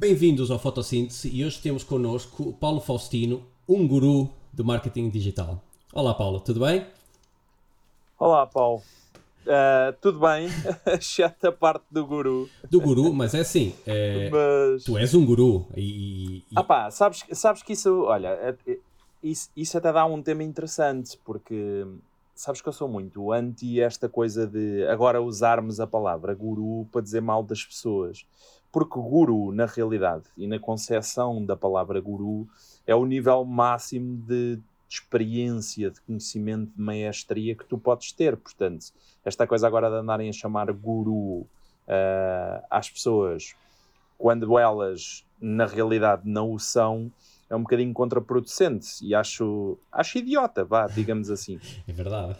Bem-vindos 0.00 0.48
ao 0.52 0.60
Fotossíntese 0.60 1.28
e 1.28 1.44
hoje 1.44 1.60
temos 1.60 1.82
connosco 1.82 2.52
Paulo 2.52 2.80
Faustino, 2.80 3.42
um 3.68 3.84
guru 3.84 4.30
do 4.52 4.64
marketing 4.64 5.10
digital. 5.10 5.60
Olá 5.92 6.14
Paulo, 6.14 6.38
tudo 6.38 6.60
bem? 6.60 6.86
Olá 8.16 8.46
Paulo, 8.46 8.80
uh, 9.44 9.92
tudo 10.00 10.20
bem, 10.20 10.46
exceto 10.86 11.48
a 11.48 11.52
parte 11.52 11.84
do 11.90 12.06
guru. 12.06 12.48
Do 12.70 12.80
guru, 12.80 13.12
mas 13.12 13.34
é 13.34 13.40
assim, 13.40 13.74
é... 13.84 14.30
Mas... 14.30 14.84
tu 14.84 14.96
és 14.96 15.12
um 15.14 15.26
guru 15.26 15.66
e... 15.76 16.44
e... 16.48 16.54
Ah 16.54 16.62
pá, 16.62 16.92
sabes, 16.92 17.24
sabes 17.32 17.64
que 17.64 17.72
isso, 17.72 18.04
olha, 18.04 18.28
é, 18.28 18.56
isso, 19.20 19.50
isso 19.56 19.78
até 19.78 19.92
dá 19.92 20.06
um 20.06 20.22
tema 20.22 20.44
interessante, 20.44 21.18
porque 21.24 21.84
sabes 22.36 22.60
que 22.60 22.68
eu 22.68 22.72
sou 22.72 22.86
muito 22.86 23.32
anti 23.32 23.80
esta 23.80 24.08
coisa 24.08 24.46
de 24.46 24.86
agora 24.86 25.20
usarmos 25.20 25.80
a 25.80 25.88
palavra 25.88 26.32
guru 26.36 26.86
para 26.92 27.00
dizer 27.00 27.20
mal 27.20 27.42
das 27.42 27.64
pessoas. 27.64 28.24
Porque 28.70 28.98
guru, 28.98 29.52
na 29.52 29.66
realidade, 29.66 30.24
e 30.36 30.46
na 30.46 30.58
concepção 30.58 31.44
da 31.44 31.56
palavra 31.56 32.00
guru, 32.00 32.46
é 32.86 32.94
o 32.94 33.06
nível 33.06 33.44
máximo 33.44 34.16
de 34.16 34.58
experiência, 34.88 35.90
de 35.90 36.00
conhecimento, 36.00 36.72
de 36.74 36.80
maestria 36.80 37.54
que 37.54 37.64
tu 37.64 37.78
podes 37.78 38.12
ter. 38.12 38.36
Portanto, 38.36 38.86
esta 39.24 39.46
coisa 39.46 39.66
agora 39.66 39.90
de 39.90 39.96
andarem 39.96 40.28
a 40.28 40.32
chamar 40.32 40.72
guru 40.72 41.40
uh, 41.88 42.64
às 42.70 42.88
pessoas 42.90 43.54
quando 44.16 44.58
elas, 44.58 45.24
na 45.40 45.64
realidade, 45.64 46.22
não 46.24 46.52
o 46.52 46.58
são, 46.58 47.10
é 47.48 47.54
um 47.54 47.62
bocadinho 47.62 47.94
contraproducente 47.94 48.88
e 49.00 49.14
acho, 49.14 49.78
acho 49.92 50.18
idiota, 50.18 50.64
vá, 50.64 50.86
digamos 50.88 51.30
assim. 51.30 51.60
É 51.86 51.92
verdade. 51.92 52.36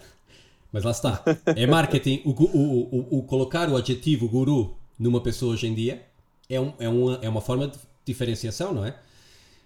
Mas 0.70 0.84
lá 0.84 0.90
está. 0.90 1.22
É 1.46 1.66
marketing. 1.66 2.22
O, 2.26 2.30
o, 2.30 3.16
o, 3.16 3.18
o, 3.18 3.22
colocar 3.22 3.70
o 3.70 3.76
adjetivo 3.76 4.28
guru 4.28 4.76
numa 4.98 5.22
pessoa 5.22 5.54
hoje 5.54 5.66
em 5.66 5.74
dia 5.74 6.02
é, 6.48 6.60
um, 6.60 6.72
é, 6.78 6.88
uma, 6.88 7.18
é 7.22 7.28
uma 7.28 7.40
forma 7.40 7.68
de 7.68 7.78
diferenciação, 8.04 8.72
não 8.72 8.84
é? 8.84 8.94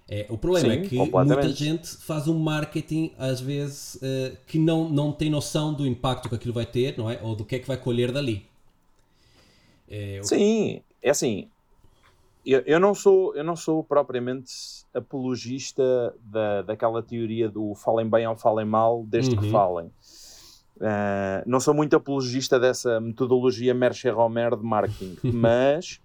é 0.08 0.26
o 0.28 0.36
problema 0.36 0.72
é 0.72 0.78
Sim, 0.78 0.84
é 0.84 0.88
que 0.88 0.96
muita 0.96 1.48
gente 1.50 1.88
faz 1.98 2.26
um 2.28 2.38
marketing, 2.38 3.12
às 3.18 3.40
vezes, 3.40 3.96
uh, 3.96 4.36
que 4.46 4.58
não, 4.58 4.88
não 4.88 5.12
tem 5.12 5.30
noção 5.30 5.72
do 5.72 5.86
impacto 5.86 6.28
que 6.28 6.34
aquilo 6.34 6.52
vai 6.52 6.66
ter, 6.66 6.98
não 6.98 7.10
é? 7.10 7.20
Ou 7.22 7.36
do 7.36 7.44
que 7.44 7.56
é 7.56 7.58
que 7.58 7.68
vai 7.68 7.76
colher 7.76 8.10
dali. 8.10 8.44
É, 9.88 10.20
Sim, 10.22 10.82
é 11.02 11.10
assim, 11.10 11.48
eu, 12.44 12.60
eu, 12.66 12.80
não 12.80 12.94
sou, 12.94 13.34
eu 13.36 13.44
não 13.44 13.54
sou 13.54 13.84
propriamente 13.84 14.52
apologista 14.92 16.14
da, 16.20 16.62
daquela 16.62 17.02
teoria 17.02 17.48
do 17.48 17.74
falem 17.74 18.08
bem 18.08 18.26
ou 18.26 18.36
falem 18.36 18.66
mal, 18.66 19.04
desde 19.06 19.34
uhum. 19.34 19.42
que 19.42 19.50
falem. 19.50 19.86
Uh, 20.76 21.42
não 21.46 21.60
sou 21.60 21.72
muito 21.72 21.94
apologista 21.94 22.58
dessa 22.58 23.00
metodologia 23.00 23.72
Mercher-Romer 23.72 24.56
de 24.56 24.64
marketing, 24.64 25.16
mas 25.32 26.00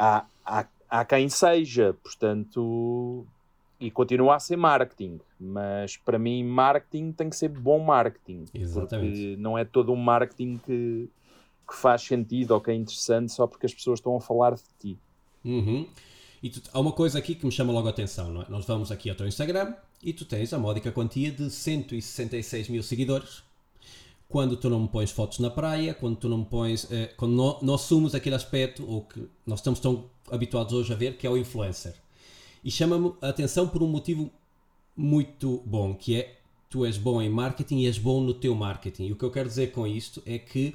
há, 0.00 0.24
há, 0.44 0.66
há 0.88 1.04
quem 1.04 1.28
seja, 1.28 1.94
portanto, 2.02 3.26
e 3.78 3.90
continua 3.90 4.36
a 4.36 4.40
ser 4.40 4.56
marketing. 4.56 5.20
Mas 5.38 5.98
para 5.98 6.18
mim, 6.18 6.42
marketing 6.42 7.12
tem 7.12 7.28
que 7.28 7.36
ser 7.36 7.48
bom 7.48 7.78
marketing, 7.78 8.46
Exatamente. 8.54 9.10
porque 9.10 9.36
não 9.38 9.58
é 9.58 9.64
todo 9.64 9.92
um 9.92 9.96
marketing 9.96 10.58
que, 10.64 11.08
que 11.68 11.76
faz 11.76 12.02
sentido 12.02 12.52
ou 12.52 12.60
que 12.60 12.70
é 12.70 12.74
interessante 12.74 13.32
só 13.32 13.46
porque 13.46 13.66
as 13.66 13.74
pessoas 13.74 13.98
estão 13.98 14.16
a 14.16 14.20
falar 14.20 14.54
de 14.54 14.62
ti. 14.78 14.98
Uhum. 15.44 15.86
E 16.42 16.48
tu, 16.48 16.62
há 16.72 16.80
uma 16.80 16.92
coisa 16.92 17.18
aqui 17.18 17.34
que 17.34 17.44
me 17.44 17.52
chama 17.52 17.72
logo 17.72 17.86
a 17.86 17.90
atenção, 17.90 18.32
não 18.32 18.42
é? 18.42 18.46
Nós 18.48 18.64
vamos 18.64 18.90
aqui 18.90 19.10
ao 19.10 19.16
teu 19.16 19.26
Instagram 19.26 19.74
e 20.02 20.14
tu 20.14 20.24
tens 20.24 20.52
a 20.54 20.58
módica 20.58 20.90
quantia 20.90 21.30
de 21.30 21.50
166 21.50 22.70
mil 22.70 22.82
seguidores. 22.82 23.42
Quando 24.30 24.56
tu 24.56 24.70
não 24.70 24.80
me 24.80 24.88
pões 24.88 25.10
fotos 25.10 25.40
na 25.40 25.50
praia, 25.50 25.92
quando 25.92 26.16
tu 26.16 26.28
não 26.28 26.38
me 26.38 26.44
pões. 26.46 26.90
Eh, 26.90 27.12
quando 27.18 27.58
nós 27.60 27.82
somos 27.82 28.14
aquele 28.14 28.36
aspecto, 28.36 28.88
ou 28.88 29.02
que 29.02 29.28
nós 29.46 29.58
estamos 29.58 29.78
tão 29.78 30.06
habituados 30.30 30.72
hoje 30.72 30.90
a 30.90 30.96
ver, 30.96 31.18
que 31.18 31.26
é 31.26 31.30
o 31.30 31.36
influencer. 31.36 31.94
E 32.64 32.70
chama-me 32.70 33.12
a 33.20 33.28
atenção 33.28 33.68
por 33.68 33.82
um 33.82 33.88
motivo 33.88 34.30
muito 34.96 35.62
bom, 35.66 35.94
que 35.94 36.16
é 36.16 36.38
tu 36.70 36.86
és 36.86 36.96
bom 36.96 37.20
em 37.20 37.28
marketing 37.28 37.80
e 37.80 37.86
és 37.86 37.98
bom 37.98 38.22
no 38.22 38.32
teu 38.32 38.54
marketing. 38.54 39.06
E 39.06 39.12
o 39.12 39.16
que 39.16 39.24
eu 39.24 39.30
quero 39.30 39.48
dizer 39.48 39.72
com 39.72 39.86
isto 39.86 40.22
é 40.24 40.38
que 40.38 40.74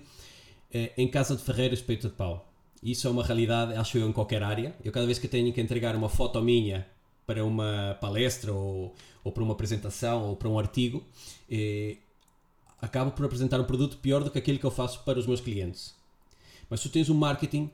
eh, 0.71 0.91
em 0.97 1.07
casa 1.07 1.35
de 1.35 1.41
Ferreira, 1.41 1.73
espeito 1.73 2.09
de 2.09 2.13
pau 2.13 2.45
isso 2.85 3.07
é 3.07 3.09
uma 3.09 3.23
realidade, 3.23 3.73
acho 3.73 3.97
eu, 3.97 4.07
em 4.07 4.11
qualquer 4.11 4.44
área. 4.44 4.75
Eu, 4.83 4.91
cada 4.91 5.07
vez 5.07 5.17
que 5.17 5.27
tenho 5.27 5.51
que 5.51 5.59
entregar 5.59 5.95
uma 5.95 6.07
foto 6.07 6.39
minha 6.39 6.85
para 7.25 7.44
uma 7.44 7.97
palestra 7.99 8.53
ou, 8.53 8.94
ou 9.23 9.31
para 9.31 9.41
uma 9.41 9.53
apresentação 9.53 10.29
ou 10.29 10.35
para 10.35 10.47
um 10.47 10.59
artigo, 10.59 11.03
eh, 11.49 11.97
acabo 12.81 13.12
por 13.12 13.25
apresentar 13.25 13.59
um 13.59 13.63
produto 13.63 13.97
pior 13.97 14.24
do 14.24 14.31
que 14.31 14.38
aquele 14.38 14.58
que 14.58 14.66
eu 14.66 14.72
faço 14.72 15.03
para 15.03 15.19
os 15.19 15.25
meus 15.25 15.41
clientes. 15.41 15.96
Mas 16.69 16.81
tu 16.81 16.90
tens 16.90 17.09
um 17.09 17.16
marketing 17.16 17.69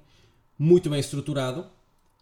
muito 0.58 0.90
bem 0.90 1.00
estruturado 1.00 1.66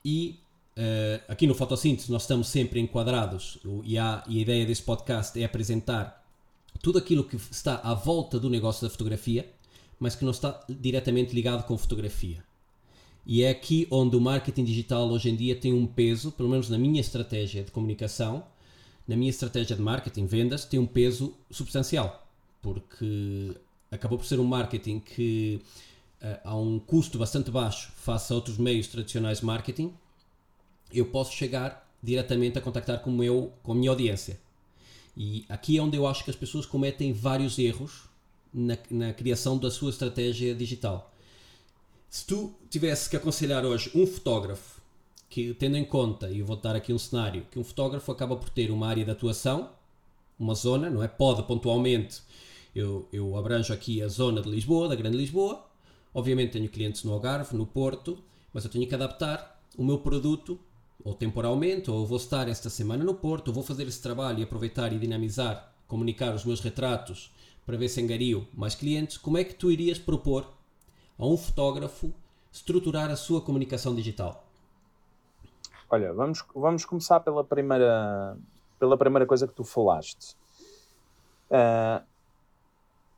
e 0.03 0.39
uh, 0.77 1.23
aqui 1.27 1.45
no 1.45 1.55
Fotossíntese 1.55 2.11
nós 2.11 2.23
estamos 2.23 2.47
sempre 2.47 2.79
enquadrados 2.79 3.59
e, 3.83 3.97
há, 3.97 4.23
e 4.27 4.39
a 4.39 4.41
ideia 4.41 4.65
desse 4.65 4.83
podcast 4.83 5.39
é 5.39 5.43
apresentar 5.45 6.25
tudo 6.81 6.97
aquilo 6.97 7.23
que 7.23 7.35
está 7.35 7.75
à 7.83 7.93
volta 7.93 8.39
do 8.39 8.49
negócio 8.49 8.87
da 8.87 8.89
fotografia, 8.89 9.51
mas 9.99 10.15
que 10.15 10.23
não 10.23 10.31
está 10.31 10.63
diretamente 10.69 11.33
ligado 11.33 11.65
com 11.65 11.77
fotografia. 11.77 12.43
E 13.25 13.43
é 13.43 13.49
aqui 13.49 13.87
onde 13.91 14.15
o 14.15 14.21
marketing 14.21 14.63
digital 14.63 15.09
hoje 15.09 15.29
em 15.29 15.35
dia 15.35 15.55
tem 15.55 15.73
um 15.73 15.85
peso, 15.85 16.31
pelo 16.31 16.49
menos 16.49 16.69
na 16.69 16.77
minha 16.77 17.01
estratégia 17.01 17.63
de 17.63 17.71
comunicação, 17.71 18.43
na 19.07 19.17
minha 19.17 19.29
estratégia 19.29 19.75
de 19.75 19.81
marketing, 19.81 20.25
vendas, 20.25 20.65
tem 20.65 20.79
um 20.79 20.85
peso 20.85 21.35
substancial. 21.51 22.28
Porque 22.61 23.55
acabou 23.91 24.17
por 24.17 24.25
ser 24.25 24.39
um 24.39 24.45
marketing 24.45 24.99
que 24.99 25.61
uh, 26.21 26.39
há 26.43 26.55
um 26.55 26.79
custo 26.79 27.17
bastante 27.17 27.49
baixo 27.49 27.91
face 27.95 28.31
a 28.31 28.35
outros 28.35 28.57
meios 28.57 28.87
tradicionais 28.87 29.39
de 29.39 29.45
marketing. 29.45 29.93
Eu 30.91 31.05
posso 31.05 31.33
chegar 31.33 31.87
diretamente 32.01 32.57
a 32.57 32.61
contactar 32.61 32.99
com, 33.01 33.11
meu, 33.11 33.53
com 33.61 33.71
a 33.73 33.75
minha 33.75 33.89
audiência. 33.89 34.39
E 35.15 35.45
aqui 35.49 35.77
é 35.77 35.81
onde 35.81 35.97
eu 35.97 36.07
acho 36.07 36.23
que 36.23 36.29
as 36.29 36.35
pessoas 36.35 36.65
cometem 36.65 37.11
vários 37.11 37.59
erros 37.59 38.03
na, 38.53 38.77
na 38.89 39.13
criação 39.13 39.57
da 39.57 39.69
sua 39.69 39.89
estratégia 39.89 40.55
digital 40.55 41.13
se 42.09 42.25
tu 42.25 42.51
tivesse 42.69 43.09
que 43.09 43.15
aconselhar 43.15 43.63
hoje 43.63 43.91
um 43.93 44.07
fotógrafo, 44.07 44.81
que 45.29 45.53
tendo 45.53 45.77
em 45.77 45.85
conta, 45.85 46.29
e 46.29 46.39
eu 46.39 46.45
vou 46.45 46.55
dar 46.55 46.75
aqui 46.75 46.91
um 46.91 46.97
cenário, 46.97 47.45
que 47.51 47.59
um 47.59 47.63
fotógrafo 47.63 48.11
acaba 48.11 48.35
por 48.35 48.49
ter 48.49 48.71
uma 48.71 48.87
área 48.87 49.05
de 49.05 49.11
atuação, 49.11 49.69
uma 50.37 50.55
zona, 50.55 50.89
não 50.89 51.03
é? 51.03 51.07
Pode 51.07 51.43
pontualmente, 51.43 52.21
eu, 52.79 53.07
eu 53.11 53.37
abranjo 53.37 53.73
aqui 53.73 54.01
a 54.01 54.07
zona 54.07 54.41
de 54.41 54.49
Lisboa, 54.49 54.87
da 54.87 54.95
Grande 54.95 55.17
Lisboa, 55.17 55.65
obviamente 56.13 56.53
tenho 56.53 56.69
clientes 56.69 57.03
no 57.03 57.13
Algarve, 57.13 57.55
no 57.55 57.65
Porto, 57.65 58.17
mas 58.53 58.63
eu 58.63 58.71
tenho 58.71 58.87
que 58.87 58.95
adaptar 58.95 59.61
o 59.77 59.83
meu 59.83 59.99
produto, 59.99 60.59
ou 61.03 61.13
temporalmente, 61.13 61.91
ou 61.91 62.05
vou 62.05 62.17
estar 62.17 62.47
esta 62.47 62.69
semana 62.69 63.03
no 63.03 63.13
Porto, 63.13 63.49
ou 63.49 63.53
vou 63.53 63.63
fazer 63.63 63.87
esse 63.87 64.01
trabalho 64.01 64.39
e 64.39 64.43
aproveitar 64.43 64.91
e 64.91 64.99
dinamizar, 64.99 65.73
comunicar 65.87 66.33
os 66.33 66.43
meus 66.43 66.59
retratos 66.59 67.33
para 67.65 67.77
ver 67.77 67.89
se 67.89 68.01
engario 68.01 68.47
mais 68.53 68.75
clientes. 68.75 69.17
Como 69.17 69.37
é 69.37 69.43
que 69.43 69.53
tu 69.53 69.71
irias 69.71 69.99
propor 69.99 70.47
a 71.17 71.25
um 71.25 71.37
fotógrafo 71.37 72.13
estruturar 72.51 73.11
a 73.11 73.15
sua 73.15 73.41
comunicação 73.41 73.93
digital? 73.93 74.45
Olha, 75.89 76.13
vamos, 76.13 76.43
vamos 76.55 76.85
começar 76.85 77.19
pela 77.19 77.43
primeira, 77.43 78.37
pela 78.79 78.97
primeira 78.97 79.25
coisa 79.25 79.47
que 79.47 79.53
tu 79.53 79.63
falaste. 79.63 80.35
Uh, 81.49 82.03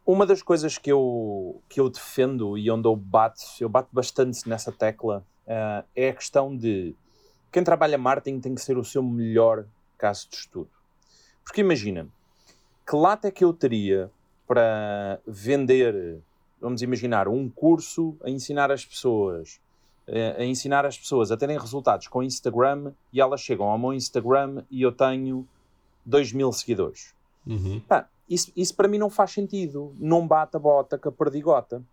uma 0.05 0.25
das 0.25 0.41
coisas 0.41 0.77
que 0.77 0.91
eu, 0.91 1.61
que 1.69 1.79
eu 1.79 1.89
defendo 1.89 2.57
e 2.57 2.69
onde 2.71 2.87
eu 2.87 2.95
bato, 2.95 3.41
eu 3.59 3.69
bato 3.69 3.89
bastante 3.91 4.47
nessa 4.47 4.71
tecla, 4.71 5.25
uh, 5.45 5.85
é 5.95 6.09
a 6.09 6.13
questão 6.13 6.55
de 6.55 6.95
quem 7.51 7.63
trabalha 7.63 7.97
marketing 7.97 8.39
tem 8.39 8.55
que 8.55 8.61
ser 8.61 8.77
o 8.77 8.83
seu 8.83 9.03
melhor 9.03 9.65
caso 9.97 10.27
de 10.29 10.35
estudo. 10.37 10.69
Porque 11.43 11.61
imagina, 11.61 12.07
que 12.87 12.95
lata 12.95 13.27
é 13.27 13.31
que 13.31 13.43
eu 13.43 13.53
teria 13.53 14.09
para 14.47 15.19
vender 15.25 16.21
vamos 16.61 16.83
imaginar, 16.83 17.27
um 17.27 17.49
curso 17.49 18.15
a 18.23 18.29
ensinar 18.29 18.71
as 18.71 18.85
pessoas, 18.85 19.59
eh, 20.07 20.35
a 20.37 20.45
ensinar 20.45 20.85
as 20.85 20.97
pessoas 20.97 21.31
a 21.31 21.37
terem 21.37 21.57
resultados 21.57 22.07
com 22.07 22.21
Instagram 22.21 22.93
e 23.11 23.19
elas 23.19 23.41
chegam 23.41 23.65
ao 23.65 23.79
meu 23.79 23.91
Instagram 23.91 24.63
e 24.69 24.83
eu 24.83 24.91
tenho 24.91 25.47
2 26.05 26.31
mil 26.31 26.53
seguidores. 26.53 27.15
Uhum. 27.45 27.81
Pá, 27.87 28.07
isso, 28.31 28.51
isso 28.55 28.75
para 28.75 28.87
mim 28.87 28.97
não 28.97 29.09
faz 29.09 29.31
sentido. 29.31 29.93
Não 29.99 30.25
bata 30.25 30.57
a 30.57 30.59
bota 30.59 30.97
com 30.97 31.09
a 31.09 31.11
perdigota. 31.11 31.83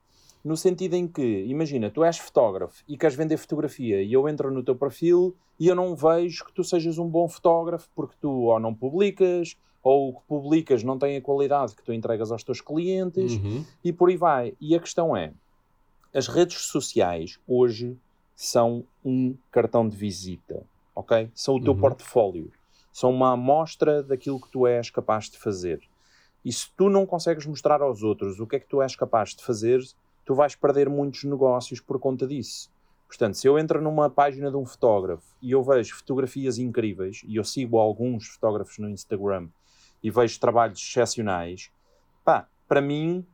No 0.45 0.57
sentido 0.57 0.95
em 0.95 1.09
que, 1.09 1.45
imagina, 1.47 1.91
tu 1.91 2.05
és 2.05 2.17
fotógrafo 2.17 2.85
e 2.89 2.97
queres 2.97 3.17
vender 3.17 3.37
fotografia 3.37 4.01
e 4.03 4.13
eu 4.13 4.29
entro 4.29 4.53
no 4.53 4.63
teu 4.63 4.77
perfil 4.77 5.35
e 5.59 5.67
eu 5.67 5.75
não 5.75 5.97
vejo 5.97 6.45
que 6.45 6.53
tu 6.53 6.63
sejas 6.63 6.97
um 6.97 7.09
bom 7.09 7.29
fotógrafo 7.29 7.91
porque 7.95 8.15
tu 8.21 8.31
ou 8.31 8.61
não 8.61 8.73
publicas 8.73 9.57
ou 9.83 10.11
o 10.11 10.13
que 10.15 10.27
publicas 10.29 10.85
não 10.85 10.97
tem 10.97 11.17
a 11.17 11.21
qualidade 11.21 11.75
que 11.75 11.83
tu 11.83 11.93
entregas 11.93 12.31
aos 12.31 12.45
teus 12.45 12.61
clientes 12.61 13.33
uhum. 13.33 13.65
e 13.83 13.93
por 13.93 14.09
aí 14.09 14.17
vai. 14.17 14.55
E 14.61 14.77
a 14.77 14.81
questão 14.81 15.17
é: 15.17 15.33
as 16.15 16.29
redes 16.29 16.59
sociais 16.63 17.41
hoje 17.47 17.97
são 18.37 18.85
um 19.05 19.37
cartão 19.51 19.89
de 19.89 19.97
visita, 19.97 20.63
ok? 20.95 21.31
São 21.35 21.57
o 21.57 21.61
teu 21.61 21.73
uhum. 21.73 21.81
portfólio, 21.81 22.53
são 22.93 23.11
uma 23.11 23.33
amostra 23.33 24.05
daquilo 24.05 24.41
que 24.41 24.51
tu 24.51 24.67
és 24.69 24.89
capaz 24.89 25.29
de 25.29 25.37
fazer. 25.37 25.81
E 26.49 26.53
se 26.53 26.73
tu 26.75 26.89
não 26.89 27.05
consegues 27.05 27.45
mostrar 27.45 27.83
aos 27.83 28.03
outros 28.03 28.41
o 28.41 28.47
que 28.47 28.57
é 28.57 28.59
que 28.59 28.67
tu 28.67 28.81
és 28.81 28.97
capaz 28.97 29.35
de 29.35 29.45
fazer, 29.45 29.83
tu 30.25 30.35
vais 30.35 30.55
perder 30.55 30.89
muitos 30.89 31.25
negócios 31.25 31.79
por 31.79 32.01
conta 32.01 32.27
disso. 32.27 32.71
Portanto, 33.07 33.35
se 33.35 33.47
eu 33.47 33.59
entro 33.59 33.83
numa 33.83 34.09
página 34.09 34.51
de 34.51 34.57
um 34.57 34.65
fotógrafo 34.65 35.37
e 35.43 35.51
eu 35.51 35.63
vejo 35.63 35.97
fotografias 35.97 36.57
incríveis, 36.57 37.21
e 37.27 37.37
eu 37.37 37.45
sigo 37.45 37.79
alguns 37.79 38.29
fotógrafos 38.29 38.79
no 38.79 38.89
Instagram 38.89 39.51
e 40.03 40.11
vejo 40.11 40.41
trabalhos 40.41 40.81
excepcionais, 40.81 41.71
pá, 42.25 42.49
para 42.67 42.81
mim 42.81 43.27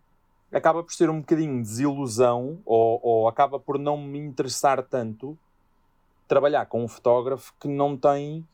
acaba 0.53 0.83
por 0.83 0.93
ser 0.93 1.09
um 1.09 1.21
bocadinho 1.21 1.63
de 1.63 1.69
desilusão 1.69 2.59
ou, 2.67 2.99
ou 3.01 3.29
acaba 3.29 3.61
por 3.61 3.79
não 3.79 3.97
me 3.97 4.19
interessar 4.19 4.83
tanto 4.83 5.39
trabalhar 6.27 6.67
com 6.67 6.83
um 6.83 6.89
fotógrafo 6.89 7.55
que 7.61 7.69
não 7.69 7.97
tem 7.97 8.45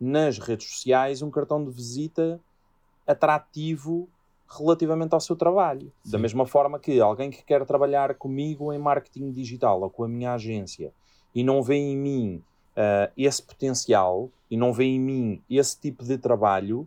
nas 0.00 0.38
redes 0.38 0.68
sociais 0.68 1.20
um 1.20 1.32
cartão 1.32 1.64
de 1.64 1.72
visita 1.72 2.40
atrativo 3.06 4.08
relativamente 4.48 5.14
ao 5.14 5.20
seu 5.20 5.36
trabalho. 5.36 5.92
Sim. 6.02 6.12
Da 6.12 6.18
mesma 6.18 6.46
forma 6.46 6.78
que 6.78 7.00
alguém 7.00 7.30
que 7.30 7.44
quer 7.44 7.64
trabalhar 7.64 8.14
comigo 8.14 8.72
em 8.72 8.78
marketing 8.78 9.30
digital 9.32 9.80
ou 9.82 9.90
com 9.90 10.04
a 10.04 10.08
minha 10.08 10.34
agência 10.34 10.92
e 11.34 11.42
não 11.42 11.62
vê 11.62 11.76
em 11.76 11.96
mim 11.96 12.42
uh, 12.76 13.10
esse 13.16 13.42
potencial 13.42 14.30
e 14.50 14.56
não 14.56 14.72
vê 14.72 14.84
em 14.84 15.00
mim 15.00 15.42
esse 15.50 15.80
tipo 15.80 16.04
de 16.04 16.16
trabalho, 16.16 16.86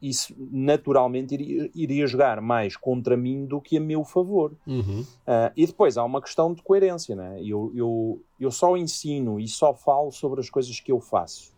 isso 0.00 0.34
naturalmente 0.38 1.34
iria, 1.34 1.70
iria 1.74 2.06
jogar 2.06 2.40
mais 2.40 2.76
contra 2.76 3.16
mim 3.16 3.46
do 3.46 3.60
que 3.60 3.78
a 3.78 3.80
meu 3.80 4.04
favor. 4.04 4.52
Uhum. 4.66 5.00
Uh, 5.00 5.52
e 5.56 5.66
depois 5.66 5.96
há 5.96 6.04
uma 6.04 6.20
questão 6.20 6.52
de 6.52 6.62
coerência, 6.62 7.16
né? 7.16 7.40
Eu, 7.42 7.72
eu, 7.74 8.22
eu 8.38 8.50
só 8.50 8.76
ensino 8.76 9.40
e 9.40 9.48
só 9.48 9.74
falo 9.74 10.10
sobre 10.12 10.40
as 10.40 10.50
coisas 10.50 10.78
que 10.78 10.92
eu 10.92 11.00
faço. 11.00 11.52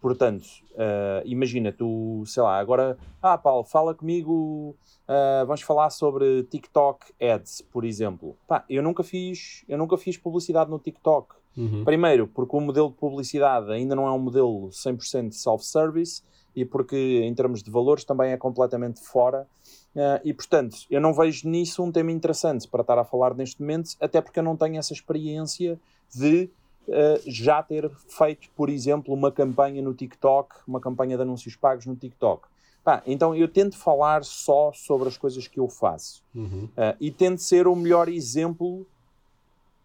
Portanto, 0.00 0.44
uh, 0.74 1.22
imagina, 1.24 1.72
tu, 1.72 2.22
sei 2.24 2.42
lá, 2.42 2.58
agora, 2.58 2.96
ah, 3.20 3.36
Paulo, 3.36 3.64
fala 3.64 3.94
comigo, 3.94 4.76
uh, 5.08 5.44
vamos 5.44 5.62
falar 5.62 5.90
sobre 5.90 6.44
TikTok 6.44 7.12
Ads, 7.20 7.62
por 7.62 7.84
exemplo. 7.84 8.36
Pá, 8.46 8.64
eu 8.70 8.82
nunca 8.82 9.02
fiz, 9.02 9.64
eu 9.68 9.76
nunca 9.76 9.96
fiz 9.96 10.16
publicidade 10.16 10.70
no 10.70 10.78
TikTok. 10.78 11.34
Uhum. 11.56 11.84
Primeiro, 11.84 12.28
porque 12.28 12.56
o 12.56 12.60
modelo 12.60 12.90
de 12.90 12.94
publicidade 12.94 13.72
ainda 13.72 13.96
não 13.96 14.06
é 14.06 14.12
um 14.12 14.20
modelo 14.20 14.68
100% 14.68 15.32
self-service 15.32 16.22
e 16.54 16.64
porque, 16.64 16.96
em 17.24 17.34
termos 17.34 17.60
de 17.60 17.70
valores, 17.70 18.04
também 18.04 18.30
é 18.30 18.36
completamente 18.36 19.00
fora. 19.00 19.48
Uh, 19.96 20.20
e, 20.24 20.32
portanto, 20.32 20.76
eu 20.88 21.00
não 21.00 21.12
vejo 21.12 21.48
nisso 21.48 21.82
um 21.82 21.90
tema 21.90 22.12
interessante 22.12 22.68
para 22.68 22.82
estar 22.82 22.98
a 22.98 23.04
falar 23.04 23.34
neste 23.34 23.60
momento, 23.60 23.96
até 24.00 24.20
porque 24.20 24.38
eu 24.38 24.44
não 24.44 24.56
tenho 24.56 24.78
essa 24.78 24.92
experiência 24.92 25.78
de 26.14 26.48
uh, 26.88 27.20
já 27.26 27.62
ter 27.62 27.90
feito, 28.08 28.48
por 28.56 28.68
exemplo, 28.68 29.14
uma 29.14 29.30
campanha 29.30 29.80
no 29.82 29.94
TikTok, 29.94 30.56
uma 30.66 30.80
campanha 30.80 31.16
de 31.16 31.22
anúncios 31.22 31.54
pagos 31.54 31.86
no 31.86 31.94
TikTok. 31.94 32.48
Pá, 32.82 33.02
então 33.06 33.34
eu 33.34 33.46
tento 33.48 33.76
falar 33.76 34.24
só 34.24 34.72
sobre 34.72 35.08
as 35.08 35.16
coisas 35.16 35.46
que 35.46 35.60
eu 35.60 35.68
faço 35.68 36.22
uhum. 36.34 36.64
uh, 36.64 36.96
e 36.98 37.10
tento 37.10 37.42
ser 37.42 37.66
o 37.66 37.76
melhor 37.76 38.08
exemplo, 38.08 38.86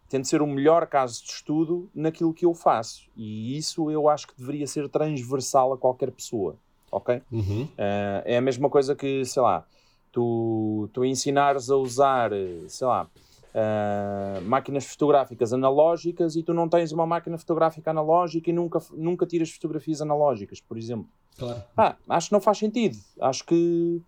tento 0.08 0.28
ser 0.28 0.42
o 0.42 0.48
melhor 0.48 0.88
caso 0.88 1.22
de 1.24 1.32
estudo 1.32 1.90
naquilo 1.94 2.34
que 2.34 2.46
eu 2.46 2.54
faço. 2.54 3.10
E 3.18 3.58
isso 3.58 3.92
eu 3.92 4.08
acho 4.08 4.28
que 4.28 4.38
deveria 4.38 4.66
ser 4.68 4.88
transversal 4.88 5.74
a 5.74 5.78
qualquer 5.78 6.12
pessoa, 6.12 6.56
ok? 6.92 7.22
Uhum. 7.32 7.64
Uh, 7.64 8.24
é 8.24 8.38
a 8.38 8.42
mesma 8.42 8.70
coisa 8.70 8.96
que, 8.96 9.26
sei 9.26 9.42
lá, 9.42 9.66
tu, 10.12 10.88
tu 10.94 11.04
ensinares 11.04 11.70
a 11.70 11.76
usar, 11.76 12.32
sei 12.70 12.88
lá, 12.88 13.10
uh, 13.54 14.42
máquinas 14.42 14.86
fotográficas 14.86 15.54
analógicas 15.54 16.36
e 16.36 16.44
tu 16.44 16.54
não 16.54 16.68
tens 16.68 16.92
uma 16.92 17.06
máquina 17.06 17.38
fotográfica 17.38 17.92
analógica 17.92 18.50
e 18.50 18.54
nunca, 18.54 18.80
nunca 18.92 19.26
tiras 19.26 19.52
fotografias 19.52 20.02
analógicas, 20.02 20.60
por 20.60 20.78
exemplo. 20.78 21.08
Claro. 21.38 21.64
Ah, 21.78 21.96
acho 22.10 22.28
que 22.28 22.34
não 22.34 22.42
faz 22.42 22.58
sentido. 22.58 22.98
Acho 23.20 23.46
que, 23.46 24.02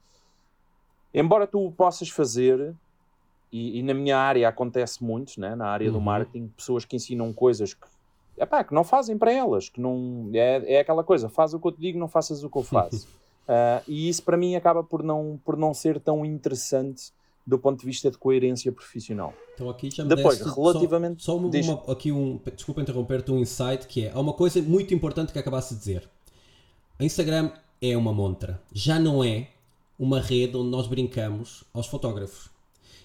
embora 1.14 1.48
tu 1.48 1.66
o 1.66 1.72
possas 1.72 2.10
fazer, 2.10 2.76
e, 3.52 3.80
e, 3.80 3.84
na 3.84 3.94
minha 3.94 4.18
área 4.18 4.48
acontece 4.48 5.04
muito, 5.04 5.40
né? 5.40 5.56
na 5.56 5.68
área 5.68 5.88
uhum. 5.88 5.94
do 5.94 6.02
marketing, 6.02 6.48
pessoas 6.50 6.84
que 6.86 6.96
ensinam 6.96 7.32
coisas 7.32 7.74
que, 7.74 7.88
epá, 8.38 8.64
que 8.64 8.74
não 8.74 8.84
fazem 8.84 9.18
para 9.18 9.32
elas, 9.32 9.70
que 9.70 9.80
não 9.80 10.30
é, 10.34 10.76
é 10.76 10.80
aquela 10.80 11.04
coisa, 11.04 11.30
faz 11.30 11.54
o 11.54 11.60
que 11.60 11.68
eu 11.68 11.72
te 11.72 11.80
digo, 11.80 11.98
não 11.98 12.08
faças 12.08 12.44
o 12.44 12.50
que 12.50 12.58
eu 12.58 12.64
faço. 12.64 13.08
uh, 13.48 13.82
e 13.88 14.10
isso 14.10 14.24
para 14.24 14.36
mim 14.36 14.56
acaba 14.56 14.84
por 14.84 15.02
não, 15.02 15.40
por 15.46 15.56
não 15.56 15.74
ser 15.74 16.00
tão 16.00 16.26
interessante 16.26 17.14
do 17.46 17.60
ponto 17.60 17.80
de 17.80 17.86
vista 17.86 18.10
de 18.10 18.18
coerência 18.18 18.72
profissional. 18.72 19.34
Então 19.54 19.70
aqui 19.70 19.90
já 19.92 20.04
me 20.04 20.16
Depois, 20.16 20.40
relativamente... 20.40 21.24
Só, 21.24 21.34
só 21.34 21.38
uma, 21.38 21.50
uma, 21.50 21.92
aqui 21.92 22.12
um, 22.12 22.40
desculpa 22.56 22.82
interromper-te, 22.82 23.32
um 23.32 23.38
insight 23.38 23.86
que 23.88 24.06
é, 24.06 24.12
há 24.12 24.20
uma 24.20 24.34
coisa 24.34 24.62
muito 24.62 24.94
importante 24.94 25.32
que 25.32 25.38
acabaste 25.38 25.74
de 25.76 25.80
dizer. 25.80 26.10
A 26.98 27.04
Instagram 27.04 27.52
é 27.82 27.96
uma 27.96 28.14
montra, 28.14 28.62
já 28.74 29.00
não 29.00 29.24
é 29.24 29.50
uma 29.98 30.20
rede 30.20 30.58
onde 30.58 30.70
nós 30.70 30.88
brincamos 30.88 31.64
aos 31.74 31.88
fotógrafos. 31.88 32.50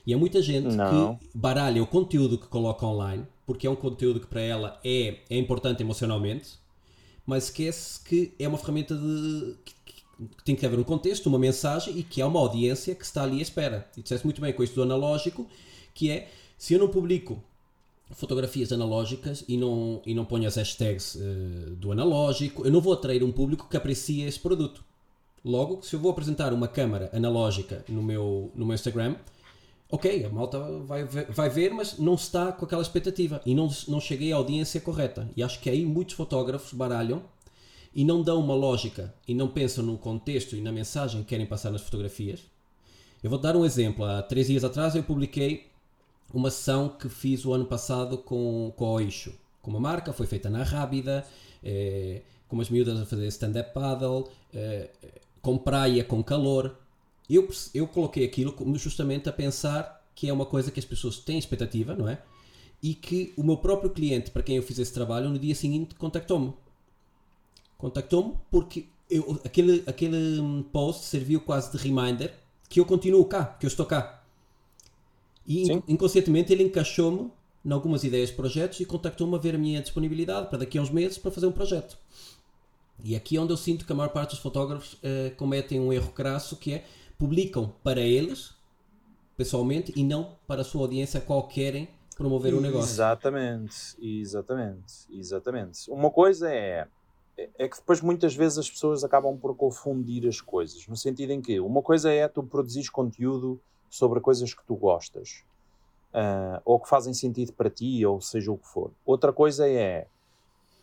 E 0.07 0.15
há 0.15 0.19
muita 0.19 0.41
gente 0.41 0.75
não. 0.75 1.17
que 1.17 1.29
baralha 1.35 1.83
o 1.83 1.87
conteúdo 1.87 2.39
que 2.39 2.47
coloca 2.47 2.87
online, 2.87 3.27
porque 3.47 3.67
é 3.67 3.71
um 3.71 3.77
conteúdo 3.77 4.21
que 4.21 4.27
para 4.27 4.41
ela 4.41 4.81
é, 4.85 5.19
é 5.29 5.37
importante 5.37 5.83
emocionalmente, 5.83 6.59
mas 7.27 7.45
esquece 7.45 8.03
que 8.03 8.35
é 8.39 8.49
uma 8.49 8.59
ferramenta 8.59 8.97
de, 8.97 9.57
que 9.65 9.75
tem 10.45 10.55
que 10.57 10.67
haver 10.67 10.79
um 10.79 10.85
contexto, 10.85 11.27
uma 11.27 11.39
mensagem 11.39 11.99
e 11.99 12.03
que 12.03 12.21
há 12.21 12.27
uma 12.27 12.41
audiência 12.41 12.95
que 12.95 13.05
está 13.05 13.23
ali 13.23 13.39
à 13.39 13.43
espera. 13.43 13.89
E 13.97 14.03
disseste 14.03 14.27
muito 14.27 14.41
bem 14.41 14.53
com 14.53 14.63
isto 14.63 14.75
do 14.75 14.83
analógico, 14.83 15.47
que 15.95 16.11
é 16.11 16.29
se 16.59 16.75
eu 16.75 16.79
não 16.79 16.89
publico 16.89 17.43
fotografias 18.11 18.73
analógicas 18.73 19.45
e 19.49 19.57
não, 19.57 20.03
e 20.05 20.15
não 20.15 20.25
ponho 20.25 20.47
as 20.47 20.57
hashtags 20.57 21.15
uh, 21.15 21.77
do 21.77 21.93
analógico, 21.93 22.65
eu 22.65 22.71
não 22.71 22.81
vou 22.81 22.93
atrair 22.93 23.23
um 23.23 23.33
público 23.33 23.69
que 23.69 23.77
aprecie 23.77 24.23
esse 24.23 24.39
produto. 24.39 24.85
Logo, 25.45 25.81
se 25.83 25.95
eu 25.95 26.01
vou 26.01 26.11
apresentar 26.11 26.53
uma 26.53 26.69
câmara 26.69 27.09
analógica 27.15 27.85
no 27.89 28.03
meu, 28.03 28.51
no 28.55 28.67
meu 28.67 28.75
Instagram, 28.75 29.17
ok, 29.91 30.25
a 30.25 30.29
malta 30.29 30.59
vai 30.81 31.05
ver, 31.05 31.31
vai 31.31 31.49
ver, 31.49 31.73
mas 31.73 31.99
não 31.99 32.15
está 32.15 32.53
com 32.53 32.65
aquela 32.65 32.83
expectativa 32.83 33.41
e 33.47 33.55
não, 33.55 33.71
não 33.89 34.01
cheguei 34.01 34.33
à 34.33 34.37
audiência 34.37 34.81
correta. 34.81 35.31
E 35.37 35.43
acho 35.43 35.61
que 35.61 35.71
aí 35.71 35.85
muitos 35.87 36.15
fotógrafos 36.15 36.73
baralham 36.73 37.23
e 37.95 38.05
não 38.05 38.23
dão 38.23 38.41
uma 38.41 38.55
lógica 38.55 39.13
e 39.27 39.35
não 39.35 39.49
pensam 39.49 39.85
no 39.85 39.99
contexto 39.99 40.55
e 40.55 40.61
na 40.61 40.71
mensagem 40.71 41.23
que 41.23 41.29
querem 41.29 41.47
passar 41.47 41.71
nas 41.71 41.83
fotografias. 41.83 42.41
Eu 43.23 43.29
vou 43.29 43.39
dar 43.39 43.57
um 43.57 43.65
exemplo. 43.65 44.05
Há 44.05 44.23
três 44.23 44.47
dias 44.47 44.65
atrás 44.65 44.95
eu 44.95 45.03
publiquei 45.03 45.67
uma 46.33 46.51
sessão 46.51 46.89
que 46.89 47.09
fiz 47.09 47.45
o 47.45 47.53
ano 47.53 47.67
passado 47.67 48.17
com, 48.19 48.73
com 48.77 48.87
a 48.87 48.91
Oixo. 48.93 49.35
Com 49.61 49.71
uma 49.71 49.81
marca, 49.81 50.13
foi 50.13 50.27
feita 50.27 50.49
na 50.49 50.63
Rábida, 50.63 51.27
é, 51.63 52.23
com 52.49 52.61
as 52.61 52.71
miúdas 52.71 52.99
a 52.99 53.05
fazer 53.05 53.27
stand-up 53.27 53.75
paddle, 53.75 54.29
é, 54.55 54.89
com 55.43 55.59
praia, 55.59 56.03
com 56.05 56.23
calor. 56.23 56.77
Eu, 57.29 57.49
eu 57.75 57.87
coloquei 57.87 58.25
aquilo 58.25 58.55
justamente 58.77 59.29
a 59.29 59.33
pensar 59.33 60.01
que 60.15 60.29
é 60.29 60.33
uma 60.33 60.47
coisa 60.47 60.71
que 60.71 60.81
as 60.81 60.87
pessoas 60.87 61.19
têm 61.19 61.39
expectativa, 61.39 61.95
não 61.95 62.09
é? 62.09 62.23
E 62.83 62.95
que 62.95 63.35
o 63.37 63.43
meu 63.43 63.59
próprio 63.59 63.91
cliente, 63.91 64.31
para 64.31 64.43
quem 64.43 64.57
eu 64.57 64.63
fiz 64.63 64.79
esse 64.79 64.93
trabalho, 64.93 65.29
no 65.29 65.39
dia 65.39 65.55
seguinte 65.55 65.95
contactou-me 65.95 66.55
contactou-me 67.81 68.35
porque 68.51 68.87
eu, 69.11 69.41
aquele, 69.45 69.83
aquele 69.87 70.65
post 70.73 71.07
serviu 71.07 71.41
quase 71.41 71.73
de 71.73 71.79
reminder 71.79 72.33
que 72.69 72.79
eu 72.79 72.85
continuo 72.85 73.25
cá, 73.25 73.45
que 73.45 73.67
eu 73.67 73.69
estou 73.69 73.85
cá. 73.85 74.23
E 75.47 75.67
Sim. 75.67 75.83
inconscientemente 75.89 76.53
ele 76.53 76.63
encaixou-me 76.63 77.33
em 77.65 77.73
algumas 77.73 78.05
ideias 78.05 78.29
de 78.29 78.37
projetos 78.37 78.79
e 78.81 78.85
contactou-me 78.85 79.35
a 79.35 79.39
ver 79.39 79.55
a 79.55 79.59
minha 79.59 79.81
disponibilidade 79.81 80.49
para 80.49 80.59
daqui 80.59 80.79
a 80.79 80.83
uns 80.83 80.91
meses 80.91 81.19
para 81.19 81.31
fazer 81.31 81.47
um 81.47 81.53
projeto. 81.53 81.99
E 83.03 83.17
aqui 83.17 83.37
é 83.37 83.41
onde 83.41 83.53
eu 83.53 83.57
sinto 83.57 83.85
que 83.85 83.93
a 83.93 83.95
maior 83.95 84.11
parte 84.11 84.31
dos 84.31 84.39
fotógrafos 84.39 84.95
uh, 84.95 85.35
cometem 85.37 85.81
um 85.81 85.93
erro 85.93 86.13
crasso 86.13 86.57
que 86.57 86.75
é 86.75 86.85
publicam 87.19 87.75
para 87.83 88.01
eles, 88.01 88.55
pessoalmente, 89.37 89.93
e 89.97 90.05
não 90.05 90.37
para 90.47 90.61
a 90.61 90.65
sua 90.65 90.83
audiência 90.83 91.21
qual 91.21 91.49
querem 91.49 91.89
promover 92.17 92.55
o 92.55 92.59
um 92.59 92.61
negócio. 92.61 92.93
Exatamente, 92.93 93.97
exatamente, 94.01 95.07
exatamente. 95.11 95.91
Uma 95.91 96.11
coisa 96.11 96.51
é 96.51 96.87
é 97.59 97.69
que 97.69 97.77
depois 97.77 98.01
muitas 98.01 98.35
vezes 98.35 98.59
as 98.59 98.71
pessoas 98.71 99.05
acabam 99.05 99.37
por 99.37 99.55
confundir 99.55 100.27
as 100.27 100.41
coisas, 100.41 100.87
no 100.87 100.97
sentido 100.97 101.31
em 101.31 101.41
que 101.41 101.61
uma 101.61 101.83
coisa 101.83 102.11
é 102.11 102.27
tu 102.29 102.43
produzires 102.43 102.89
conteúdo 102.89 103.61
sobre 103.89 104.21
coisas 104.21 104.53
que 104.55 104.65
tu 104.65 104.75
gostas, 104.77 105.45
uh, 106.15 106.61
ou 106.65 106.79
que 106.79 106.89
fazem 106.89 107.15
sentido 107.15 107.53
para 107.53 107.71
ti, 107.71 108.05
ou 108.05 108.21
seja 108.21 108.53
o 108.53 108.59
que 108.59 108.67
for. 108.67 108.91
Outra 109.05 109.33
coisa 109.33 109.69
é 109.69 110.07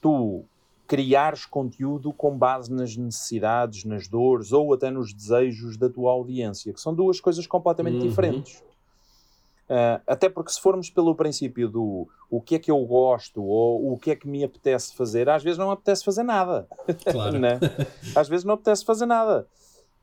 tu 0.01 0.43
criares 0.87 1.45
conteúdo 1.45 2.13
com 2.13 2.37
base 2.37 2.71
nas 2.71 2.95
necessidades, 2.95 3.83
nas 3.83 4.07
dores 4.07 4.53
ou 4.53 4.73
até 4.73 4.89
nos 4.89 5.13
desejos 5.13 5.77
da 5.77 5.89
tua 5.89 6.11
audiência, 6.11 6.71
que 6.71 6.79
são 6.79 6.95
duas 6.95 7.19
coisas 7.19 7.45
completamente 7.45 7.97
uhum. 7.97 8.07
diferentes. 8.07 8.63
Uh, 9.69 9.99
até 10.07 10.29
porque 10.29 10.51
se 10.51 10.61
formos 10.61 10.89
pelo 10.89 11.13
princípio 11.13 11.67
do 11.67 12.07
o 12.29 12.41
que 12.41 12.55
é 12.55 12.59
que 12.59 12.71
eu 12.71 12.79
gosto 12.85 13.43
ou 13.43 13.91
o 13.91 13.97
que 13.97 14.11
é 14.11 14.15
que 14.15 14.27
me 14.27 14.41
apetece 14.41 14.95
fazer, 14.95 15.27
às 15.29 15.43
vezes 15.43 15.57
não 15.57 15.71
apetece 15.71 16.05
fazer 16.05 16.23
nada. 16.23 16.67
Claro. 17.11 17.37
né? 17.39 17.59
Às 18.15 18.29
vezes 18.29 18.45
não 18.45 18.53
apetece 18.53 18.85
fazer 18.85 19.05
nada. 19.05 19.45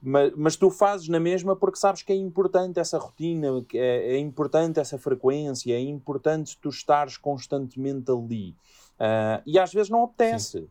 Mas, 0.03 0.33
mas, 0.37 0.57
tu 0.57 0.71
fazes 0.71 1.09
na 1.09 1.19
mesma 1.19 1.57
porque 1.57 1.79
sabes 1.79 2.03
que 2.03 2.13
é 2.13 2.17
importante 2.17 2.79
essa 2.79 2.99
rotina, 2.99 3.65
que 3.67 3.79
é, 3.79 4.17
é 4.17 4.19
importante 4.19 4.79
essa 4.79 4.99
frequência, 4.99 5.73
é 5.73 5.81
importante 5.81 6.59
tu 6.61 6.69
estares 6.69 7.17
constantemente 7.17 8.11
ali. 8.11 8.51
Uh, 9.01 9.41
e 9.47 9.59
às 9.59 9.73
vezes 9.73 9.89
não 9.89 10.05
apetece. 10.05 10.61
Sim. 10.61 10.69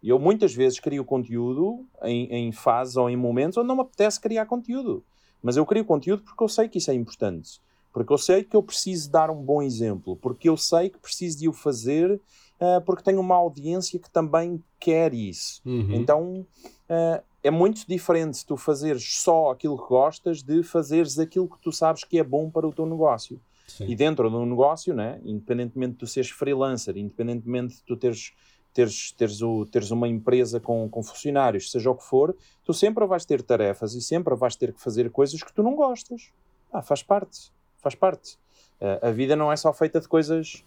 Eu 0.00 0.18
muitas 0.18 0.54
vezes 0.54 0.78
crio 0.78 1.04
conteúdo 1.04 1.84
em, 2.02 2.26
em 2.32 2.52
fases 2.52 2.96
ou 2.96 3.10
em 3.10 3.16
momentos 3.16 3.58
onde 3.58 3.66
não 3.66 3.76
me 3.76 3.82
apetece 3.82 4.20
criar 4.20 4.46
conteúdo. 4.46 5.04
Mas 5.42 5.56
eu 5.56 5.66
crio 5.66 5.84
conteúdo 5.84 6.22
porque 6.22 6.42
eu 6.42 6.48
sei 6.48 6.68
que 6.68 6.78
isso 6.78 6.90
é 6.90 6.94
importante. 6.94 7.60
Porque 7.92 8.12
eu 8.12 8.18
sei 8.18 8.42
que 8.42 8.56
eu 8.56 8.62
preciso 8.62 9.10
dar 9.10 9.30
um 9.30 9.42
bom 9.42 9.62
exemplo, 9.62 10.16
porque 10.16 10.48
eu 10.48 10.56
sei 10.56 10.88
que 10.88 10.98
preciso 10.98 11.38
de 11.38 11.48
o 11.48 11.52
fazer, 11.52 12.12
uh, 12.12 12.80
porque 12.86 13.02
tenho 13.02 13.20
uma 13.20 13.34
audiência 13.34 13.98
que 13.98 14.10
também 14.10 14.62
quer 14.80 15.12
isso. 15.12 15.60
Uhum. 15.64 15.94
Então 15.94 16.46
uh, 16.88 17.22
é 17.42 17.50
muito 17.50 17.86
diferente 17.86 18.46
tu 18.46 18.56
fazeres 18.56 19.18
só 19.18 19.50
aquilo 19.50 19.76
que 19.76 19.88
gostas 19.88 20.42
de 20.42 20.62
fazeres 20.62 21.18
aquilo 21.18 21.48
que 21.48 21.60
tu 21.60 21.72
sabes 21.72 22.04
que 22.04 22.18
é 22.18 22.24
bom 22.24 22.50
para 22.50 22.66
o 22.66 22.72
teu 22.72 22.86
negócio. 22.86 23.40
Sim. 23.66 23.86
E 23.88 23.96
dentro 23.96 24.28
do 24.28 24.44
negócio, 24.44 24.94
né, 24.94 25.20
independentemente 25.24 25.92
de 25.92 25.98
tu 25.98 26.06
seres 26.06 26.30
freelancer, 26.30 26.96
independentemente 26.96 27.76
de 27.76 27.82
tu 27.84 27.96
teres, 27.96 28.32
teres, 28.72 29.12
teres, 29.12 29.40
o, 29.40 29.64
teres 29.66 29.90
uma 29.90 30.08
empresa 30.08 30.60
com, 30.60 30.88
com 30.88 31.02
funcionários, 31.02 31.70
seja 31.70 31.90
o 31.90 31.94
que 31.94 32.04
for, 32.04 32.36
tu 32.64 32.74
sempre 32.74 33.06
vais 33.06 33.24
ter 33.24 33.42
tarefas 33.42 33.94
e 33.94 34.02
sempre 34.02 34.34
vais 34.34 34.56
ter 34.56 34.72
que 34.72 34.80
fazer 34.80 35.10
coisas 35.10 35.42
que 35.42 35.52
tu 35.52 35.62
não 35.62 35.74
gostas. 35.74 36.30
Ah, 36.72 36.82
faz 36.82 37.02
parte, 37.02 37.52
faz 37.82 37.94
parte. 37.94 38.38
Uh, 38.80 39.06
a 39.06 39.10
vida 39.10 39.36
não 39.36 39.52
é 39.52 39.56
só 39.56 39.72
feita 39.72 40.00
de 40.00 40.08
coisas 40.08 40.64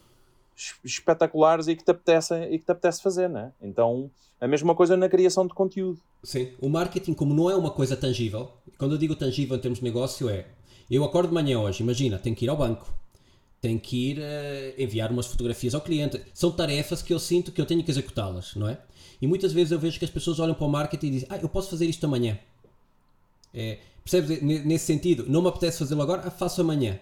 espetaculares 0.83 1.67
e 1.67 1.75
que 1.75 1.83
te 1.83 1.91
apetece, 1.91 2.33
e 2.49 2.59
que 2.59 2.65
te 2.65 2.71
apetece 2.71 3.01
fazer, 3.01 3.29
né? 3.29 3.51
Então, 3.61 4.09
a 4.39 4.47
mesma 4.47 4.75
coisa 4.75 4.95
na 4.95 5.09
criação 5.09 5.45
de 5.47 5.53
conteúdo. 5.53 5.99
Sim, 6.23 6.53
o 6.61 6.69
marketing, 6.69 7.13
como 7.13 7.33
não 7.33 7.49
é 7.49 7.55
uma 7.55 7.71
coisa 7.71 7.95
tangível, 7.95 8.51
quando 8.77 8.93
eu 8.93 8.97
digo 8.97 9.15
tangível 9.15 9.57
em 9.57 9.59
termos 9.59 9.79
de 9.79 9.85
negócio, 9.85 10.29
é 10.29 10.45
eu 10.89 11.03
acordo 11.03 11.29
de 11.29 11.33
manhã 11.33 11.59
hoje, 11.59 11.81
imagina, 11.81 12.19
tenho 12.19 12.35
que 12.35 12.45
ir 12.45 12.49
ao 12.49 12.57
banco, 12.57 12.93
tenho 13.59 13.79
que 13.79 14.11
ir 14.11 14.19
uh, 14.19 14.81
enviar 14.81 15.11
umas 15.11 15.25
fotografias 15.25 15.73
ao 15.73 15.81
cliente. 15.81 16.21
São 16.33 16.51
tarefas 16.51 17.01
que 17.01 17.13
eu 17.13 17.19
sinto 17.19 17.51
que 17.51 17.59
eu 17.59 17.65
tenho 17.65 17.83
que 17.83 17.89
executá-las, 17.89 18.55
não 18.55 18.69
é? 18.69 18.77
E 19.21 19.27
muitas 19.27 19.51
vezes 19.51 19.71
eu 19.71 19.79
vejo 19.79 19.97
que 19.97 20.05
as 20.05 20.11
pessoas 20.11 20.39
olham 20.39 20.53
para 20.53 20.65
o 20.65 20.69
marketing 20.69 21.07
e 21.07 21.11
dizem, 21.11 21.27
ah, 21.31 21.37
eu 21.37 21.49
posso 21.49 21.69
fazer 21.69 21.85
isto 21.85 22.05
amanhã. 22.05 22.37
É, 23.53 23.79
percebes? 24.05 24.41
Nesse 24.41 24.85
sentido, 24.85 25.25
não 25.27 25.41
me 25.41 25.49
apetece 25.49 25.79
fazê-lo 25.79 26.01
agora, 26.03 26.29
faço 26.29 26.61
amanhã. 26.61 26.99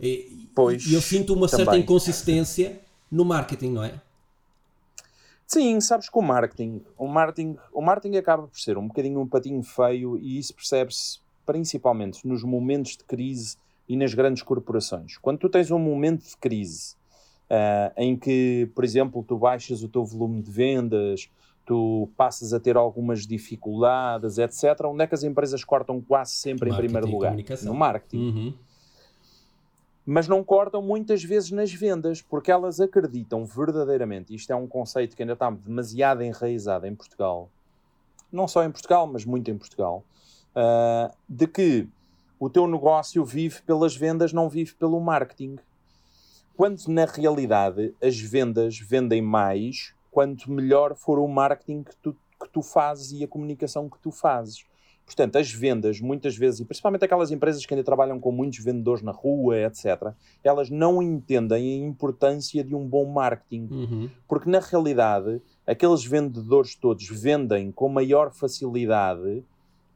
E, 0.00 0.48
pois, 0.54 0.90
eu 0.90 1.00
sinto 1.00 1.34
uma 1.34 1.46
também. 1.46 1.66
certa 1.66 1.78
inconsistência 1.78 2.80
no 3.10 3.24
marketing, 3.24 3.72
não 3.72 3.84
é? 3.84 4.00
Sim, 5.46 5.80
sabes 5.80 6.08
que 6.08 6.16
o 6.16 6.22
marketing, 6.22 6.80
o 6.96 7.06
marketing, 7.06 7.56
o 7.72 7.82
marketing 7.82 8.16
acaba 8.16 8.46
por 8.46 8.58
ser 8.58 8.78
um 8.78 8.86
bocadinho 8.86 9.20
um 9.20 9.26
patinho 9.26 9.62
feio 9.62 10.16
e 10.16 10.38
isso 10.38 10.54
percebe-se 10.54 11.18
principalmente 11.44 12.26
nos 12.26 12.44
momentos 12.44 12.96
de 12.96 13.04
crise 13.04 13.56
e 13.88 13.96
nas 13.96 14.14
grandes 14.14 14.42
corporações. 14.42 15.18
Quando 15.18 15.38
tu 15.38 15.48
tens 15.48 15.70
um 15.70 15.78
momento 15.78 16.24
de 16.24 16.36
crise 16.36 16.94
uh, 17.50 17.92
em 17.96 18.16
que, 18.16 18.70
por 18.74 18.84
exemplo, 18.84 19.24
tu 19.26 19.36
baixas 19.36 19.82
o 19.82 19.88
teu 19.88 20.04
volume 20.04 20.40
de 20.40 20.50
vendas, 20.50 21.28
tu 21.70 22.08
passas 22.16 22.52
a 22.52 22.58
ter 22.58 22.76
algumas 22.76 23.24
dificuldades, 23.24 24.38
etc., 24.38 24.86
onde 24.86 25.04
é 25.04 25.06
que 25.06 25.14
as 25.14 25.22
empresas 25.22 25.62
cortam 25.62 26.00
quase 26.00 26.32
sempre 26.32 26.68
marketing 26.68 26.84
em 26.84 26.90
primeiro 26.90 27.16
lugar? 27.16 27.36
No 27.62 27.74
marketing. 27.74 28.18
Uhum. 28.18 28.54
Mas 30.04 30.26
não 30.26 30.42
cortam 30.42 30.82
muitas 30.82 31.22
vezes 31.22 31.52
nas 31.52 31.72
vendas, 31.72 32.20
porque 32.20 32.50
elas 32.50 32.80
acreditam 32.80 33.44
verdadeiramente, 33.44 34.34
isto 34.34 34.50
é 34.50 34.56
um 34.56 34.66
conceito 34.66 35.14
que 35.14 35.22
ainda 35.22 35.34
está 35.34 35.48
demasiado 35.48 36.24
enraizado 36.24 36.88
em 36.88 36.94
Portugal, 36.96 37.48
não 38.32 38.48
só 38.48 38.64
em 38.64 38.70
Portugal, 38.72 39.06
mas 39.06 39.24
muito 39.24 39.48
em 39.48 39.56
Portugal, 39.56 40.02
uh, 40.56 41.14
de 41.28 41.46
que 41.46 41.88
o 42.40 42.50
teu 42.50 42.66
negócio 42.66 43.24
vive 43.24 43.62
pelas 43.62 43.94
vendas, 43.94 44.32
não 44.32 44.48
vive 44.48 44.74
pelo 44.74 44.98
marketing. 44.98 45.56
Quando 46.56 46.84
na 46.88 47.04
realidade 47.04 47.94
as 48.02 48.18
vendas 48.18 48.76
vendem 48.76 49.22
mais 49.22 49.94
quanto 50.10 50.50
melhor 50.50 50.94
for 50.94 51.18
o 51.18 51.28
marketing 51.28 51.82
que 51.82 51.96
tu, 51.96 52.16
que 52.40 52.48
tu 52.50 52.62
fazes 52.62 53.12
e 53.12 53.24
a 53.24 53.28
comunicação 53.28 53.88
que 53.88 53.98
tu 53.98 54.10
fazes. 54.10 54.64
Portanto, 55.10 55.36
as 55.36 55.50
vendas, 55.50 56.00
muitas 56.00 56.36
vezes, 56.36 56.60
e 56.60 56.64
principalmente 56.64 57.04
aquelas 57.04 57.32
empresas 57.32 57.66
que 57.66 57.74
ainda 57.74 57.82
trabalham 57.82 58.20
com 58.20 58.30
muitos 58.30 58.60
vendedores 58.60 59.02
na 59.02 59.10
rua, 59.10 59.58
etc., 59.58 60.12
elas 60.44 60.70
não 60.70 61.02
entendem 61.02 61.82
a 61.82 61.86
importância 61.88 62.62
de 62.62 62.76
um 62.76 62.86
bom 62.86 63.06
marketing. 63.06 63.68
Uhum. 63.72 64.10
Porque, 64.28 64.48
na 64.48 64.60
realidade, 64.60 65.42
aqueles 65.66 66.04
vendedores 66.04 66.76
todos 66.76 67.08
vendem 67.08 67.72
com 67.72 67.88
maior 67.88 68.30
facilidade 68.30 69.42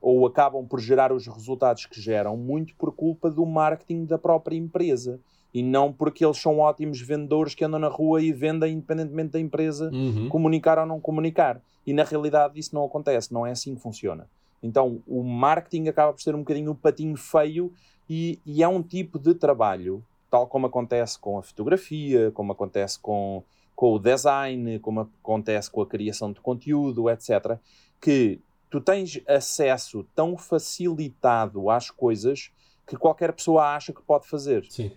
ou 0.00 0.26
acabam 0.26 0.66
por 0.66 0.80
gerar 0.80 1.12
os 1.12 1.28
resultados 1.28 1.86
que 1.86 2.00
geram 2.00 2.36
muito 2.36 2.74
por 2.74 2.92
culpa 2.92 3.30
do 3.30 3.46
marketing 3.46 4.06
da 4.06 4.18
própria 4.18 4.56
empresa 4.56 5.20
e 5.54 5.62
não 5.62 5.92
porque 5.92 6.24
eles 6.24 6.38
são 6.38 6.58
ótimos 6.58 7.00
vendedores 7.00 7.54
que 7.54 7.64
andam 7.64 7.78
na 7.78 7.86
rua 7.86 8.20
e 8.20 8.32
vendem 8.32 8.74
independentemente 8.74 9.30
da 9.30 9.40
empresa 9.40 9.88
uhum. 9.92 10.28
comunicar 10.28 10.80
ou 10.80 10.84
não 10.84 11.00
comunicar. 11.00 11.62
E 11.86 11.92
na 11.92 12.02
realidade 12.02 12.58
isso 12.58 12.74
não 12.74 12.84
acontece, 12.84 13.32
não 13.32 13.46
é 13.46 13.52
assim 13.52 13.76
que 13.76 13.80
funciona. 13.80 14.28
Então 14.60 15.00
o 15.06 15.22
marketing 15.22 15.88
acaba 15.88 16.12
por 16.12 16.20
ser 16.20 16.34
um 16.34 16.40
bocadinho 16.40 16.72
o 16.72 16.74
patinho 16.74 17.16
feio 17.16 17.72
e, 18.10 18.40
e 18.44 18.64
é 18.64 18.68
um 18.68 18.82
tipo 18.82 19.16
de 19.16 19.32
trabalho, 19.32 20.04
tal 20.28 20.48
como 20.48 20.66
acontece 20.66 21.16
com 21.18 21.38
a 21.38 21.42
fotografia, 21.42 22.32
como 22.32 22.50
acontece 22.50 22.98
com, 22.98 23.44
com 23.76 23.92
o 23.92 23.98
design, 24.00 24.80
como 24.80 25.08
acontece 25.22 25.70
com 25.70 25.82
a 25.82 25.86
criação 25.86 26.32
de 26.32 26.40
conteúdo, 26.40 27.08
etc., 27.08 27.58
que 28.00 28.40
tu 28.68 28.80
tens 28.80 29.22
acesso 29.28 30.04
tão 30.16 30.36
facilitado 30.36 31.70
às 31.70 31.90
coisas 31.90 32.50
que 32.86 32.96
qualquer 32.96 33.32
pessoa 33.32 33.74
acha 33.74 33.92
que 33.92 34.02
pode 34.02 34.26
fazer. 34.26 34.64
Sim. 34.68 34.90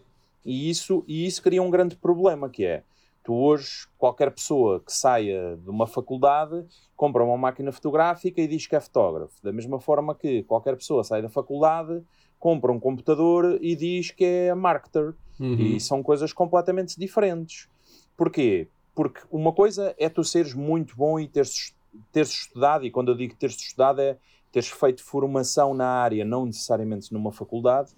E 0.45 0.69
isso, 0.69 1.03
e 1.07 1.25
isso 1.25 1.41
cria 1.41 1.61
um 1.61 1.69
grande 1.69 1.95
problema, 1.95 2.49
que 2.49 2.65
é, 2.65 2.83
tu 3.23 3.33
hoje, 3.33 3.87
qualquer 3.97 4.31
pessoa 4.31 4.79
que 4.79 4.93
saia 4.93 5.57
de 5.57 5.69
uma 5.69 5.85
faculdade, 5.85 6.65
compra 6.95 7.23
uma 7.23 7.37
máquina 7.37 7.71
fotográfica 7.71 8.41
e 8.41 8.47
diz 8.47 8.65
que 8.65 8.75
é 8.75 8.79
fotógrafo. 8.79 9.35
Da 9.43 9.51
mesma 9.51 9.79
forma 9.79 10.15
que 10.15 10.43
qualquer 10.43 10.77
pessoa 10.77 11.03
sai 11.03 11.21
da 11.21 11.29
faculdade, 11.29 12.01
compra 12.39 12.71
um 12.71 12.79
computador 12.79 13.57
e 13.61 13.75
diz 13.75 14.11
que 14.11 14.23
é 14.23 14.55
marketer. 14.55 15.13
Uhum. 15.39 15.55
E 15.55 15.79
são 15.79 16.01
coisas 16.01 16.31
completamente 16.31 16.97
diferentes. 16.97 17.67
Porquê? 18.15 18.67
Porque 18.95 19.21
uma 19.29 19.51
coisa 19.51 19.93
é 19.97 20.09
tu 20.09 20.23
seres 20.23 20.53
muito 20.53 20.95
bom 20.95 21.19
e 21.19 21.27
teres 21.27 21.75
teres 22.11 22.29
estudado, 22.29 22.85
e 22.85 22.91
quando 22.91 23.11
eu 23.11 23.15
digo 23.15 23.35
teres 23.35 23.55
estudado 23.55 24.01
é 24.01 24.17
teres 24.51 24.69
feito 24.69 25.03
formação 25.03 25.73
na 25.73 25.87
área, 25.87 26.23
não 26.23 26.45
necessariamente 26.45 27.11
numa 27.11 27.31
faculdade, 27.31 27.91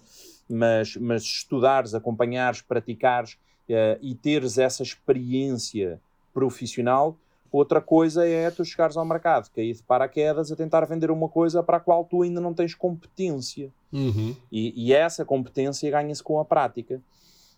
mas, 0.50 0.96
mas 0.96 1.24
estudares, 1.24 1.94
acompanhares, 1.94 2.62
praticares 2.62 3.34
uh, 3.70 4.00
e 4.02 4.16
teres 4.16 4.58
essa 4.58 4.84
experiência 4.84 6.00
profissional. 6.34 7.16
Outra 7.52 7.82
coisa 7.82 8.28
é 8.28 8.52
tu 8.52 8.64
chegares 8.64 8.96
ao 8.96 9.06
mercado, 9.06 9.50
cair 9.50 9.74
de 9.74 9.82
paraquedas 9.84 10.52
a 10.52 10.56
tentar 10.56 10.86
vender 10.86 11.10
uma 11.10 11.28
coisa 11.28 11.64
para 11.64 11.78
a 11.78 11.80
qual 11.80 12.06
tu 12.06 12.22
ainda 12.22 12.40
não 12.40 12.54
tens 12.54 12.76
competência. 12.76 13.72
Uhum. 13.92 14.36
E, 14.52 14.86
e 14.86 14.94
essa 14.94 15.26
competência 15.26 15.90
ganha-se 15.90 16.22
com 16.22 16.40
a 16.40 16.46
prática. 16.46 17.02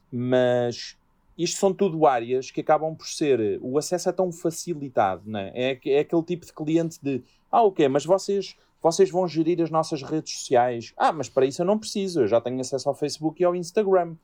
Mas 0.10 0.95
isto 1.38 1.60
são 1.60 1.74
tudo 1.74 2.05
áreas 2.05 2.51
que 2.51 2.62
acabam 2.62 2.95
por 2.95 3.07
ser. 3.07 3.60
O 3.62 3.77
acesso 3.77 4.07
é 4.07 4.12
tão 4.13 4.31
facilitado, 4.31 5.24
né? 5.25 5.51
é, 5.53 5.77
é 5.86 6.00
aquele 6.00 6.24
tipo 6.24 6.45
de 6.45 6.53
cliente 6.53 6.98
de 7.01 7.21
ah, 7.51 7.63
ok, 7.63 7.88
mas 7.89 8.05
vocês, 8.05 8.55
vocês 8.81 9.09
vão 9.09 9.27
gerir 9.27 9.61
as 9.61 9.69
nossas 9.69 10.01
redes 10.01 10.33
sociais. 10.33 10.93
Ah, 10.97 11.11
mas 11.11 11.29
para 11.29 11.45
isso 11.45 11.61
eu 11.61 11.65
não 11.65 11.77
preciso, 11.77 12.21
eu 12.21 12.27
já 12.27 12.41
tenho 12.41 12.59
acesso 12.59 12.89
ao 12.89 12.95
Facebook 12.95 13.41
e 13.41 13.45
ao 13.45 13.55
Instagram. 13.55 14.15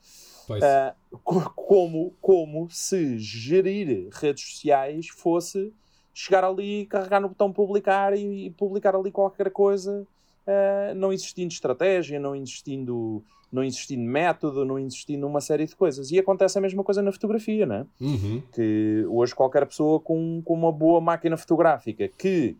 Uh, 0.50 1.50
como, 1.54 2.14
como 2.22 2.70
se 2.72 3.18
gerir 3.18 4.08
redes 4.14 4.44
sociais 4.46 5.08
fosse 5.10 5.74
chegar 6.14 6.46
ali, 6.46 6.86
carregar 6.86 7.20
no 7.20 7.28
botão 7.28 7.52
publicar 7.52 8.18
e, 8.18 8.46
e 8.46 8.50
publicar 8.52 8.96
ali 8.96 9.12
qualquer 9.12 9.52
coisa, 9.52 10.08
uh, 10.48 10.96
não 10.96 11.12
existindo 11.12 11.52
estratégia, 11.52 12.20
não 12.20 12.36
existindo 12.36 13.24
não 13.52 13.64
existindo 13.64 14.04
método, 14.04 14.66
não 14.66 14.78
existindo 14.78 15.26
uma 15.26 15.40
série 15.40 15.66
de 15.66 15.76
coisas. 15.76 16.12
E 16.12 16.20
acontece 16.20 16.58
a 16.58 16.62
mesma 16.62 16.84
coisa 16.84 17.02
na 17.02 17.14
fotografia, 17.14 17.66
não 17.66 17.76
é? 17.76 17.86
Uhum. 18.02 18.44
Que 18.52 19.06
hoje 19.08 19.34
qualquer 19.34 19.66
pessoa 19.66 20.00
com, 20.02 20.42
com 20.44 20.54
uma 20.54 20.72
boa 20.72 21.00
máquina 21.00 21.38
fotográfica 21.38 22.10
que 22.10 22.58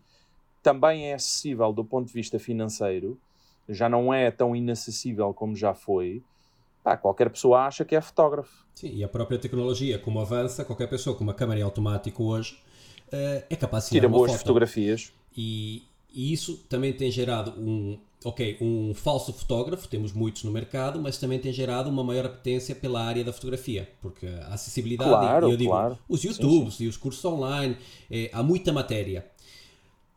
também 0.62 1.10
é 1.10 1.14
acessível 1.14 1.72
do 1.72 1.84
ponto 1.84 2.06
de 2.06 2.12
vista 2.12 2.38
financeiro, 2.38 3.18
já 3.68 3.88
não 3.88 4.12
é 4.12 4.30
tão 4.30 4.56
inacessível 4.56 5.32
como 5.34 5.54
já 5.54 5.74
foi, 5.74 6.22
pá, 6.82 6.96
qualquer 6.96 7.30
pessoa 7.30 7.66
acha 7.66 7.84
que 7.84 7.94
é 7.94 8.00
fotógrafo. 8.00 8.66
Sim, 8.74 8.94
e 8.94 9.04
a 9.04 9.08
própria 9.08 9.38
tecnologia, 9.38 9.98
como 9.98 10.20
avança, 10.20 10.64
qualquer 10.64 10.88
pessoa 10.88 11.16
com 11.16 11.24
uma 11.24 11.34
câmera 11.34 11.64
automática 11.64 12.22
hoje 12.22 12.58
uh, 13.08 13.44
é 13.48 13.56
capaz 13.56 13.84
de 13.84 13.90
tirar 13.90 14.08
boas 14.08 14.30
foto. 14.32 14.40
fotografias. 14.40 15.12
E, 15.36 15.82
e 16.12 16.32
isso 16.32 16.56
também 16.68 16.92
tem 16.92 17.10
gerado 17.10 17.52
um, 17.60 17.98
ok, 18.24 18.56
um 18.60 18.92
falso 18.94 19.32
fotógrafo, 19.32 19.86
temos 19.88 20.12
muitos 20.12 20.42
no 20.44 20.50
mercado, 20.50 21.00
mas 21.00 21.18
também 21.18 21.38
tem 21.38 21.52
gerado 21.52 21.88
uma 21.88 22.02
maior 22.02 22.26
apetência 22.26 22.74
pela 22.74 23.02
área 23.02 23.22
da 23.22 23.32
fotografia, 23.32 23.88
porque 24.00 24.26
a 24.26 24.54
acessibilidade, 24.54 25.10
claro, 25.10 25.50
eu 25.50 25.56
digo, 25.56 25.70
claro. 25.70 25.98
os 26.08 26.22
YouTubes 26.22 26.74
sim, 26.74 26.78
sim. 26.78 26.84
e 26.84 26.88
os 26.88 26.96
cursos 26.96 27.24
online, 27.24 27.76
é, 28.10 28.30
há 28.32 28.42
muita 28.42 28.72
matéria. 28.72 29.26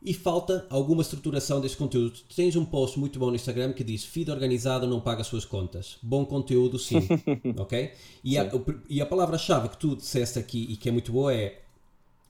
E 0.04 0.12
falta 0.12 0.66
alguma 0.68 1.00
estruturação 1.00 1.60
desse 1.60 1.76
conteúdo. 1.76 2.10
Tu 2.10 2.34
tens 2.34 2.56
um 2.56 2.64
post 2.64 2.98
muito 2.98 3.20
bom 3.20 3.28
no 3.28 3.36
Instagram 3.36 3.72
que 3.72 3.84
diz 3.84 4.04
feed 4.04 4.30
organizado 4.30 4.86
não 4.86 5.00
paga 5.00 5.20
as 5.20 5.28
suas 5.28 5.44
contas. 5.44 5.96
Bom 6.02 6.24
conteúdo 6.24 6.76
sim, 6.78 7.06
ok? 7.56 7.92
E 8.24 8.36
a, 8.36 8.50
e 8.88 9.00
a 9.00 9.06
palavra-chave 9.06 9.68
que 9.68 9.76
tu 9.76 9.94
disseste 9.94 10.40
aqui 10.40 10.66
e 10.68 10.76
que 10.76 10.88
é 10.88 10.92
muito 10.92 11.12
boa 11.12 11.32
é, 11.32 11.60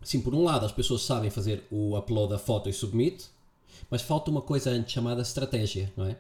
sim, 0.03 0.21
por 0.21 0.35
um 0.35 0.45
lado 0.45 0.67
as 0.67 0.73
pessoas 0.73 1.03
sabem 1.03 1.31
fazer 1.31 1.65
o 1.71 1.97
upload 1.97 2.33
da 2.33 2.39
foto 2.39 2.69
e 2.69 2.75
submit, 2.75 3.25
mas 3.91 4.03
falta 4.03 4.31
uma 4.31 4.43
coisa 4.43 4.71
antes 4.71 4.93
chamada 4.93 5.23
estratégia, 5.23 5.91
não 5.97 6.05
é? 6.05 6.19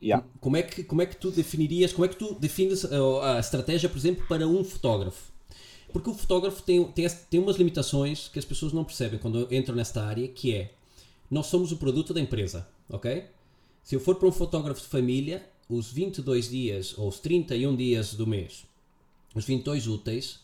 Yeah. 0.00 0.24
Como, 0.40 0.56
é 0.56 0.62
que, 0.62 0.84
como 0.84 1.02
é 1.02 1.06
que 1.06 1.16
tu 1.16 1.30
definirias, 1.30 1.92
como 1.92 2.04
é 2.04 2.08
que 2.08 2.16
tu 2.16 2.34
defines 2.34 2.84
a, 2.84 3.36
a 3.36 3.40
estratégia, 3.40 3.88
por 3.88 3.98
exemplo, 3.98 4.26
para 4.26 4.46
um 4.46 4.64
fotógrafo? 4.64 5.30
Porque 5.92 6.10
o 6.10 6.14
fotógrafo 6.14 6.62
tem, 6.62 6.84
tem, 6.92 7.08
tem 7.30 7.40
umas 7.40 7.56
limitações 7.56 8.28
que 8.28 8.38
as 8.38 8.44
pessoas 8.44 8.72
não 8.72 8.84
percebem 8.84 9.18
quando 9.18 9.52
entram 9.52 9.74
nesta 9.74 10.04
área, 10.04 10.28
que 10.28 10.54
é, 10.54 10.72
nós 11.30 11.46
somos 11.46 11.72
o 11.72 11.76
produto 11.76 12.12
da 12.12 12.20
empresa, 12.20 12.68
ok? 12.88 13.24
Se 13.82 13.94
eu 13.94 14.00
for 14.00 14.16
para 14.16 14.28
um 14.28 14.32
fotógrafo 14.32 14.80
de 14.80 14.86
família, 14.86 15.48
os 15.68 15.90
22 15.90 16.50
dias 16.50 16.96
ou 16.96 17.08
os 17.08 17.18
31 17.20 17.74
dias 17.74 18.14
do 18.14 18.26
mês, 18.26 18.66
os 19.34 19.44
22 19.44 19.86
úteis, 19.86 20.40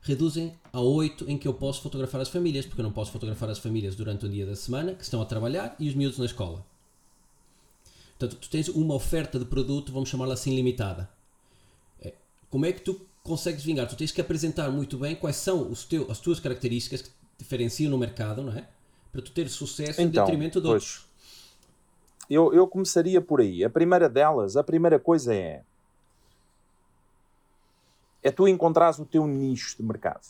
reduzem 0.00 0.52
a 0.72 0.80
8 0.80 1.30
em 1.30 1.36
que 1.36 1.46
eu 1.46 1.54
posso 1.54 1.82
fotografar 1.82 2.20
as 2.20 2.28
famílias, 2.28 2.66
porque 2.66 2.80
eu 2.80 2.84
não 2.84 2.92
posso 2.92 3.12
fotografar 3.12 3.50
as 3.50 3.58
famílias 3.58 3.94
durante 3.94 4.26
um 4.26 4.30
dia 4.30 4.46
da 4.46 4.56
semana, 4.56 4.94
que 4.94 5.02
estão 5.02 5.20
a 5.20 5.26
trabalhar, 5.26 5.76
e 5.78 5.88
os 5.88 5.94
miúdos 5.94 6.18
na 6.18 6.24
escola. 6.24 6.64
Portanto, 8.18 8.40
tu 8.40 8.50
tens 8.50 8.68
uma 8.68 8.94
oferta 8.94 9.38
de 9.38 9.44
produto, 9.44 9.92
vamos 9.92 10.08
chamá-la 10.08 10.34
assim, 10.34 10.54
limitada. 10.54 11.08
É, 12.00 12.14
como 12.50 12.66
é 12.66 12.72
que 12.72 12.80
tu 12.80 13.00
consegues 13.28 13.62
vingar? 13.62 13.86
Tu 13.86 13.96
tens 13.96 14.10
que 14.10 14.20
apresentar 14.20 14.70
muito 14.70 14.98
bem 14.98 15.14
quais 15.14 15.36
são 15.36 15.70
os 15.70 15.84
teu, 15.84 16.10
as 16.10 16.18
tuas 16.18 16.40
características 16.40 17.02
que 17.02 17.08
te 17.08 17.14
diferenciam 17.38 17.90
no 17.90 17.98
mercado, 17.98 18.42
não 18.42 18.52
é? 18.52 18.66
Para 19.12 19.22
tu 19.22 19.30
ter 19.30 19.48
sucesso 19.48 20.00
então, 20.00 20.04
em 20.04 20.26
detrimento 20.26 20.60
de 20.60 20.66
pois, 20.66 20.82
outros. 20.82 21.08
Eu, 22.28 22.52
eu 22.52 22.66
começaria 22.66 23.20
por 23.20 23.40
aí. 23.40 23.64
A 23.64 23.70
primeira 23.70 24.08
delas, 24.08 24.56
a 24.56 24.64
primeira 24.64 24.98
coisa 24.98 25.34
é 25.34 25.62
é 28.22 28.30
tu 28.30 28.48
encontrares 28.48 28.98
o 28.98 29.04
teu 29.04 29.26
nicho 29.26 29.76
de 29.76 29.82
mercado. 29.82 30.26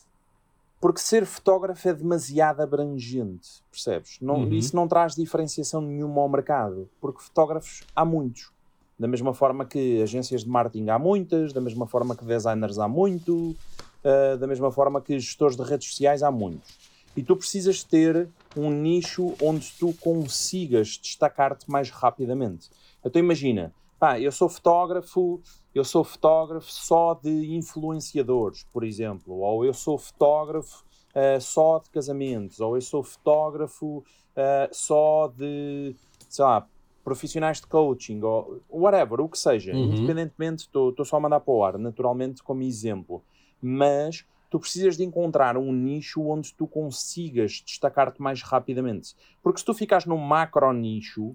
Porque 0.81 1.01
ser 1.01 1.27
fotógrafo 1.27 1.89
é 1.89 1.93
demasiado 1.93 2.61
abrangente, 2.61 3.63
percebes? 3.71 4.19
Não, 4.21 4.43
uhum. 4.43 4.53
Isso 4.53 4.77
não 4.77 4.87
traz 4.87 5.15
diferenciação 5.15 5.81
nenhuma 5.81 6.21
ao 6.21 6.29
mercado, 6.29 6.89
porque 7.01 7.21
fotógrafos 7.21 7.83
há 7.97 8.05
muitos. 8.05 8.53
Da 8.99 9.07
mesma 9.07 9.33
forma 9.33 9.65
que 9.65 10.03
agências 10.03 10.43
de 10.43 10.49
marketing 10.51 10.89
há 10.89 10.99
muitas, 10.99 11.53
da 11.53 11.61
mesma 11.61 11.87
forma 11.87 12.17
que 12.17 12.25
designers 12.25 12.79
há 12.79 12.89
muito, 12.89 13.57
uh, 14.05 14.37
da 14.39 14.47
mesma 14.47 14.73
forma 14.73 15.01
que 15.01 15.19
gestores 15.19 15.57
de 15.57 15.63
redes 15.63 15.89
sociais 15.89 16.23
há 16.23 16.31
muitos. 16.31 16.77
E 17.17 17.23
tu 17.23 17.37
precisas 17.37 17.85
ter 17.85 18.29
um 18.57 18.71
nicho 18.71 19.35
onde 19.41 19.73
tu 19.79 19.93
consigas 20.01 20.99
destacar-te 21.01 21.71
mais 21.71 21.91
rapidamente. 21.91 22.71
Então 23.05 23.21
imagina, 23.21 23.73
pá, 23.99 24.21
eu 24.21 24.33
sou 24.33 24.49
fotógrafo, 24.49 25.41
eu 25.75 25.85
sou 25.85 26.03
fotógrafo 26.03 26.71
só 26.71 27.15
de 27.15 27.55
influenciadores, 27.55 28.65
por 28.73 28.85
exemplo, 28.85 29.39
ou 29.39 29.65
eu 29.65 29.75
sou 29.75 29.97
fotógrafo 29.97 30.85
uh, 31.15 31.41
só 31.41 31.79
de 31.79 31.91
casamentos, 31.91 32.61
ou 32.61 32.77
eu 32.77 32.83
sou 32.83 33.03
fotógrafo 33.03 33.99
uh, 33.99 34.69
só 34.73 35.33
de, 35.37 35.95
sei 36.29 36.45
lá, 36.45 36.67
profissionais 37.09 37.59
de 37.59 37.67
coaching, 37.67 38.21
ou 38.23 38.61
whatever, 38.69 39.21
o 39.23 39.29
que 39.29 39.39
seja, 39.39 39.73
uhum. 39.73 39.95
independentemente, 39.95 40.65
estou 40.65 41.05
só 41.07 41.17
a 41.17 41.21
mandar 41.21 41.41
para 41.41 41.55
o 41.55 41.65
ar, 41.65 41.79
naturalmente, 41.79 42.43
como 42.43 42.63
exemplo, 42.63 43.23
mas 43.63 44.27
tu 44.51 44.61
precisas 44.61 44.97
de 44.99 45.05
encontrar 45.05 45.57
um 45.57 45.73
nicho 45.73 46.23
onde 46.23 46.53
tu 46.53 46.67
consigas 46.67 47.63
destacar-te 47.65 48.21
mais 48.21 48.43
rapidamente. 48.43 49.15
Porque 49.43 49.59
se 49.59 49.65
tu 49.65 49.73
ficares 49.73 50.05
num 50.05 50.19
macro 50.19 50.71
nicho, 50.75 51.35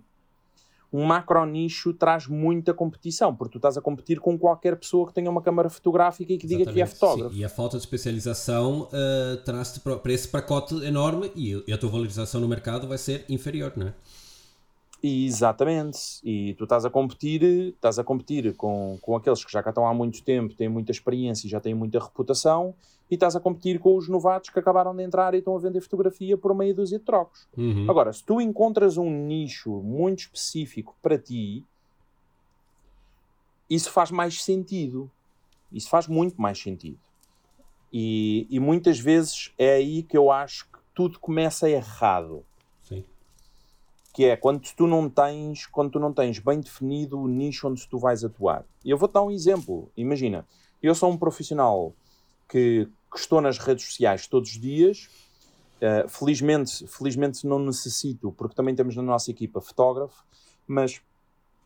um 0.92 1.04
macro 1.04 1.44
nicho 1.44 1.92
traz 1.92 2.28
muita 2.28 2.72
competição, 2.72 3.36
porque 3.36 3.54
tu 3.54 3.58
estás 3.58 3.76
a 3.76 3.82
competir 3.82 4.20
com 4.20 4.38
qualquer 4.38 4.76
pessoa 4.76 5.08
que 5.08 5.14
tenha 5.14 5.30
uma 5.30 5.42
câmara 5.42 5.72
fotográfica 5.72 6.32
e 6.34 6.38
que 6.38 6.46
Exatamente, 6.46 6.68
diga 6.68 6.74
que 6.74 6.82
é 6.82 6.86
fotógrafo. 6.86 7.34
Sim. 7.34 7.40
E 7.40 7.44
a 7.44 7.50
falta 7.50 7.78
de 7.78 7.84
especialização 7.84 8.84
uh, 8.84 9.38
traz-te 9.44 9.80
para 9.80 10.14
esse 10.14 10.28
pacote 10.28 10.76
enorme 10.86 11.32
e, 11.36 11.64
e 11.68 11.74
a 11.74 11.78
tua 11.80 11.90
valorização 11.90 12.40
no 12.40 12.48
mercado 12.48 12.88
vai 12.88 13.00
ser 13.00 13.26
inferior, 13.28 13.74
não 13.76 13.88
é? 13.88 13.94
Exatamente. 15.04 16.00
E 16.24 16.54
tu 16.54 16.64
estás 16.64 16.86
a 16.86 16.90
competir, 16.90 17.44
estás 17.44 18.00
a 18.00 18.06
competir 18.06 18.56
com, 18.56 18.98
com 19.02 19.18
aqueles 19.18 19.44
que 19.44 19.52
já 19.52 19.62
cá 19.62 19.72
estão 19.72 19.86
há 19.86 19.94
muito 19.94 20.24
tempo, 20.24 20.56
têm 20.56 20.70
muita 20.70 20.92
experiência 20.92 21.46
e 21.46 21.50
já 21.50 21.60
têm 21.60 21.74
muita 21.74 22.00
reputação, 22.00 22.74
e 23.12 23.16
estás 23.16 23.36
a 23.36 23.40
competir 23.42 23.80
com 23.80 23.98
os 23.98 24.08
novatos 24.08 24.50
que 24.50 24.58
acabaram 24.58 24.96
de 24.96 25.04
entrar 25.04 25.34
e 25.34 25.40
estão 25.40 25.58
a 25.58 25.60
vender 25.60 25.82
fotografia 25.82 26.38
por 26.38 26.56
meia 26.56 26.74
dúzia 26.74 26.98
de 26.98 27.04
trocos. 27.04 27.46
Uhum. 27.58 27.86
Agora, 27.90 28.14
se 28.14 28.24
tu 28.24 28.40
encontras 28.40 28.98
um 28.98 29.10
nicho 29.10 29.82
muito 29.82 30.20
específico 30.20 30.96
para 31.02 31.18
ti, 31.18 31.66
isso 33.70 33.92
faz 33.92 34.10
mais 34.10 34.42
sentido. 34.42 35.12
Isso 35.70 35.90
faz 35.90 36.08
muito 36.08 36.42
mais 36.42 36.58
sentido. 36.58 36.98
E, 37.92 38.48
e 38.50 38.60
muitas 38.60 39.00
vezes 39.00 39.52
é 39.58 39.74
aí 39.74 40.02
que 40.02 40.18
eu 40.18 40.32
acho 40.32 40.66
que 40.66 40.80
tudo 40.96 41.20
começa 41.20 41.70
errado 41.70 42.46
que 44.14 44.26
é 44.26 44.38
quando 44.38 44.62
tu 44.76 44.86
não 44.86 45.10
tens, 45.10 45.66
quando 45.66 45.92
tu 45.92 46.00
não 46.00 46.14
tens 46.14 46.38
bem 46.38 46.60
definido 46.60 47.20
o 47.20 47.28
nicho 47.28 47.68
onde 47.68 47.88
tu 47.88 47.98
vais 47.98 48.24
atuar. 48.24 48.64
E 48.86 48.92
eu 48.92 48.98
vou 48.98 49.10
te 49.10 49.14
dar 49.14 49.24
um 49.24 49.32
exemplo. 49.32 49.92
Imagina, 49.98 50.46
eu 50.82 50.94
sou 50.94 51.10
um 51.10 51.18
profissional 51.18 51.94
que, 52.48 52.88
que 53.12 53.20
estou 53.20 53.42
nas 53.42 53.58
redes 53.58 53.86
sociais 53.86 54.28
todos 54.28 54.52
os 54.52 54.60
dias. 54.60 55.10
Uh, 55.82 56.08
felizmente, 56.08 56.86
felizmente 56.88 57.46
não 57.48 57.58
necessito, 57.58 58.32
porque 58.38 58.56
também 58.56 58.76
temos 58.76 58.96
na 58.96 59.02
nossa 59.02 59.32
equipa 59.32 59.60
fotógrafo, 59.60 60.24
mas, 60.66 61.02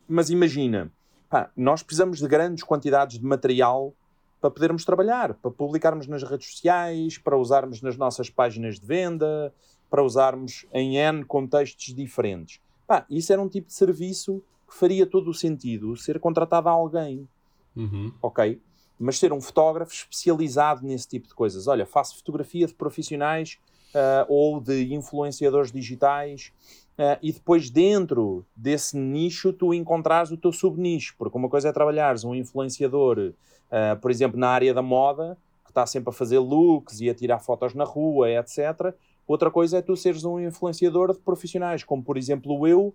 mas 0.08 0.28
imagina, 0.28 0.90
pá, 1.28 1.50
nós 1.56 1.84
precisamos 1.84 2.18
de 2.18 2.26
grandes 2.26 2.64
quantidades 2.64 3.18
de 3.18 3.24
material 3.24 3.92
para 4.40 4.50
podermos 4.50 4.84
trabalhar, 4.84 5.34
para 5.34 5.50
publicarmos 5.50 6.08
nas 6.08 6.22
redes 6.22 6.50
sociais, 6.50 7.18
para 7.18 7.36
usarmos 7.36 7.80
nas 7.82 7.96
nossas 7.96 8.30
páginas 8.30 8.80
de 8.80 8.86
venda, 8.86 9.52
para 9.90 10.02
usarmos 10.02 10.66
em 10.72 10.96
N 10.96 11.24
contextos 11.24 11.94
diferentes. 11.94 12.60
Pá, 12.86 13.04
isso 13.10 13.32
era 13.32 13.40
um 13.40 13.48
tipo 13.48 13.68
de 13.68 13.74
serviço 13.74 14.42
que 14.66 14.74
faria 14.74 15.06
todo 15.06 15.30
o 15.30 15.34
sentido 15.34 15.96
ser 15.96 16.20
contratado 16.20 16.68
a 16.68 16.72
alguém. 16.72 17.26
Uhum. 17.74 18.12
Ok? 18.20 18.60
Mas 18.98 19.18
ser 19.18 19.32
um 19.32 19.40
fotógrafo 19.40 19.92
especializado 19.92 20.84
nesse 20.84 21.08
tipo 21.08 21.28
de 21.28 21.34
coisas. 21.34 21.66
Olha, 21.66 21.86
faço 21.86 22.16
fotografia 22.16 22.66
de 22.66 22.74
profissionais 22.74 23.58
uh, 23.94 24.26
ou 24.28 24.60
de 24.60 24.92
influenciadores 24.92 25.70
digitais 25.70 26.52
uh, 26.98 27.18
e 27.22 27.32
depois 27.32 27.70
dentro 27.70 28.44
desse 28.56 28.96
nicho 28.96 29.52
tu 29.52 29.72
encontrares 29.72 30.30
o 30.30 30.36
teu 30.36 30.52
subnicho. 30.52 31.14
Porque 31.16 31.38
uma 31.38 31.48
coisa 31.48 31.68
é 31.68 31.72
trabalhares 31.72 32.24
um 32.24 32.34
influenciador, 32.34 33.18
uh, 33.18 34.00
por 34.00 34.10
exemplo, 34.10 34.38
na 34.38 34.48
área 34.48 34.74
da 34.74 34.82
moda, 34.82 35.38
que 35.64 35.70
está 35.70 35.86
sempre 35.86 36.10
a 36.10 36.12
fazer 36.12 36.38
looks 36.38 37.00
e 37.00 37.08
a 37.08 37.14
tirar 37.14 37.38
fotos 37.38 37.74
na 37.74 37.84
rua, 37.84 38.30
etc. 38.30 38.94
Outra 39.28 39.50
coisa 39.50 39.76
é 39.76 39.82
tu 39.82 39.94
seres 39.94 40.24
um 40.24 40.40
influenciador 40.40 41.12
de 41.12 41.18
profissionais, 41.18 41.84
como 41.84 42.02
por 42.02 42.16
exemplo 42.16 42.66
eu, 42.66 42.94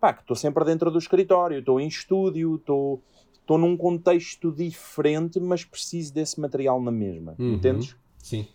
pá, 0.00 0.14
que 0.14 0.22
estou 0.22 0.34
sempre 0.34 0.64
dentro 0.64 0.90
do 0.90 0.98
escritório, 0.98 1.58
estou 1.58 1.78
em 1.78 1.86
estúdio, 1.86 2.56
estou, 2.56 3.02
estou 3.34 3.58
num 3.58 3.76
contexto 3.76 4.50
diferente, 4.50 5.38
mas 5.38 5.62
preciso 5.62 6.14
desse 6.14 6.40
material 6.40 6.80
na 6.80 6.90
mesma. 6.90 7.34
Uhum. 7.38 7.52
Entendes? 7.52 7.94
Sim. 8.18 8.48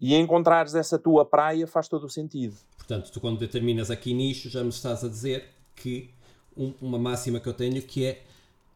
E 0.00 0.14
encontrares 0.16 0.74
essa 0.74 0.98
tua 0.98 1.24
praia 1.24 1.68
faz 1.68 1.88
todo 1.88 2.04
o 2.04 2.10
sentido. 2.10 2.56
Portanto, 2.76 3.12
tu 3.12 3.20
quando 3.20 3.38
determinas 3.38 3.88
aqui 3.88 4.12
nicho, 4.12 4.48
já 4.48 4.62
me 4.62 4.70
estás 4.70 5.04
a 5.04 5.08
dizer 5.08 5.48
que 5.76 6.10
um, 6.56 6.74
uma 6.82 6.98
máxima 6.98 7.38
que 7.38 7.48
eu 7.48 7.54
tenho 7.54 7.80
que 7.80 8.04
é 8.04 8.22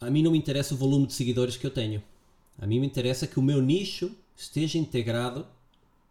a 0.01 0.11
mim 0.11 0.23
não 0.23 0.33
me 0.33 0.39
interessa 0.39 0.75
o 0.75 0.77
volume 0.77 1.07
de 1.07 1.13
seguidores 1.13 1.57
que 1.57 1.67
eu 1.67 1.71
tenho. 1.71 2.03
A 2.59 2.67
mim 2.67 2.81
me 2.81 2.87
interessa 2.87 3.27
que 3.27 3.39
o 3.39 3.43
meu 3.43 3.61
nicho 3.61 4.11
esteja 4.37 4.79
integrado 4.79 5.47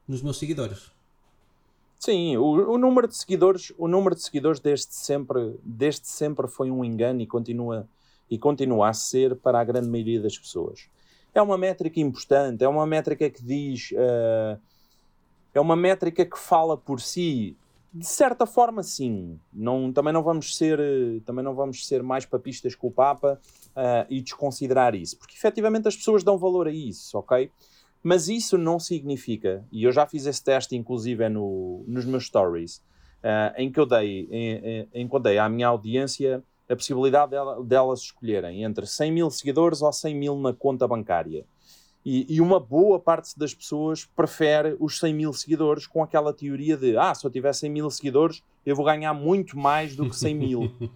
nos 0.07 0.21
meus 0.21 0.37
seguidores. 0.37 0.91
Sim, 2.03 2.35
o, 2.35 2.71
o, 2.71 2.77
número 2.79 3.07
de 3.07 3.15
seguidores, 3.15 3.71
o 3.77 3.87
número 3.87 4.15
de 4.15 4.23
seguidores 4.23 4.59
desde 4.59 4.91
sempre, 4.91 5.55
desde 5.63 6.07
sempre 6.07 6.47
foi 6.47 6.71
um 6.71 6.83
engano 6.83 7.21
e 7.21 7.27
continua 7.27 7.87
e 8.27 8.39
continua 8.39 8.89
a 8.89 8.93
ser 8.93 9.35
para 9.35 9.59
a 9.59 9.63
grande 9.63 9.87
maioria 9.87 10.19
das 10.19 10.35
pessoas. 10.35 10.89
É 11.31 11.39
uma 11.39 11.59
métrica 11.59 11.99
importante, 11.99 12.63
é 12.63 12.67
uma 12.67 12.87
métrica 12.87 13.29
que 13.29 13.43
diz, 13.43 13.91
uh, 13.91 14.59
é 15.53 15.61
uma 15.61 15.75
métrica 15.75 16.25
que 16.25 16.39
fala 16.39 16.75
por 16.75 16.99
si. 16.99 17.55
De 17.93 18.07
certa 18.07 18.47
forma, 18.47 18.81
sim. 18.81 19.39
Não, 19.53 19.93
também 19.93 20.11
não 20.11 20.23
vamos 20.23 20.57
ser, 20.57 20.79
também 21.23 21.45
não 21.45 21.53
vamos 21.53 21.85
ser 21.85 22.01
mais 22.01 22.25
papistas 22.25 22.73
que 22.73 22.85
o 22.87 22.89
Papa 22.89 23.39
uh, 23.75 24.07
e 24.09 24.21
desconsiderar 24.21 24.95
isso, 24.95 25.19
porque 25.19 25.35
efetivamente 25.35 25.87
as 25.87 25.95
pessoas 25.95 26.23
dão 26.23 26.35
valor 26.35 26.67
a 26.67 26.71
isso, 26.71 27.15
ok? 27.15 27.51
Mas 28.03 28.27
isso 28.27 28.57
não 28.57 28.79
significa, 28.79 29.63
e 29.71 29.83
eu 29.83 29.91
já 29.91 30.07
fiz 30.07 30.25
esse 30.25 30.43
teste 30.43 30.75
inclusive 30.75 31.27
no, 31.29 31.83
nos 31.87 32.03
meus 32.05 32.25
stories, 32.25 32.77
uh, 32.77 33.53
em 33.57 33.71
que 33.71 33.79
eu 33.79 33.85
dei, 33.85 34.27
em, 34.31 34.87
em, 34.93 35.07
que 35.07 35.15
eu 35.15 35.19
dei 35.19 35.37
à 35.37 35.47
minha 35.47 35.67
audiência 35.67 36.43
a 36.67 36.75
possibilidade 36.75 37.31
dela, 37.31 37.63
delas 37.63 38.01
escolherem 38.01 38.63
entre 38.63 38.85
100 38.85 39.11
mil 39.11 39.29
seguidores 39.29 39.81
ou 39.81 39.91
100 39.91 40.15
mil 40.15 40.35
na 40.37 40.53
conta 40.53 40.87
bancária. 40.87 41.45
E, 42.03 42.25
e, 42.33 42.41
uma 42.41 42.59
boa 42.59 42.99
parte 42.99 43.37
das 43.37 43.53
pessoas 43.53 44.05
prefere 44.05 44.75
os 44.79 44.97
100 44.97 45.13
mil 45.13 45.33
seguidores 45.33 45.85
com 45.85 46.01
aquela 46.01 46.33
teoria 46.33 46.75
de 46.75 46.97
ah, 46.97 47.13
se 47.13 47.23
eu 47.23 47.29
tiver 47.29 47.53
100 47.53 47.69
mil 47.69 47.91
seguidores 47.91 48.41
eu 48.65 48.75
vou 48.75 48.85
ganhar 48.85 49.13
muito 49.13 49.55
mais 49.55 49.95
do 49.95 50.09
que 50.09 50.15
100 50.15 50.35
mil. 50.35 50.63
uh, 50.63 50.89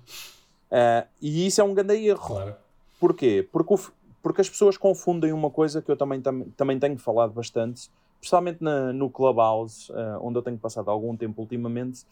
e 1.21 1.45
isso 1.45 1.61
é 1.61 1.63
um 1.63 1.75
grande 1.75 1.93
erro. 1.95 2.25
Claro. 2.25 2.55
Porquê? 2.99 3.47
Porque 3.51 3.73
o, 3.73 3.79
porque 4.25 4.41
as 4.41 4.49
pessoas 4.49 4.75
confundem 4.75 5.31
uma 5.31 5.51
coisa 5.51 5.83
que 5.83 5.91
eu 5.91 5.95
também, 5.95 6.19
tam, 6.19 6.45
também 6.57 6.79
tenho 6.79 6.97
falado 6.97 7.31
bastante, 7.31 7.91
especialmente 8.19 8.57
na, 8.59 8.91
no 8.91 9.07
Clubhouse, 9.07 9.91
uh, 9.91 10.17
onde 10.19 10.39
eu 10.39 10.41
tenho 10.41 10.57
passado 10.57 10.89
algum 10.89 11.15
tempo 11.15 11.43
ultimamente, 11.43 12.03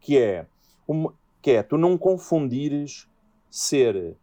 que 0.00 0.18
é, 0.18 0.46
uma, 0.88 1.14
que 1.40 1.52
é 1.52 1.62
tu 1.62 1.78
não 1.78 1.96
confundires 1.96 3.06
ser 3.48 4.16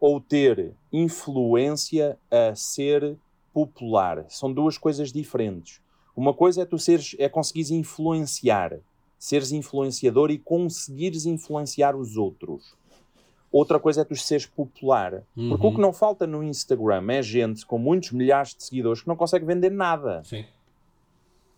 ou 0.00 0.20
ter 0.20 0.74
influência 0.92 2.18
a 2.28 2.52
ser 2.56 3.16
popular. 3.54 4.26
São 4.28 4.52
duas 4.52 4.76
coisas 4.76 5.12
diferentes. 5.12 5.80
Uma 6.16 6.34
coisa 6.34 6.62
é 6.62 6.64
tu 6.64 6.80
seres, 6.80 7.14
é 7.16 7.28
conseguires 7.28 7.70
influenciar, 7.70 8.80
seres 9.16 9.52
influenciador 9.52 10.32
e 10.32 10.38
conseguires 10.38 11.26
influenciar 11.26 11.94
os 11.94 12.16
outros. 12.16 12.74
Outra 13.52 13.78
coisa 13.78 14.00
é 14.00 14.04
tu 14.04 14.16
seres 14.16 14.46
popular. 14.46 15.22
Uhum. 15.36 15.50
Porque 15.50 15.66
o 15.66 15.74
que 15.74 15.80
não 15.80 15.92
falta 15.92 16.26
no 16.26 16.42
Instagram 16.42 17.04
é 17.10 17.22
gente 17.22 17.66
com 17.66 17.76
muitos 17.76 18.10
milhares 18.10 18.54
de 18.54 18.64
seguidores 18.64 19.02
que 19.02 19.08
não 19.08 19.16
consegue 19.16 19.44
vender 19.44 19.70
nada. 19.70 20.22
Sim. 20.24 20.46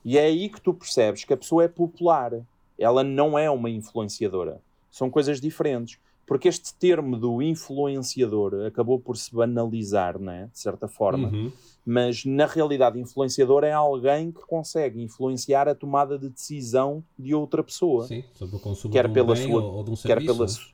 E 0.04 0.18
é 0.18 0.24
aí 0.24 0.48
que 0.48 0.60
tu 0.60 0.74
percebes 0.74 1.24
que 1.24 1.32
a 1.32 1.36
pessoa 1.36 1.62
é 1.62 1.68
popular. 1.68 2.32
Ela 2.76 3.04
não 3.04 3.38
é 3.38 3.48
uma 3.48 3.70
influenciadora. 3.70 4.60
São 4.90 5.08
coisas 5.08 5.40
diferentes. 5.40 5.98
Porque 6.26 6.48
este 6.48 6.74
termo 6.74 7.16
do 7.16 7.42
influenciador 7.42 8.66
acabou 8.66 8.98
por 8.98 9.16
se 9.16 9.32
banalizar, 9.32 10.18
né? 10.18 10.48
de 10.52 10.58
certa 10.58 10.88
forma. 10.88 11.28
Uhum. 11.28 11.52
Mas 11.84 12.24
na 12.24 12.46
realidade, 12.46 12.98
influenciador 12.98 13.62
é 13.62 13.72
alguém 13.72 14.32
que 14.32 14.40
consegue 14.40 15.02
influenciar 15.02 15.68
a 15.68 15.74
tomada 15.74 16.18
de 16.18 16.30
decisão 16.30 17.04
de 17.18 17.34
outra 17.34 17.62
pessoa. 17.62 18.06
Sim, 18.06 18.24
sobre 18.32 18.56
o 18.56 18.58
consumo 18.58 18.92
quer 18.92 19.04
de 19.04 19.10
um 19.10 19.12
pela 19.12 19.36
sua, 19.36 19.62
ou, 19.62 19.74
ou 19.74 19.84
de 19.84 19.90
um 19.90 19.96
serviço. 19.96 20.26
Quer 20.26 20.32
pela, 20.32 20.73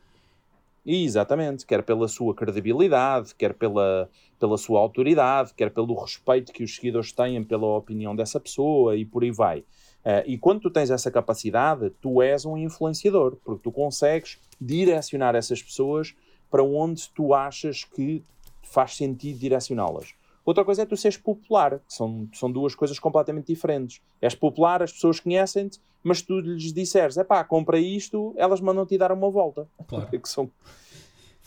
Exatamente, 0.84 1.66
quer 1.66 1.82
pela 1.82 2.08
sua 2.08 2.34
credibilidade, 2.34 3.34
quer 3.34 3.52
pela, 3.52 4.08
pela 4.38 4.56
sua 4.56 4.80
autoridade, 4.80 5.52
quer 5.54 5.70
pelo 5.70 5.94
respeito 5.94 6.52
que 6.52 6.64
os 6.64 6.74
seguidores 6.74 7.12
têm 7.12 7.44
pela 7.44 7.66
opinião 7.76 8.16
dessa 8.16 8.40
pessoa 8.40 8.96
e 8.96 9.04
por 9.04 9.22
aí 9.22 9.30
vai. 9.30 9.60
Uh, 9.60 10.24
e 10.26 10.38
quando 10.38 10.60
tu 10.62 10.70
tens 10.70 10.90
essa 10.90 11.10
capacidade, 11.10 11.90
tu 12.00 12.22
és 12.22 12.46
um 12.46 12.56
influenciador, 12.56 13.36
porque 13.44 13.62
tu 13.62 13.70
consegues 13.70 14.38
direcionar 14.58 15.34
essas 15.34 15.62
pessoas 15.62 16.14
para 16.50 16.64
onde 16.64 17.10
tu 17.10 17.34
achas 17.34 17.84
que 17.84 18.22
faz 18.62 18.96
sentido 18.96 19.38
direcioná-las. 19.38 20.14
Outra 20.44 20.64
coisa 20.64 20.82
é 20.82 20.86
tu 20.86 20.96
seres 20.96 21.16
popular, 21.16 21.80
são, 21.86 22.28
são 22.32 22.50
duas 22.50 22.74
coisas 22.74 22.98
completamente 22.98 23.46
diferentes. 23.46 24.00
És 24.20 24.34
popular, 24.34 24.82
as 24.82 24.92
pessoas 24.92 25.20
conhecem-te, 25.20 25.78
mas 26.02 26.22
tu 26.22 26.40
lhes 26.40 26.72
disseres, 26.72 27.16
é 27.16 27.24
pá, 27.24 27.44
compra 27.44 27.78
isto, 27.78 28.34
elas 28.36 28.60
mandam-te 28.60 28.96
dar 28.96 29.12
uma 29.12 29.30
volta. 29.30 29.68
Claro. 29.86 30.08
que 30.18 30.28
são, 30.28 30.50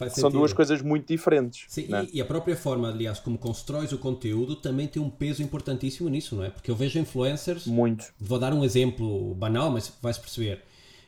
são 0.09 0.29
duas 0.29 0.53
coisas 0.53 0.81
muito 0.81 1.07
diferentes. 1.07 1.65
Sim, 1.67 1.87
né? 1.87 2.07
e, 2.11 2.17
e, 2.17 2.21
a 2.21 2.25
própria 2.25 2.55
forma, 2.55 2.89
aliás, 2.89 3.19
como 3.19 3.37
constróis 3.37 3.91
o 3.91 3.97
conteúdo 3.97 4.55
também 4.55 4.87
tem 4.87 5.01
um 5.01 5.09
peso 5.09 5.41
importantíssimo 5.41 6.07
nisso, 6.09 6.35
não 6.35 6.43
é? 6.43 6.49
Porque 6.49 6.69
eu 6.69 6.75
vejo 6.75 6.99
influencers. 6.99 7.65
Muito. 7.65 8.13
Vou 8.19 8.37
dar 8.37 8.53
um 8.53 8.63
exemplo 8.63 9.33
banal, 9.35 9.71
mas 9.71 9.91
vais 10.01 10.17
perceber. 10.17 10.61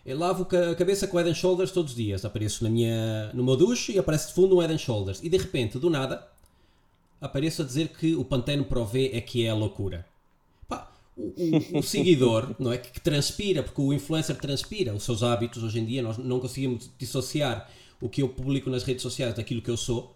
Eu 0.05 0.19
lavo 0.19 0.43
a 0.43 0.75
cabeça 0.75 1.07
com 1.07 1.17
Head 1.17 1.33
Shoulders 1.33 1.71
todos 1.71 1.91
os 1.91 1.97
dias. 1.97 2.23
Apareço 2.23 2.63
na 2.63 2.69
minha, 2.69 3.31
no 3.33 3.43
meu 3.43 3.55
duche 3.55 3.93
e 3.93 3.97
aparece 3.97 4.27
de 4.27 4.33
fundo 4.33 4.55
um 4.55 4.59
Head 4.59 4.77
Shoulders. 4.77 5.19
E 5.23 5.29
de 5.29 5.37
repente, 5.37 5.79
do 5.79 5.89
nada, 5.89 6.27
apareço 7.19 7.61
a 7.61 7.65
dizer 7.65 7.89
que 7.89 8.15
o 8.15 8.23
Pantene 8.23 8.63
Pro 8.63 8.85
V 8.85 9.11
é 9.13 9.21
que 9.21 9.45
é 9.45 9.49
a 9.49 9.55
loucura. 9.55 10.05
Pá, 10.67 10.91
o, 11.15 11.33
o, 11.75 11.79
o 11.79 11.83
seguidor, 11.83 12.55
não 12.59 12.71
é? 12.71 12.77
Que, 12.77 12.99
transpira, 12.99 13.63
porque 13.63 13.81
o 13.81 13.93
influencer 13.93 14.35
transpira 14.37 14.93
os 14.93 15.03
seus 15.03 15.23
hábitos 15.23 15.63
hoje 15.63 15.79
em 15.79 15.85
dia, 15.85 16.01
nós 16.01 16.17
não 16.17 16.39
conseguimos 16.39 16.89
dissociar 16.97 17.69
o 18.01 18.09
que 18.09 18.21
eu 18.21 18.29
publico 18.29 18.69
nas 18.69 18.83
redes 18.83 19.01
sociais 19.01 19.33
daquilo 19.33 19.61
que 19.61 19.69
eu 19.69 19.77
sou. 19.77 20.15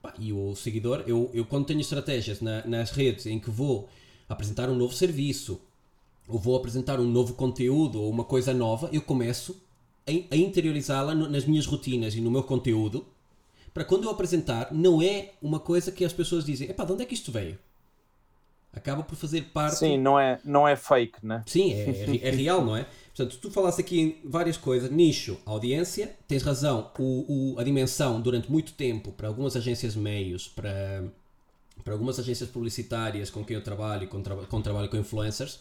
Pá, 0.00 0.12
e 0.18 0.32
o 0.32 0.54
seguidor, 0.56 1.04
eu, 1.06 1.30
eu 1.32 1.44
quando 1.44 1.66
tenho 1.66 1.80
estratégias 1.80 2.40
na, 2.40 2.66
nas 2.66 2.90
redes 2.90 3.26
em 3.26 3.38
que 3.38 3.50
vou 3.50 3.88
apresentar 4.28 4.68
um 4.68 4.74
novo 4.74 4.94
serviço, 4.94 5.60
ou 6.28 6.38
vou 6.38 6.56
apresentar 6.56 6.98
um 6.98 7.08
novo 7.08 7.34
conteúdo 7.34 8.00
ou 8.00 8.10
uma 8.10 8.24
coisa 8.24 8.52
nova, 8.52 8.88
eu 8.92 9.02
começo 9.02 9.56
a, 10.06 10.34
a 10.34 10.36
interiorizá-la 10.36 11.14
nas 11.14 11.44
minhas 11.44 11.66
rotinas 11.66 12.14
e 12.14 12.20
no 12.20 12.30
meu 12.30 12.42
conteúdo 12.42 13.06
para 13.72 13.84
quando 13.84 14.04
eu 14.04 14.10
apresentar, 14.10 14.68
não 14.72 15.00
é 15.02 15.32
uma 15.40 15.58
coisa 15.58 15.90
que 15.90 16.04
as 16.04 16.12
pessoas 16.12 16.44
dizem, 16.44 16.68
epá, 16.68 16.84
de 16.84 16.92
onde 16.92 17.02
é 17.02 17.06
que 17.06 17.14
isto 17.14 17.32
veio? 17.32 17.58
Acaba 18.72 19.02
por 19.02 19.16
fazer 19.16 19.42
parte. 19.52 19.76
Sim, 19.76 19.98
não 19.98 20.18
é, 20.18 20.38
não 20.44 20.66
é 20.66 20.76
fake, 20.76 21.24
né? 21.24 21.42
Sim, 21.46 21.72
é, 21.74 21.90
é, 21.90 22.28
é 22.28 22.30
real, 22.30 22.64
não 22.64 22.74
é? 22.74 22.86
Portanto, 23.14 23.38
tu 23.40 23.50
falaste 23.50 23.80
aqui 23.80 24.00
em 24.00 24.20
várias 24.24 24.56
coisas, 24.56 24.90
nicho, 24.90 25.38
audiência, 25.44 26.16
tens 26.26 26.42
razão, 26.42 26.90
o, 26.98 27.52
o, 27.54 27.60
a 27.60 27.64
dimensão 27.64 28.20
durante 28.20 28.50
muito 28.50 28.72
tempo 28.72 29.12
para 29.12 29.28
algumas 29.28 29.56
agências 29.56 29.94
meios, 29.94 30.48
para, 30.48 31.04
para 31.84 31.92
algumas 31.92 32.18
agências 32.18 32.48
publicitárias 32.48 33.28
com 33.28 33.44
quem 33.44 33.56
eu 33.56 33.62
trabalho, 33.62 34.08
com, 34.08 34.22
tra 34.22 34.34
com 34.36 34.62
trabalho 34.62 34.88
com 34.88 34.96
influencers, 34.96 35.60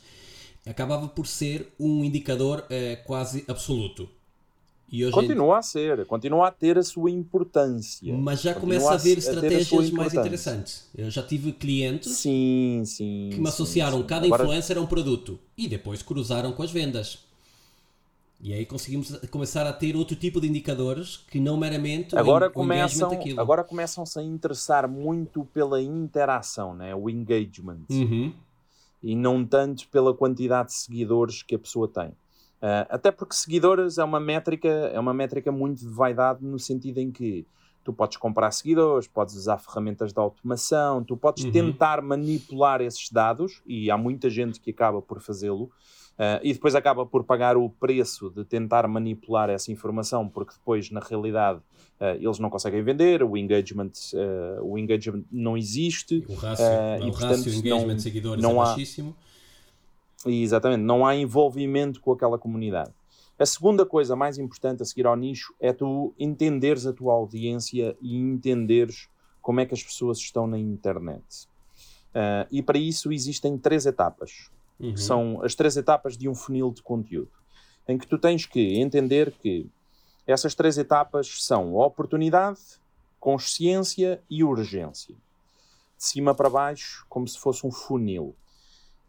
acabava 0.65 1.09
por 1.09 1.27
ser 1.27 1.67
um 1.77 2.05
indicador 2.05 2.65
eh, 2.69 2.95
quase 3.05 3.43
absoluto 3.47 4.07
continua 5.11 5.59
a 5.59 5.61
ser, 5.61 6.05
continua 6.05 6.47
a 6.47 6.51
ter 6.51 6.77
a 6.77 6.83
sua 6.83 7.09
importância. 7.09 8.13
Mas 8.13 8.41
já 8.41 8.53
começa 8.53 8.91
a 8.91 8.95
haver 8.95 9.17
estratégias 9.17 9.89
mais 9.91 10.13
interessantes. 10.13 10.89
Eu 10.95 11.09
já 11.09 11.23
tive 11.23 11.53
clientes 11.53 12.11
sim, 12.11 12.83
sim, 12.85 13.29
que 13.31 13.39
me 13.39 13.47
associaram 13.47 13.99
sim, 13.99 14.03
cada 14.03 14.25
Agora... 14.25 14.43
influencer 14.43 14.77
a 14.77 14.81
um 14.81 14.85
produto 14.85 15.39
e 15.57 15.67
depois 15.67 16.01
cruzaram 16.01 16.51
com 16.51 16.61
as 16.61 16.71
vendas. 16.71 17.19
E 18.43 18.53
aí 18.53 18.65
conseguimos 18.65 19.15
começar 19.29 19.67
a 19.67 19.71
ter 19.71 19.95
outro 19.95 20.15
tipo 20.15 20.41
de 20.41 20.47
indicadores 20.47 21.17
que 21.29 21.39
não 21.39 21.57
meramente 21.57 22.17
agora 22.17 22.47
o, 22.47 22.51
começam, 22.51 23.11
o 23.11 23.39
Agora 23.39 23.63
começam-se 23.63 24.17
a 24.19 24.23
interessar 24.23 24.87
muito 24.87 25.45
pela 25.53 25.79
interação, 25.79 26.73
né? 26.73 26.93
o 26.95 27.07
engagement. 27.07 27.85
Uhum. 27.89 28.33
E 29.03 29.15
não 29.15 29.45
tanto 29.45 29.87
pela 29.89 30.13
quantidade 30.13 30.69
de 30.69 30.75
seguidores 30.75 31.43
que 31.43 31.53
a 31.53 31.59
pessoa 31.59 31.87
tem. 31.87 32.11
Uh, 32.61 32.85
até 32.89 33.11
porque 33.11 33.33
seguidores 33.33 33.97
é 33.97 34.03
uma 34.03 34.19
métrica, 34.19 34.67
é 34.67 34.99
uma 34.99 35.13
métrica 35.13 35.51
muito 35.51 35.79
de 35.79 35.89
vaidade 35.89 36.45
no 36.45 36.59
sentido 36.59 36.99
em 36.99 37.11
que 37.11 37.45
tu 37.83 37.91
podes 37.91 38.17
comprar 38.17 38.51
seguidores, 38.51 39.07
podes 39.07 39.35
usar 39.35 39.57
ferramentas 39.57 40.13
de 40.13 40.19
automação, 40.19 41.03
tu 41.03 41.17
podes 41.17 41.43
uhum. 41.43 41.51
tentar 41.51 42.01
manipular 42.01 42.81
esses 42.81 43.09
dados 43.09 43.61
e 43.65 43.89
há 43.89 43.97
muita 43.97 44.29
gente 44.29 44.59
que 44.59 44.71
acaba 44.71 45.01
por 45.01 45.19
fazê-lo. 45.19 45.71
Uh, 46.11 46.37
e 46.43 46.53
depois 46.53 46.75
acaba 46.75 47.03
por 47.03 47.23
pagar 47.23 47.57
o 47.57 47.67
preço 47.67 48.29
de 48.29 48.45
tentar 48.45 48.87
manipular 48.87 49.49
essa 49.49 49.71
informação, 49.71 50.29
porque 50.29 50.53
depois, 50.53 50.91
na 50.91 50.99
realidade, 50.99 51.59
uh, 51.99 52.15
eles 52.19 52.37
não 52.37 52.49
conseguem 52.49 52.83
vender, 52.83 53.23
o 53.23 53.35
engagement, 53.35 53.91
uh, 54.13 54.63
o 54.63 54.77
engagement 54.77 55.23
não 55.31 55.57
existe. 55.57 56.23
O 56.29 56.35
rácio, 56.35 56.65
e, 57.01 57.09
o 57.09 57.11
portanto, 57.11 57.29
rácio 57.29 57.53
engagement 57.53 57.87
não, 57.87 57.95
de 57.95 58.01
seguidores 58.03 58.43
não 58.43 58.51
é 58.51 58.65
baixíssimo. 58.65 59.15
Há, 60.25 60.29
Exatamente, 60.29 60.81
não 60.81 61.05
há 61.05 61.15
envolvimento 61.15 62.01
com 62.01 62.11
aquela 62.11 62.37
comunidade. 62.37 62.91
A 63.37 63.45
segunda 63.45 63.85
coisa 63.85 64.15
mais 64.15 64.37
importante 64.37 64.83
a 64.83 64.85
seguir 64.85 65.07
ao 65.07 65.15
nicho 65.15 65.53
é 65.59 65.73
tu 65.73 66.13
entenderes 66.19 66.85
a 66.85 66.93
tua 66.93 67.13
audiência 67.13 67.97
e 67.99 68.15
entenderes 68.15 69.09
como 69.41 69.59
é 69.59 69.65
que 69.65 69.73
as 69.73 69.81
pessoas 69.81 70.19
estão 70.19 70.45
na 70.45 70.59
internet. 70.59 71.47
Uh, 72.11 72.45
e 72.51 72.61
para 72.61 72.77
isso 72.77 73.11
existem 73.11 73.57
três 73.57 73.85
etapas, 73.85 74.51
uhum. 74.79 74.93
que 74.93 75.01
são 75.01 75.41
as 75.43 75.55
três 75.55 75.75
etapas 75.75 76.17
de 76.17 76.29
um 76.29 76.35
funil 76.35 76.71
de 76.71 76.83
conteúdo, 76.83 77.31
em 77.87 77.97
que 77.97 78.05
tu 78.05 78.17
tens 78.17 78.45
que 78.45 78.79
entender 78.79 79.31
que 79.31 79.67
essas 80.27 80.53
três 80.53 80.77
etapas 80.77 81.43
são 81.43 81.75
oportunidade, 81.75 82.59
consciência 83.19 84.21
e 84.29 84.43
urgência. 84.43 85.15
De 85.97 86.03
cima 86.03 86.35
para 86.35 86.49
baixo, 86.49 87.05
como 87.09 87.27
se 87.27 87.39
fosse 87.39 87.65
um 87.65 87.71
funil. 87.71 88.35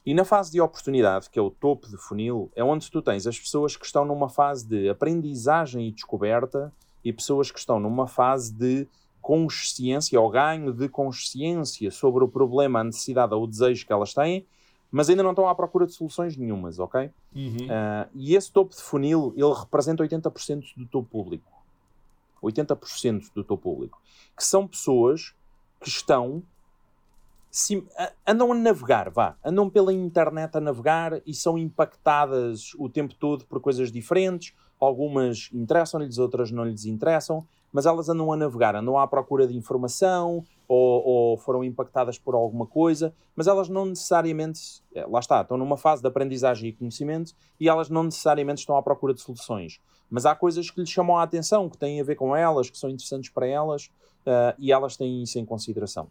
E 0.04 0.14
na 0.14 0.24
fase 0.24 0.50
de 0.50 0.60
oportunidade, 0.60 1.30
que 1.30 1.38
é 1.38 1.42
o 1.42 1.50
topo 1.50 1.88
de 1.88 1.96
funil, 1.96 2.50
é 2.56 2.64
onde 2.64 2.90
tu 2.90 3.00
tens 3.00 3.26
as 3.26 3.38
pessoas 3.38 3.76
que 3.76 3.86
estão 3.86 4.04
numa 4.04 4.28
fase 4.28 4.66
de 4.66 4.88
aprendizagem 4.88 5.86
e 5.86 5.92
descoberta 5.92 6.72
e 7.04 7.12
pessoas 7.12 7.50
que 7.50 7.58
estão 7.58 7.78
numa 7.78 8.08
fase 8.08 8.52
de 8.52 8.86
consciência 9.20 10.20
ou 10.20 10.28
ganho 10.28 10.72
de 10.72 10.88
consciência 10.88 11.90
sobre 11.92 12.24
o 12.24 12.28
problema, 12.28 12.80
a 12.80 12.84
necessidade 12.84 13.32
ou 13.32 13.44
o 13.44 13.46
desejo 13.46 13.86
que 13.86 13.92
elas 13.92 14.12
têm, 14.12 14.44
mas 14.90 15.08
ainda 15.08 15.22
não 15.22 15.30
estão 15.30 15.48
à 15.48 15.54
procura 15.54 15.86
de 15.86 15.92
soluções 15.92 16.36
nenhumas, 16.36 16.78
ok? 16.80 17.08
Uhum. 17.34 17.56
Uh, 17.56 18.10
e 18.14 18.34
esse 18.34 18.52
topo 18.52 18.74
de 18.74 18.82
funil, 18.82 19.32
ele 19.36 19.54
representa 19.54 20.02
80% 20.02 20.64
do 20.76 20.86
teu 20.86 21.02
público. 21.02 21.50
80% 22.42 23.32
do 23.32 23.44
teu 23.44 23.56
público. 23.56 24.02
Que 24.36 24.44
são 24.44 24.66
pessoas 24.66 25.32
que 25.80 25.88
estão 25.88 26.42
andam 28.26 28.50
a 28.50 28.54
navegar, 28.54 29.10
vá, 29.10 29.36
andam 29.44 29.68
pela 29.68 29.92
internet 29.92 30.56
a 30.56 30.60
navegar 30.60 31.20
e 31.26 31.34
são 31.34 31.58
impactadas 31.58 32.72
o 32.78 32.88
tempo 32.88 33.14
todo 33.14 33.44
por 33.44 33.60
coisas 33.60 33.92
diferentes. 33.92 34.54
Algumas 34.80 35.50
interessam-lhes, 35.52 36.18
outras 36.18 36.50
não 36.50 36.64
lhes 36.64 36.86
interessam, 36.86 37.46
mas 37.70 37.84
elas 37.84 38.08
andam 38.08 38.32
a 38.32 38.36
navegar, 38.36 38.74
andam 38.74 38.98
à 38.98 39.06
procura 39.06 39.46
de 39.46 39.54
informação 39.54 40.42
ou, 40.66 41.04
ou, 41.04 41.36
foram 41.36 41.62
impactadas 41.62 42.18
por 42.18 42.34
alguma 42.34 42.66
coisa, 42.66 43.14
mas 43.36 43.46
elas 43.46 43.68
não 43.68 43.84
necessariamente, 43.84 44.82
é, 44.94 45.04
lá 45.06 45.20
está, 45.20 45.42
estão 45.42 45.58
numa 45.58 45.76
fase 45.76 46.00
de 46.00 46.08
aprendizagem 46.08 46.70
e 46.70 46.72
conhecimento 46.72 47.34
e 47.60 47.68
elas 47.68 47.90
não 47.90 48.04
necessariamente 48.04 48.60
estão 48.60 48.76
à 48.76 48.82
procura 48.82 49.12
de 49.12 49.20
soluções. 49.20 49.78
Mas 50.10 50.24
há 50.24 50.34
coisas 50.34 50.70
que 50.70 50.80
lhes 50.80 50.90
chamam 50.90 51.18
a 51.18 51.22
atenção, 51.22 51.68
que 51.68 51.76
têm 51.76 52.00
a 52.00 52.04
ver 52.04 52.16
com 52.16 52.34
elas, 52.34 52.70
que 52.70 52.78
são 52.78 52.88
interessantes 52.88 53.30
para 53.30 53.46
elas 53.46 53.90
uh, 54.26 54.54
e 54.58 54.72
elas 54.72 54.96
têm 54.96 55.22
isso 55.22 55.38
em 55.38 55.44
consideração. 55.44 56.08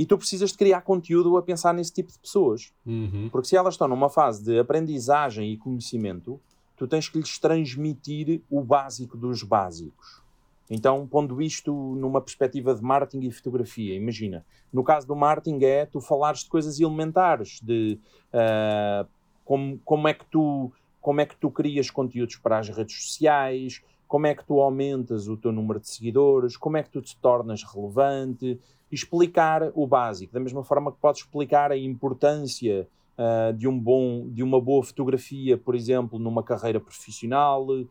E 0.00 0.06
tu 0.06 0.16
precisas 0.16 0.52
de 0.52 0.56
criar 0.56 0.80
conteúdo 0.80 1.36
a 1.36 1.42
pensar 1.42 1.74
nesse 1.74 1.92
tipo 1.92 2.10
de 2.10 2.18
pessoas. 2.18 2.72
Uhum. 2.86 3.28
Porque 3.30 3.48
se 3.48 3.54
elas 3.54 3.74
estão 3.74 3.86
numa 3.86 4.08
fase 4.08 4.42
de 4.42 4.58
aprendizagem 4.58 5.52
e 5.52 5.58
conhecimento, 5.58 6.40
tu 6.74 6.88
tens 6.88 7.06
que 7.06 7.18
lhes 7.18 7.38
transmitir 7.38 8.40
o 8.48 8.62
básico 8.62 9.14
dos 9.14 9.42
básicos. 9.42 10.22
Então, 10.70 11.06
pondo 11.06 11.42
isto 11.42 11.70
numa 11.96 12.18
perspectiva 12.18 12.74
de 12.74 12.82
marketing 12.82 13.26
e 13.26 13.30
fotografia, 13.30 13.94
imagina, 13.94 14.42
no 14.72 14.82
caso 14.82 15.06
do 15.06 15.14
marketing 15.14 15.62
é 15.64 15.84
tu 15.84 16.00
falares 16.00 16.44
de 16.44 16.48
coisas 16.48 16.80
elementares, 16.80 17.60
de 17.62 18.00
uh, 18.32 19.06
como, 19.44 19.78
como, 19.84 20.08
é 20.08 20.14
que 20.14 20.24
tu, 20.24 20.72
como 20.98 21.20
é 21.20 21.26
que 21.26 21.36
tu 21.36 21.50
crias 21.50 21.90
conteúdos 21.90 22.36
para 22.36 22.58
as 22.58 22.70
redes 22.70 23.02
sociais, 23.02 23.82
como 24.10 24.26
é 24.26 24.34
que 24.34 24.44
tu 24.44 24.60
aumentas 24.60 25.28
o 25.28 25.36
teu 25.36 25.52
número 25.52 25.78
de 25.78 25.88
seguidores, 25.88 26.56
como 26.56 26.76
é 26.76 26.82
que 26.82 26.90
tu 26.90 27.00
te 27.00 27.16
tornas 27.18 27.62
relevante, 27.62 28.58
explicar 28.90 29.70
o 29.72 29.86
básico, 29.86 30.32
da 30.32 30.40
mesma 30.40 30.64
forma 30.64 30.90
que 30.90 30.98
podes 30.98 31.20
explicar 31.20 31.70
a 31.70 31.76
importância 31.76 32.88
uh, 33.16 33.52
de, 33.52 33.68
um 33.68 33.78
bom, 33.78 34.28
de 34.28 34.42
uma 34.42 34.60
boa 34.60 34.82
fotografia, 34.82 35.56
por 35.56 35.76
exemplo, 35.76 36.18
numa 36.18 36.42
carreira 36.42 36.80
profissional, 36.80 37.64
uh, 37.68 37.86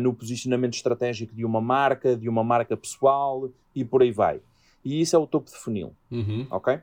no 0.00 0.12
posicionamento 0.12 0.74
estratégico 0.74 1.32
de 1.36 1.44
uma 1.44 1.60
marca, 1.60 2.16
de 2.16 2.28
uma 2.28 2.42
marca 2.42 2.76
pessoal 2.76 3.48
e 3.72 3.84
por 3.84 4.02
aí 4.02 4.10
vai. 4.10 4.40
E 4.84 5.00
isso 5.00 5.14
é 5.14 5.20
o 5.20 5.26
topo 5.26 5.52
de 5.52 5.56
funil. 5.56 5.92
Uhum. 6.10 6.48
Ok? 6.50 6.80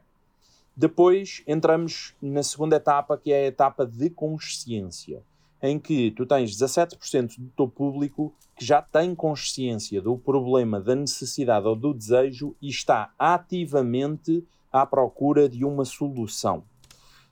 Depois 0.74 1.44
entramos 1.46 2.16
na 2.22 2.42
segunda 2.42 2.78
etapa, 2.78 3.18
que 3.18 3.34
é 3.34 3.44
a 3.44 3.48
etapa 3.48 3.86
de 3.86 4.10
consciência, 4.10 5.22
em 5.62 5.80
que 5.80 6.12
tu 6.12 6.26
tens 6.26 6.52
17% 6.56 7.38
do 7.38 7.50
teu 7.56 7.68
público 7.68 8.34
que 8.56 8.66
já 8.66 8.82
tem 8.82 9.14
consciência 9.14 10.02
do 10.02 10.18
problema, 10.18 10.80
da 10.80 10.96
necessidade 10.96 11.68
ou 11.68 11.76
do 11.76 11.94
desejo 11.94 12.56
e 12.62 12.70
está 12.70 13.12
ativamente 13.18 14.44
à 14.72 14.86
procura 14.86 15.48
de 15.48 15.64
uma 15.64 15.86
solução. 15.86 16.64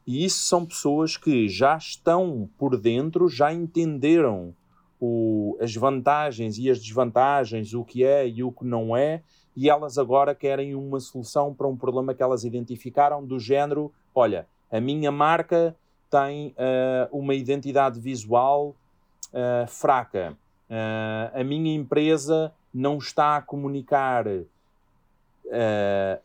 E 0.05 0.23
isso 0.23 0.43
são 0.43 0.65
pessoas 0.65 1.17
que 1.17 1.49
já 1.49 1.75
estão 1.77 2.49
por 2.57 2.77
dentro, 2.77 3.27
já 3.27 3.51
entenderam 3.51 4.53
o, 4.99 5.57
as 5.59 5.73
vantagens 5.75 6.57
e 6.57 6.69
as 6.69 6.79
desvantagens, 6.79 7.73
o 7.73 7.83
que 7.83 8.03
é 8.03 8.27
e 8.27 8.43
o 8.43 8.51
que 8.51 8.65
não 8.65 8.95
é, 8.95 9.23
e 9.55 9.69
elas 9.69 9.97
agora 9.97 10.35
querem 10.35 10.75
uma 10.75 10.99
solução 10.99 11.53
para 11.53 11.67
um 11.67 11.77
problema 11.77 12.13
que 12.13 12.21
elas 12.21 12.43
identificaram, 12.43 13.25
do 13.25 13.39
género: 13.39 13.91
olha, 14.13 14.47
a 14.71 14.79
minha 14.79 15.11
marca 15.11 15.75
tem 16.15 16.47
uh, 16.51 17.17
uma 17.17 17.35
identidade 17.35 17.99
visual 17.99 18.73
uh, 19.33 19.67
fraca, 19.67 20.37
uh, 20.69 21.37
a 21.39 21.43
minha 21.43 21.75
empresa 21.75 22.53
não 22.73 22.97
está 22.97 23.35
a 23.35 23.41
comunicar 23.41 24.25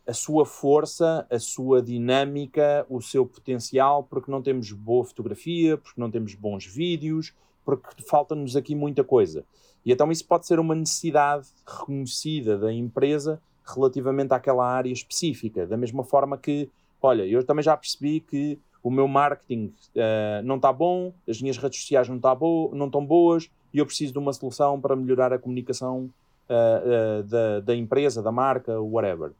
a 0.07 0.13
sua 0.13 0.45
força, 0.45 1.27
a 1.29 1.39
sua 1.39 1.81
dinâmica, 1.81 2.85
o 2.89 3.01
seu 3.01 3.25
potencial, 3.25 4.03
porque 4.03 4.31
não 4.31 4.41
temos 4.41 4.71
boa 4.71 5.05
fotografia, 5.05 5.77
porque 5.77 6.01
não 6.01 6.09
temos 6.09 6.33
bons 6.33 6.65
vídeos, 6.65 7.31
porque 7.63 8.01
falta-nos 8.09 8.55
aqui 8.55 8.73
muita 8.73 9.03
coisa. 9.03 9.45
E 9.85 9.91
então 9.91 10.11
isso 10.11 10.25
pode 10.25 10.47
ser 10.47 10.59
uma 10.59 10.73
necessidade 10.73 11.47
reconhecida 11.65 12.57
da 12.57 12.73
empresa 12.73 13.39
relativamente 13.63 14.33
àquela 14.33 14.67
área 14.67 14.91
específica. 14.91 15.67
Da 15.67 15.77
mesma 15.77 16.03
forma 16.03 16.37
que, 16.37 16.67
olha, 17.01 17.23
eu 17.23 17.45
também 17.45 17.63
já 17.63 17.77
percebi 17.77 18.19
que 18.21 18.59
o 18.83 18.89
meu 18.89 19.07
marketing 19.07 19.73
uh, 19.95 20.43
não 20.43 20.55
está 20.55 20.71
bom, 20.73 21.13
as 21.27 21.41
minhas 21.41 21.57
redes 21.57 21.79
sociais 21.79 22.09
não, 22.09 22.19
tá 22.19 22.33
bo 22.33 22.71
não 22.73 22.87
estão 22.87 23.05
boas 23.05 23.49
e 23.73 23.79
eu 23.79 23.85
preciso 23.85 24.13
de 24.13 24.19
uma 24.19 24.33
solução 24.33 24.79
para 24.79 24.95
melhorar 24.95 25.31
a 25.31 25.39
comunicação 25.39 26.09
uh, 26.49 27.23
da, 27.23 27.59
da 27.61 27.75
empresa, 27.75 28.21
da 28.21 28.31
marca, 28.31 28.79
whatever. 28.79 29.31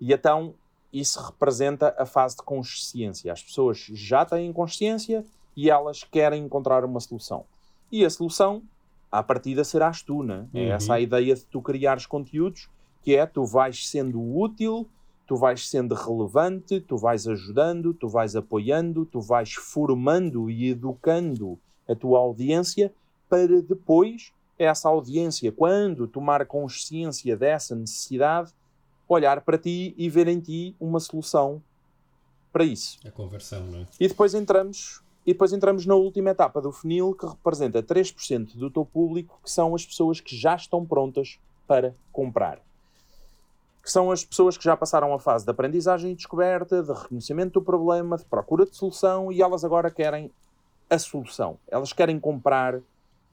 E 0.00 0.12
então 0.12 0.54
isso 0.92 1.20
representa 1.20 1.94
a 1.98 2.04
fase 2.04 2.36
de 2.36 2.42
consciência. 2.42 3.32
As 3.32 3.42
pessoas 3.42 3.78
já 3.92 4.24
têm 4.24 4.52
consciência 4.52 5.24
e 5.56 5.70
elas 5.70 6.04
querem 6.04 6.44
encontrar 6.44 6.84
uma 6.84 7.00
solução. 7.00 7.44
E 7.90 8.04
a 8.04 8.10
solução, 8.10 8.62
à 9.10 9.22
partida, 9.22 9.64
serás 9.64 10.02
tu, 10.02 10.22
né? 10.22 10.46
É 10.52 10.58
uhum. 10.58 10.64
É 10.64 10.68
essa 10.70 10.94
a 10.94 11.00
ideia 11.00 11.34
de 11.34 11.44
tu 11.44 11.60
criares 11.62 12.06
conteúdos, 12.06 12.68
que 13.02 13.14
é 13.14 13.26
tu 13.26 13.44
vais 13.44 13.88
sendo 13.88 14.20
útil, 14.20 14.88
tu 15.26 15.36
vais 15.36 15.68
sendo 15.68 15.94
relevante, 15.94 16.80
tu 16.80 16.96
vais 16.96 17.26
ajudando, 17.26 17.94
tu 17.94 18.08
vais 18.08 18.36
apoiando, 18.36 19.04
tu 19.04 19.20
vais 19.20 19.52
formando 19.54 20.50
e 20.50 20.70
educando 20.70 21.58
a 21.88 21.94
tua 21.94 22.18
audiência 22.18 22.92
para 23.28 23.62
depois 23.62 24.32
essa 24.58 24.88
audiência, 24.88 25.50
quando 25.50 26.06
tomar 26.06 26.44
consciência 26.46 27.36
dessa 27.36 27.74
necessidade, 27.74 28.52
olhar 29.08 29.40
para 29.40 29.58
ti 29.58 29.94
e 29.96 30.08
ver 30.08 30.28
em 30.28 30.40
ti 30.40 30.76
uma 30.78 31.00
solução 31.00 31.62
para 32.52 32.64
isso. 32.64 32.98
A 33.06 33.10
conversão, 33.10 33.66
não 33.66 33.80
é? 33.80 33.86
E 33.98 34.06
depois 34.06 34.34
entramos, 34.34 35.02
e 35.26 35.32
depois 35.32 35.52
entramos 35.52 35.86
na 35.86 35.94
última 35.94 36.30
etapa 36.30 36.60
do 36.60 36.70
funil, 36.70 37.14
que 37.14 37.26
representa 37.26 37.82
3% 37.82 38.56
do 38.56 38.70
teu 38.70 38.84
público, 38.84 39.40
que 39.42 39.50
são 39.50 39.74
as 39.74 39.84
pessoas 39.84 40.20
que 40.20 40.36
já 40.36 40.54
estão 40.54 40.84
prontas 40.84 41.38
para 41.66 41.94
comprar. 42.12 42.60
Que 43.82 43.90
são 43.90 44.10
as 44.10 44.24
pessoas 44.24 44.56
que 44.56 44.64
já 44.64 44.76
passaram 44.76 45.12
a 45.12 45.18
fase 45.18 45.44
de 45.44 45.50
aprendizagem 45.50 46.12
e 46.12 46.14
descoberta, 46.14 46.82
de 46.82 46.92
reconhecimento 46.92 47.54
do 47.54 47.62
problema, 47.62 48.16
de 48.16 48.24
procura 48.24 48.64
de 48.64 48.76
solução 48.76 49.32
e 49.32 49.42
elas 49.42 49.64
agora 49.64 49.90
querem 49.90 50.30
a 50.88 50.98
solução. 50.98 51.58
Elas 51.68 51.92
querem 51.92 52.20
comprar 52.20 52.80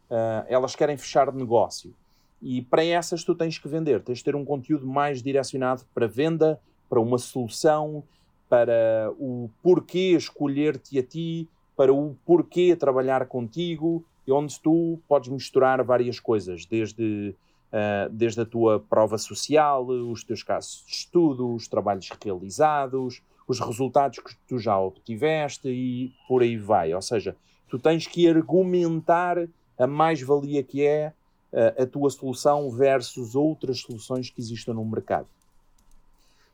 uh, 0.09 0.45
elas 0.47 0.75
querem 0.75 0.97
fechar 0.97 1.31
negócio. 1.33 1.93
E 2.41 2.61
para 2.61 2.83
essas 2.83 3.23
tu 3.23 3.35
tens 3.35 3.57
que 3.57 3.67
vender, 3.67 4.01
tens 4.01 4.19
de 4.19 4.23
ter 4.23 4.35
um 4.35 4.45
conteúdo 4.45 4.87
mais 4.87 5.21
direcionado 5.21 5.83
para 5.93 6.07
venda, 6.07 6.59
para 6.89 6.99
uma 6.99 7.17
solução, 7.17 8.03
para 8.47 9.11
o 9.19 9.49
porquê 9.61 10.15
escolher-te 10.15 10.97
a 10.97 11.03
ti, 11.03 11.47
para 11.75 11.93
o 11.93 12.15
porquê 12.25 12.75
trabalhar 12.75 13.25
contigo, 13.27 14.03
e 14.25 14.31
onde 14.31 14.59
tu 14.59 14.99
podes 15.07 15.29
misturar 15.29 15.83
várias 15.83 16.19
coisas, 16.19 16.65
desde, 16.65 17.35
uh, 17.71 18.09
desde 18.11 18.41
a 18.41 18.45
tua 18.45 18.79
prova 18.79 19.17
social, 19.17 19.87
os 19.87 20.23
teus 20.23 20.43
casos 20.43 20.83
de 20.85 20.93
estudo, 20.93 21.53
os 21.53 21.67
trabalhos 21.67 22.09
realizados, 22.23 23.21
os 23.47 23.59
resultados 23.59 24.19
que 24.19 24.35
tu 24.47 24.59
já 24.59 24.77
obtiveste 24.79 25.67
e 25.67 26.13
por 26.27 26.41
aí 26.41 26.57
vai. 26.57 26.93
Ou 26.93 27.01
seja, 27.01 27.35
tu 27.67 27.79
tens 27.79 28.05
que 28.05 28.27
argumentar 28.27 29.37
a 29.77 29.87
mais-valia 29.87 30.61
que 30.63 30.85
é 30.85 31.13
a, 31.51 31.83
a 31.83 31.85
tua 31.87 32.09
solução 32.09 32.69
versus 32.69 33.35
outras 33.35 33.79
soluções 33.79 34.29
que 34.29 34.39
existam 34.39 34.73
no 34.73 34.85
mercado. 34.85 35.27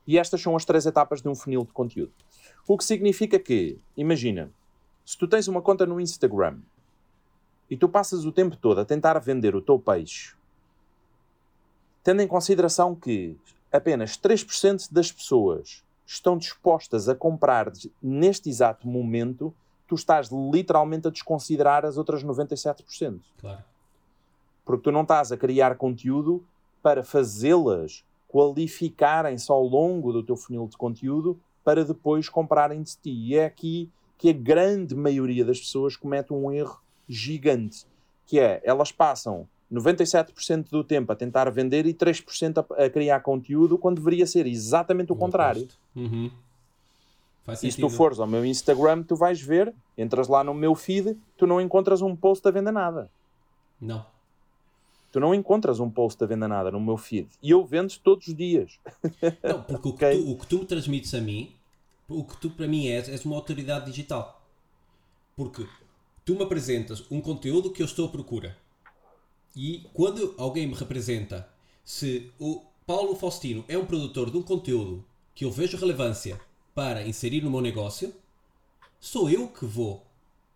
E 0.06 0.18
estas 0.18 0.40
são 0.40 0.54
as 0.54 0.64
três 0.64 0.86
etapas 0.86 1.20
de 1.20 1.28
um 1.28 1.34
funil 1.34 1.64
de 1.64 1.72
conteúdo. 1.72 2.12
O 2.66 2.78
que 2.78 2.84
significa 2.84 3.38
que, 3.38 3.78
imagina, 3.96 4.50
se 5.04 5.18
tu 5.18 5.26
tens 5.26 5.48
uma 5.48 5.60
conta 5.60 5.84
no 5.84 6.00
Instagram 6.00 6.58
e 7.68 7.76
tu 7.76 7.88
passas 7.88 8.24
o 8.24 8.32
tempo 8.32 8.56
todo 8.56 8.80
a 8.80 8.84
tentar 8.84 9.18
vender 9.18 9.54
o 9.54 9.60
teu 9.60 9.78
peixe, 9.78 10.34
tendo 12.06 12.22
em 12.22 12.28
consideração 12.28 12.94
que 12.94 13.36
apenas 13.72 14.16
3% 14.16 14.92
das 14.92 15.10
pessoas 15.10 15.82
estão 16.06 16.38
dispostas 16.38 17.08
a 17.08 17.16
comprar 17.16 17.72
neste 18.00 18.48
exato 18.48 18.86
momento, 18.86 19.52
tu 19.88 19.96
estás 19.96 20.28
literalmente 20.30 21.08
a 21.08 21.10
desconsiderar 21.10 21.84
as 21.84 21.98
outras 21.98 22.22
97%. 22.22 23.18
Claro. 23.38 23.64
Porque 24.64 24.84
tu 24.84 24.92
não 24.92 25.02
estás 25.02 25.32
a 25.32 25.36
criar 25.36 25.74
conteúdo 25.74 26.46
para 26.80 27.02
fazê-las 27.02 28.04
qualificarem-se 28.28 29.50
ao 29.50 29.64
longo 29.64 30.12
do 30.12 30.22
teu 30.22 30.36
funil 30.36 30.68
de 30.68 30.76
conteúdo 30.76 31.36
para 31.64 31.84
depois 31.84 32.28
comprarem 32.28 32.84
de 32.84 32.96
ti. 32.98 33.10
E 33.10 33.34
é 33.34 33.46
aqui 33.46 33.90
que 34.16 34.30
a 34.30 34.32
grande 34.32 34.94
maioria 34.94 35.44
das 35.44 35.58
pessoas 35.58 35.96
comete 35.96 36.32
um 36.32 36.52
erro 36.52 36.80
gigante, 37.08 37.84
que 38.24 38.38
é, 38.38 38.60
elas 38.64 38.92
passam 38.92 39.48
97% 39.72 40.70
do 40.70 40.84
tempo 40.84 41.12
a 41.12 41.16
tentar 41.16 41.50
vender 41.50 41.86
e 41.86 41.94
3% 41.94 42.64
a, 42.78 42.84
a 42.84 42.90
criar 42.90 43.20
conteúdo, 43.20 43.76
quando 43.76 43.96
deveria 43.96 44.26
ser 44.26 44.46
exatamente 44.46 45.12
o 45.12 45.16
contrário. 45.16 45.66
Uhum. 45.94 46.30
E 47.62 47.70
se 47.70 47.80
tu 47.80 47.88
fores 47.88 48.18
ao 48.18 48.26
meu 48.26 48.44
Instagram, 48.44 49.04
tu 49.04 49.14
vais 49.14 49.40
ver, 49.40 49.72
entras 49.96 50.26
lá 50.26 50.42
no 50.42 50.52
meu 50.52 50.74
feed, 50.74 51.16
tu 51.36 51.46
não 51.46 51.60
encontras 51.60 52.02
um 52.02 52.16
post 52.16 52.46
a 52.46 52.50
venda 52.50 52.72
nada. 52.72 53.08
Não. 53.80 54.04
Tu 55.12 55.20
não 55.20 55.34
encontras 55.34 55.78
um 55.78 55.88
post 55.88 56.22
a 56.22 56.26
venda 56.26 56.48
nada 56.48 56.70
no 56.72 56.80
meu 56.80 56.96
feed. 56.96 57.28
E 57.40 57.50
eu 57.50 57.64
vendo 57.64 57.96
todos 57.98 58.26
os 58.26 58.34
dias. 58.34 58.78
Não, 59.42 59.62
porque 59.62 59.88
okay? 59.88 60.20
o, 60.20 60.24
que 60.24 60.26
tu, 60.26 60.30
o 60.32 60.38
que 60.38 60.46
tu 60.46 60.58
me 60.58 60.64
transmites 60.66 61.14
a 61.14 61.20
mim, 61.20 61.52
o 62.08 62.24
que 62.24 62.36
tu 62.36 62.50
para 62.50 62.66
mim 62.66 62.88
és, 62.88 63.08
és 63.08 63.24
uma 63.24 63.36
autoridade 63.36 63.86
digital. 63.86 64.42
Porque 65.36 65.66
tu 66.24 66.34
me 66.34 66.42
apresentas 66.42 67.04
um 67.10 67.20
conteúdo 67.20 67.70
que 67.70 67.80
eu 67.80 67.86
estou 67.86 68.06
à 68.06 68.08
procura. 68.08 68.56
E 69.56 69.88
quando 69.94 70.34
alguém 70.36 70.66
me 70.66 70.74
representa, 70.74 71.48
se 71.82 72.30
o 72.38 72.60
Paulo 72.86 73.16
Faustino 73.16 73.64
é 73.66 73.78
um 73.78 73.86
produtor 73.86 74.30
de 74.30 74.36
um 74.36 74.42
conteúdo 74.42 75.02
que 75.34 75.46
eu 75.46 75.50
vejo 75.50 75.78
relevância 75.78 76.38
para 76.74 77.08
inserir 77.08 77.42
no 77.42 77.50
meu 77.50 77.62
negócio, 77.62 78.14
sou 79.00 79.30
eu 79.30 79.48
que 79.48 79.64
vou 79.64 80.04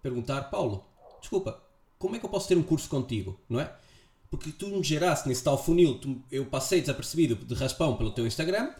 perguntar, 0.02 0.42
Paulo, 0.50 0.84
desculpa, 1.18 1.62
como 1.98 2.14
é 2.14 2.18
que 2.18 2.26
eu 2.26 2.30
posso 2.30 2.46
ter 2.46 2.58
um 2.58 2.62
curso 2.62 2.90
contigo, 2.90 3.40
não 3.48 3.58
é? 3.58 3.74
Porque 4.30 4.52
tu 4.52 4.68
me 4.68 4.82
geraste 4.82 5.26
nesse 5.28 5.42
tal 5.42 5.62
funil, 5.62 5.98
tu, 5.98 6.22
eu 6.30 6.44
passei 6.44 6.80
desapercebido 6.82 7.36
de 7.36 7.54
raspão 7.54 7.96
pelo 7.96 8.10
teu 8.10 8.26
Instagram, 8.26 8.74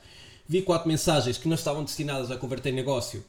vi 0.46 0.61
quatro 0.61 0.87
mensagens 0.87 1.38
que 1.38 1.48
não 1.48 1.54
estavam 1.54 1.83
destinadas 1.83 2.30
a 2.30 2.37
converter 2.37 2.72
em 2.72 2.76
negócio, 2.76 3.24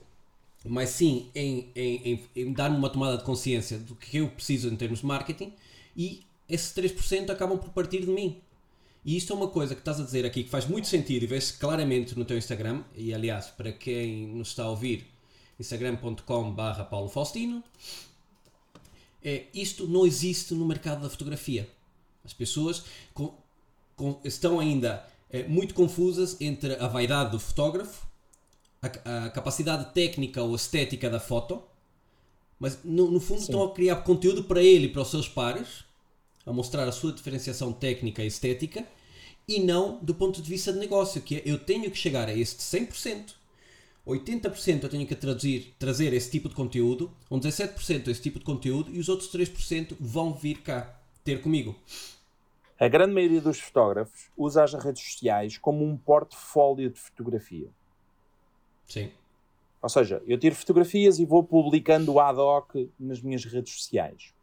mas 0.66 0.90
sim 0.90 1.30
em, 1.34 1.70
em, 1.74 1.96
em, 1.96 2.24
em 2.36 2.54
dar-me 2.54 2.78
uma 2.78 2.90
tomada 2.90 3.18
de 3.18 3.24
consciência 3.24 3.80
do 3.80 3.96
que 3.96 4.18
eu 4.18 4.28
preciso 4.28 4.68
em 4.68 4.76
termos 4.76 5.00
de 5.00 5.06
marketing, 5.06 5.54
e 5.96 6.24
esses 6.52 6.74
3% 6.74 7.30
acabam 7.30 7.58
por 7.58 7.70
partir 7.70 8.02
de 8.02 8.12
mim. 8.12 8.42
E 9.04 9.18
isto 9.18 9.34
é 9.34 9.36
uma 9.36 9.48
coisa 9.48 9.74
que 9.74 9.82
estás 9.82 10.00
a 10.00 10.04
dizer 10.04 10.26
aqui 10.26 10.44
que 10.44 10.50
faz 10.50 10.68
muito 10.68 10.88
sentido 10.88 11.24
e 11.24 11.26
vê-se 11.26 11.54
claramente 11.54 12.18
no 12.18 12.24
teu 12.24 12.38
Instagram. 12.38 12.84
E 12.96 13.14
aliás, 13.14 13.48
para 13.48 13.72
quem 13.72 14.28
nos 14.28 14.50
está 14.50 14.64
a 14.64 14.70
ouvir, 14.70 15.08
instagram.com.br 15.60 16.84
Paulo 16.90 17.10
Faustino. 17.10 17.64
É, 19.24 19.46
isto 19.54 19.88
não 19.88 20.06
existe 20.06 20.54
no 20.54 20.66
mercado 20.66 21.02
da 21.02 21.10
fotografia. 21.10 21.70
As 22.24 22.34
pessoas 22.34 22.84
com, 23.14 23.34
com, 23.96 24.20
estão 24.24 24.60
ainda 24.60 25.06
é, 25.30 25.48
muito 25.48 25.74
confusas 25.74 26.40
entre 26.42 26.76
a 26.76 26.88
vaidade 26.88 27.32
do 27.32 27.40
fotógrafo, 27.40 28.06
a, 28.82 29.26
a, 29.26 29.30
capacidade 29.30 29.94
técnica 29.94 30.44
ou 30.44 30.56
estética 30.56 31.10
da 31.10 31.20
foto, 31.20 31.64
mas 32.60 32.80
no, 32.84 33.10
no 33.10 33.20
fundo 33.20 33.40
Sim. 33.40 33.46
estão 33.46 33.64
a 33.64 33.74
criar 33.74 33.98
conteúdo 33.98 34.44
para 34.44 34.62
ele 34.62 34.86
e 34.86 34.90
para 34.90 35.02
os 35.02 35.10
seus 35.10 35.28
pares 35.28 35.84
a 36.46 36.54
mostrar 36.54 36.88
a 36.88 36.92
sua 36.92 37.12
diferenciação 37.12 37.72
técnica 37.72 38.24
e 38.24 38.28
estética 38.28 38.86
e 39.48 39.60
não 39.60 40.00
do 40.02 40.14
ponto 40.14 40.42
de 40.42 40.50
vista 40.50 40.72
de 40.72 40.80
negócio, 40.80 41.22
que 41.22 41.38
é 41.38 41.42
eu 41.46 41.60
tenho 41.60 41.90
que 41.92 41.98
chegar 41.98 42.28
a 42.28 42.34
este 42.34 42.62
100%, 42.62 43.34
80% 44.08 44.84
eu 44.84 44.90
tenho 44.90 45.06
que 45.06 45.16
traduzir, 45.16 45.74
trazer 45.78 46.14
esse 46.14 46.30
tipo 46.32 46.50
de 46.50 46.56
conteúdo, 46.56 47.12
um 47.30 47.40
17% 47.40 48.08
esse 48.08 48.22
tipo 48.22 48.40
de 48.40 48.46
conteúdo 48.46 48.92
e 48.92 49.00
os 49.00 49.10
outros 49.10 49.32
3% 49.32 49.96
vão 50.00 50.34
vir 50.34 50.62
cá 50.62 51.00
ter 51.24 51.42
comigo. 51.42 51.76
A 52.80 52.88
grande 52.88 53.14
maioria 53.14 53.42
dos 53.42 53.60
fotógrafos 53.60 54.32
usa 54.36 54.64
as 54.64 54.74
redes 54.74 55.04
sociais 55.04 55.58
como 55.58 55.86
um 55.86 55.96
portfólio 55.96 56.90
de 56.90 57.00
fotografia. 57.00 57.70
Sim. 58.88 59.12
Ou 59.82 59.90
seja, 59.90 60.22
eu 60.26 60.38
tiro 60.38 60.56
fotografias 60.56 61.20
e 61.20 61.26
vou 61.26 61.44
publicando 61.44 62.20
ad 62.20 62.40
hoc 62.40 62.90
nas 63.00 63.22
minhas 63.22 63.46
redes 63.46 63.74
sociais. 63.74 64.34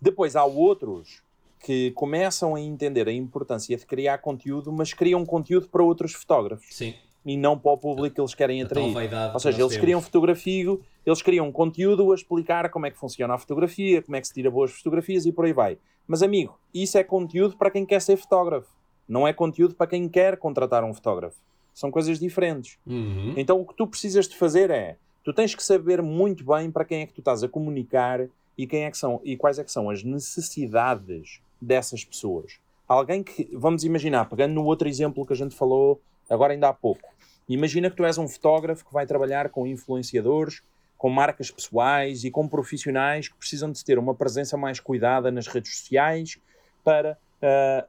Depois 0.00 0.36
há 0.36 0.44
outros 0.44 1.22
que 1.60 1.90
começam 1.92 2.54
a 2.54 2.60
entender 2.60 3.08
a 3.08 3.12
importância 3.12 3.76
de 3.76 3.84
criar 3.84 4.18
conteúdo, 4.18 4.72
mas 4.72 4.92
criam 4.92 5.24
conteúdo 5.26 5.68
para 5.68 5.82
outros 5.82 6.12
fotógrafos. 6.12 6.66
Sim. 6.70 6.94
E 7.26 7.36
não 7.36 7.58
para 7.58 7.72
o 7.72 7.76
público 7.76 8.14
que 8.14 8.20
eles 8.20 8.34
querem 8.34 8.62
atrair. 8.62 8.94
Ou 9.34 9.40
seja, 9.40 9.58
eles 9.58 9.70
temos. 9.70 9.76
criam 9.76 10.00
fotografia, 10.00 10.78
eles 11.04 11.20
criam 11.20 11.50
conteúdo 11.52 12.10
a 12.12 12.14
explicar 12.14 12.70
como 12.70 12.86
é 12.86 12.90
que 12.90 12.96
funciona 12.96 13.34
a 13.34 13.38
fotografia, 13.38 14.00
como 14.00 14.16
é 14.16 14.20
que 14.20 14.28
se 14.28 14.34
tira 14.34 14.50
boas 14.50 14.70
fotografias 14.70 15.26
e 15.26 15.32
por 15.32 15.44
aí 15.44 15.52
vai. 15.52 15.78
Mas, 16.06 16.22
amigo, 16.22 16.58
isso 16.72 16.96
é 16.96 17.04
conteúdo 17.04 17.56
para 17.56 17.70
quem 17.70 17.84
quer 17.84 18.00
ser 18.00 18.16
fotógrafo. 18.16 18.70
Não 19.06 19.26
é 19.26 19.32
conteúdo 19.32 19.74
para 19.74 19.86
quem 19.88 20.08
quer 20.08 20.38
contratar 20.38 20.84
um 20.84 20.94
fotógrafo. 20.94 21.38
São 21.74 21.90
coisas 21.90 22.18
diferentes. 22.18 22.78
Uhum. 22.86 23.34
Então, 23.36 23.60
o 23.60 23.66
que 23.66 23.74
tu 23.74 23.86
precisas 23.86 24.26
de 24.26 24.36
fazer 24.36 24.70
é, 24.70 24.96
tu 25.22 25.32
tens 25.32 25.54
que 25.54 25.62
saber 25.62 26.00
muito 26.00 26.44
bem 26.44 26.70
para 26.70 26.84
quem 26.84 27.02
é 27.02 27.06
que 27.06 27.12
tu 27.12 27.20
estás 27.20 27.42
a 27.42 27.48
comunicar 27.48 28.26
e 28.58 28.66
quem 28.66 28.84
é 28.84 28.90
que 28.90 28.98
são 28.98 29.20
e 29.24 29.36
quais 29.36 29.60
é 29.60 29.64
que 29.64 29.70
são 29.70 29.88
as 29.88 30.02
necessidades 30.02 31.40
dessas 31.62 32.04
pessoas. 32.04 32.58
Alguém 32.88 33.22
que, 33.22 33.48
vamos 33.52 33.84
imaginar, 33.84 34.28
pegando 34.28 34.54
no 34.54 34.64
outro 34.64 34.88
exemplo 34.88 35.24
que 35.24 35.32
a 35.32 35.36
gente 35.36 35.54
falou 35.54 36.00
agora 36.28 36.52
ainda 36.52 36.68
há 36.68 36.72
pouco, 36.72 37.08
imagina 37.48 37.88
que 37.88 37.96
tu 37.96 38.04
és 38.04 38.18
um 38.18 38.26
fotógrafo 38.26 38.84
que 38.84 38.92
vai 38.92 39.06
trabalhar 39.06 39.48
com 39.50 39.66
influenciadores, 39.66 40.62
com 40.96 41.08
marcas 41.08 41.50
pessoais 41.50 42.24
e 42.24 42.30
com 42.30 42.48
profissionais 42.48 43.28
que 43.28 43.36
precisam 43.36 43.70
de 43.70 43.84
ter 43.84 43.98
uma 43.98 44.14
presença 44.14 44.56
mais 44.56 44.80
cuidada 44.80 45.30
nas 45.30 45.46
redes 45.46 45.76
sociais 45.76 46.38
para 46.82 47.16
uh, 47.42 47.86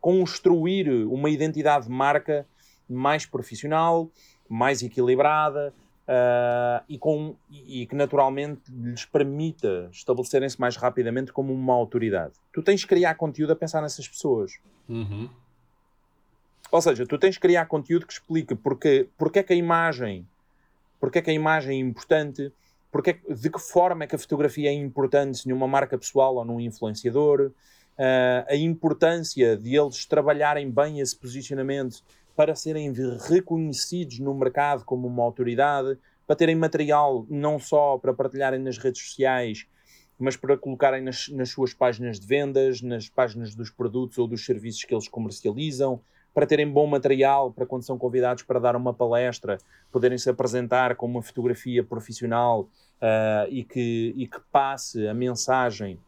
construir 0.00 0.90
uma 1.06 1.30
identidade 1.30 1.86
de 1.86 1.90
marca 1.90 2.46
mais 2.88 3.24
profissional, 3.24 4.10
mais 4.48 4.82
equilibrada, 4.82 5.72
uh, 6.08 6.84
e, 6.88 6.98
com, 6.98 7.36
e 7.50 7.86
que 7.86 7.94
naturalmente 7.94 8.62
lhes 8.70 9.04
permita 9.04 9.88
estabelecerem-se 9.92 10.60
mais 10.60 10.76
rapidamente 10.76 11.32
como 11.32 11.52
uma 11.52 11.74
autoridade. 11.74 12.34
Tu 12.52 12.62
tens 12.62 12.82
que 12.82 12.88
criar 12.88 13.14
conteúdo 13.14 13.52
a 13.52 13.56
pensar 13.56 13.80
nessas 13.80 14.08
pessoas. 14.08 14.58
Uhum. 14.88 15.28
Ou 16.70 16.82
seja, 16.82 17.06
tu 17.06 17.18
tens 17.18 17.36
que 17.36 17.40
criar 17.40 17.66
conteúdo 17.66 18.06
que 18.06 18.12
explique 18.12 18.54
porque, 18.54 19.08
porque 19.16 19.38
é 19.38 19.42
que 19.42 19.52
a 19.52 19.56
imagem, 19.56 20.26
porque 21.00 21.18
é 21.18 21.22
que 21.22 21.30
a 21.30 21.34
imagem 21.34 21.76
é 21.76 21.80
importante, 21.80 22.52
porque 22.90 23.10
é, 23.10 23.34
de 23.34 23.50
que 23.50 23.60
forma 23.60 24.04
é 24.04 24.06
que 24.06 24.14
a 24.14 24.18
fotografia 24.18 24.70
é 24.70 24.72
importante 24.72 25.48
numa 25.48 25.66
marca 25.66 25.98
pessoal 25.98 26.36
ou 26.36 26.44
num 26.44 26.60
influenciador, 26.60 27.52
uh, 27.98 28.44
a 28.48 28.56
importância 28.56 29.56
de 29.56 29.76
eles 29.76 30.04
trabalharem 30.06 30.70
bem 30.70 31.00
esse 31.00 31.16
posicionamento 31.16 32.02
para 32.36 32.54
serem 32.54 32.92
reconhecidos 33.28 34.18
no 34.18 34.34
mercado 34.34 34.84
como 34.84 35.06
uma 35.06 35.22
autoridade, 35.22 35.98
para 36.26 36.36
terem 36.36 36.56
material 36.56 37.26
não 37.28 37.58
só 37.58 37.98
para 37.98 38.14
partilharem 38.14 38.58
nas 38.58 38.78
redes 38.78 39.02
sociais, 39.02 39.66
mas 40.18 40.36
para 40.36 40.56
colocarem 40.56 41.02
nas, 41.02 41.28
nas 41.28 41.50
suas 41.50 41.74
páginas 41.74 42.18
de 42.18 42.26
vendas, 42.26 42.80
nas 42.80 43.08
páginas 43.08 43.54
dos 43.54 43.70
produtos 43.70 44.18
ou 44.18 44.26
dos 44.26 44.44
serviços 44.44 44.84
que 44.84 44.94
eles 44.94 45.08
comercializam, 45.08 46.00
para 46.32 46.46
terem 46.46 46.68
bom 46.68 46.86
material 46.86 47.52
para 47.52 47.64
quando 47.64 47.84
são 47.84 47.96
convidados 47.96 48.42
para 48.42 48.58
dar 48.58 48.74
uma 48.74 48.92
palestra, 48.92 49.58
poderem 49.92 50.18
se 50.18 50.28
apresentar 50.28 50.96
com 50.96 51.06
uma 51.06 51.22
fotografia 51.22 51.84
profissional 51.84 52.62
uh, 53.00 53.48
e, 53.48 53.62
que, 53.62 54.12
e 54.16 54.26
que 54.26 54.40
passe 54.50 55.06
a 55.06 55.14
mensagem 55.14 55.98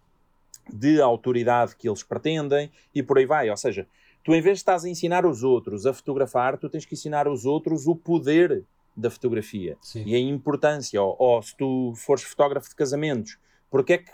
de 0.73 1.01
autoridade 1.01 1.77
que 1.77 1.89
eles 1.89 2.03
pretendem 2.03 2.71
e 2.93 3.03
por 3.03 3.19
aí 3.19 3.27
vai. 3.27 3.49
Ou 3.49 3.57
seja, 3.57 3.87
Tu, 4.27 4.35
em 4.35 4.41
vez 4.41 4.59
de 4.59 4.63
estás 4.63 4.85
a 4.85 4.89
ensinar 4.89 5.25
os 5.25 5.45
outros 5.45 5.87
a 5.87 5.93
fotografar, 5.93 6.59
tu 6.59 6.69
tens 6.69 6.85
que 6.85 6.95
ensinar 6.95 7.29
os 7.29 7.47
outros 7.47 7.87
o 7.87 7.95
poder 7.95 8.65
da 8.97 9.09
fotografia 9.09 9.79
Sim. 9.81 10.03
e 10.05 10.17
a 10.17 10.19
importância. 10.19 11.01
Ou, 11.01 11.15
ou, 11.17 11.41
se 11.41 11.57
tu 11.57 11.93
fores 11.95 12.25
fotógrafo 12.25 12.69
de 12.69 12.75
casamentos, 12.75 13.39
porque 13.71 13.93
é, 13.93 13.99
que, 13.99 14.11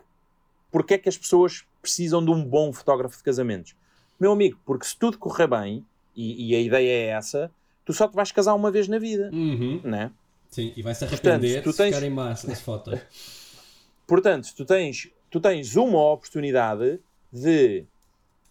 porque 0.70 0.94
é 0.94 0.98
que 0.98 1.08
as 1.08 1.16
pessoas 1.16 1.64
precisam 1.80 2.22
de 2.22 2.30
um 2.30 2.44
bom 2.44 2.74
fotógrafo 2.74 3.16
de 3.16 3.22
casamentos? 3.22 3.74
Meu 4.20 4.32
amigo, 4.32 4.60
porque 4.66 4.84
se 4.84 4.94
tudo 4.98 5.16
correr 5.16 5.46
bem, 5.46 5.82
e, 6.14 6.50
e 6.50 6.56
a 6.56 6.60
ideia 6.60 6.90
é 6.90 7.06
essa, 7.06 7.50
tu 7.82 7.94
só 7.94 8.06
te 8.06 8.14
vais 8.14 8.30
casar 8.30 8.52
uma 8.52 8.70
vez 8.70 8.88
na 8.88 8.98
vida, 8.98 9.30
uhum. 9.32 9.80
né? 9.82 10.12
Sim, 10.50 10.74
e 10.76 10.82
vais-se 10.82 11.04
arrepender 11.06 11.62
Portanto, 11.62 11.72
tu 11.72 11.76
tens... 11.78 11.86
se 11.86 11.94
ficarem 11.94 12.10
más 12.10 12.44
as 12.46 12.60
fotos. 12.60 13.00
Portanto, 14.06 14.52
tu 14.54 14.66
tens, 14.66 15.08
tu 15.30 15.40
tens 15.40 15.74
uma 15.74 16.12
oportunidade 16.12 17.00
de, 17.32 17.86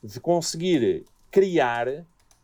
de 0.03 0.19
conseguir 0.19 1.05
criar 1.31 1.87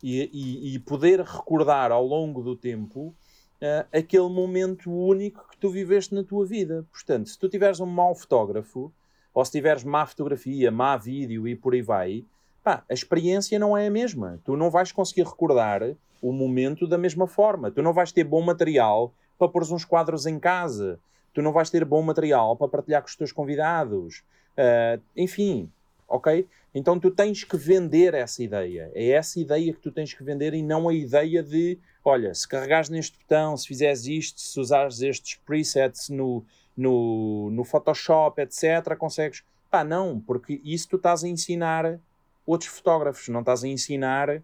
e, 0.01 0.29
e, 0.31 0.75
e, 0.75 0.79
poder 0.79 1.21
recordar 1.21 1.91
ao 1.91 2.05
longo 2.05 2.41
do 2.41 2.55
tempo 2.55 3.13
uh, 3.61 3.87
aquele 3.91 4.29
momento 4.29 4.91
único 4.91 5.47
que 5.49 5.57
tu 5.57 5.69
viveste 5.69 6.15
na 6.15 6.23
tua 6.23 6.45
vida. 6.45 6.85
Portanto, 6.91 7.29
se 7.29 7.37
tu 7.37 7.49
tiveres 7.49 7.79
um 7.79 7.85
mau 7.85 8.15
fotógrafo, 8.15 8.91
ou 9.33 9.45
se 9.45 9.51
tiveres 9.51 9.83
má 9.83 10.05
fotografia, 10.05 10.71
má 10.71 10.97
vídeo 10.97 11.47
e 11.47 11.55
por 11.55 11.73
aí 11.73 11.81
vai, 11.81 12.25
pá, 12.63 12.83
a 12.89 12.93
experiência 12.93 13.59
não 13.59 13.77
é 13.77 13.87
a 13.87 13.91
mesma. 13.91 14.39
Tu 14.43 14.55
não 14.57 14.71
vais 14.71 14.91
conseguir 14.91 15.23
recordar 15.23 15.81
o 16.21 16.31
momento 16.31 16.87
da 16.87 16.97
mesma 16.97 17.27
forma. 17.27 17.69
Tu 17.69 17.81
não 17.81 17.93
vais 17.93 18.11
ter 18.11 18.23
bom 18.23 18.41
material 18.41 19.13
para 19.37 19.47
pôr 19.47 19.61
uns 19.71 19.85
quadros 19.85 20.25
em 20.25 20.39
casa. 20.39 20.99
Tu 21.33 21.41
não 21.41 21.51
vais 21.51 21.69
ter 21.69 21.85
bom 21.85 22.01
material 22.01 22.55
para 22.55 22.67
partilhar 22.67 23.01
com 23.01 23.07
os 23.07 23.15
teus 23.15 23.31
convidados. 23.31 24.23
Uh, 24.57 24.99
enfim, 25.15 25.71
ok? 26.07 26.47
Então 26.73 26.99
tu 26.99 27.11
tens 27.11 27.43
que 27.43 27.57
vender 27.57 28.13
essa 28.13 28.43
ideia. 28.43 28.91
É 28.93 29.09
essa 29.09 29.39
ideia 29.39 29.73
que 29.73 29.79
tu 29.79 29.91
tens 29.91 30.13
que 30.13 30.23
vender 30.23 30.53
e 30.53 30.61
não 30.61 30.87
a 30.87 30.93
ideia 30.93 31.43
de, 31.43 31.77
olha, 32.03 32.33
se 32.33 32.47
carregares 32.47 32.89
neste 32.89 33.17
botão, 33.19 33.57
se 33.57 33.67
fizeres 33.67 34.05
isto, 34.05 34.39
se 34.39 34.59
usares 34.59 35.01
estes 35.01 35.39
presets 35.45 36.09
no, 36.09 36.45
no, 36.75 37.49
no 37.51 37.63
Photoshop, 37.63 38.41
etc., 38.41 38.95
consegues. 38.97 39.43
Pá, 39.69 39.83
não, 39.83 40.19
porque 40.19 40.61
isso 40.63 40.87
tu 40.87 40.95
estás 40.95 41.23
a 41.23 41.27
ensinar 41.27 41.99
outros 42.45 42.69
fotógrafos, 42.69 43.27
não 43.27 43.41
estás 43.41 43.63
a 43.63 43.67
ensinar 43.67 44.41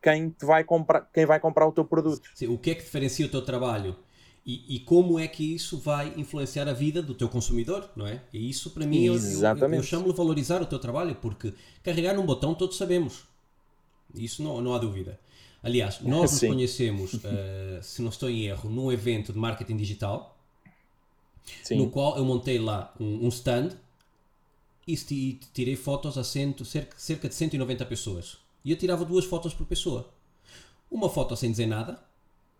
quem, 0.00 0.30
te 0.30 0.44
vai, 0.44 0.62
comprar, 0.62 1.08
quem 1.12 1.26
vai 1.26 1.40
comprar 1.40 1.66
o 1.66 1.72
teu 1.72 1.84
produto. 1.84 2.30
Sim, 2.34 2.46
o 2.48 2.56
que 2.56 2.70
é 2.70 2.74
que 2.74 2.82
diferencia 2.82 3.26
o 3.26 3.28
teu 3.28 3.42
trabalho 3.42 3.96
e, 4.50 4.76
e, 4.76 4.80
como 4.80 5.16
é 5.16 5.28
que 5.28 5.44
isso 5.54 5.78
vai 5.78 6.12
influenciar 6.16 6.66
a 6.66 6.72
vida 6.72 7.00
do 7.00 7.14
teu 7.14 7.28
consumidor, 7.28 7.88
não 7.94 8.04
é? 8.04 8.20
E 8.32 8.50
isso 8.50 8.70
para 8.70 8.84
mim 8.84 9.04
eu, 9.04 9.14
eu, 9.14 9.74
eu 9.74 9.82
chamo-lhe 9.82 10.12
valorizar 10.12 10.60
o 10.60 10.66
teu 10.66 10.78
trabalho, 10.78 11.14
porque 11.14 11.54
carregar 11.84 12.14
num 12.14 12.26
botão 12.26 12.52
todos 12.52 12.76
sabemos. 12.76 13.22
Isso 14.12 14.42
não, 14.42 14.60
não 14.60 14.74
há 14.74 14.78
dúvida. 14.78 15.20
Aliás, 15.62 16.00
nós 16.00 16.32
nos 16.32 16.40
conhecemos, 16.40 17.14
uh, 17.14 17.20
se 17.82 18.02
não 18.02 18.08
estou 18.08 18.28
em 18.28 18.46
erro, 18.46 18.68
num 18.68 18.90
evento 18.90 19.32
de 19.32 19.38
marketing 19.38 19.76
digital, 19.76 20.36
Sim. 21.62 21.76
no 21.76 21.88
qual 21.88 22.16
eu 22.16 22.24
montei 22.24 22.58
lá 22.58 22.92
um, 22.98 23.26
um 23.26 23.28
stand 23.28 23.70
e 24.84 24.96
tirei 25.52 25.76
fotos 25.76 26.18
a 26.18 26.24
cento, 26.24 26.64
cerca, 26.64 26.98
cerca 26.98 27.28
de 27.28 27.36
190 27.36 27.86
pessoas. 27.86 28.38
E 28.64 28.72
eu 28.72 28.76
tirava 28.76 29.04
duas 29.04 29.24
fotos 29.24 29.54
por 29.54 29.64
pessoa. 29.64 30.12
Uma 30.90 31.08
foto 31.08 31.36
sem 31.36 31.52
dizer 31.52 31.66
nada, 31.66 32.02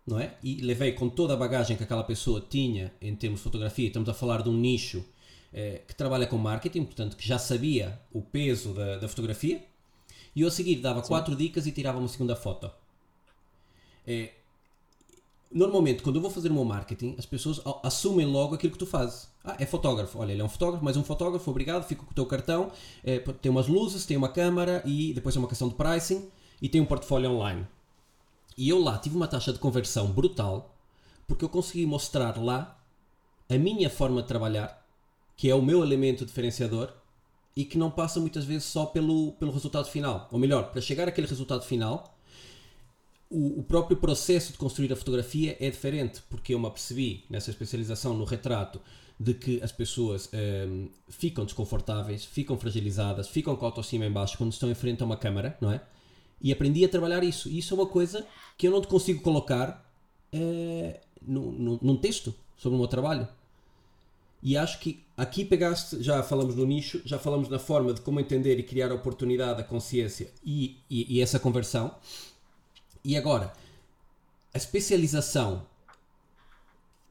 não 0.06 0.18
é? 0.18 0.34
E 0.42 0.60
levei 0.60 0.92
com 0.92 1.08
toda 1.08 1.34
a 1.34 1.36
bagagem 1.36 1.76
que 1.76 1.82
aquela 1.82 2.04
pessoa 2.04 2.40
tinha 2.40 2.92
em 3.00 3.14
termos 3.14 3.40
de 3.40 3.44
fotografia, 3.44 3.86
estamos 3.86 4.08
a 4.08 4.14
falar 4.14 4.42
de 4.42 4.48
um 4.48 4.56
nicho 4.56 5.04
eh, 5.52 5.82
que 5.86 5.94
trabalha 5.94 6.26
com 6.26 6.38
marketing, 6.38 6.84
portanto, 6.84 7.16
que 7.16 7.26
já 7.26 7.38
sabia 7.38 8.00
o 8.12 8.22
peso 8.22 8.72
da, 8.72 8.98
da 8.98 9.08
fotografia, 9.08 9.64
e 10.34 10.42
eu 10.42 10.48
a 10.48 10.50
seguir 10.50 10.76
dava 10.76 11.02
Sim. 11.02 11.08
quatro 11.08 11.34
dicas 11.34 11.66
e 11.66 11.72
tirava 11.72 11.98
uma 11.98 12.08
segunda 12.08 12.36
foto. 12.36 12.70
É, 14.06 14.30
normalmente, 15.50 16.02
quando 16.02 16.16
eu 16.16 16.22
vou 16.22 16.30
fazer 16.30 16.50
o 16.50 16.54
meu 16.54 16.64
marketing, 16.64 17.16
as 17.18 17.26
pessoas 17.26 17.60
assumem 17.82 18.26
logo 18.26 18.54
aquilo 18.54 18.72
que 18.72 18.78
tu 18.78 18.86
fazes. 18.86 19.28
Ah, 19.44 19.56
é 19.58 19.66
fotógrafo. 19.66 20.18
Olha, 20.18 20.32
ele 20.32 20.40
é 20.40 20.44
um 20.44 20.48
fotógrafo, 20.48 20.84
mais 20.84 20.96
um 20.96 21.02
fotógrafo, 21.02 21.50
obrigado, 21.50 21.84
fico 21.86 22.04
com 22.04 22.12
o 22.12 22.14
teu 22.14 22.26
cartão. 22.26 22.70
É, 23.02 23.18
tem 23.18 23.50
umas 23.50 23.66
luzes, 23.66 24.06
tem 24.06 24.16
uma 24.16 24.28
câmera 24.28 24.82
e 24.84 25.12
depois 25.12 25.34
é 25.34 25.38
uma 25.38 25.48
questão 25.48 25.68
de 25.68 25.74
pricing 25.74 26.28
e 26.62 26.68
tem 26.68 26.80
um 26.80 26.86
portfólio 26.86 27.30
online. 27.30 27.66
E 28.60 28.68
eu 28.68 28.78
lá 28.78 28.98
tive 28.98 29.16
uma 29.16 29.26
taxa 29.26 29.54
de 29.54 29.58
conversão 29.58 30.08
brutal 30.12 30.76
porque 31.26 31.42
eu 31.42 31.48
consegui 31.48 31.86
mostrar 31.86 32.36
lá 32.36 32.78
a 33.48 33.56
minha 33.56 33.88
forma 33.88 34.20
de 34.20 34.28
trabalhar, 34.28 34.86
que 35.34 35.48
é 35.48 35.54
o 35.54 35.62
meu 35.62 35.82
elemento 35.82 36.26
diferenciador 36.26 36.92
e 37.56 37.64
que 37.64 37.78
não 37.78 37.90
passa 37.90 38.20
muitas 38.20 38.44
vezes 38.44 38.64
só 38.64 38.84
pelo, 38.84 39.32
pelo 39.32 39.50
resultado 39.50 39.88
final. 39.88 40.28
Ou 40.30 40.38
melhor, 40.38 40.70
para 40.72 40.82
chegar 40.82 41.08
àquele 41.08 41.26
resultado 41.26 41.64
final, 41.64 42.14
o, 43.30 43.60
o, 43.60 43.62
próprio 43.62 43.96
processo 43.96 44.52
de 44.52 44.58
construir 44.58 44.92
a 44.92 44.96
fotografia 44.96 45.56
é 45.58 45.70
diferente, 45.70 46.20
porque 46.28 46.52
eu 46.52 46.58
me 46.58 46.66
apercebi 46.66 47.24
nessa 47.30 47.48
especialização 47.48 48.12
no 48.12 48.24
retrato 48.24 48.78
de 49.18 49.32
que 49.32 49.62
as 49.62 49.72
pessoas 49.72 50.28
um, 50.34 50.36
ehm, 50.36 50.88
ficam 51.08 51.46
desconfortáveis, 51.46 52.26
ficam 52.26 52.58
fragilizadas, 52.58 53.26
ficam 53.26 53.56
com 53.56 53.64
a 53.64 53.68
autoestima 53.68 54.04
em 54.04 54.12
baixo 54.12 54.36
quando 54.36 54.52
estão 54.52 54.70
em 54.70 54.74
frente 54.74 55.02
a 55.02 55.06
uma 55.06 55.16
câmera, 55.16 55.56
não 55.62 55.72
é? 55.72 55.80
E 56.40 56.52
aprendi 56.52 56.84
a 56.84 56.88
trabalhar 56.88 57.22
isso. 57.22 57.48
E 57.48 57.58
isso 57.58 57.74
é 57.74 57.76
uma 57.76 57.86
coisa 57.86 58.26
que 58.56 58.66
eu 58.66 58.70
não 58.70 58.80
te 58.80 58.88
consigo 58.88 59.22
colocar 59.22 59.86
é, 60.32 61.00
no, 61.20 61.52
no, 61.52 61.78
num 61.82 61.96
texto 61.96 62.34
sobre 62.56 62.76
o 62.76 62.78
meu 62.78 62.88
trabalho. 62.88 63.28
E 64.42 64.56
acho 64.56 64.78
que 64.80 65.04
aqui 65.16 65.44
pegaste, 65.44 66.02
já 66.02 66.22
falamos 66.22 66.54
no 66.54 66.64
nicho, 66.64 67.02
já 67.04 67.18
falamos 67.18 67.48
na 67.48 67.58
forma 67.58 67.92
de 67.92 68.00
como 68.00 68.20
entender 68.20 68.58
e 68.58 68.62
criar 68.62 68.90
a 68.90 68.94
oportunidade, 68.94 69.60
a 69.60 69.64
consciência 69.64 70.32
e, 70.44 70.78
e, 70.88 71.16
e 71.16 71.20
essa 71.20 71.38
conversão. 71.38 71.94
E 73.04 73.16
agora, 73.16 73.52
a 74.52 74.56
especialização 74.56 75.66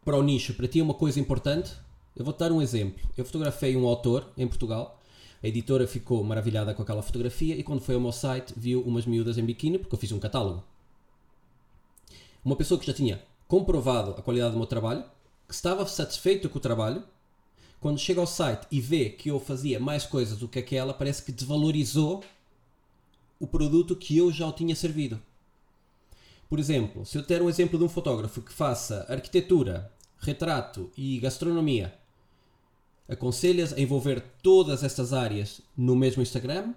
para 0.03 0.17
o 0.17 0.23
nicho, 0.23 0.55
para 0.55 0.67
ti 0.67 0.79
é 0.79 0.83
uma 0.83 0.93
coisa 0.93 1.19
importante? 1.19 1.71
Eu 2.15 2.25
vou-te 2.25 2.39
dar 2.39 2.51
um 2.51 2.61
exemplo. 2.61 3.07
Eu 3.15 3.23
fotografei 3.23 3.77
um 3.77 3.85
autor 3.85 4.31
em 4.35 4.47
Portugal, 4.47 4.98
a 5.41 5.47
editora 5.47 5.87
ficou 5.87 6.23
maravilhada 6.23 6.73
com 6.73 6.81
aquela 6.81 7.01
fotografia 7.01 7.55
e 7.55 7.63
quando 7.63 7.81
foi 7.81 7.95
ao 7.95 8.01
meu 8.01 8.11
site 8.11 8.53
viu 8.55 8.81
umas 8.81 9.05
miúdas 9.05 9.37
em 9.37 9.45
biquíni, 9.45 9.79
porque 9.79 9.95
eu 9.95 9.99
fiz 9.99 10.11
um 10.11 10.19
catálogo. 10.19 10.63
Uma 12.43 12.55
pessoa 12.55 12.79
que 12.79 12.85
já 12.85 12.93
tinha 12.93 13.21
comprovado 13.47 14.11
a 14.11 14.21
qualidade 14.21 14.51
do 14.51 14.57
meu 14.57 14.67
trabalho, 14.67 15.03
que 15.47 15.53
estava 15.53 15.85
satisfeito 15.85 16.49
com 16.49 16.57
o 16.57 16.61
trabalho, 16.61 17.03
quando 17.79 17.97
chega 17.97 18.19
ao 18.19 18.27
site 18.27 18.67
e 18.69 18.81
vê 18.81 19.09
que 19.09 19.29
eu 19.29 19.39
fazia 19.39 19.79
mais 19.79 20.05
coisas 20.05 20.37
do 20.37 20.47
que 20.47 20.59
aquela, 20.59 20.93
parece 20.93 21.23
que 21.23 21.31
desvalorizou 21.31 22.23
o 23.39 23.47
produto 23.47 23.95
que 23.95 24.17
eu 24.17 24.31
já 24.31 24.45
o 24.47 24.51
tinha 24.51 24.75
servido. 24.75 25.19
Por 26.49 26.59
exemplo, 26.59 27.05
se 27.05 27.17
eu 27.17 27.21
der 27.21 27.41
um 27.41 27.49
exemplo 27.49 27.77
de 27.77 27.85
um 27.85 27.89
fotógrafo 27.89 28.41
que 28.41 28.51
faça 28.51 29.05
arquitetura, 29.07 29.91
retrato 30.19 30.91
e 30.97 31.19
gastronomia, 31.19 31.93
aconselhas 33.09 33.73
a 33.73 33.79
envolver 33.79 34.21
todas 34.41 34.83
estas 34.83 35.11
áreas 35.11 35.61
no 35.75 35.95
mesmo 35.95 36.21
Instagram? 36.21 36.73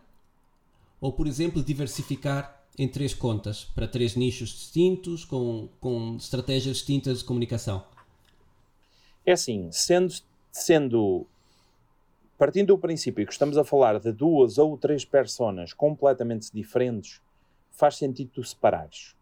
Ou, 1.01 1.13
por 1.13 1.27
exemplo, 1.27 1.63
diversificar 1.63 2.63
em 2.79 2.89
três 2.89 3.13
contas 3.13 3.65
para 3.65 3.87
três 3.87 4.17
nichos 4.17 4.49
distintos, 4.49 5.25
com, 5.25 5.69
com 5.81 6.17
estratégias 6.17 6.79
distintas 6.79 7.19
de 7.19 7.25
comunicação? 7.25 7.85
É 9.27 9.33
assim, 9.33 9.69
sendo, 9.71 10.15
sendo 10.51 11.27
partindo 12.39 12.69
do 12.69 12.79
princípio 12.79 13.27
que 13.27 13.33
estamos 13.33 13.59
a 13.59 13.65
falar 13.65 14.01
de 14.01 14.11
duas 14.11 14.59
ou 14.59 14.77
três 14.79 15.05
personas 15.05 15.73
completamente 15.73 16.51
diferentes, 16.53 17.21
faz 17.71 17.97
sentido 17.97 18.31
tu 18.35 18.43
separares 18.45 19.15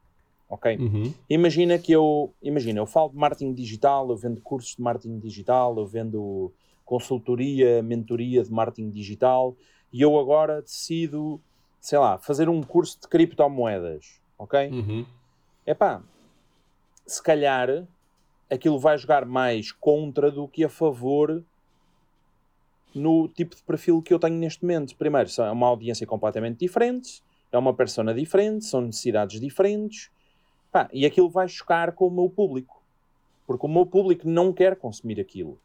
ok? 0.50 0.76
Uhum. 0.76 1.14
Imagina 1.30 1.78
que 1.78 1.92
eu, 1.92 2.34
imagina, 2.42 2.80
eu 2.80 2.86
falo 2.86 3.10
de 3.10 3.16
marketing 3.16 3.54
digital, 3.54 4.10
eu 4.10 4.16
vendo 4.16 4.40
cursos 4.40 4.74
de 4.74 4.82
marketing 4.82 5.20
digital, 5.20 5.78
eu 5.78 5.86
vendo 5.86 6.52
consultoria, 6.90 7.80
mentoria 7.84 8.42
de 8.42 8.50
marketing 8.50 8.90
digital 8.90 9.56
e 9.92 10.02
eu 10.02 10.18
agora 10.18 10.60
decido, 10.60 11.40
sei 11.80 12.00
lá, 12.00 12.18
fazer 12.18 12.48
um 12.48 12.60
curso 12.64 13.00
de 13.00 13.06
criptomoedas, 13.06 14.20
ok? 14.36 14.68
Uhum. 14.70 15.06
Epá, 15.64 16.02
se 17.06 17.22
calhar 17.22 17.86
aquilo 18.50 18.76
vai 18.76 18.98
jogar 18.98 19.24
mais 19.24 19.70
contra 19.70 20.32
do 20.32 20.48
que 20.48 20.64
a 20.64 20.68
favor 20.68 21.44
no 22.92 23.28
tipo 23.28 23.54
de 23.54 23.62
perfil 23.62 24.02
que 24.02 24.12
eu 24.12 24.18
tenho 24.18 24.34
neste 24.34 24.64
momento. 24.64 24.96
Primeiro, 24.96 25.30
é 25.38 25.50
uma 25.52 25.68
audiência 25.68 26.04
completamente 26.04 26.58
diferente, 26.58 27.22
é 27.52 27.56
uma 27.56 27.72
persona 27.72 28.12
diferente, 28.12 28.64
são 28.64 28.80
necessidades 28.80 29.40
diferentes, 29.40 30.10
Pá, 30.72 30.88
e 30.92 31.06
aquilo 31.06 31.28
vai 31.28 31.48
chocar 31.48 31.92
com 31.92 32.08
o 32.08 32.10
meu 32.10 32.28
público. 32.28 32.82
Porque 33.46 33.64
o 33.64 33.68
meu 33.68 33.86
público 33.86 34.28
não 34.28 34.52
quer 34.52 34.76
consumir 34.76 35.20
aquilo. 35.20 35.60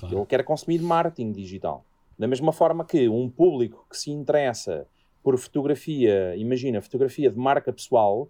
Claro. 0.00 0.18
Ele 0.18 0.26
quer 0.26 0.42
consumir 0.44 0.80
marketing 0.80 1.32
digital. 1.32 1.84
Da 2.18 2.26
mesma 2.26 2.52
forma 2.52 2.84
que 2.84 3.08
um 3.08 3.30
público 3.30 3.86
que 3.88 3.96
se 3.96 4.10
interessa 4.10 4.86
por 5.22 5.38
fotografia, 5.38 6.34
imagina, 6.36 6.80
fotografia 6.82 7.30
de 7.30 7.38
marca 7.38 7.72
pessoal, 7.72 8.28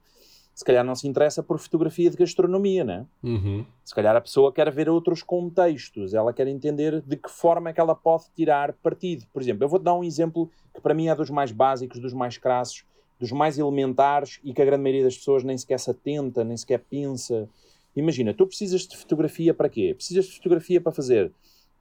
se 0.55 0.65
calhar 0.65 0.85
não 0.85 0.95
se 0.95 1.09
interessa 1.09 1.43
por 1.43 1.59
fotografia 1.59 2.11
de 2.11 2.17
gastronomia, 2.17 2.85
né? 2.85 3.07
Uhum. 3.23 3.65
Se 3.85 3.95
calhar 3.95 4.15
a 4.15 4.21
pessoa 4.21 4.53
quer 4.53 4.71
ver 4.71 4.89
outros 4.91 5.23
contextos, 5.23 6.13
ela 6.13 6.33
quer 6.33 6.47
entender 6.49 7.01
de 7.01 7.17
que 7.17 7.31
forma 7.31 7.71
é 7.71 7.73
que 7.73 7.81
ela 7.81 7.95
pode 7.95 8.25
tirar 8.37 8.75
partido. 8.75 9.25
Por 9.33 9.41
exemplo, 9.41 9.65
eu 9.65 9.69
vou-te 9.69 9.85
dar 9.85 9.95
um 9.95 10.05
exemplo 10.05 10.51
que 10.75 10.81
para 10.81 10.93
mim 10.93 11.09
é 11.09 11.15
dos 11.15 11.31
mais 11.31 11.51
básicos, 11.51 11.99
dos 11.99 12.13
mais 12.13 12.37
crassos, 12.37 12.85
dos 13.19 13.33
mais 13.33 13.59
elementares 13.59 14.41
e 14.45 14.53
que 14.53 14.61
a 14.61 14.65
grande 14.65 14.83
maioria 14.83 15.05
das 15.05 15.17
pessoas 15.17 15.43
nem 15.43 15.57
sequer 15.57 15.79
se 15.79 15.91
atenta, 15.91 16.45
nem 16.45 16.57
sequer 16.57 16.81
pensa. 16.91 17.49
Imagina, 17.95 18.35
tu 18.35 18.47
precisas 18.47 18.87
de 18.87 18.97
fotografia 18.97 19.55
para 19.55 19.69
quê? 19.69 19.95
Precisas 19.95 20.27
de 20.27 20.33
fotografia 20.37 20.81
para 20.81 20.93
fazer 20.93 21.33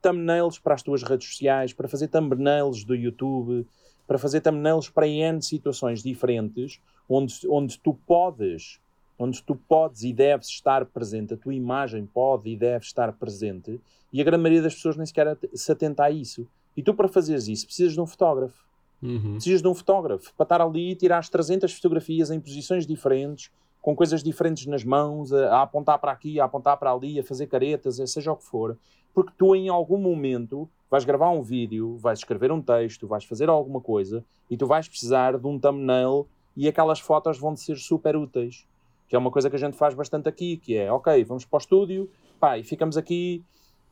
thumbnails 0.02 0.60
para 0.60 0.76
as 0.76 0.84
tuas 0.84 1.04
redes 1.04 1.28
sociais, 1.28 1.74
para 1.74 1.88
fazer 1.88 2.08
thumbnails 2.08 2.84
do 2.84 2.96
YouTube, 2.96 3.66
para 4.08 4.18
fazer 4.18 4.42
thumbnails 4.42 4.90
para 4.90 5.08
N 5.08 5.42
situações 5.42 6.02
diferentes, 6.02 6.80
onde, 7.08 7.36
onde 7.48 7.80
tu 7.80 7.94
podes, 8.08 8.80
onde 9.18 9.44
tu 9.44 9.56
podes 9.56 10.04
e 10.04 10.14
deves 10.14 10.48
estar 10.48 10.86
presente, 10.86 11.34
a 11.34 11.38
tua 11.38 11.54
imagem 11.54 12.06
pode 12.06 12.50
e 12.50 12.56
deve 12.56 12.86
estar 12.86 13.12
presente, 13.14 13.80
e 14.12 14.22
a 14.22 14.24
grande 14.24 14.42
maioria 14.42 14.64
das 14.64 14.76
pessoas 14.76 14.98
nem 14.98 15.06
sequer 15.06 15.38
se 15.54 15.72
atenta 15.72 16.04
a 16.04 16.12
isso. 16.12 16.48
E 16.76 16.82
tu, 16.82 16.94
para 16.94 17.08
fazeres 17.08 17.48
isso, 17.48 17.66
precisas 17.66 17.94
de 17.94 18.02
um 18.02 18.08
fotógrafo. 18.08 18.66
Uhum. 19.02 19.34
Precisas 19.34 19.62
de 19.62 19.68
um 19.68 19.76
fotógrafo 19.76 20.34
para 20.36 20.44
estar 20.44 20.62
ali 20.62 20.92
e 20.92 20.96
tirar 20.96 21.20
as 21.20 21.30
300 21.30 21.72
fotografias 21.74 22.32
em 22.32 22.40
posições 22.40 22.88
diferentes, 22.88 23.52
com 23.82 23.96
coisas 23.96 24.22
diferentes 24.22 24.66
nas 24.66 24.84
mãos, 24.84 25.32
a, 25.32 25.58
a, 25.58 25.62
apontar 25.62 26.00
para 26.00 26.12
aqui, 26.12 26.40
a 26.40 26.46
apontar 26.46 26.78
para 26.78 26.92
ali, 26.92 27.20
a 27.20 27.24
fazer 27.24 27.48
caretas, 27.48 27.98
seja 28.12 28.32
o 28.32 28.36
que 28.36 28.44
for, 28.44 28.78
porque 29.14 29.32
tu 29.38 29.56
em 29.56 29.70
algum 29.70 29.98
momento 29.98 30.70
vais 30.90 31.06
gravar 31.06 31.30
um 31.30 31.42
vídeo, 31.42 31.98
vais 31.98 32.20
escrever 32.20 32.52
um 32.52 32.62
texto, 32.62 33.08
vais 33.08 33.24
fazer 33.24 33.50
alguma 33.50 33.80
coisa 33.80 34.24
e 34.50 34.58
tu 34.58 34.66
vais 34.66 34.88
precisar 34.88 35.38
de 35.38 35.48
um 35.48 35.60
thumbnail 35.60 36.28
e 36.56 36.68
aquelas 36.68 37.00
fotos 37.00 37.38
vão 37.38 37.56
ser 37.56 37.78
super 37.78 38.16
úteis. 38.16 38.66
Que 39.08 39.16
é 39.16 39.20
uma 39.20 39.32
coisa 39.32 39.50
que 39.50 39.56
a 39.56 39.60
gente 39.60 39.76
faz 39.76 39.94
bastante 39.94 40.30
aqui, 40.30 40.58
que 40.58 40.76
é, 40.76 40.92
ok, 40.92 41.24
vamos 41.24 41.46
para 41.46 41.58
o 41.58 41.60
estúdio, 41.60 42.10
pá, 42.40 42.58
e 42.58 42.64
ficamos 42.64 42.96
aqui 42.98 43.44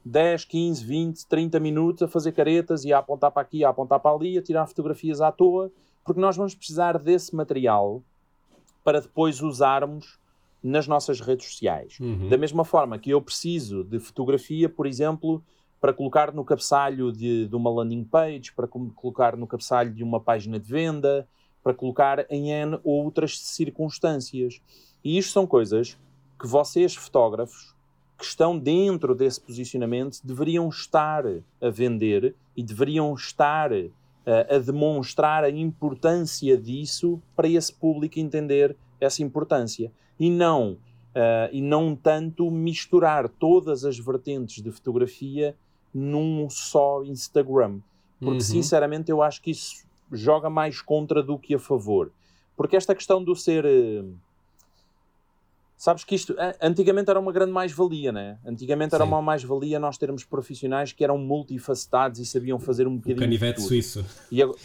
10, 0.05 0.45
15, 0.45 0.85
20, 0.85 1.27
30 1.27 1.59
minutos 1.59 2.03
a 2.03 2.07
fazer 2.07 2.31
caretas 2.31 2.83
e 2.83 2.93
a 2.93 2.99
apontar 2.99 3.31
para 3.31 3.41
aqui, 3.41 3.63
a 3.63 3.69
apontar 3.69 3.99
para 3.99 4.15
ali, 4.15 4.37
a 4.37 4.41
tirar 4.41 4.67
fotografias 4.67 5.21
à 5.21 5.31
toa, 5.31 5.71
porque 6.03 6.21
nós 6.21 6.37
vamos 6.37 6.55
precisar 6.55 6.97
desse 6.97 7.35
material 7.35 8.01
para 8.87 9.01
depois 9.01 9.41
usarmos 9.41 10.17
nas 10.63 10.87
nossas 10.87 11.19
redes 11.19 11.45
sociais. 11.45 11.97
Uhum. 11.99 12.29
Da 12.29 12.37
mesma 12.37 12.63
forma 12.63 12.97
que 12.97 13.09
eu 13.09 13.21
preciso 13.21 13.83
de 13.83 13.99
fotografia, 13.99 14.69
por 14.69 14.87
exemplo, 14.87 15.43
para 15.81 15.91
colocar 15.91 16.33
no 16.33 16.45
cabeçalho 16.45 17.11
de, 17.11 17.49
de 17.49 17.53
uma 17.57 17.69
landing 17.69 18.05
page, 18.05 18.53
para 18.55 18.65
colocar 18.65 19.35
no 19.35 19.45
cabeçalho 19.45 19.93
de 19.93 20.05
uma 20.05 20.21
página 20.21 20.57
de 20.57 20.69
venda, 20.69 21.27
para 21.61 21.73
colocar 21.73 22.25
em 22.29 22.49
N 22.49 22.79
outras 22.81 23.37
circunstâncias. 23.37 24.61
E 25.03 25.17
isto 25.17 25.33
são 25.33 25.45
coisas 25.45 25.97
que 26.39 26.47
vocês, 26.47 26.95
fotógrafos, 26.95 27.75
que 28.17 28.23
estão 28.23 28.57
dentro 28.57 29.13
desse 29.13 29.41
posicionamento 29.41 30.21
deveriam 30.23 30.69
estar 30.69 31.25
a 31.59 31.69
vender 31.69 32.33
e 32.55 32.63
deveriam 32.63 33.13
estar 33.13 33.69
a 34.49 34.57
demonstrar 34.59 35.43
a 35.43 35.49
importância 35.49 36.57
disso 36.57 37.21
para 37.35 37.47
esse 37.47 37.73
público 37.73 38.19
entender 38.19 38.75
essa 38.99 39.23
importância. 39.23 39.91
E 40.19 40.29
não 40.29 40.77
uh, 41.17 41.49
e 41.51 41.61
não 41.61 41.95
tanto 41.95 42.49
misturar 42.51 43.27
todas 43.27 43.83
as 43.83 43.97
vertentes 43.97 44.61
de 44.61 44.71
fotografia 44.71 45.55
num 45.93 46.47
só 46.49 47.03
Instagram. 47.03 47.79
Porque 48.19 48.35
uhum. 48.35 48.41
sinceramente 48.41 49.09
eu 49.11 49.21
acho 49.21 49.41
que 49.41 49.51
isso 49.51 49.85
joga 50.11 50.49
mais 50.49 50.81
contra 50.81 51.23
do 51.23 51.37
que 51.37 51.55
a 51.55 51.59
favor. 51.59 52.11
Porque 52.55 52.75
esta 52.75 52.95
questão 52.95 53.23
do 53.23 53.35
ser 53.35 53.65
uh, 53.65 54.13
Sabes 55.77 56.03
que 56.03 56.15
isto 56.15 56.35
antigamente 56.59 57.09
era 57.09 57.19
uma 57.19 57.31
grande 57.31 57.51
mais-valia, 57.51 58.11
né? 58.11 58.39
Antigamente 58.43 58.95
era 58.95 59.03
Sim. 59.03 59.11
uma 59.11 59.21
mais-valia 59.21 59.79
nós 59.79 59.95
termos 59.97 60.23
profissionais 60.23 60.91
que 60.91 61.03
eram 61.03 61.19
multifacetados 61.19 62.19
e 62.19 62.25
sabiam 62.25 62.59
fazer 62.59 62.87
um 62.87 62.95
bocadinho. 62.95 63.17
O 63.17 63.21
canivete 63.21 63.61
suíço. 63.61 64.03
E 64.31 64.41
agora, 64.41 64.57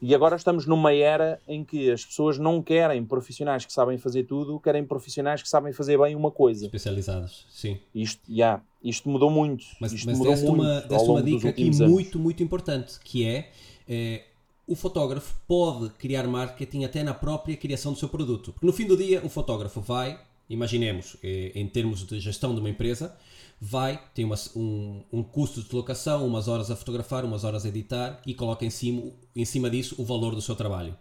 E 0.00 0.14
agora 0.14 0.36
estamos 0.36 0.66
numa 0.66 0.92
era 0.92 1.40
em 1.48 1.64
que 1.64 1.90
as 1.90 2.04
pessoas 2.04 2.38
não 2.38 2.62
querem 2.62 3.02
profissionais 3.02 3.64
que 3.64 3.72
sabem 3.72 3.96
fazer 3.96 4.24
tudo, 4.24 4.60
querem 4.60 4.84
profissionais 4.84 5.42
que 5.42 5.48
sabem 5.48 5.72
fazer 5.72 5.98
bem 5.98 6.14
uma 6.14 6.30
coisa. 6.30 6.66
Especializados, 6.66 7.46
sim. 7.48 7.78
Isto, 7.94 8.20
yeah, 8.30 8.62
isto 8.84 9.08
mudou 9.08 9.30
muito. 9.30 9.64
Mas, 9.80 9.92
isto 9.92 10.06
mas 10.06 10.18
mudou 10.18 10.34
deste 10.34 10.46
muito 10.46 10.62
uma, 10.62 10.80
deste 10.82 11.08
uma 11.08 11.22
dica 11.22 11.48
aqui 11.48 11.64
anos. 11.64 11.80
muito, 11.80 12.18
muito 12.18 12.42
importante, 12.42 13.00
que 13.02 13.26
é, 13.26 13.50
eh, 13.88 14.22
o 14.66 14.74
fotógrafo 14.74 15.34
pode 15.46 15.90
criar 15.90 16.26
marketing 16.26 16.84
até 16.84 17.02
na 17.02 17.14
própria 17.14 17.56
criação 17.56 17.92
do 17.92 17.98
seu 17.98 18.08
produto. 18.08 18.52
Porque 18.52 18.66
no 18.66 18.72
fim 18.72 18.86
do 18.86 18.96
dia, 18.96 19.24
o 19.24 19.28
fotógrafo 19.28 19.80
vai, 19.80 20.20
imaginemos, 20.50 21.16
eh, 21.22 21.52
em 21.54 21.66
termos 21.68 22.04
de 22.04 22.18
gestão 22.20 22.54
de 22.54 22.60
uma 22.60 22.70
empresa, 22.70 23.16
vai, 23.60 24.02
tem 24.14 24.24
uma- 24.24 24.36
um, 24.54 25.02
um 25.12 25.22
custo 25.22 25.60
de 25.60 25.66
deslocação, 25.66 26.26
umas 26.26 26.48
horas 26.48 26.70
a 26.70 26.76
fotografar, 26.76 27.24
umas 27.24 27.44
horas 27.44 27.64
a 27.64 27.68
editar 27.68 28.20
e 28.26 28.34
coloca 28.34 28.64
em 28.64 28.70
cima, 28.70 29.12
em 29.34 29.44
cima 29.44 29.70
disso 29.70 29.94
o 29.98 30.04
valor 30.04 30.34
do 30.34 30.42
seu 30.42 30.56
trabalho. 30.56 30.96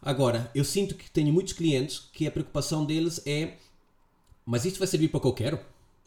Agora, 0.00 0.50
eu 0.54 0.64
sinto 0.64 0.94
que 0.94 1.10
tenho 1.10 1.32
muitos 1.32 1.52
clientes 1.52 2.08
que 2.12 2.26
a 2.26 2.30
preocupação 2.30 2.84
deles 2.84 3.20
é 3.26 3.54
mas 4.46 4.64
isto 4.64 4.78
vai 4.78 4.88
servir 4.88 5.08
para 5.08 5.18
o 5.18 5.20
que 5.20 5.26
eu 5.28 5.32
quero? 5.32 5.60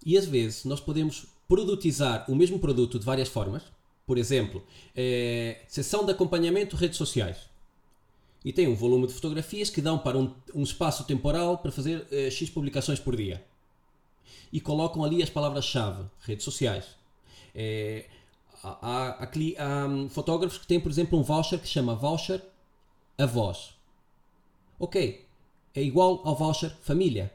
E 0.05 0.17
às 0.17 0.25
vezes 0.25 0.65
nós 0.65 0.79
podemos 0.79 1.27
produtizar 1.47 2.25
o 2.29 2.35
mesmo 2.35 2.59
produto 2.59 2.99
de 2.99 3.05
várias 3.05 3.29
formas. 3.29 3.63
Por 4.05 4.17
exemplo, 4.17 4.63
eh, 4.95 5.61
sessão 5.67 6.05
de 6.05 6.11
acompanhamento 6.11 6.75
redes 6.75 6.97
sociais. 6.97 7.49
E 8.43 8.51
tem 8.51 8.67
um 8.67 8.75
volume 8.75 9.07
de 9.07 9.13
fotografias 9.13 9.69
que 9.69 9.81
dão 9.81 9.97
para 9.97 10.17
um, 10.17 10.33
um 10.53 10.63
espaço 10.63 11.05
temporal 11.05 11.57
para 11.59 11.71
fazer 11.71 12.05
eh, 12.11 12.29
X 12.29 12.49
publicações 12.49 12.99
por 12.99 13.15
dia. 13.15 13.43
E 14.51 14.59
colocam 14.59 15.03
ali 15.03 15.23
as 15.23 15.29
palavras-chave, 15.29 16.03
redes 16.21 16.43
sociais. 16.43 16.85
Eh, 17.55 18.05
há, 18.61 18.69
há- 18.81 19.23
há 19.23 19.27
há, 19.59 19.87
hum, 19.87 20.09
fotógrafos 20.09 20.57
que 20.57 20.67
têm, 20.67 20.79
por 20.79 20.91
exemplo, 20.91 21.17
um 21.17 21.23
voucher 21.23 21.59
que 21.59 21.67
se 21.67 21.73
chama 21.73 21.95
voucher 21.95 22.41
a 23.17 23.25
voz. 23.25 23.73
Ok, 24.79 25.25
é 25.75 25.81
igual 25.81 26.21
ao 26.25 26.35
voucher 26.35 26.71
família. 26.81 27.31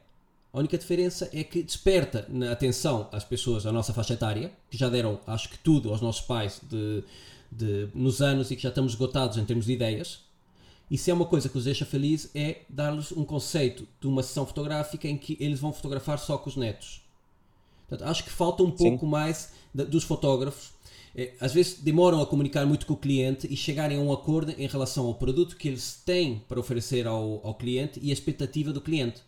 A 0.53 0.59
única 0.59 0.79
diferença 0.79 1.29
é 1.33 1.45
que 1.45 1.63
desperta 1.63 2.27
na 2.29 2.51
atenção 2.53 3.09
às 3.13 3.23
pessoas 3.25 3.65
da 3.65 3.73
nossa 3.73 3.93
faixa 3.93 4.15
etária, 4.15 4.51
que 4.71 4.79
já 4.79 4.89
deram, 4.89 5.21
acho 5.27 5.49
que 5.51 5.59
tudo 5.59 5.91
aos 5.91 6.01
nossos 6.01 6.23
pais 6.23 6.61
de, 6.69 7.05
de- 7.53 7.89
nos 7.95 8.23
anos 8.23 8.51
e 8.51 8.57
que 8.57 8.63
já 8.63 8.71
estamos 8.71 8.93
esgotados 8.93 9.37
em 9.37 9.45
termos 9.45 9.67
de 9.67 9.73
ideias. 9.73 10.21
E 10.91 10.97
se 10.97 11.11
é 11.11 11.15
uma 11.15 11.27
coisa 11.27 11.51
que 11.51 11.59
os 11.59 11.65
deixa 11.65 11.85
feliz 11.85 12.31
é 12.35 12.63
dar-lhes 12.69 13.13
um 13.13 13.25
conceito 13.25 13.87
de 14.01 14.07
uma 14.07 14.23
sessão 14.23 14.47
fotográfica 14.47 15.07
em 15.07 15.19
que 15.19 15.37
eles 15.39 15.61
vão 15.61 15.71
fotografar 15.73 16.19
só 16.19 16.39
com 16.39 16.49
os 16.49 16.57
netos. 16.57 17.03
Portanto, 17.87 18.09
acho 18.09 18.25
que 18.25 18.31
falta 18.31 18.63
um 18.63 18.71
pouco 18.71 19.07
mais 19.07 19.53
da- 19.75 19.85
dos 19.85 20.03
fotógrafos. 20.05 20.71
Eh, 21.15 21.35
Às 21.41 21.53
vezes 21.53 21.81
demoram 21.83 22.23
a 22.23 22.27
comunicar 22.27 22.65
muito 22.65 22.87
com 22.87 22.95
o 22.95 22.97
cliente 22.97 23.47
e 23.53 23.57
chegarem 23.57 23.99
a 23.99 24.01
um 24.01 24.11
acordo 24.13 24.53
em 24.57 24.67
relação 24.67 25.05
ao 25.07 25.15
produto 25.15 25.57
que 25.57 25.69
eles 25.69 26.01
têm 26.07 26.39
para 26.49 26.59
oferecer 26.59 27.07
ao, 27.07 27.47
ao 27.47 27.55
cliente 27.55 28.01
e 28.03 28.09
a 28.09 28.13
expectativa 28.15 28.73
do 28.73 28.81
cliente. 28.81 29.21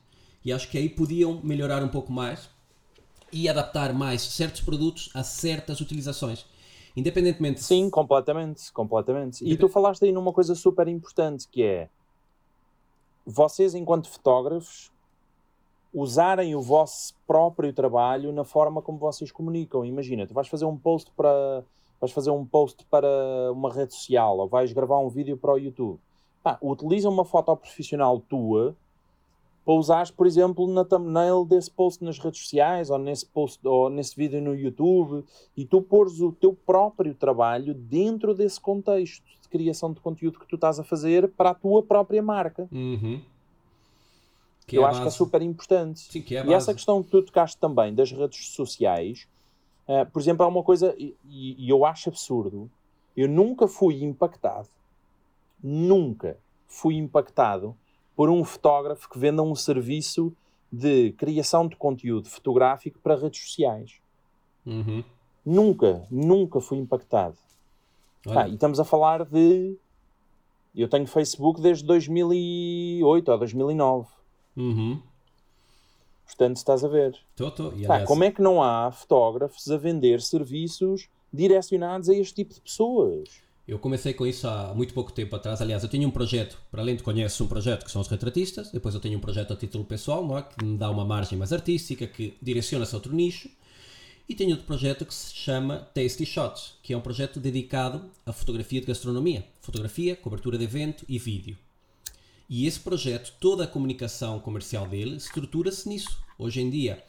E 0.44 0.52
acho 0.52 0.70
que 0.70 0.78
aí 0.78 0.88
podiam 0.88 1.40
melhorar 1.42 1.82
um 1.82 1.88
pouco 1.88 2.12
mais 2.12 2.48
e 3.32 3.48
adaptar 3.48 3.92
mais 3.92 4.22
certos 4.22 4.60
produtos 4.60 5.10
a 5.14 5.22
certas 5.22 5.80
utilizações. 5.80 6.46
Independentemente 6.96 7.62
Sim, 7.62 7.88
completamente, 7.88 8.72
completamente. 8.72 9.44
E 9.44 9.56
tu 9.56 9.68
falaste 9.68 10.04
aí 10.04 10.12
numa 10.12 10.32
coisa 10.32 10.54
super 10.54 10.88
importante 10.88 11.46
que 11.48 11.62
é 11.62 11.88
vocês, 13.24 13.74
enquanto 13.74 14.08
fotógrafos, 14.08 14.90
usarem 15.92 16.54
o 16.54 16.62
vosso 16.62 17.14
próprio 17.26 17.72
trabalho 17.72 18.32
na 18.32 18.44
forma 18.44 18.82
como 18.82 18.98
vocês 18.98 19.30
comunicam. 19.30 19.84
Imagina, 19.84 20.26
tu 20.26 20.34
vais 20.34 20.48
fazer 20.48 20.64
um 20.64 20.76
post 20.76 21.10
para 21.16 21.64
vais 22.00 22.12
fazer 22.12 22.30
um 22.30 22.46
post 22.46 22.86
para 22.86 23.06
uma 23.52 23.70
rede 23.70 23.94
social 23.94 24.38
ou 24.38 24.48
vais 24.48 24.72
gravar 24.72 24.98
um 25.00 25.08
vídeo 25.10 25.36
para 25.36 25.52
o 25.52 25.58
YouTube. 25.58 26.00
Pá, 26.42 26.58
utiliza 26.62 27.08
uma 27.08 27.26
foto 27.26 27.54
profissional 27.54 28.18
tua 28.20 28.74
para 29.64 29.74
usares, 29.74 30.10
por 30.10 30.26
exemplo, 30.26 30.66
na 30.66 30.84
thumbnail 30.84 31.44
desse 31.44 31.70
post 31.70 32.02
nas 32.02 32.18
redes 32.18 32.40
sociais 32.40 32.90
ou 32.90 32.98
nesse 32.98 33.26
post 33.26 33.60
ou 33.66 33.90
nesse 33.90 34.16
vídeo 34.16 34.40
no 34.40 34.54
YouTube 34.54 35.24
e 35.56 35.64
tu 35.64 35.82
pôres 35.82 36.20
o 36.20 36.32
teu 36.32 36.52
próprio 36.52 37.14
trabalho 37.14 37.74
dentro 37.74 38.34
desse 38.34 38.60
contexto 38.60 39.24
de 39.42 39.48
criação 39.48 39.92
de 39.92 40.00
conteúdo 40.00 40.38
que 40.38 40.46
tu 40.46 40.54
estás 40.54 40.78
a 40.78 40.84
fazer 40.84 41.28
para 41.28 41.50
a 41.50 41.54
tua 41.54 41.82
própria 41.82 42.22
marca. 42.22 42.68
Uhum. 42.72 43.20
Que 44.66 44.78
eu 44.78 44.82
é 44.82 44.86
acho 44.86 45.02
que 45.02 45.08
é 45.08 45.10
super 45.10 45.42
importante. 45.42 46.00
Sim, 46.00 46.24
é 46.30 46.46
e 46.46 46.54
essa 46.54 46.72
questão 46.72 47.02
que 47.02 47.10
tu 47.10 47.22
tocaste 47.22 47.58
também 47.58 47.94
das 47.94 48.12
redes 48.12 48.48
sociais, 48.48 49.28
eh, 49.86 50.04
por 50.04 50.20
exemplo, 50.20 50.44
é 50.44 50.48
uma 50.48 50.62
coisa, 50.62 50.94
e, 50.96 51.16
e 51.28 51.68
eu 51.68 51.84
acho 51.84 52.08
absurdo, 52.08 52.70
eu 53.16 53.28
nunca 53.28 53.66
fui 53.66 54.02
impactado, 54.02 54.68
nunca 55.62 56.38
fui 56.66 56.94
impactado 56.94 57.76
por 58.16 58.30
um 58.30 58.44
fotógrafo 58.44 59.08
que 59.08 59.18
venda 59.18 59.42
um 59.42 59.54
serviço 59.54 60.32
de 60.72 61.12
criação 61.12 61.66
de 61.66 61.76
conteúdo 61.76 62.28
fotográfico 62.28 62.98
para 63.00 63.16
redes 63.16 63.42
sociais. 63.42 64.00
Uhum. 64.64 65.02
Nunca, 65.44 66.06
nunca 66.10 66.60
fui 66.60 66.78
impactado. 66.78 67.36
Pá, 68.24 68.46
e 68.48 68.54
estamos 68.54 68.78
a 68.78 68.84
falar 68.84 69.24
de. 69.24 69.76
Eu 70.74 70.88
tenho 70.88 71.06
Facebook 71.06 71.60
desde 71.60 71.84
2008 71.84 73.28
ou 73.32 73.38
2009. 73.38 74.08
uhum. 74.56 75.02
Portanto, 76.26 76.58
estás 76.58 76.84
a 76.84 76.88
ver. 76.88 77.18
Tô, 77.34 77.50
tô. 77.50 77.72
E, 77.72 77.86
Pá, 77.86 77.94
aliás, 77.94 78.08
como 78.08 78.22
é 78.22 78.30
que 78.30 78.40
não 78.40 78.62
há 78.62 78.92
fotógrafos 78.92 79.68
a 79.70 79.76
vender 79.76 80.20
serviços 80.20 81.08
direcionados 81.32 82.08
a 82.08 82.14
este 82.14 82.36
tipo 82.36 82.54
de 82.54 82.60
pessoas? 82.60 83.42
Eu 83.70 83.78
comecei 83.78 84.12
com 84.12 84.26
isso 84.26 84.48
há 84.48 84.74
muito 84.74 84.92
pouco 84.92 85.12
tempo 85.12 85.36
atrás. 85.36 85.60
Aliás, 85.60 85.84
eu 85.84 85.88
tinha 85.88 86.06
um 86.06 86.10
projeto, 86.10 86.58
para 86.72 86.82
além 86.82 86.96
de 86.96 87.04
conheces 87.04 87.40
um 87.40 87.46
projeto 87.46 87.84
que 87.84 87.92
são 87.92 88.02
os 88.02 88.08
retratistas, 88.08 88.72
depois 88.72 88.96
eu 88.96 89.00
tenho 89.00 89.16
um 89.16 89.20
projeto 89.20 89.52
a 89.52 89.56
título 89.56 89.84
pessoal, 89.84 90.26
não 90.26 90.36
é? 90.36 90.42
que 90.42 90.64
me 90.64 90.76
dá 90.76 90.90
uma 90.90 91.04
margem 91.04 91.38
mais 91.38 91.52
artística, 91.52 92.04
que 92.04 92.34
direciona-se 92.42 92.92
a 92.92 92.98
outro 92.98 93.14
nicho. 93.14 93.48
E 94.28 94.34
tenho 94.34 94.50
outro 94.50 94.66
projeto 94.66 95.06
que 95.06 95.14
se 95.14 95.32
chama 95.32 95.88
Tasty 95.94 96.26
Shots, 96.26 96.78
que 96.82 96.92
é 96.92 96.96
um 96.96 97.00
projeto 97.00 97.38
dedicado 97.38 98.10
à 98.26 98.32
fotografia 98.32 98.80
de 98.80 98.88
gastronomia. 98.88 99.46
Fotografia, 99.60 100.16
cobertura 100.16 100.58
de 100.58 100.64
evento 100.64 101.04
e 101.08 101.16
vídeo. 101.16 101.56
E 102.48 102.66
esse 102.66 102.80
projeto, 102.80 103.32
toda 103.38 103.62
a 103.62 103.68
comunicação 103.68 104.40
comercial 104.40 104.88
dele, 104.88 105.14
estrutura-se 105.14 105.88
nisso. 105.88 106.18
Hoje 106.36 106.60
em 106.60 106.68
dia, 106.68 107.04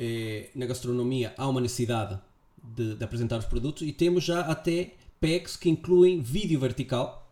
eh, 0.00 0.50
na 0.52 0.66
gastronomia, 0.66 1.32
há 1.38 1.46
uma 1.46 1.60
necessidade 1.60 2.18
de, 2.60 2.96
de 2.96 3.04
apresentar 3.04 3.38
os 3.38 3.44
produtos 3.44 3.86
e 3.86 3.92
temos 3.92 4.24
já 4.24 4.40
até 4.40 4.94
packs 5.22 5.56
que 5.56 5.70
incluem 5.70 6.20
vídeo 6.20 6.58
vertical, 6.58 7.30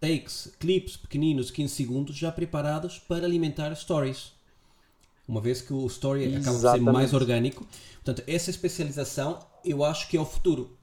takes, 0.00 0.54
clips 0.60 0.96
pequeninos, 0.96 1.50
15 1.50 1.74
segundos, 1.74 2.16
já 2.16 2.30
preparados 2.30 2.98
para 3.00 3.26
alimentar 3.26 3.74
stories. 3.74 4.32
Uma 5.26 5.40
vez 5.40 5.60
que 5.60 5.72
o 5.72 5.84
story 5.86 6.26
acaba 6.26 6.36
por 6.38 6.44
ser 6.44 6.50
Exatamente. 6.50 6.92
mais 6.92 7.12
orgânico. 7.12 7.66
Portanto, 7.96 8.22
essa 8.26 8.50
especialização 8.50 9.38
eu 9.64 9.84
acho 9.84 10.08
que 10.08 10.16
é 10.16 10.20
o 10.20 10.24
futuro. 10.24 10.76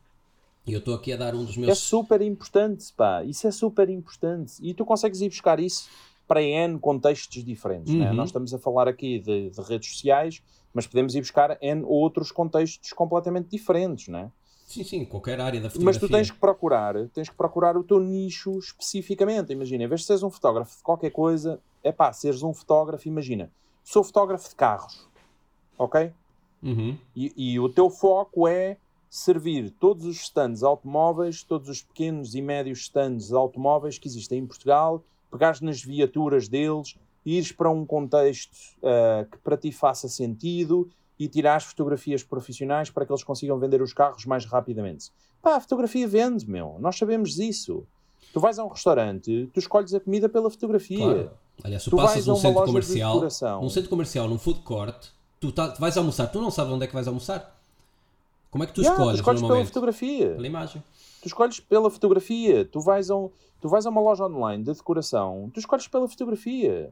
E 0.65 0.73
eu 0.73 0.79
estou 0.79 0.93
aqui 0.93 1.13
a 1.13 1.17
dar 1.17 1.33
um 1.33 1.45
dos 1.45 1.55
É 1.57 1.61
meus. 1.61 1.79
super 1.79 2.21
importante, 2.21 2.91
pá. 2.95 3.23
Isso 3.23 3.47
é 3.47 3.51
super 3.51 3.89
importante. 3.89 4.53
E 4.61 4.73
tu 4.73 4.85
consegues 4.85 5.21
ir 5.21 5.29
buscar 5.29 5.59
isso 5.59 5.89
para 6.27 6.43
N 6.43 6.77
contextos 6.79 7.43
diferentes. 7.43 7.93
né? 7.93 8.09
Uhum. 8.09 8.15
Nós 8.15 8.29
estamos 8.29 8.53
a 8.53 8.59
falar 8.59 8.87
aqui 8.89 9.19
de, 9.19 9.49
de 9.49 9.61
redes 9.61 9.89
sociais, 9.91 10.41
mas 10.73 10.85
podemos 10.85 11.15
ir 11.15 11.21
buscar 11.21 11.57
N 11.61 11.83
outros 11.85 12.31
contextos 12.31 12.91
completamente 12.91 13.47
diferentes, 13.49 14.09
né? 14.09 14.29
Sim, 14.67 14.83
sim, 14.83 15.05
qualquer 15.05 15.39
área 15.39 15.61
da 15.61 15.67
Mas 15.67 15.73
fotografia. 15.73 16.01
tu 16.01 16.11
tens 16.11 16.29
que 16.29 16.37
procurar, 16.37 16.93
tens 17.13 17.29
que 17.29 17.35
procurar 17.35 17.77
o 17.77 17.83
teu 17.85 18.01
nicho 18.01 18.59
especificamente. 18.59 19.53
Imagina, 19.53 19.85
em 19.85 19.87
vez 19.87 20.01
de 20.01 20.07
seres 20.07 20.23
um 20.23 20.29
fotógrafo 20.29 20.75
de 20.75 20.83
qualquer 20.83 21.09
coisa, 21.09 21.57
é 21.81 21.89
pá, 21.89 22.11
seres 22.11 22.43
um 22.43 22.53
fotógrafo, 22.53 23.07
imagina, 23.07 23.49
sou 23.81 24.03
fotógrafo 24.03 24.49
de 24.49 24.55
carros, 24.55 25.07
ok? 25.77 26.11
Uhum. 26.61 26.97
E, 27.15 27.53
e 27.53 27.59
o 27.61 27.69
teu 27.69 27.89
foco 27.89 28.45
é 28.45 28.75
servir 29.09 29.69
todos 29.79 30.05
os 30.05 30.17
stands 30.17 30.63
automóveis, 30.63 31.43
todos 31.43 31.69
os 31.69 31.81
pequenos 31.81 32.35
e 32.35 32.41
médios 32.41 32.79
stands 32.79 33.31
automóveis 33.31 33.97
que 33.97 34.07
existem 34.09 34.39
em 34.39 34.45
Portugal, 34.45 35.01
pegares 35.31 35.61
nas 35.61 35.81
viaturas 35.81 36.49
deles, 36.49 36.97
ires 37.25 37.53
para 37.53 37.69
um 37.69 37.85
contexto 37.85 38.57
ah, 38.83 39.25
que 39.31 39.37
para 39.37 39.55
ti 39.55 39.71
faça 39.71 40.09
sentido 40.09 40.89
e 41.19 41.27
tirares 41.27 41.65
fotografias 41.65 42.23
profissionais 42.23 42.89
para 42.89 43.05
que 43.05 43.11
eles 43.11 43.23
consigam 43.23 43.57
vender 43.59 43.81
os 43.81 43.93
carros 43.93 44.25
mais 44.25 44.45
rapidamente. 44.45 45.11
Pá, 45.41 45.55
a 45.55 45.59
fotografia 45.59 46.07
vende, 46.07 46.49
meu. 46.49 46.77
Nós 46.79 46.97
sabemos 46.97 47.33
disso. 47.35 47.85
Tu 48.33 48.39
vais 48.39 48.59
a 48.59 48.63
um 48.63 48.67
restaurante, 48.67 49.49
tu 49.53 49.59
escolhes 49.59 49.93
a 49.93 49.99
comida 49.99 50.27
pela 50.29 50.49
fotografia. 50.49 50.97
Claro. 50.97 51.31
Aliás, 51.63 51.83
tu, 51.83 51.89
Tu 51.89 51.95
passas 51.95 52.27
num 52.27 52.35
centro 52.35 52.65
comercial, 52.65 53.21
num 53.61 53.69
centro 53.69 53.89
comercial, 53.89 54.27
num 54.27 54.37
food 54.37 54.59
court, 54.59 55.07
tu, 55.39 55.51
tá, 55.51 55.69
tu 55.69 55.79
vais 55.79 55.97
almoçar, 55.97 56.27
tu 56.27 56.39
não 56.39 56.51
sabes 56.51 56.71
onde 56.73 56.83
é 56.83 56.87
que 56.87 56.93
vais 56.93 57.07
almoçar. 57.07 57.55
Como 58.51 58.63
é 58.63 58.67
que 58.67 58.73
tu 58.73 58.81
Yeah, 58.81 58.95
escolhes, 58.95 59.17
tu 59.17 59.21
escolhes 59.21 59.41
pela 59.41 59.65
fotografia. 59.65 60.29
Pela 60.35 60.47
imagem. 60.47 60.83
Tu 61.21 61.27
escolhes 61.27 61.59
pela 61.59 61.89
fotografia. 61.89 62.65
Tu 62.65 62.79
vais, 62.79 63.09
a 63.09 63.15
um, 63.15 63.29
tu 63.59 63.67
vais 63.69 63.85
a 63.85 63.89
uma 63.89 64.01
loja 64.01 64.25
online 64.25 64.63
de 64.63 64.73
decoração, 64.73 65.49
tu 65.53 65.59
escolhes 65.59 65.87
pela 65.87 66.07
fotografia. 66.07 66.91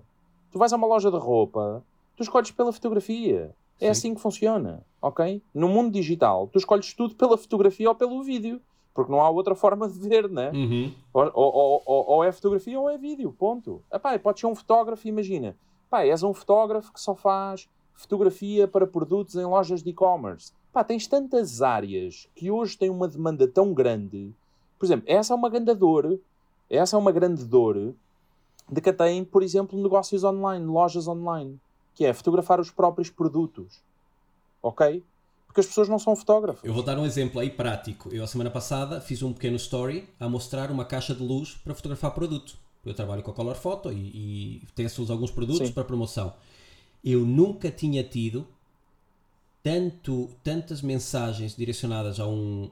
Tu 0.51 0.57
vais 0.57 0.73
a 0.73 0.75
uma 0.75 0.87
loja 0.87 1.11
de 1.11 1.17
roupa, 1.17 1.83
tu 2.15 2.23
escolhes 2.23 2.51
pela 2.51 2.71
fotografia. 2.73 3.53
É 3.79 3.85
Sim. 3.85 3.91
assim 3.91 4.15
que 4.15 4.21
funciona, 4.21 4.83
ok? 5.01 5.41
No 5.53 5.67
mundo 5.67 5.91
digital, 5.91 6.47
tu 6.47 6.57
escolhes 6.57 6.93
tudo 6.93 7.15
pela 7.15 7.37
fotografia 7.37 7.89
ou 7.89 7.95
pelo 7.95 8.23
vídeo. 8.23 8.61
Porque 8.93 9.11
não 9.11 9.19
há 9.19 9.29
outra 9.29 9.53
forma 9.55 9.89
de 9.89 9.99
ver, 9.99 10.29
né? 10.29 10.51
Uhum. 10.51 10.93
Ou, 11.13 11.31
ou, 11.33 11.83
ou, 11.85 12.05
ou 12.07 12.23
é 12.23 12.31
fotografia 12.31 12.79
ou 12.79 12.89
é 12.89 12.97
vídeo, 12.97 13.35
ponto. 13.37 13.81
Epá, 13.91 14.17
pode 14.17 14.39
ser 14.39 14.47
um 14.47 14.55
fotógrafo, 14.55 15.05
imagina. 15.05 15.53
Pá, 15.89 16.05
és 16.05 16.23
um 16.23 16.33
fotógrafo 16.33 16.93
que 16.93 17.01
só 17.01 17.13
faz 17.13 17.67
fotografia 17.93 18.69
para 18.69 18.87
produtos 18.87 19.35
em 19.35 19.43
lojas 19.45 19.83
de 19.83 19.89
e-commerce. 19.89 20.53
Pá, 20.71 20.81
tens 20.81 21.07
tantas 21.07 21.61
áreas 21.61 22.29
que 22.33 22.49
hoje 22.49 22.77
têm 22.77 22.89
uma 22.89 23.07
demanda 23.07 23.45
tão 23.47 23.73
grande. 23.73 24.33
Por 24.79 24.85
exemplo, 24.85 25.05
essa 25.07 25.33
é 25.33 25.35
uma 25.35 25.49
grande 25.49 25.73
dor, 25.73 26.17
essa 26.69 26.95
é 26.95 26.99
uma 26.99 27.11
grande 27.11 27.43
dor 27.43 27.93
de 28.69 28.81
que 28.81 28.93
tem, 28.93 29.23
por 29.23 29.43
exemplo, 29.43 29.81
negócios 29.81 30.23
online, 30.23 30.65
lojas 30.65 31.07
online, 31.07 31.59
que 31.95 32.05
é 32.05 32.13
fotografar 32.13 32.59
os 32.59 32.69
próprios 32.69 33.09
produtos. 33.09 33.79
Ok? 34.61 35.03
Porque 35.47 35.61
as 35.61 35.67
pessoas 35.67 35.87
não 35.87 35.97
são 35.97 36.15
fotógrafos. 36.15 36.63
Eu 36.63 36.73
vou 36.73 36.83
dar 36.83 36.99
um 36.99 37.05
exemplo 37.05 37.39
aí 37.39 37.49
prático. 37.49 38.09
Eu, 38.13 38.23
a 38.23 38.27
semana 38.27 38.51
passada, 38.51 38.99
fiz 38.99 39.23
um 39.23 39.31
pequeno 39.31 39.55
story 39.55 40.07
a 40.19 40.27
mostrar 40.27 40.69
uma 40.69 40.83
caixa 40.83 41.15
de 41.15 41.23
luz 41.23 41.53
para 41.63 41.73
fotografar 41.73 42.11
produto. 42.11 42.57
Eu 42.85 42.93
trabalho 42.93 43.23
com 43.23 43.31
a 43.31 43.33
Color 43.33 43.55
Photo 43.55 43.91
e, 43.91 43.95
e 43.95 44.61
tenho 44.75 44.89
alguns 45.09 45.31
produtos 45.31 45.67
Sim. 45.67 45.73
para 45.73 45.85
promoção. 45.85 46.33
Eu 47.03 47.21
nunca 47.21 47.71
tinha 47.71 48.03
tido 48.03 48.45
tanto, 49.63 50.29
tantas 50.43 50.81
mensagens 50.81 51.55
direcionadas 51.55 52.19
a 52.19 52.27
um, 52.27 52.69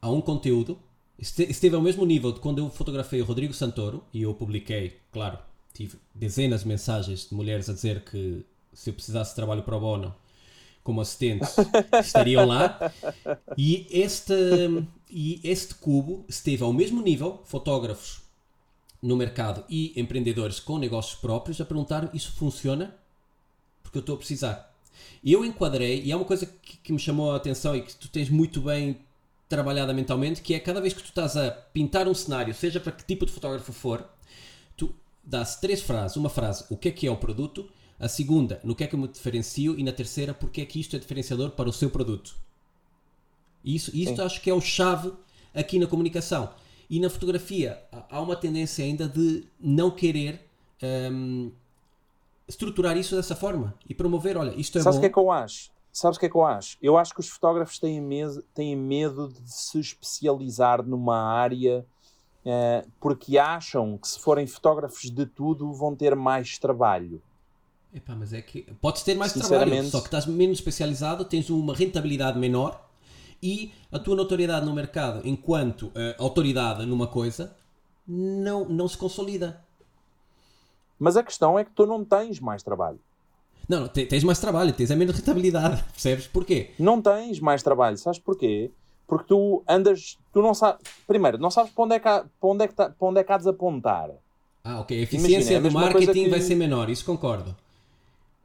a 0.00 0.08
um 0.08 0.20
conteúdo. 0.20 0.78
Este- 1.18 1.50
Esteve 1.50 1.74
ao 1.74 1.82
mesmo 1.82 2.06
nível 2.06 2.32
de 2.32 2.40
quando 2.40 2.58
eu 2.58 2.70
fotografei 2.70 3.20
o 3.20 3.24
Rodrigo 3.24 3.52
Santoro 3.52 4.02
e 4.12 4.22
eu 4.22 4.32
publiquei, 4.34 4.98
claro, 5.12 5.38
tive 5.74 5.98
dezenas 6.14 6.62
de 6.62 6.68
mensagens 6.68 7.28
de 7.28 7.34
mulheres 7.34 7.68
a 7.68 7.74
dizer 7.74 8.04
que 8.04 8.46
se 8.72 8.88
eu 8.88 8.94
precisasse 8.94 9.32
de 9.32 9.36
trabalho 9.36 9.62
pro 9.62 9.78
bono 9.78 10.14
como 10.82 11.00
assistente 11.00 11.46
estariam 12.00 12.46
lá. 12.46 12.92
E 13.58 13.86
este, 13.90 14.34
e 15.10 15.40
este 15.42 15.74
cubo 15.74 16.24
esteve 16.28 16.62
ao 16.62 16.72
mesmo 16.72 17.02
nível, 17.02 17.42
fotógrafos 17.44 18.22
no 19.02 19.16
mercado 19.16 19.64
e 19.68 19.92
empreendedores 20.00 20.60
com 20.60 20.78
negócios 20.78 21.18
próprios 21.20 21.60
a 21.60 21.64
perguntar 21.64 22.08
isso 22.14 22.32
funciona? 22.32 22.94
Porque 23.82 23.98
eu 23.98 24.00
estou 24.00 24.14
a 24.14 24.18
precisar. 24.18 24.72
E 25.22 25.32
eu 25.32 25.44
enquadrei, 25.44 26.02
e 26.02 26.12
é 26.12 26.16
uma 26.16 26.24
coisa 26.24 26.46
que, 26.46 26.76
que 26.78 26.92
me 26.92 26.98
chamou 26.98 27.32
a 27.32 27.36
atenção 27.36 27.74
e 27.74 27.82
que 27.82 27.94
tu 27.96 28.08
tens 28.08 28.30
muito 28.30 28.60
bem 28.60 28.98
trabalhada 29.48 29.92
mentalmente, 29.92 30.40
que 30.40 30.54
é 30.54 30.60
cada 30.60 30.80
vez 30.80 30.94
que 30.94 31.02
tu 31.02 31.08
estás 31.08 31.36
a 31.36 31.50
pintar 31.50 32.06
um 32.08 32.14
cenário, 32.14 32.54
seja 32.54 32.80
para 32.80 32.92
que 32.92 33.04
tipo 33.04 33.26
de 33.26 33.32
fotógrafo 33.32 33.72
for, 33.72 34.08
tu 35.24 35.30
dás 35.30 35.56
três 35.56 35.82
frases. 35.82 36.16
Uma 36.16 36.28
frase, 36.30 36.64
o 36.70 36.76
que 36.76 36.88
é 36.88 36.92
que 36.92 37.06
é 37.06 37.10
o 37.10 37.16
produto? 37.16 37.68
A 37.98 38.08
segunda, 38.08 38.60
no 38.64 38.74
que 38.74 38.84
é 38.84 38.86
que 38.86 38.94
eu 38.94 38.98
me 38.98 39.08
diferencio? 39.08 39.78
E 39.78 39.82
na 39.82 39.92
terceira, 39.92 40.34
porque 40.34 40.60
é 40.60 40.66
que 40.66 40.80
isto 40.80 40.96
é 40.96 40.98
diferenciador 40.98 41.50
para 41.50 41.68
o 41.68 41.72
seu 41.72 41.90
produto? 41.90 42.36
Isso, 43.64 43.90
isto 43.96 44.16
Sim. 44.16 44.22
acho 44.22 44.40
que 44.40 44.50
é 44.50 44.54
o 44.54 44.60
chave 44.60 45.12
aqui 45.54 45.78
na 45.78 45.86
comunicação. 45.86 46.50
E 46.90 47.00
na 47.00 47.08
fotografia 47.08 47.82
há- 48.10 48.20
uma 48.20 48.36
tendência 48.36 48.84
ainda 48.84 49.08
de 49.08 49.46
não 49.58 49.90
querer 49.90 50.46
hum, 51.10 51.50
estruturar 52.46 52.96
isso 52.96 53.16
dessa 53.16 53.34
forma 53.34 53.74
e 53.88 53.94
promover, 53.94 54.36
olha, 54.36 54.54
isto 54.54 54.78
é 54.78 54.82
Sabes 54.82 54.96
o 54.96 54.98
bom. 54.98 55.00
que 55.00 55.06
é 55.06 55.10
que 55.10 55.18
eu 55.18 55.30
acho? 55.30 55.70
Sabes 55.92 56.16
o 56.16 56.20
que 56.20 56.26
é 56.26 56.28
que 56.28 56.36
eu 56.36 56.44
acho? 56.44 56.76
Eu 56.82 56.98
acho 56.98 57.14
que 57.14 57.20
os 57.20 57.28
fotógrafos 57.28 57.78
têm, 57.78 58.02
têm 58.52 58.76
medo 58.76 59.28
de 59.28 59.50
se 59.52 59.78
especializar 59.78 60.82
numa 60.84 61.16
área 61.22 61.86
eh, 62.44 62.84
porque 63.00 63.38
acham 63.38 63.96
que 63.98 64.06
se 64.08 64.18
forem 64.18 64.46
fotógrafos 64.46 65.10
de 65.10 65.26
tudo 65.26 65.72
vão 65.72 65.94
ter 65.94 66.14
mais 66.14 66.58
trabalho. 66.58 67.22
Epá, 67.94 68.14
mas 68.16 68.32
é 68.32 68.42
que 68.42 68.62
podes 68.80 69.02
ter 69.02 69.14
mais 69.14 69.32
trabalho, 69.32 69.84
só 69.84 70.00
que 70.00 70.06
estás 70.06 70.26
menos 70.26 70.58
especializado, 70.58 71.24
tens 71.24 71.48
uma 71.48 71.74
rentabilidade 71.74 72.38
menor 72.38 72.84
e 73.42 73.72
a 73.92 73.98
tua 73.98 74.16
notoriedade 74.16 74.66
no 74.66 74.74
mercado 74.74 75.20
enquanto 75.24 75.92
eh, 75.94 76.16
autoridade 76.18 76.84
numa 76.86 77.06
coisa 77.06 77.54
não, 78.06 78.64
não 78.64 78.88
se 78.88 78.98
consolida. 78.98 79.62
Mas 80.98 81.16
a 81.16 81.22
questão 81.22 81.58
é 81.58 81.64
que 81.64 81.70
tu 81.72 81.86
não 81.86 82.04
tens 82.04 82.40
mais 82.40 82.62
trabalho. 82.62 82.98
Não, 83.68 83.80
não, 83.80 83.88
te- 83.88 84.06
tens 84.06 84.22
mais 84.24 84.38
trabalho, 84.38 84.72
tens 84.72 84.90
a 84.90 84.96
menos 84.96 85.16
rentabilidade, 85.16 85.82
percebes? 85.92 86.26
Porquê? 86.26 86.70
Não 86.78 87.00
tens 87.00 87.40
mais 87.40 87.62
trabalho. 87.62 87.96
Sabes 87.96 88.18
porquê? 88.18 88.70
Porque 89.06 89.26
tu 89.28 89.62
andas, 89.68 90.18
tu 90.32 90.40
não 90.40 90.54
sabes. 90.54 90.82
Primeiro, 91.06 91.38
não 91.38 91.50
sabes 91.50 91.72
para 91.72 91.84
onde 91.84 91.94
é 91.94 91.98
que, 92.00 92.08
há- 92.08 92.24
para 92.40 92.48
onde 92.48 92.64
é 92.64 92.68
que, 92.68 92.74
tá- 92.74 92.90
para 92.90 93.08
onde 93.08 93.20
é 93.20 93.24
que 93.24 93.32
há 93.32 93.38
de 93.38 93.48
apontar. 93.48 94.10
Ah, 94.64 94.80
ok, 94.80 94.96
a 94.96 95.00
Imagina, 95.00 95.16
eficiência 95.18 95.54
é 95.54 95.56
a 95.58 95.60
do 95.60 95.70
marketing 95.70 96.12
que- 96.24 96.30
vai 96.30 96.40
ser 96.40 96.54
menor, 96.54 96.88
isso 96.88 97.04
concordo. 97.04 97.54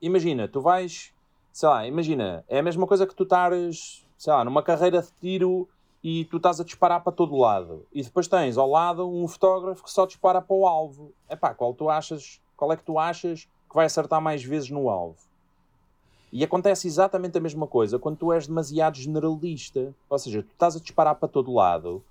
Imagina, 0.02 0.48
tu 0.48 0.62
vais, 0.62 1.14
sei 1.52 1.70
lá, 1.70 1.86
imagina, 1.88 2.44
é 2.48 2.60
a 2.60 2.64
mesma 2.64 2.86
coisa 2.88 3.06
que 3.08 3.16
tu 3.16 3.24
estares, 3.24 4.06
sei 4.18 4.32
lá, 4.34 4.44
numa 4.44 4.64
carreira 4.64 5.02
de 5.02 5.10
tiro 5.20 5.68
e 6.04 6.26
tu 6.26 6.38
estás 6.38 6.60
a 6.60 6.64
disparar 6.64 7.02
para 7.04 7.12
todo 7.14 7.36
lado. 7.38 7.86
E 7.94 8.02
depois 8.02 8.28
tens 8.28 8.58
ao 8.58 8.70
lado 8.70 9.10
um 9.10 9.28
fotógrafo 9.28 9.84
que 9.84 9.92
só 9.92 10.06
dispara 10.06 10.42
para 10.42 10.56
o 10.56 10.66
alvo. 10.68 11.12
Epá, 11.30 11.54
qual 11.54 11.74
tu 11.74 11.90
achas, 11.90 12.40
qual 12.56 12.72
é 12.72 12.78
que 12.78 12.84
tu 12.84 12.98
achas 12.98 13.48
que 13.70 13.76
vai 13.76 13.86
acertar 13.86 14.22
mais 14.22 14.44
vezes 14.44 14.70
no 14.70 14.90
alvo? 14.90 15.18
E 16.32 16.44
acontece 16.44 16.88
exatamente 16.88 17.38
a 17.38 17.42
mesma 17.42 17.66
coisa 17.66 17.98
quando 17.98 18.18
tu 18.18 18.32
és 18.32 18.48
demasiado 18.48 18.98
generalista. 18.98 19.94
Ou 20.10 20.20
seja, 20.20 20.44
tu 20.44 20.52
estás 20.52 20.76
a 20.76 20.80
disparar 20.80 21.16
para 21.16 21.28
todo 21.28 21.54
lado, 21.54 22.04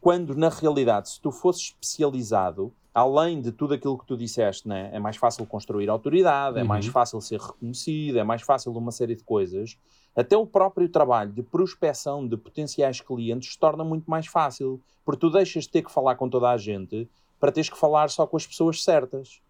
quando 0.00 0.34
na 0.34 0.48
realidade, 0.48 1.10
se 1.10 1.20
tu 1.20 1.30
fosses 1.30 1.62
especializado, 1.80 2.72
além 2.94 3.40
de 3.40 3.52
tudo 3.52 3.74
aquilo 3.74 3.98
que 3.98 4.06
tu 4.06 4.16
disseste, 4.16 4.66
né, 4.66 4.90
é 4.92 4.98
mais 4.98 5.16
fácil 5.16 5.44
construir 5.46 5.88
autoridade, 5.88 6.58
é 6.58 6.62
Uhum. 6.62 6.68
mais 6.68 6.86
fácil 6.86 7.20
ser 7.20 7.40
reconhecido, 7.40 8.18
é 8.18 8.24
mais 8.24 8.42
fácil 8.42 8.72
uma 8.72 8.90
série 8.92 9.14
de 9.14 9.22
coisas. 9.22 9.76
Até 10.14 10.36
o 10.36 10.46
próprio 10.46 10.88
trabalho 10.88 11.30
de 11.30 11.42
prospecção 11.42 12.26
de 12.26 12.36
potenciais 12.36 13.00
clientes 13.00 13.52
se 13.52 13.58
torna 13.58 13.84
muito 13.84 14.10
mais 14.10 14.26
fácil, 14.26 14.80
porque 15.04 15.20
tu 15.20 15.30
deixas 15.30 15.64
de 15.64 15.70
ter 15.70 15.82
que 15.82 15.90
falar 15.92 16.14
com 16.16 16.28
toda 16.28 16.48
a 16.50 16.56
gente 16.56 17.08
para 17.38 17.52
teres 17.52 17.68
que 17.68 17.76
falar 17.76 18.08
só 18.08 18.26
com 18.26 18.36
as 18.36 18.46
pessoas 18.46 18.82
certas. 18.82 19.40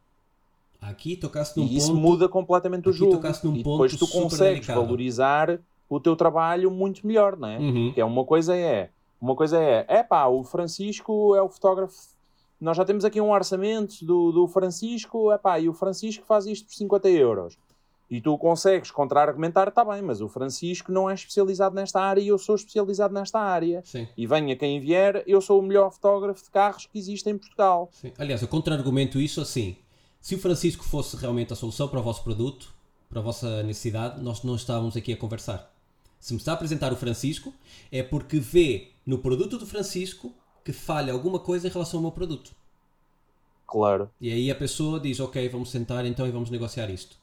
Aqui 0.89 1.17
tocaste 1.17 1.59
num 1.59 1.67
E 1.67 1.77
isso 1.77 1.89
ponto. 1.89 2.01
muda 2.01 2.29
completamente 2.29 2.89
o 2.89 2.93
jogo. 2.93 3.21
E 3.55 3.59
depois 3.59 3.97
tu 3.97 4.07
consegues 4.07 4.67
delicado. 4.67 4.81
valorizar 4.81 5.59
o 5.89 6.01
teu 6.01 6.17
trabalho 6.17 6.71
muito 6.71 7.07
melhor, 7.07 7.37
não 7.37 7.49
é? 7.49 7.59
Uhum. 7.59 7.93
Que 7.93 8.01
é 8.01 8.05
uma 8.05 8.25
coisa 8.25 8.57
é, 8.57 8.91
uma 9.21 9.35
coisa 9.35 9.59
é, 9.61 9.85
é 9.89 10.03
pá, 10.03 10.27
o 10.27 10.43
Francisco 10.45 11.35
é 11.35 11.43
o 11.43 11.49
fotógrafo. 11.49 11.95
Nós 12.61 12.77
já 12.77 12.85
temos 12.85 13.05
aqui 13.05 13.21
um 13.21 13.31
orçamento 13.31 14.05
do, 14.05 14.33
do 14.33 14.49
Francisco, 14.49 15.31
é 15.31 15.39
pá, 15.39 15.61
e 15.61 15.69
o 15.69 15.73
Francisco 15.75 16.25
faz 16.27 16.47
isto 16.47 16.67
por 16.67 16.75
50 16.75 17.09
euros. 17.11 17.59
E 18.09 18.21
tu 18.21 18.39
consegues 18.39 18.91
contra-argumentar, 18.93 19.67
está 19.69 19.85
bem, 19.85 20.01
mas 20.01 20.21
o 20.21 20.29
Francisco 20.29 20.93
não 20.93 21.11
é 21.11 21.15
especializado 21.15 21.75
nesta 21.75 22.01
área 22.01 22.21
e 22.21 22.29
eu 22.29 22.39
sou 22.39 22.55
especializado 22.55 23.13
nesta 23.13 23.41
área. 23.41 23.83
Sim, 23.85 24.07
E 24.17 24.27
venha 24.29 24.55
quem 24.55 24.79
vier, 24.81 25.25
eu 25.27 25.41
sou 25.41 25.59
o 25.59 25.63
melhor 25.63 25.91
fotógrafo 25.91 26.45
de 26.45 26.51
carros 26.51 26.87
que 26.87 26.97
existe 26.99 27.29
em 27.29 27.37
Portugal. 27.37 27.91
sim. 27.93 28.13
Aliás, 28.17 28.41
eu 28.43 28.49
contra-argumento 28.49 29.21
isso 29.21 29.41
assim. 29.41 29.77
Se 30.27 30.35
o 30.35 30.41
Francisco 30.41 30.83
fosse 30.83 31.17
realmente 31.17 31.53
a 31.53 31.57
solução 31.57 31.87
para 31.87 32.01
o 32.01 32.03
vosso 32.03 32.25
produto, 32.25 32.75
para 33.09 33.21
a 33.21 33.23
vossa 33.23 33.63
necessidade, 33.63 34.21
nós 34.21 34.43
não 34.43 34.57
estávamos 34.57 34.97
aqui 34.97 35.13
a 35.13 35.17
conversar. 35.17 35.73
Se 36.19 36.33
me 36.33 36.41
está 36.41 36.51
a 36.51 36.55
apresentar 36.57 36.93
o 36.93 36.97
Francisco, 36.97 37.55
é 37.93 38.03
porque 38.03 38.41
vê 38.41 38.89
no 39.07 39.19
produto 39.19 39.57
do 39.57 39.65
Francisco 39.65 40.35
que 40.65 40.73
falha 40.73 41.13
alguma 41.13 41.39
coisa 41.39 41.69
em 41.69 41.71
relação 41.71 41.99
ao 41.99 42.03
meu 42.03 42.11
produto. 42.11 42.51
Claro. 43.69 44.11
E 44.21 44.33
aí 44.33 44.51
a 44.51 44.57
pessoa 44.57 44.99
diz, 44.99 45.21
ok, 45.21 45.49
vamos 45.49 45.71
sentar 45.71 46.05
então 46.05 46.27
e 46.27 46.33
vamos 46.33 46.51
negociar 46.51 46.91
isto. 46.91 47.17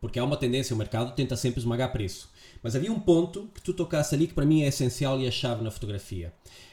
Porque 0.00 0.18
há 0.18 0.24
uma 0.24 0.38
tendência, 0.38 0.72
o 0.72 0.78
mercado 0.78 1.14
tenta 1.14 1.36
sempre 1.36 1.60
esmagar 1.60 1.92
preço. 1.92 2.30
Mas 2.62 2.74
havia 2.74 2.90
um 2.90 3.00
ponto 3.00 3.50
que 3.54 3.60
tu 3.60 3.74
tocaste 3.74 4.14
ali 4.14 4.26
que 4.26 4.32
para 4.32 4.46
mim 4.46 4.62
é 4.62 4.68
essencial 4.68 5.20
e 5.20 5.28
a 5.28 5.30
chave 5.30 5.62
na 5.62 5.70
fotografia. 5.70 6.32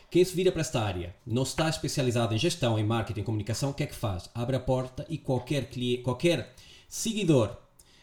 Quem 0.09 0.23
se 0.23 0.33
vira 0.35 0.51
para 0.51 0.61
esta 0.61 0.81
área, 0.81 1.13
não 1.25 1.43
está 1.43 1.67
especializado 1.69 2.33
em 2.33 2.37
gestão, 2.37 2.79
em 2.79 2.83
marketing, 2.83 3.21
em 3.21 3.23
comunicação, 3.23 3.71
o 3.71 3.73
que 3.73 3.83
é 3.83 3.87
que 3.87 3.95
faz? 3.95 4.29
Abre 4.33 4.55
a 4.55 4.59
porta 4.59 5.05
e 5.09 5.17
qualquer, 5.17 5.69
cliente, 5.69 6.01
qualquer 6.01 6.53
seguidor, 6.87 7.55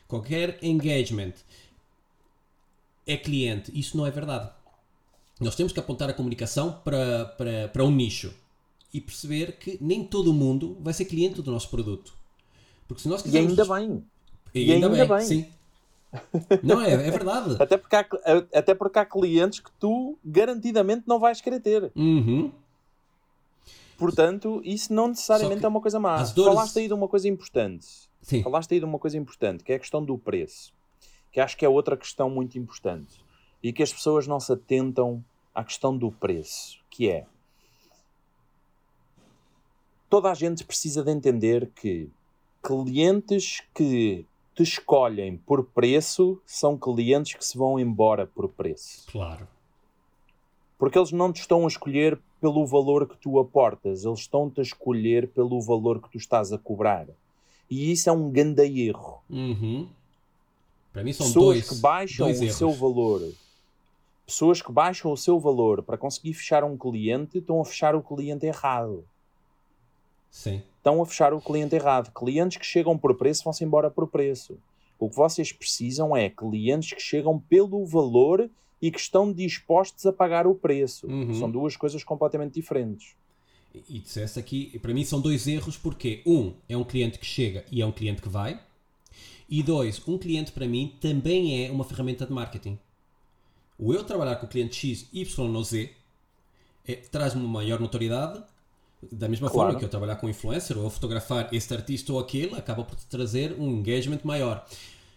qualquer 0.07 0.59
engagement 0.62 1.32
é 3.07 3.16
cliente. 3.16 3.70
Isso 3.78 3.96
não 3.96 4.07
é 4.07 4.11
verdade. 4.11 4.50
Nós 5.40 5.55
temos 5.57 5.72
que 5.72 5.80
apontar 5.80 6.09
a 6.11 6.14
comunicação 6.14 6.80
para, 6.84 7.24
para, 7.26 7.68
para 7.68 7.84
um 7.84 7.90
nicho 7.90 8.32
e 8.92 9.00
perceber 9.00 9.59
que 9.59 9.78
nem 9.80 10.05
todo 10.05 10.32
mundo 10.32 10.76
vai 10.80 10.94
ser 10.94 11.07
cliente 11.07 11.42
do 11.42 11.50
nosso 11.50 11.68
produto. 11.70 12.14
Porque 12.86 13.02
se 13.02 13.09
nós 13.09 13.22
E 13.24 13.24
quisermos... 13.24 13.59
ainda 13.59 13.64
bem. 13.64 14.05
E 14.55 14.64
E 14.64 14.72
ainda, 14.72 14.88
ainda 14.88 15.07
bem, 15.07 15.07
bem. 15.07 15.20
sim. 15.20 15.46
Não, 16.62 16.80
é, 16.80 16.92
é 16.92 17.10
verdade. 17.10 17.56
Até 17.62 17.76
porque, 17.76 17.96
há, 17.96 18.06
até 18.54 18.74
porque 18.74 18.98
há 18.98 19.04
clientes 19.04 19.60
que 19.60 19.70
tu 19.80 20.16
garantidamente 20.24 21.04
não 21.06 21.18
vais 21.18 21.40
querer 21.40 21.60
ter. 21.60 21.90
Uhum. 21.96 22.50
Portanto, 23.98 24.60
isso 24.64 24.92
não 24.92 25.08
necessariamente 25.08 25.64
é 25.64 25.68
uma 25.68 25.80
coisa 25.80 25.98
má. 26.00 26.16
dores- 26.22 26.54
Falaste 26.54 26.78
aí 26.78 26.88
de 26.88 26.94
uma 26.94 27.08
coisa 27.08 27.28
importante. 27.28 27.86
Sim. 28.22 28.42
Falaste 28.42 28.72
aí 28.72 28.78
de 28.80 28.84
uma 28.84 28.98
coisa 28.98 29.16
importante, 29.18 29.62
que 29.62 29.72
é 29.72 29.76
a 29.76 29.78
questão 29.78 30.04
do 30.04 30.18
preço. 30.18 30.72
Que 31.32 31.40
acho 31.40 31.56
que 31.56 31.64
é 31.64 31.68
outra 31.68 31.96
questão 31.96 32.28
muito 32.30 32.58
importante. 32.58 33.22
E 33.62 33.72
que 33.72 33.82
as 33.82 33.92
pessoas 33.92 34.26
não 34.26 34.38
se 34.40 34.52
atentam 34.52 35.24
à 35.54 35.62
questão 35.64 35.96
do 35.96 36.10
preço. 36.10 36.78
Que 36.90 37.08
é... 37.10 37.26
Toda 40.10 40.30
a 40.30 40.34
gente 40.34 40.64
precisa 40.64 41.02
de 41.02 41.10
entender 41.10 41.70
que 41.74 42.08
clientes 42.62 43.62
que 43.74 44.24
te 44.55 44.62
escolhem 44.62 45.36
por 45.36 45.64
preço 45.64 46.40
são 46.46 46.78
clientes 46.78 47.34
que 47.34 47.44
se 47.44 47.59
vão 47.59 47.78
embora 47.78 48.26
por 48.26 48.48
preço. 48.48 49.05
Claro. 49.11 49.48
Porque 50.78 50.98
eles 50.98 51.12
não 51.12 51.32
te 51.32 51.40
estão 51.40 51.64
a 51.64 51.68
escolher 51.68 52.18
pelo 52.40 52.66
valor 52.66 53.09
que 53.09 53.16
tu 53.16 53.38
aportas, 53.38 54.05
eles 54.05 54.20
estão-te 54.20 54.61
a 54.61 54.62
escolher 54.62 55.28
pelo 55.28 55.61
valor 55.61 56.00
que 56.02 56.11
tu 56.11 56.18
estás 56.18 56.52
a 56.52 56.59
cobrar. 56.59 57.07
E 57.70 57.90
isso 57.90 58.09
é 58.09 58.12
um 58.12 58.30
grande 58.30 58.62
erro. 58.86 59.22
Uhum. 59.30 59.88
Para 60.92 61.02
mim 61.02 61.12
são 61.12 61.26
Pessoas 61.26 61.44
dois, 61.57 61.68
que 61.70 61.74
baixam 61.76 62.26
dois 62.26 62.40
o 62.40 62.44
erros. 62.44 62.57
seu 62.57 62.70
valor, 62.70 63.32
pessoas 64.26 64.62
que 64.62 64.70
baixam 64.70 65.11
o 65.11 65.16
seu 65.16 65.40
valor 65.40 65.82
para 65.82 65.96
conseguir 65.98 66.34
fechar 66.34 66.62
um 66.62 66.76
cliente, 66.76 67.38
estão 67.38 67.61
a 67.61 67.64
fechar 67.64 67.94
o 67.96 68.02
cliente 68.02 68.46
errado. 68.46 69.05
Sim. 70.35 70.61
Estão 70.78 71.01
a 71.01 71.07
fechar 71.07 71.32
o 71.32 71.41
cliente 71.41 71.76
errado. 71.76 72.12
Clientes 72.12 72.57
que 72.59 72.66
chegam 72.66 72.99
por 72.99 73.14
preço 73.14 73.45
vão-se 73.45 73.62
embora 73.62 73.89
por 73.89 74.09
preço. 74.09 74.59
O 74.99 75.09
que 75.09 75.14
vocês 75.14 75.53
precisam 75.53 76.16
é 76.16 76.28
clientes 76.28 76.93
que 76.93 77.01
chegam 77.01 77.39
pelo 77.39 77.87
valor 77.87 78.51
e 78.82 78.91
que 78.91 78.99
estão 78.99 79.32
dispostos 79.32 80.05
a 80.05 80.12
pagar 80.12 80.45
o 80.45 80.55
preço. 80.55 81.07
Uhum. 81.07 81.39
São 81.39 81.49
duas 81.49 81.76
coisas 81.76 82.03
completamente 82.03 82.55
diferentes. 82.55 83.14
E 83.89 84.01
disseste 84.01 84.41
aqui, 84.41 84.76
para 84.80 84.93
mim 84.93 85.05
são 85.05 85.20
dois 85.20 85.47
erros, 85.47 85.76
porque 85.76 86.20
um 86.26 86.53
é 86.68 86.76
um 86.76 86.85
cliente 86.85 87.16
que 87.20 87.26
chega 87.26 87.64
e 87.70 87.80
é 87.80 87.87
um 87.87 87.93
cliente 87.93 88.20
que 88.20 88.28
vai, 88.28 88.61
e 89.49 89.62
dois, 89.62 90.03
um 90.07 90.18
cliente 90.18 90.51
para 90.51 90.66
mim 90.66 90.97
também 91.01 91.64
é 91.64 91.70
uma 91.70 91.85
ferramenta 91.85 92.26
de 92.26 92.32
marketing. 92.32 92.76
O 93.78 93.95
eu 93.95 94.03
trabalhar 94.03 94.37
com 94.37 94.47
o 94.47 94.49
cliente 94.49 94.74
X, 94.74 95.09
Y 95.12 95.57
ou 95.57 95.62
Z 95.62 95.91
é- 96.87 96.97
traz-me 96.97 97.41
uma 97.41 97.61
maior 97.61 97.78
notoriedade, 97.80 98.43
da 99.12 99.28
mesma 99.28 99.48
Claro. 99.50 99.68
forma 99.68 99.78
que 99.78 99.84
eu 99.84 99.88
trabalhar 99.88 100.16
com 100.16 100.28
influencer 100.28 100.76
ou 100.78 100.88
fotografar 100.90 101.48
este 101.52 101.72
artista 101.74 102.12
ou 102.12 102.18
aquele, 102.18 102.55
acaba 102.55 102.84
por 102.84 102.96
te 102.96 103.07
trazer 103.07 103.55
um 103.59 103.68
engagement 103.70 104.20
maior. 104.24 104.64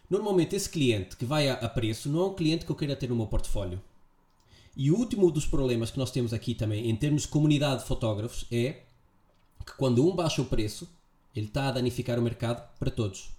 Normalmente 0.10 0.56
esse 0.56 0.70
cliente 0.70 1.18
que 1.18 1.26
vai 1.26 1.50
a, 1.50 1.54
a 1.56 1.70
preço 1.70 2.10
não 2.10 2.22
é 2.22 2.26
um 2.28 2.34
cliente 2.34 2.66
que 2.66 2.72
eu 2.72 2.76
queira 2.76 2.96
ter 2.96 3.10
no 3.10 3.16
meu 3.16 3.28
portfólio. 3.28 3.82
E 4.76 4.92
o 4.92 4.96
último 4.98 5.32
dos 5.32 5.46
problemas 5.46 5.90
que 5.92 5.98
nós 5.98 6.12
temos 6.12 6.34
aqui 6.34 6.54
também, 6.54 6.90
em 6.90 6.96
termos 6.96 7.24
de 7.24 7.28
comunidade 7.30 7.82
de 7.82 7.88
fotógrafos, 7.88 8.46
é 8.52 8.82
que 9.66 9.74
quando 9.78 10.08
um 10.08 10.16
baixa 10.16 10.42
o 10.42 10.46
preço, 10.46 10.88
ele 11.36 11.48
está 11.48 11.68
a 11.68 11.72
danificar 11.72 12.18
o 12.20 12.22
mercado 12.22 12.64
para 12.80 12.90
todos. 12.92 13.30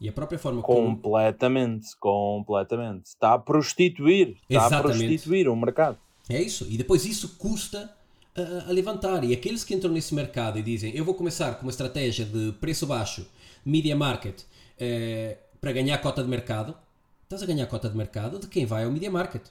E 0.00 0.08
a 0.08 0.12
própria 0.12 0.38
forma 0.38 0.60
como. 0.62 0.96
Completamente, 0.96 1.96
completamente. 2.00 3.06
Está 3.06 3.34
a 3.34 3.38
prostituir, 3.38 4.36
está 4.48 4.64
a 4.64 4.66
Exatamente. 4.66 4.98
prostituir 4.98 5.48
o 5.48 5.54
mercado. 5.54 5.96
É 6.28 6.40
isso. 6.42 6.66
E 6.68 6.76
depois 6.76 7.04
isso 7.04 7.36
custa 7.36 7.94
a, 8.36 8.72
levantar. 8.72 9.24
E 9.24 9.32
aqueles 9.32 9.64
que 9.64 9.74
entram 9.74 9.92
nesse 9.92 10.14
mercado 10.14 10.58
e 10.58 10.62
dizem 10.62 10.94
eu 10.96 11.04
vou 11.04 11.14
começar 11.14 11.54
com 11.54 11.62
uma 11.62 11.70
estratégia 11.70 12.24
de 12.24 12.52
preço 12.60 12.86
baixo, 12.86 13.26
media 13.64 13.96
market, 13.96 14.42
eh, 14.78 15.38
para 15.60 15.72
ganhar 15.72 15.98
cota 15.98 16.22
de 16.22 16.28
mercado, 16.28 16.74
estás 17.24 17.42
a 17.42 17.46
ganhar 17.46 17.66
cota 17.66 17.88
de 17.88 17.96
mercado 17.96 18.38
de 18.38 18.46
quem 18.46 18.66
vai 18.66 18.84
ao 18.84 18.90
media 18.90 19.10
market. 19.10 19.42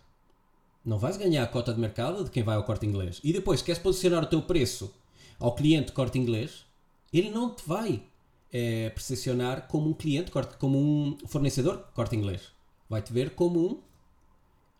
Não 0.83 0.97
vais 0.97 1.15
ganhar 1.17 1.43
a 1.43 1.47
cota 1.47 1.73
de 1.73 1.79
mercado 1.79 2.23
de 2.23 2.31
quem 2.31 2.43
vai 2.43 2.55
ao 2.55 2.63
corte 2.63 2.85
inglês. 2.85 3.19
E 3.23 3.31
depois 3.31 3.61
queres 3.61 3.81
posicionar 3.81 4.23
o 4.23 4.27
teu 4.27 4.41
preço 4.41 4.93
ao 5.39 5.55
cliente 5.55 5.91
corte 5.91 6.17
inglês, 6.19 6.65
ele 7.13 7.29
não 7.29 7.53
te 7.53 7.63
vai 7.67 8.03
eh, 8.51 8.89
percepcionar 8.89 9.67
como 9.67 9.89
um 9.89 9.93
cliente, 9.93 10.31
corte, 10.31 10.57
como 10.57 10.77
um 10.77 11.17
fornecedor 11.27 11.77
corte 11.93 12.15
inglês. 12.15 12.49
Vai-te 12.89 13.13
ver 13.13 13.31
como 13.31 13.59
um 13.59 13.79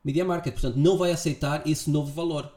media 0.04 0.26
market. 0.26 0.54
Portanto, 0.54 0.76
não 0.76 0.98
vai 0.98 1.12
aceitar 1.12 1.68
esse 1.68 1.90
novo 1.90 2.12
valor. 2.12 2.52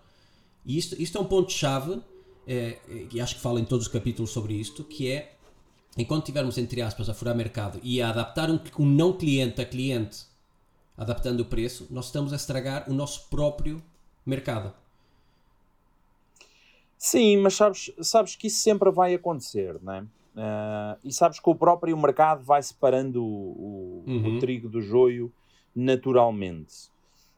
E 0.64 0.78
isto, 0.78 1.00
isto 1.00 1.18
é 1.18 1.20
um 1.20 1.24
ponto-chave, 1.26 2.00
eh, 2.46 2.78
e 3.12 3.20
acho 3.20 3.36
que 3.36 3.40
falo 3.40 3.58
em 3.58 3.64
todos 3.64 3.86
os 3.86 3.92
capítulos 3.92 4.30
sobre 4.30 4.54
isto, 4.54 4.82
que 4.84 5.10
é, 5.10 5.36
enquanto 5.96 6.24
tivermos, 6.26 6.56
entre 6.58 6.80
aspas, 6.82 7.08
a 7.08 7.14
furar 7.14 7.36
mercado 7.36 7.78
e 7.82 8.00
a 8.00 8.08
adaptar 8.10 8.50
um, 8.50 8.58
um 8.78 8.86
não 8.86 9.12
cliente 9.12 9.60
a 9.60 9.64
cliente, 9.66 10.24
adaptando 10.96 11.40
o 11.40 11.44
preço, 11.44 11.86
nós 11.90 12.06
estamos 12.06 12.32
a 12.32 12.36
estragar 12.36 12.88
o 12.90 12.94
nosso 12.94 13.28
próprio 13.28 13.82
mercado. 14.24 14.72
Sim, 16.96 17.36
mas 17.38 17.54
sabes, 17.54 17.92
sabes 18.00 18.34
que 18.36 18.46
isso 18.46 18.62
sempre 18.62 18.90
vai 18.90 19.14
acontecer, 19.14 19.78
não 19.82 19.92
é? 19.92 20.04
Ah, 20.36 20.96
e 21.04 21.12
sabes 21.12 21.38
que 21.38 21.48
o 21.50 21.54
próprio 21.54 21.96
mercado 21.96 22.42
vai 22.42 22.62
separando 22.62 23.22
o, 23.24 24.04
o- 24.04 24.04
Uhum. 24.06 24.36
o 24.36 24.38
trigo 24.40 24.68
do 24.68 24.80
joio 24.80 25.32
naturalmente. 25.74 26.90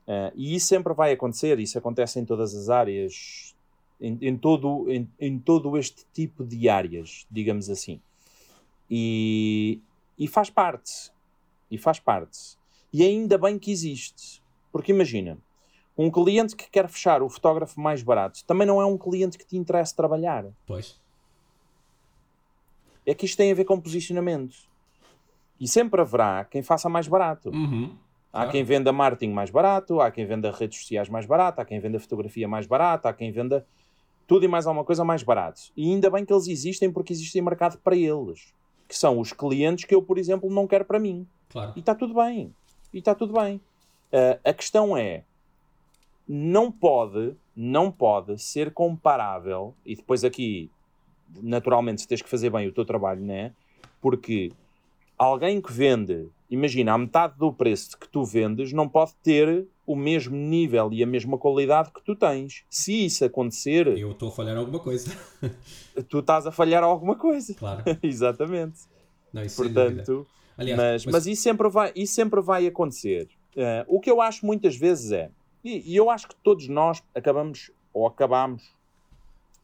Ah, 0.07 0.31
e 0.35 0.55
isso 0.55 0.67
sempre 0.67 0.93
vai 0.93 1.11
acontecer, 1.11 1.59
isso 1.59 1.77
acontece 1.77 2.19
em 2.19 2.25
todas 2.25 2.55
as 2.55 2.69
áreas, 2.69 3.55
em, 3.99 4.17
em 4.21 4.37
todo, 4.37 4.89
em, 4.89 5.09
em 5.19 5.37
todo 5.37 5.77
este 5.77 6.05
tipo 6.13 6.45
de 6.45 6.69
áreas, 6.69 7.27
digamos 7.29 7.69
assim. 7.69 7.99
E, 8.89 9.81
e 10.17 10.27
faz 10.27 10.49
parte. 10.49 11.11
E 11.69 11.77
faz 11.77 11.99
parte. 11.99 12.57
E 12.93 13.03
ainda 13.03 13.37
bem 13.37 13.59
que 13.59 13.69
existe. 13.69 14.41
Porque 14.71 14.93
imagina, 14.93 15.37
um 15.97 16.09
cliente 16.09 16.55
que 16.55 16.69
quer 16.69 16.87
fechar 16.87 17.21
o 17.21 17.29
fotógrafo 17.29 17.79
mais 17.81 18.01
barato 18.01 18.45
também 18.45 18.65
não 18.65 18.81
é 18.81 18.85
um 18.85 18.97
cliente 18.97 19.37
que 19.37 19.45
te 19.45 19.57
interessa 19.57 19.95
trabalhar. 19.95 20.45
Pois. 20.65 21.01
É 23.05 23.13
que 23.13 23.25
isto 23.25 23.37
tem 23.37 23.51
a 23.51 23.55
ver 23.55 23.65
com 23.65 23.79
posicionamento. 23.79 24.55
E 25.59 25.67
sempre 25.67 25.99
haverá 25.99 26.45
quem 26.45 26.61
faça 26.61 26.87
mais 26.87 27.07
barato. 27.07 27.49
Uhum. 27.49 27.97
Há 28.37 28.47
quem 28.47 28.63
venda 28.63 28.91
marketing 28.91 29.31
mais 29.31 29.49
barato, 29.49 29.99
há 29.99 30.11
quem 30.11 30.25
venda 30.25 30.51
redes 30.51 30.79
sociais 30.79 31.09
mais 31.09 31.25
barato, 31.25 31.61
há 31.61 31.65
quem 31.65 31.79
venda 31.79 31.99
fotografia 31.99 32.47
mais 32.47 32.67
barata, 32.67 33.09
há 33.09 33.13
quem 33.13 33.31
venda 33.31 33.65
tudo 34.27 34.45
e 34.45 34.47
mais 34.47 34.67
alguma 34.67 34.83
coisa 34.83 35.03
mais 35.03 35.23
barato. 35.23 35.61
E 35.75 35.91
ainda 35.91 36.09
bem 36.09 36.25
que 36.25 36.33
eles 36.33 36.47
existem 36.47 36.91
porque 36.91 37.13
existe 37.13 37.39
mercado 37.41 37.77
para 37.79 37.95
eles. 37.95 38.53
Que 38.87 38.95
são 38.95 39.19
os 39.19 39.33
clientes 39.33 39.85
que 39.85 39.95
eu, 39.95 40.01
por 40.01 40.17
exemplo, 40.17 40.49
não 40.49 40.67
quero 40.67 40.85
para 40.85 40.99
mim. 40.99 41.27
Claro. 41.49 41.73
E 41.75 41.79
está 41.79 41.95
tudo 41.95 42.13
bem. 42.13 42.53
E 42.93 42.99
está 42.99 43.15
tudo 43.15 43.33
bem. 43.33 43.59
Ah, 44.11 44.39
a 44.43 44.53
questão 44.53 44.95
é, 44.95 45.23
não 46.27 46.71
pode, 46.71 47.35
não 47.55 47.91
pode 47.91 48.41
ser 48.41 48.73
comparável, 48.73 49.73
e 49.85 49.95
depois 49.95 50.23
aqui, 50.23 50.69
naturalmente, 51.41 52.07
tens 52.07 52.21
que 52.21 52.29
fazer 52.29 52.49
bem 52.49 52.67
o 52.67 52.71
teu 52.71 52.85
trabalho, 52.85 53.21
né? 53.21 53.53
Porque 54.01 54.51
alguém 55.17 55.61
que 55.61 55.71
vende, 55.71 56.27
imagina, 56.49 56.93
a 56.93 56.97
metade 56.97 57.37
do 57.37 57.51
preço 57.51 57.97
que 57.97 58.07
tu 58.07 58.23
vendes, 58.23 58.71
não 58.73 58.87
pode 58.87 59.13
ter 59.23 59.67
o 59.85 59.95
mesmo 59.95 60.35
nível 60.35 60.91
e 60.91 61.01
a 61.03 61.07
mesma 61.07 61.37
qualidade 61.37 61.91
que 61.91 62.01
tu 62.01 62.15
tens. 62.15 62.63
Se 62.69 63.05
isso 63.05 63.23
acontecer, 63.25 63.87
Eu 63.97 64.11
estou 64.11 64.29
a 64.29 64.31
falhar 64.31 64.57
alguma 64.57 64.79
coisa. 64.79 65.09
tu 66.09 66.19
estás 66.19 66.45
a 66.45 66.51
falhar 66.51 66.83
alguma 66.83 67.15
coisa. 67.15 67.53
claro. 67.53 67.83
Exatamente. 68.03 68.79
Não, 69.31 69.43
isso. 69.43 69.61
Portanto, 69.61 70.25
Aliás, 70.57 70.77
mas, 70.77 71.05
mas- 71.05 71.13
mas 71.13 71.27
isso, 71.27 71.41
sempre 71.43 71.69
vai, 71.69 71.91
isso 71.95 72.13
sempre 72.13 72.41
vai 72.41 72.65
acontecer. 72.67 73.29
Eh, 73.55 73.85
o 73.87 73.99
que 73.99 74.09
eu 74.09 74.21
acho 74.21 74.45
muitas 74.45 74.75
vezes 74.75 75.11
é, 75.11 75.29
e, 75.63 75.93
e 75.93 75.95
eu 75.95 76.09
acho 76.09 76.27
que 76.27 76.35
todos 76.35 76.67
nós 76.67 77.01
acabamos 77.15 77.71
ou 77.93 78.05
acabamos 78.07 78.63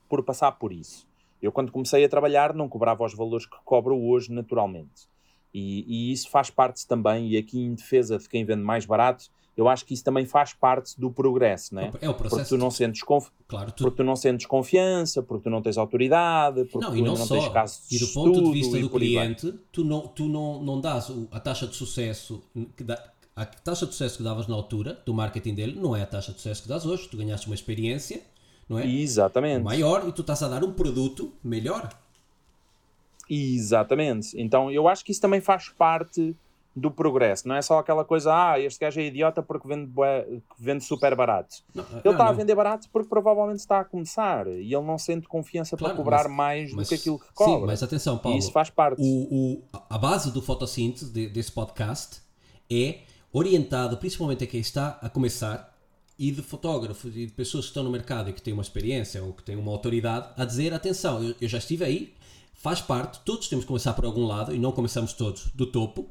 por 0.10 0.24
passar 0.24 0.52
por 0.54 0.72
isso. 0.72 1.08
Eu, 1.42 1.52
quando 1.52 1.72
comecei 1.72 2.04
a 2.06 2.10
trabalhar, 2.10 2.54
não 2.54 2.70
cobrava 2.70 3.04
os 3.06 3.14
valores 3.14 3.46
que 3.46 3.58
cobro 3.66 3.98
hoje 4.00 4.32
naturalmente. 4.32 5.08
E, 5.54 5.86
e 5.88 6.12
isso 6.12 6.30
faz 6.30 6.50
parte 6.50 6.86
também, 6.88 7.30
e 7.30 7.38
aqui 7.38 7.60
em 7.60 7.76
defesa 7.76 8.18
de 8.18 8.28
quem 8.28 8.44
vende 8.44 8.64
mais 8.64 8.86
barato, 8.86 9.26
eu 9.56 9.68
acho 9.68 9.86
que 9.86 9.94
isso 9.94 10.04
também 10.04 10.26
faz 10.26 10.54
parte 10.54 11.00
do 11.00 11.12
progresso, 11.12 11.76
né? 11.76 11.92
é 12.02 12.10
o 12.10 12.14
Porque 12.14 12.30
processo. 12.30 12.56
tu 12.56 12.58
não 12.58 12.72
sentes 12.72 13.04
conf... 13.04 13.30
Claro, 13.48 13.72
tu, 13.72 13.84
porque 13.84 13.98
tu 13.98 14.04
não 14.04 14.16
sentes 14.16 14.48
confiança, 14.48 15.22
porque 15.22 15.44
tu 15.44 15.50
não 15.52 15.62
tens 15.62 15.78
autoridade, 15.78 16.66
porque 16.66 16.84
não, 16.84 16.92
tu 16.92 16.98
e 16.98 17.02
não, 17.02 17.14
não 17.14 17.26
só. 17.26 17.36
tens 17.36 17.50
caso 17.50 17.82
de 17.88 17.96
E 17.96 18.00
do 18.00 18.08
ponto 18.08 18.44
de 18.44 18.52
vista 18.52 18.80
do 18.80 18.90
cliente, 18.90 19.54
tu 19.72 19.84
não, 19.84 20.08
tu 20.08 20.28
não, 20.28 20.64
não 20.64 20.82
dás 20.82 21.12
a 21.32 21.40
taxa 21.40 21.68
de 21.68 21.76
sucesso 21.76 22.44
que 22.76 22.84
dá, 22.84 23.12
a 23.36 23.46
taxa 23.46 23.86
de 23.86 23.92
sucesso 23.92 24.18
que 24.18 24.24
davas 24.24 24.48
na 24.48 24.56
altura 24.56 25.00
do 25.06 25.14
marketing 25.14 25.54
dele 25.54 25.80
não 25.80 25.96
é 25.96 26.02
a 26.02 26.08
taxa 26.08 26.32
de 26.32 26.38
sucesso 26.38 26.64
que 26.64 26.70
dás 26.70 26.86
hoje. 26.86 27.08
Tu 27.08 27.18
ganhaste 27.18 27.46
uma 27.46 27.56
experiência, 27.56 28.22
não 28.68 28.80
é? 28.80 28.88
Exatamente. 28.88 29.64
Maior 29.64 30.08
e 30.08 30.12
tu 30.12 30.22
estás 30.22 30.42
a 30.42 30.48
dar 30.48 30.64
um 30.64 30.74
produto 30.74 31.32
melhor. 31.44 31.90
Exatamente. 33.30 34.40
Então 34.40 34.72
eu 34.72 34.88
acho 34.88 35.04
que 35.06 35.12
isso 35.12 35.22
também 35.22 35.42
faz 35.42 35.70
parte 35.70 36.36
do 36.76 36.90
progresso. 36.90 37.48
Não 37.48 37.56
é 37.56 37.62
só 37.62 37.78
aquela 37.78 38.04
coisa, 38.04 38.34
ah, 38.34 38.60
este 38.60 38.80
gajo 38.80 39.00
é 39.00 39.06
idiota 39.06 39.44
porque 39.44 39.68
vende, 39.68 39.92
vende 40.58 40.84
super 40.84 41.16
barato. 41.16 41.58
Não, 41.74 41.84
Ele 41.84 42.02
não, 42.04 42.12
está 42.14 42.28
a 42.30 42.32
vender 42.32 42.56
barato 42.56 42.90
porque 42.92 43.08
provavelmente 43.08 43.60
está 43.60 43.82
a 43.82 43.84
começar 43.86 44.48
e 44.48 44.74
ele 44.74 44.82
não 44.84 44.98
sente 44.98 45.28
confiança 45.28 45.78
Claro, 45.78 45.94
para 45.94 46.04
cobrar 46.04 46.24
mas- 46.28 46.32
mais 46.36 46.70
do 46.72 46.78
Mas- 46.78 46.90
que 46.90 46.96
aquilo 46.96 47.20
que 47.20 47.32
cobra. 47.34 47.60
Sim, 47.60 47.66
mas 47.68 47.84
atenção, 47.84 48.18
Paulo. 48.18 48.36
e 48.36 48.40
isso 48.40 48.52
faz 48.52 48.72
parte. 48.72 49.00
o, 49.00 49.06
o- 49.06 49.64
a 49.88 49.98
base 50.00 50.32
do 50.32 50.42
fotossíntese 50.42 51.14
de- 51.14 51.28
desse 51.30 51.52
podcast 51.52 52.22
é 52.72 53.02
orientado 53.32 53.96
principalmente 53.98 54.44
a 54.44 54.48
quem 54.48 54.60
está 54.60 54.98
a 55.02 55.10
começar 55.10 55.72
e 56.18 56.32
de 56.32 56.42
fotógrafos 56.42 57.16
e 57.16 57.26
de 57.28 57.34
pessoas 57.34 57.66
que 57.66 57.70
estão 57.70 57.84
no 57.84 57.92
mercado 57.92 58.30
e 58.32 58.34
que 58.34 58.42
têm 58.42 58.54
uma 58.54 58.62
experiência 58.64 59.24
ou 59.24 59.32
que 59.34 59.44
têm 59.44 59.56
uma 59.56 59.72
autoridade 59.72 60.30
a 60.38 60.44
dizer 60.46 60.74
atenção, 60.74 61.22
eu, 61.24 61.36
eu 61.40 61.48
já 61.48 61.58
estive 61.60 61.84
aí, 61.84 62.14
faz 62.64 62.80
parte, 62.80 63.20
todos 63.26 63.50
temos 63.50 63.66
que 63.66 63.68
começar 63.68 63.92
por 63.92 64.06
algum 64.06 64.26
lado 64.26 64.56
e 64.56 64.58
não 64.58 64.72
começamos 64.72 65.12
todos 65.12 65.48
do 65.54 65.66
topo. 65.66 66.08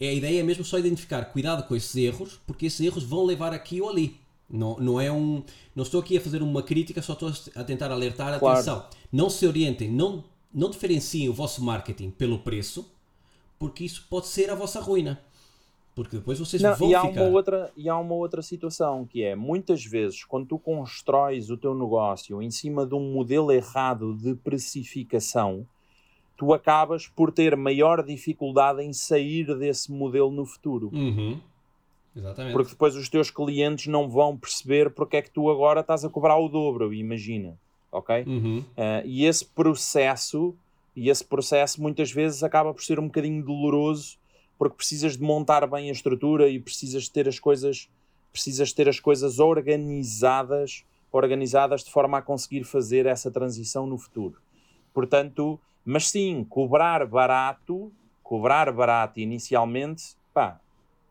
A 0.00 0.04
ideia 0.04 0.40
é 0.40 0.42
mesmo 0.42 0.64
só 0.64 0.78
identificar, 0.78 1.22
cuidado 1.26 1.64
com 1.68 1.76
esses 1.76 1.94
erros, 1.96 2.40
porque 2.46 2.64
esses 2.64 2.80
erros 2.80 3.04
vão 3.04 3.26
levar 3.26 3.52
aqui 3.52 3.78
ou 3.78 3.90
ali. 3.90 4.18
Não, 4.48 4.76
não 4.78 4.98
é 5.00 5.12
um. 5.12 5.42
Não 5.76 5.82
estou 5.84 6.00
aqui 6.00 6.16
a 6.16 6.20
fazer 6.20 6.42
uma 6.42 6.62
crítica, 6.62 7.02
só 7.02 7.12
estou 7.12 7.30
a 7.54 7.62
tentar 7.62 7.90
alertar 7.92 8.32
a 8.32 8.38
Claro. 8.38 8.56
atenção. 8.58 8.86
Não 9.12 9.28
se 9.28 9.46
orientem, 9.46 9.90
não, 9.90 10.24
não 10.52 10.70
diferenciem 10.70 11.28
o 11.28 11.34
vosso 11.34 11.62
marketing 11.62 12.10
pelo 12.10 12.38
preço, 12.38 12.90
porque 13.58 13.84
isso 13.84 14.06
pode 14.08 14.28
ser 14.28 14.48
a 14.50 14.54
vossa 14.54 14.80
ruína. 14.80 15.20
Porque 15.94 16.16
depois 16.16 16.38
vocês 16.38 16.62
Não, 16.62 16.74
vão 16.74 16.88
e, 16.88 16.94
há 16.94 17.02
ficar. 17.02 17.20
uma 17.20 17.30
outra, 17.30 17.72
e 17.76 17.88
há 17.88 17.98
uma 17.98 18.14
outra 18.14 18.42
situação 18.42 19.04
que 19.04 19.22
é 19.22 19.34
muitas 19.34 19.84
vezes 19.84 20.24
quando 20.24 20.46
tu 20.46 20.58
constróis 20.58 21.50
o 21.50 21.56
teu 21.56 21.74
negócio 21.74 22.40
em 22.40 22.50
cima 22.50 22.86
de 22.86 22.94
um 22.94 23.12
modelo 23.12 23.50
errado 23.50 24.14
de 24.14 24.34
precificação, 24.34 25.66
tu 26.36 26.54
acabas 26.54 27.06
por 27.06 27.32
ter 27.32 27.56
maior 27.56 28.04
dificuldade 28.04 28.82
em 28.82 28.92
sair 28.92 29.54
desse 29.58 29.92
modelo 29.92 30.30
no 30.30 30.46
futuro. 30.46 30.90
Uhum. 30.92 31.38
Exatamente. 32.16 32.52
Porque 32.52 32.70
depois 32.70 32.96
os 32.96 33.08
teus 33.08 33.30
clientes 33.30 33.86
não 33.86 34.08
vão 34.08 34.36
perceber 34.36 34.90
porque 34.90 35.16
é 35.16 35.22
que 35.22 35.30
tu 35.30 35.50
agora 35.50 35.80
estás 35.80 36.04
a 36.04 36.08
cobrar 36.08 36.38
o 36.38 36.48
dobro, 36.48 36.94
imagina. 36.94 37.58
Ok? 37.92 38.24
Uhum. 38.26 38.60
Uh, 38.60 39.04
e 39.04 39.24
esse 39.26 39.44
processo, 39.44 40.54
e 40.94 41.10
esse 41.10 41.24
processo 41.24 41.82
muitas 41.82 42.10
vezes 42.12 42.42
acaba 42.42 42.72
por 42.72 42.82
ser 42.82 43.00
um 43.00 43.06
bocadinho 43.06 43.44
doloroso 43.44 44.19
porque 44.60 44.76
precisas 44.76 45.16
de 45.16 45.22
montar 45.22 45.66
bem 45.66 45.88
a 45.88 45.92
estrutura 45.92 46.46
e 46.46 46.60
precisas 46.60 47.04
de 47.04 47.10
ter 47.10 47.26
as 47.26 47.38
coisas, 47.38 47.88
precisas 48.30 48.74
ter 48.74 48.90
as 48.90 49.00
coisas 49.00 49.38
organizadas, 49.38 50.84
organizadas 51.10 51.82
de 51.82 51.90
forma 51.90 52.18
a 52.18 52.22
conseguir 52.22 52.64
fazer 52.64 53.06
essa 53.06 53.30
transição 53.30 53.86
no 53.86 53.96
futuro. 53.96 54.38
Portanto, 54.92 55.58
mas 55.82 56.10
sim, 56.10 56.44
cobrar 56.44 57.06
barato, 57.06 57.90
cobrar 58.22 58.70
barato 58.70 59.18
inicialmente, 59.18 60.14
pá, 60.34 60.60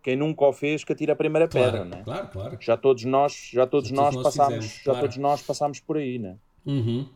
quem 0.04 0.16
nunca 0.16 0.46
o 0.46 0.54
fez 0.54 0.84
que 0.84 0.94
atira 0.94 1.14
a 1.14 1.16
primeira 1.16 1.48
Claro, 1.48 1.72
pedra, 1.72 1.86
né? 1.86 2.04
claro, 2.04 2.28
claro. 2.28 2.58
Já 2.62 2.78
todos 2.78 3.04
nós, 3.04 3.50
já 3.52 3.66
todos 3.66 3.90
Já 3.90 3.96
nós 3.96 4.14
todos 4.14 4.26
nós 4.26 4.36
passámos, 4.36 4.66
fizemos, 4.66 4.84
já 4.84 4.92
claro. 4.92 5.00
todos 5.00 5.18
nós 5.18 5.42
passámos 5.42 5.80
por 5.80 5.98
aí, 5.98 6.20
né? 6.20 6.38
Uhum. 6.64 7.10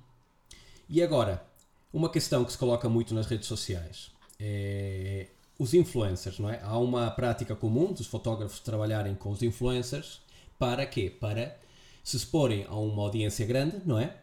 E 0.89 1.03
agora, 1.03 1.45
uma 1.93 2.09
questão 2.09 2.43
que 2.43 2.51
se 2.51 2.57
coloca 2.57 2.89
muito 2.89 3.13
nas 3.13 3.27
redes 3.27 3.45
sociais 3.47 4.11
é 4.39 5.27
os 5.63 5.73
influencers, 5.73 6.39
não 6.39 6.49
é? 6.49 6.59
Há 6.61 6.77
uma 6.77 7.09
prática 7.09 7.55
comum 7.55 7.93
dos 7.93 8.05
fotógrafos 8.05 8.59
trabalharem 8.59 9.15
com 9.15 9.31
os 9.31 9.41
influencers 9.41 10.21
para 10.59 10.85
quê? 10.85 11.09
Para 11.09 11.57
se 12.03 12.17
exporem 12.17 12.65
a 12.67 12.75
uma 12.75 13.01
audiência 13.01 13.45
grande, 13.45 13.81
não 13.85 13.97
é? 13.97 14.17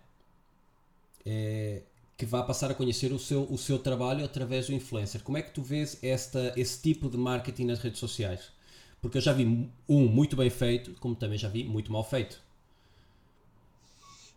É, 1.25 1.83
que 2.17 2.27
vá 2.27 2.43
passar 2.43 2.71
a 2.71 2.75
conhecer 2.75 3.11
o 3.11 3.19
seu, 3.19 3.45
o 3.45 3.57
seu 3.57 3.79
trabalho 3.79 4.23
através 4.23 4.67
do 4.67 4.75
influencer. 4.75 5.23
Como 5.23 5.39
é 5.39 5.43
que 5.43 5.51
tu 5.51 5.63
vês 5.63 5.99
esta, 6.03 6.53
esse 6.57 6.81
tipo 6.83 7.09
de 7.09 7.17
marketing 7.17 7.65
nas 7.65 7.79
redes 7.79 7.99
sociais? 7.99 8.53
Porque 9.01 9.17
eu 9.17 9.23
já 9.23 9.33
vi 9.33 9.71
um 9.89 10.07
muito 10.07 10.37
bem 10.37 10.51
feito, 10.51 10.93
como 11.01 11.15
também 11.15 11.39
já 11.39 11.49
vi 11.49 11.65
muito 11.65 11.91
mal 11.91 12.05
feito. 12.05 12.43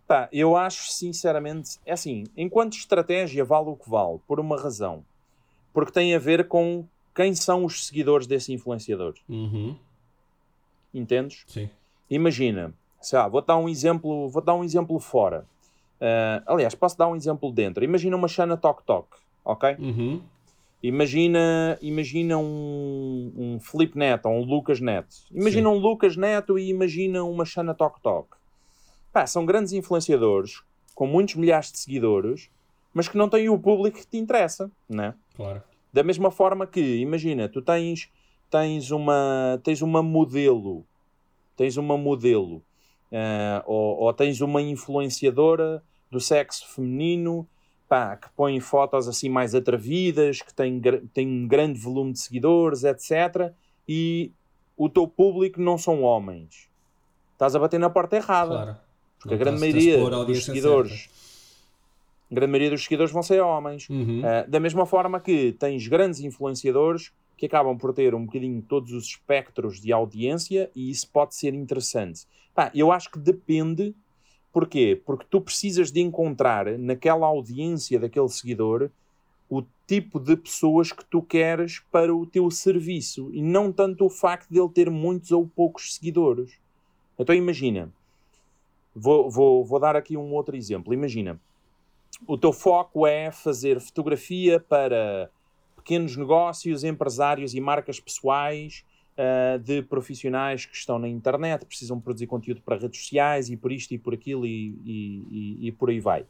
Pá, 0.07 0.29
eu 0.31 0.55
acho 0.55 0.89
sinceramente, 0.93 1.79
é 1.85 1.91
assim, 1.91 2.23
enquanto 2.37 2.77
estratégia 2.77 3.43
vale 3.43 3.69
o 3.69 3.75
que 3.75 3.89
vale, 3.89 4.19
por 4.25 4.39
uma 4.39 4.57
razão. 4.57 5.03
Porque 5.73 5.91
tem 5.91 6.15
a 6.15 6.19
ver 6.19 6.47
com 6.47 6.87
quem 7.15 7.35
são 7.35 7.65
os 7.65 7.85
seguidores 7.85 8.27
desse 8.27 8.51
influenciador. 8.53 9.13
Uhum. 9.29 9.75
Entendes? 10.93 11.43
Sim. 11.47 11.69
Imagina, 12.09 12.73
sei 13.01 13.17
lá, 13.19 13.27
vou 13.27 13.41
dar 13.41 13.57
um 13.57 13.67
exemplo, 13.67 14.29
vou 14.29 14.41
dar 14.41 14.53
um 14.55 14.63
exemplo 14.63 14.99
fora. 14.99 15.45
Ah, 16.03 16.43
aliás, 16.45 16.75
posso 16.75 16.97
dar 16.97 17.07
um 17.07 17.15
exemplo 17.15 17.51
dentro. 17.51 17.83
Imagina 17.83 18.15
uma 18.17 18.27
Xana 18.27 18.57
Tok 18.57 18.83
Tok, 18.83 19.07
ok? 19.45 19.75
Uhum. 19.79 20.21
Imagina, 20.81 21.77
imagina 21.81 22.37
um, 22.37 23.31
um 23.37 23.59
Felipe 23.59 23.97
Neto 23.97 24.27
ou 24.27 24.35
um 24.35 24.43
Lucas 24.43 24.81
Neto. 24.81 25.15
Imagina 25.31 25.69
um 25.69 25.77
Lucas 25.77 26.17
Neto 26.17 26.59
e 26.59 26.69
imagina 26.69 27.23
uma 27.23 27.45
Xana 27.45 27.73
Tok 27.73 28.01
Tok. 28.01 28.35
Pá, 29.13 29.25
são 29.25 29.45
grandes 29.45 29.71
influenciadores 29.71 30.61
com 30.93 31.07
muitos 31.07 31.35
milhares 31.35 31.71
de 31.71 31.79
seguidores, 31.79 32.49
mas 32.93 33.07
que 33.07 33.17
não 33.17 33.29
têm 33.29 33.49
o 33.49 33.57
público 33.57 33.99
que 33.99 34.05
te 34.05 34.17
interessa, 34.17 34.69
né? 34.89 35.15
Claro. 35.35 35.63
Da 35.93 36.03
mesma 36.03 36.31
forma 36.31 36.65
que, 36.65 36.97
imagina, 36.97 37.47
tu 37.47 37.61
tens, 37.61 38.09
tens, 38.49 38.89
uma, 38.89 39.61
tens 39.63 39.81
uma 39.83 40.01
modelo, 40.01 40.83
tens 41.55 41.77
uma 41.77 41.95
modelo, 41.97 42.63
ah, 43.11 43.63
ou, 43.67 43.99
ou 43.99 44.13
tens 44.13 44.41
uma 44.41 44.59
influenciadora 44.59 45.83
do 46.09 46.19
sexo 46.19 46.67
feminino, 46.73 47.47
pá, 47.87 48.17
que 48.17 48.27
põe 48.35 48.59
fotos 48.59 49.07
assim 49.07 49.29
mais 49.29 49.53
atrevidas, 49.53 50.41
que 50.41 50.53
tem, 50.53 50.81
tem 51.13 51.27
um 51.27 51.47
grande 51.47 51.79
volume 51.79 52.13
de 52.13 52.19
seguidores, 52.19 52.83
etc. 52.83 53.53
E 53.87 54.31
o 54.75 54.89
teu 54.89 55.07
público 55.07 55.61
não 55.61 55.77
são 55.77 56.01
homens. 56.01 56.67
Estás 57.33 57.55
a 57.55 57.59
bater 57.59 57.79
na 57.79 57.89
porta 57.89 58.15
errada. 58.15 58.51
Claro. 58.51 58.77
Porque 59.19 59.35
Não 59.35 59.41
a 59.41 59.45
grande 59.45 59.59
maioria 59.59 59.97
dos 60.25 60.43
seguidores, 60.43 61.09
a 62.33 62.35
grande 62.35 62.51
maioria 62.51 62.71
dos 62.71 62.83
seguidores 62.83 63.13
vão 63.13 63.21
ser 63.21 63.41
homens. 63.41 63.87
Uhum. 63.89 64.21
Uh, 64.21 64.49
da 64.49 64.59
mesma 64.59 64.87
forma 64.87 65.19
que 65.19 65.51
tens 65.53 65.87
grandes 65.87 66.19
influenciadores 66.19 67.11
que 67.37 67.45
acabam 67.45 67.77
por 67.77 67.93
ter 67.93 68.15
um 68.15 68.25
bocadinho 68.25 68.61
todos 68.61 68.91
os 68.91 69.05
espectros 69.05 69.79
de 69.79 69.93
audiência 69.93 70.69
e 70.75 70.89
isso 70.89 71.07
pode 71.11 71.35
ser 71.35 71.53
interessante. 71.53 72.21
Pá, 72.55 72.71
eu 72.73 72.91
acho 72.91 73.11
que 73.11 73.19
depende. 73.19 73.95
Porquê? 74.51 74.99
Porque 75.05 75.25
tu 75.29 75.41
precisas 75.41 75.91
de 75.91 76.01
encontrar 76.01 76.77
naquela 76.77 77.27
audiência 77.27 77.99
daquele 77.99 78.29
seguidor 78.29 78.89
o 79.49 79.63
tipo 79.85 80.19
de 80.19 80.35
pessoas 80.35 80.91
que 80.91 81.05
tu 81.05 81.21
queres 81.21 81.79
para 81.91 82.15
o 82.15 82.25
teu 82.25 82.49
serviço 82.49 83.29
e 83.31 83.41
não 83.43 83.71
tanto 83.71 84.05
o 84.05 84.09
facto 84.09 84.49
de 84.49 84.59
ele 84.59 84.69
ter 84.69 84.89
muitos 84.89 85.31
ou 85.31 85.47
poucos 85.47 85.93
seguidores. 85.93 86.53
Então 87.19 87.35
imagina, 87.35 87.91
vou, 88.95 89.29
vou, 89.29 89.63
vou 89.63 89.79
dar 89.79 89.95
aqui 89.95 90.17
um 90.17 90.33
outro 90.33 90.55
exemplo. 90.55 90.93
Imagina, 90.93 91.39
o 92.27 92.37
teu 92.37 92.51
foco 92.53 93.05
é 93.07 93.31
fazer 93.31 93.79
fotografia 93.79 94.59
para 94.59 95.29
pequenos 95.75 96.15
negócios, 96.15 96.83
empresários 96.83 97.53
e 97.53 97.59
marcas 97.59 97.99
pessoais 97.99 98.83
ah, 99.17 99.57
de 99.57 99.81
profissionais 99.81 100.65
que 100.65 100.75
estão 100.75 100.97
na 100.97 101.07
internet, 101.07 101.65
precisam 101.65 101.99
produzir 101.99 102.27
conteúdo 102.27 102.61
para 102.61 102.77
redes 102.77 103.01
sociais 103.01 103.49
e 103.49 103.57
por 103.57 103.71
isto 103.71 103.93
e 103.93 103.97
por 103.97 104.13
aquilo 104.13 104.45
e, 104.45 104.75
e, 104.85 105.27
e- 105.31 105.67
e 105.67 105.71
por 105.71 105.89
aí 105.89 105.99
vai. 105.99 106.25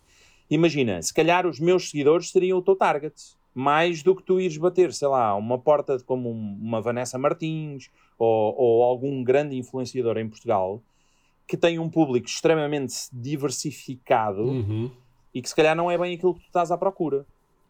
Imagina, 0.49 1.01
se 1.01 1.13
calhar 1.13 1.47
os 1.47 1.59
meus 1.59 1.89
seguidores 1.89 2.29
seriam 2.31 2.57
o 2.57 2.61
teu 2.61 2.75
target, 2.75 3.13
mais 3.55 4.01
do 4.03 4.15
que 4.15 4.23
tu 4.23 4.39
ires 4.39 4.57
bater, 4.57 4.91
sei 4.91 5.07
lá, 5.07 5.35
uma 5.35 5.57
porta 5.59 5.97
como 6.05 6.29
um- 6.31 6.57
uma 6.61 6.81
Vanessa 6.81 7.17
Martins 7.17 7.89
ou, 8.17 8.55
ou 8.57 8.83
algum 8.83 9.23
grande 9.23 9.55
influenciador 9.55 10.17
em 10.17 10.27
Portugal 10.27 10.81
que 11.47 11.55
tem 11.57 11.77
um 11.77 11.89
público 11.89 12.25
extremamente 12.27 12.93
diversificado 13.11 14.43
Uhum. 14.43 14.91
E 15.33 15.41
que 15.41 15.49
se 15.49 15.55
calhar 15.55 15.75
não 15.75 15.89
é 15.89 15.97
bem 15.97 16.13
aquilo 16.15 16.33
que 16.33 16.41
tu 16.41 16.47
estás 16.47 16.71
à 16.71 16.77
procura. 16.77 17.25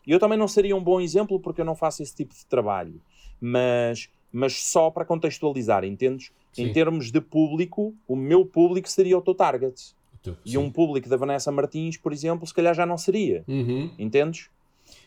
E 0.06 0.12
eu 0.12 0.20
também 0.20 0.38
não 0.38 0.48
seria 0.48 0.76
um 0.76 0.84
bom 0.84 1.00
exemplo 1.00 1.40
porque 1.40 1.62
eu 1.62 1.66
não 1.66 1.76
faço 1.76 2.04
esse 2.04 2.16
tipo 2.16 2.34
de 2.34 2.46
trabalho, 2.46 3.00
mas, 3.40 4.10
mas 4.32 4.54
só 4.62 4.90
para 4.92 5.06
contextualizar, 5.06 5.84
entendes? 5.84 6.32
Sim. 6.52 6.64
Em 6.66 6.74
termos 6.74 7.12
de 7.12 7.20
público, 7.22 7.96
o 8.08 8.16
meu 8.16 8.46
público 8.46 8.88
seria 8.90 9.18
o 9.18 9.22
teu 9.22 9.34
target. 9.34 9.96
O 10.14 10.18
teu- 10.24 10.38
E 10.46 10.58
um 10.58 10.70
público 10.72 11.10
da 11.10 11.18
Vanessa 11.18 11.52
Martins, 11.52 11.98
por 11.98 12.12
exemplo, 12.14 12.46
se 12.46 12.54
calhar 12.54 12.74
já 12.76 12.86
não 12.86 12.98
seria. 12.98 13.44
Uhum. 13.48 13.90
Entendes? 13.98 14.50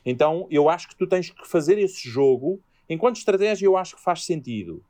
Então 0.05 0.47
eu 0.51 0.69
acho 0.69 0.89
que 0.89 0.97
tu 0.97 1.07
tens 1.07 1.31
que 1.31 1.47
fazer 1.47 1.79
esse 1.79 2.09
jogo. 2.09 2.61
Enquanto 2.89 3.17
estratégia, 3.17 3.67
eu 3.67 3.77
acho 3.77 3.97
que 3.97 4.03
faz 4.03 4.25
sentido. 4.25 4.83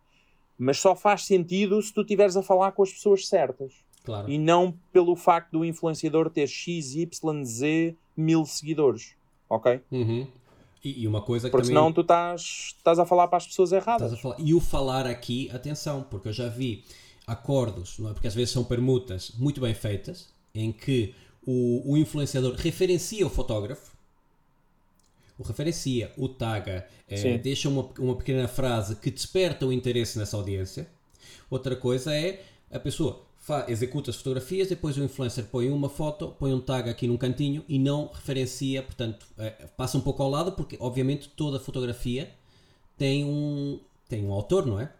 Mas 0.59 0.79
só 0.79 0.95
faz 0.97 1.25
sentido 1.27 1.81
se 1.83 1.93
tu 1.93 2.01
estiveres 2.01 2.37
a 2.37 2.43
falar 2.43 2.73
com 2.73 2.83
as 2.83 2.93
pessoas 2.93 3.27
certas. 3.29 3.75
Claro. 4.07 4.31
E 4.31 4.39
não 4.39 4.73
pelo 4.93 5.17
facto 5.17 5.51
do 5.51 5.65
influenciador 5.65 6.31
ter 6.31 6.47
X, 6.47 6.95
Y, 6.95 7.45
Z 7.45 7.97
mil 8.17 8.47
seguidores. 8.47 9.15
Ok? 9.51 9.81
Uhum. 9.91 10.27
E, 10.83 11.03
e 11.03 11.09
uma 11.09 11.21
coisa 11.21 11.49
que 11.49 11.51
Porque 11.51 11.67
também 11.67 11.77
senão 11.77 11.93
tu 11.93 12.03
estás, 12.03 12.75
estás 12.77 13.01
a 13.01 13.05
falar 13.05 13.27
para 13.27 13.39
as 13.39 13.47
pessoas 13.49 13.73
erradas. 13.73 14.19
falar. 14.21 14.37
E 14.39 14.55
o 14.55 14.61
falar 14.61 15.07
aqui, 15.07 15.51
atenção, 15.53 16.07
porque 16.09 16.29
eu 16.29 16.33
já 16.33 16.49
vi 16.49 16.85
acordos, 17.27 17.99
não 17.99 18.11
é? 18.11 18.13
porque 18.13 18.29
às 18.29 18.35
vezes 18.35 18.51
são 18.51 18.63
permutas 18.63 19.33
muito 19.37 19.61
bem 19.61 19.75
feitas, 19.75 20.33
em 20.55 20.71
que 20.71 21.13
o, 21.45 21.93
o 21.93 21.97
influenciador 21.97 22.55
referencia 22.55 23.27
o 23.27 23.31
fotógrafo, 23.31 23.97
o 25.37 25.43
referencia, 25.43 26.13
o 26.17 26.29
taga, 26.29 26.87
Sim. 27.09 27.39
deixa 27.39 27.69
uma, 27.69 27.91
uma 27.99 28.15
pequena 28.15 28.47
frase 28.47 28.95
que 28.95 29.11
desperta 29.11 29.67
o 29.67 29.73
interesse 29.73 30.17
nessa 30.17 30.37
audiência. 30.37 30.89
Outra 31.51 31.75
coisa 31.75 32.15
é 32.15 32.45
a 32.71 32.79
pessoa 32.79 33.26
executa 33.68 34.11
as 34.11 34.16
fotografias, 34.16 34.68
depois 34.68 34.97
o 34.97 35.05
influencer 35.05 35.44
põe 35.47 35.70
uma 35.70 35.88
foto, 35.88 36.34
põe 36.38 36.53
um 36.53 36.61
tag 36.61 36.90
aqui 36.90 37.07
num 37.07 37.16
cantinho 37.16 37.64
e 37.68 37.78
não 37.78 38.09
referencia, 38.12 38.82
portanto, 38.82 39.24
eh, 39.38 39.51
passa 39.76 39.97
um 39.97 40.01
pouco 40.01 40.22
ao 40.22 40.28
lado, 40.30 40.53
porque 40.53 40.76
obviamente 40.80 41.28
toda 41.28 41.61
fotografia 41.61 42.30
tem 42.99 43.24
um, 43.24 43.78
tem 44.09 44.24
um 44.24 44.32
autor, 44.32 44.66
não 44.66 44.80
é? 44.80 44.92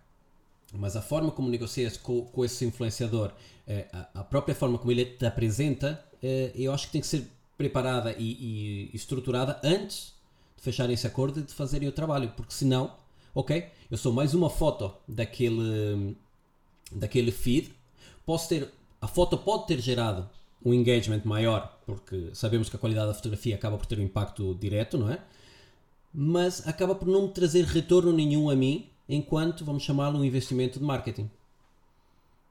Mas 0.72 0.97
a 0.97 1.03
forma 1.03 1.30
como 1.30 1.49
negocias 1.49 1.97
com, 1.97 2.22
com 2.22 2.44
esse 2.44 2.64
influenciador, 2.64 3.32
eh, 3.66 3.86
a, 4.14 4.22
própria 4.22 4.55
forma 4.55 4.78
como 4.78 4.92
ele 4.92 5.05
te 5.05 5.26
apresenta, 5.26 6.03
eh, 6.22 6.53
eu 6.55 6.72
acho 6.72 6.86
que 6.86 6.92
tem 6.92 7.01
que 7.01 7.07
ser 7.07 7.28
preparada 7.57 8.12
e, 8.18 8.32
e- 8.32 8.90
e 8.92 8.97
estruturada 8.97 9.59
antes 9.64 10.14
de 10.57 10.62
fecharem 10.62 10.94
esse 10.94 11.07
acordo 11.07 11.40
e 11.40 11.42
de 11.42 11.53
fazerem 11.53 11.88
o 11.88 11.92
trabalho, 11.92 12.32
porque 12.36 12.53
senão, 12.53 12.94
ok, 13.34 13.66
eu 13.90 13.97
sou 13.97 14.12
mais 14.12 14.34
uma 14.34 14.51
foto 14.51 14.92
daquele, 15.09 16.16
daquele 16.92 17.32
feed, 17.32 17.72
posso 18.27 18.49
ter, 18.49 18.68
a 19.01 19.07
foto 19.07 19.39
pode 19.39 19.66
ter 19.66 19.81
gerado 19.81 20.29
um 20.62 20.74
engagement 20.74 21.22
maior, 21.24 21.79
porque 21.87 22.31
sabemos 22.35 22.68
que 22.68 22.77
a 22.77 22.79
qualidade 22.79 23.07
da 23.09 23.14
fotografia 23.14 23.55
acaba 23.55 23.79
por 23.79 23.87
ter 23.87 23.99
um 23.99 24.03
impacto 24.03 24.55
direto, 24.57 24.99
não 24.99 25.11
é? 25.11 25.20
mas 26.18 26.66
acaba 26.66 26.95
por 26.95 27.07
não 27.07 27.27
me 27.27 27.29
trazer 27.29 27.66
retorno 27.66 28.11
nenhum 28.11 28.49
a 28.49 28.57
mim 28.57 28.89
enquanto, 29.07 29.66
vamos 29.66 29.83
chamá-lo, 29.83 30.18
um 30.18 30.24
investimento 30.24 30.79
de 30.79 30.85
marketing. 30.85 31.31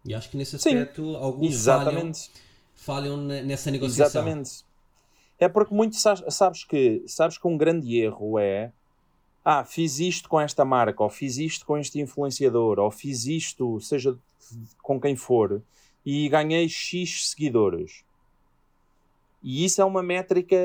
E 0.05 0.13
acho 0.13 0.29
que 0.29 0.37
nesse 0.37 0.55
aspecto 0.55 1.03
Sim, 1.03 1.15
alguns 1.15 1.51
exatamente. 1.51 2.29
falham, 2.75 3.17
falham 3.17 3.17
nessa 3.17 3.71
negociação. 3.71 4.21
Exatamente. 4.21 4.63
É 5.39 5.49
porque 5.49 5.73
muito 5.73 5.95
sabes 5.95 6.63
que, 6.63 7.03
sabes 7.07 7.39
que 7.39 7.47
um 7.47 7.57
grande 7.57 7.97
erro 7.97 8.37
é 8.37 8.71
ah, 9.45 9.63
fiz 9.63 9.99
isto 9.99 10.27
com 10.27 10.41
esta 10.41 10.65
marca, 10.65 11.03
ou 11.03 11.09
fiz 11.09 11.37
isto 11.37 11.67
com 11.67 11.77
este 11.77 11.99
influenciador, 11.99 12.79
ou 12.79 12.89
fiz 12.89 13.27
isto, 13.27 13.79
seja 13.79 14.17
com 14.81 14.99
quem 14.99 15.15
for, 15.15 15.61
e 16.03 16.27
ganhei 16.27 16.67
X 16.67 17.29
seguidores. 17.29 18.03
E 19.43 19.63
isso 19.63 19.79
é 19.79 19.85
uma 19.85 20.01
métrica 20.01 20.55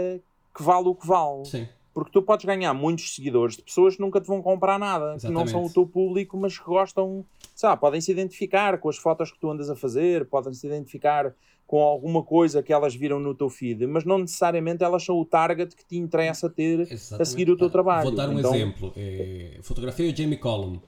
que 0.57 0.63
vale 0.63 0.89
o 0.89 0.95
que 0.95 1.07
vale. 1.07 1.45
Sim. 1.45 1.69
Porque 1.93 2.11
tu 2.13 2.23
podes 2.23 2.45
ganhar 2.45 2.73
muitos 2.73 3.15
seguidores 3.15 3.57
de 3.57 3.63
pessoas 3.63 3.97
que 3.97 4.01
nunca 4.01 4.21
te 4.21 4.27
vão 4.27 4.41
comprar 4.41 4.79
nada, 4.79 5.15
Exatamente. 5.15 5.27
que 5.27 5.33
não 5.33 5.47
são 5.47 5.65
o 5.65 5.73
teu 5.73 5.87
público, 5.87 6.37
mas 6.37 6.57
que 6.57 6.65
gostam, 6.65 7.25
sabe, 7.55 7.81
podem 7.81 8.01
se 8.01 8.13
identificar 8.13 8.79
com 8.79 8.89
as 8.89 8.97
fotos 8.97 9.33
que 9.33 9.39
tu 9.39 9.51
andas 9.51 9.69
a 9.69 9.75
fazer, 9.75 10.27
podem 10.27 10.53
se 10.55 10.67
identificar 10.67 11.35
com 11.67 11.83
alguma 11.83 12.25
coisa 12.25 12.65
que 12.65 12.73
elas 12.73 12.97
viram 12.97 13.21
no 13.21 13.33
teu 13.33 13.49
feed, 13.49 13.87
mas 13.87 14.05
não 14.05 14.19
necessariamente 14.19 14.83
elas 14.83 15.05
são 15.05 15.21
o 15.21 15.25
target 15.25 15.77
que 15.77 15.85
te 15.85 15.97
interessa 15.97 16.51
ter 16.51 16.81
Exatamente. 16.81 17.23
a 17.23 17.25
seguir 17.25 17.49
o 17.49 17.57
teu 17.57 17.71
trabalho. 17.71 18.03
Vou 18.03 18.15
dar 18.15 18.29
um 18.29 18.39
então... 18.39 18.53
exemplo. 18.53 18.93
É, 18.97 19.59
fotografia 19.63 20.13
o 20.13 20.17
Jamie 20.17 20.37
Collum. 20.37 20.81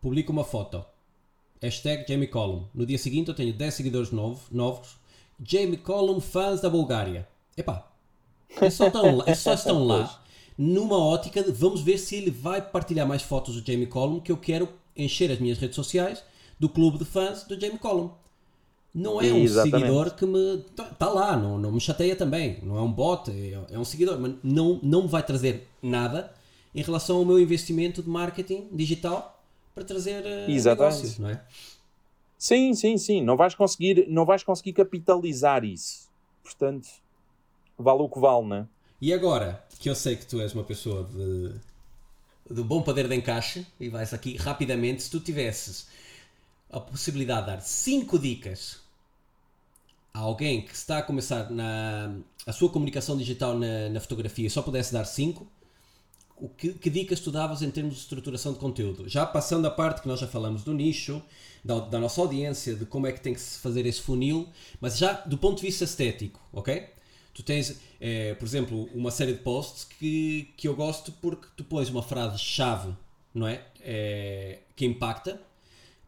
Publico 0.00 0.30
uma 0.30 0.44
foto. 0.44 0.84
Hashtag 1.60 2.04
Jamie 2.08 2.28
Collum. 2.28 2.66
No 2.72 2.86
dia 2.86 2.98
seguinte 2.98 3.30
eu 3.30 3.34
tenho 3.34 3.52
10 3.52 3.74
seguidores 3.74 4.12
novo, 4.12 4.46
novos. 4.52 4.96
Jamie 5.42 5.76
Collum, 5.76 6.20
fãs 6.20 6.60
da 6.60 6.70
Bulgária. 6.70 7.26
Epá, 7.56 7.90
é 8.60 8.70
só, 8.70 8.90
tão, 8.90 9.22
é 9.26 9.34
só 9.34 9.54
estão 9.54 9.84
lá 9.84 10.22
numa 10.56 10.98
ótica 10.98 11.42
de 11.42 11.52
vamos 11.52 11.80
ver 11.80 11.98
se 11.98 12.16
ele 12.16 12.30
vai 12.30 12.62
partilhar 12.62 13.06
mais 13.06 13.22
fotos 13.22 13.60
do 13.60 13.66
Jamie 13.66 13.86
Collum 13.86 14.20
que 14.20 14.32
eu 14.32 14.36
quero 14.36 14.68
encher 14.96 15.30
as 15.30 15.38
minhas 15.38 15.58
redes 15.58 15.76
sociais 15.76 16.22
do 16.58 16.68
clube 16.68 16.98
de 16.98 17.04
fãs 17.04 17.44
do 17.44 17.58
Jamie 17.60 17.78
Collum 17.78 18.10
não 18.96 19.20
é 19.20 19.30
um 19.30 19.42
Exatamente. 19.42 19.78
seguidor 19.78 20.14
que 20.14 20.24
me. 20.24 20.54
Está 20.54 20.84
tá 20.84 21.08
lá, 21.10 21.36
não, 21.36 21.58
não 21.58 21.70
me 21.70 21.78
chateia 21.78 22.16
também. 22.16 22.58
Não 22.62 22.78
é 22.78 22.80
um 22.80 22.90
bot, 22.90 23.30
é, 23.30 23.74
é 23.74 23.78
um 23.78 23.84
seguidor, 23.84 24.18
mas 24.18 24.32
não, 24.42 24.80
não 24.82 25.02
me 25.02 25.08
vai 25.08 25.22
trazer 25.22 25.68
nada 25.82 26.32
em 26.74 26.82
relação 26.82 27.18
ao 27.18 27.24
meu 27.26 27.38
investimento 27.38 28.02
de 28.02 28.08
marketing 28.08 28.68
digital 28.72 29.38
para 29.74 29.84
trazer 29.84 30.24
uh, 30.24 30.50
negócios, 30.50 31.18
não 31.18 31.28
é? 31.28 31.42
Sim, 32.38 32.72
sim, 32.72 32.96
sim. 32.96 33.22
Não 33.22 33.36
vais 33.36 33.54
conseguir, 33.54 34.06
não 34.08 34.24
vais 34.24 34.42
conseguir 34.42 34.72
capitalizar 34.72 35.62
isso. 35.62 36.08
Portanto, 36.42 36.88
vale 37.78 38.02
o 38.02 38.08
que 38.08 38.18
vale, 38.18 38.46
não 38.46 38.56
é? 38.56 38.66
E 39.00 39.12
agora, 39.12 39.64
que 39.78 39.90
eu 39.90 39.94
sei 39.94 40.16
que 40.16 40.26
tu 40.26 40.40
és 40.40 40.54
uma 40.54 40.64
pessoa 40.64 41.04
de, 41.04 41.54
de 42.54 42.62
bom 42.62 42.82
poder 42.82 43.08
de 43.08 43.14
encaixe, 43.14 43.66
e 43.78 43.88
vais 43.88 44.14
aqui 44.14 44.36
rapidamente, 44.36 45.02
se 45.02 45.10
tu 45.10 45.20
tivesses 45.20 45.88
a 46.70 46.80
possibilidade 46.80 47.46
de 47.46 47.52
dar 47.52 47.60
5 47.60 48.18
dicas 48.18 48.80
a 50.12 50.20
alguém 50.20 50.62
que 50.62 50.74
está 50.74 50.98
a 50.98 51.02
começar 51.02 51.50
na, 51.50 52.16
a 52.46 52.52
sua 52.52 52.70
comunicação 52.70 53.16
digital 53.16 53.56
na, 53.58 53.90
na 53.90 54.00
fotografia 54.00 54.46
e 54.46 54.50
só 54.50 54.62
pudesse 54.62 54.92
dar 54.92 55.04
5, 55.04 55.46
que, 56.56 56.74
que, 56.74 56.90
dicas 56.90 57.20
tu 57.20 57.30
davas 57.30 57.62
em 57.62 57.70
termos 57.70 57.94
de 57.94 58.00
estruturação 58.00 58.52
de 58.52 58.58
conteúdo? 58.58 59.08
Já 59.08 59.24
passando 59.26 59.66
a 59.66 59.70
parte 59.70 60.02
que 60.02 60.08
nós 60.08 60.20
já 60.20 60.26
falamos 60.26 60.64
do 60.64 60.72
nicho, 60.72 61.22
da, 61.64 61.80
da, 61.80 61.98
nossa 61.98 62.20
audiência, 62.20 62.74
de 62.74 62.84
como 62.86 63.06
é 63.06 63.12
que 63.12 63.20
tem 63.20 63.34
que 63.34 63.40
se 63.40 63.58
fazer 63.58 63.86
esse 63.86 64.00
funil, 64.00 64.48
mas 64.80 64.98
já 64.98 65.12
do 65.12 65.36
ponto 65.38 65.56
de 65.56 65.66
vista 65.66 65.84
estético, 65.84 66.40
ok? 66.52 66.95
Tu 67.36 67.42
tens, 67.42 67.78
é, 68.00 68.32
por 68.32 68.46
exemplo, 68.46 68.88
uma 68.94 69.10
série 69.10 69.34
de 69.34 69.40
posts 69.40 69.84
que, 69.84 70.54
que 70.56 70.66
eu 70.66 70.74
gosto 70.74 71.12
porque 71.12 71.46
tu 71.54 71.64
pões 71.64 71.90
uma 71.90 72.02
frase-chave, 72.02 72.94
não 73.34 73.46
é? 73.46 73.62
é? 73.82 74.60
Que 74.74 74.86
impacta 74.86 75.38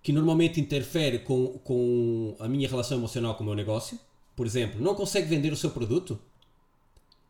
que 0.03 0.11
normalmente 0.11 0.59
interfere 0.59 1.19
com, 1.19 1.59
com 1.63 2.35
a 2.41 2.49
minha 2.49 2.67
relação 2.67 2.97
emocional 2.97 3.35
com 3.35 3.43
o 3.43 3.47
meu 3.47 3.55
negócio. 3.55 4.01
Por 4.35 4.47
exemplo, 4.47 4.81
não 4.81 4.95
consegue 4.95 5.29
vender 5.29 5.53
o 5.53 5.57
seu 5.57 5.71
produto? 5.71 6.19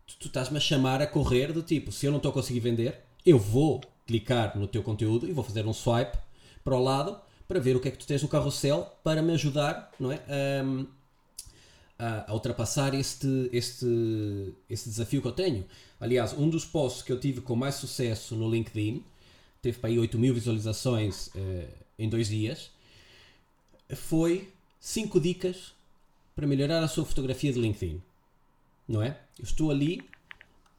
Tu, 0.07 0.15
tu 0.21 0.27
estás-me 0.29 0.59
a 0.59 0.61
chamar 0.61 1.03
a 1.03 1.07
correr 1.07 1.53
do 1.53 1.61
tipo, 1.61 1.91
se 1.91 2.07
eu 2.07 2.13
não 2.13 2.19
estou 2.19 2.31
a 2.31 2.35
conseguir 2.35 2.61
vender, 2.61 3.01
eu 3.27 3.37
vou 3.37 3.81
clicar 4.07 4.57
no 4.57 4.69
teu 4.69 4.85
conteúdo 4.85 5.29
e 5.29 5.33
vou 5.33 5.43
fazer 5.43 5.67
um 5.67 5.73
swipe 5.73 6.17
para 6.63 6.77
o 6.77 6.81
lado 6.81 7.19
para 7.49 7.59
ver 7.59 7.75
o 7.75 7.81
que 7.81 7.89
é 7.89 7.91
que 7.91 7.99
tu 7.99 8.07
tens 8.07 8.23
no 8.23 8.29
carrossel 8.29 8.97
para 9.03 9.23
me 9.23 9.33
ajudar 9.33 9.91
não 9.99 10.13
é? 10.13 10.23
A, 11.99 12.33
ultrapassar 12.33 12.95
este, 12.95 13.49
este, 13.53 13.87
este 14.69 14.89
desafio 14.89 15.21
que 15.21 15.29
eu 15.29 15.33
tenho. 15.33 15.65
Aliás, 16.01 16.33
um 16.33 16.49
dos 16.49 16.65
posts 16.65 17.03
que 17.03 17.13
eu 17.13 17.19
tive 17.19 17.41
com 17.41 17.57
mais 17.57 17.75
sucesso 17.75 18.37
no 18.37 18.49
LinkedIn 18.49 19.03
teve 19.61 19.79
para 19.79 19.91
aí 19.91 19.99
8 19.99 20.19
mil 20.19 20.33
visualizações. 20.33 21.31
Eh, 21.35 21.69
em 21.99 22.09
dois 22.09 22.29
dias, 22.29 22.71
foi 23.97 24.49
5 24.79 25.21
dicas 25.21 25.73
para 26.37 26.47
melhorar 26.47 26.83
a 26.83 26.89
sua 26.89 27.05
fotografia 27.05 27.53
de 27.53 27.59
LinkedIn. 27.59 28.01
Não 28.87 29.03
é? 29.03 29.19
Eu 29.39 29.45
estou 29.45 29.71
ali 29.71 30.01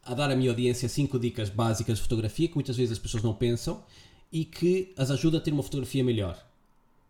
a 0.04 0.14
dar 0.14 0.32
à 0.32 0.36
minha 0.36 0.50
audiência 0.50 0.88
5 0.88 1.20
dicas 1.20 1.50
básicas 1.50 1.98
de 1.98 2.04
fotografia 2.04 2.48
que 2.48 2.56
muitas 2.56 2.78
vezes 2.78 2.94
as 2.94 3.00
pessoas 3.00 3.22
não 3.22 3.34
pensam 3.34 3.84
e 4.32 4.46
que 4.46 4.94
as 4.96 5.12
ajuda 5.12 5.38
a 5.38 5.42
ter 5.42 5.52
uma 5.52 5.62
fotografia 5.62 6.04
melhor. 6.04 6.42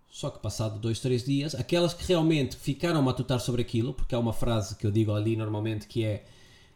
Só 0.09 0.29
que 0.29 0.39
passado 0.39 0.79
dois, 0.79 0.99
três 0.99 1.23
dias, 1.23 1.53
aquelas 1.53 1.93
que 1.93 2.05
realmente 2.05 2.55
ficaram 2.55 2.99
a 2.99 3.01
matutar 3.01 3.39
sobre 3.39 3.61
aquilo, 3.61 3.93
porque 3.93 4.15
há 4.15 4.19
uma 4.19 4.33
frase 4.33 4.75
que 4.75 4.85
eu 4.85 4.91
digo 4.91 5.13
ali 5.13 5.35
normalmente 5.35 5.87
que 5.87 6.03
é 6.03 6.25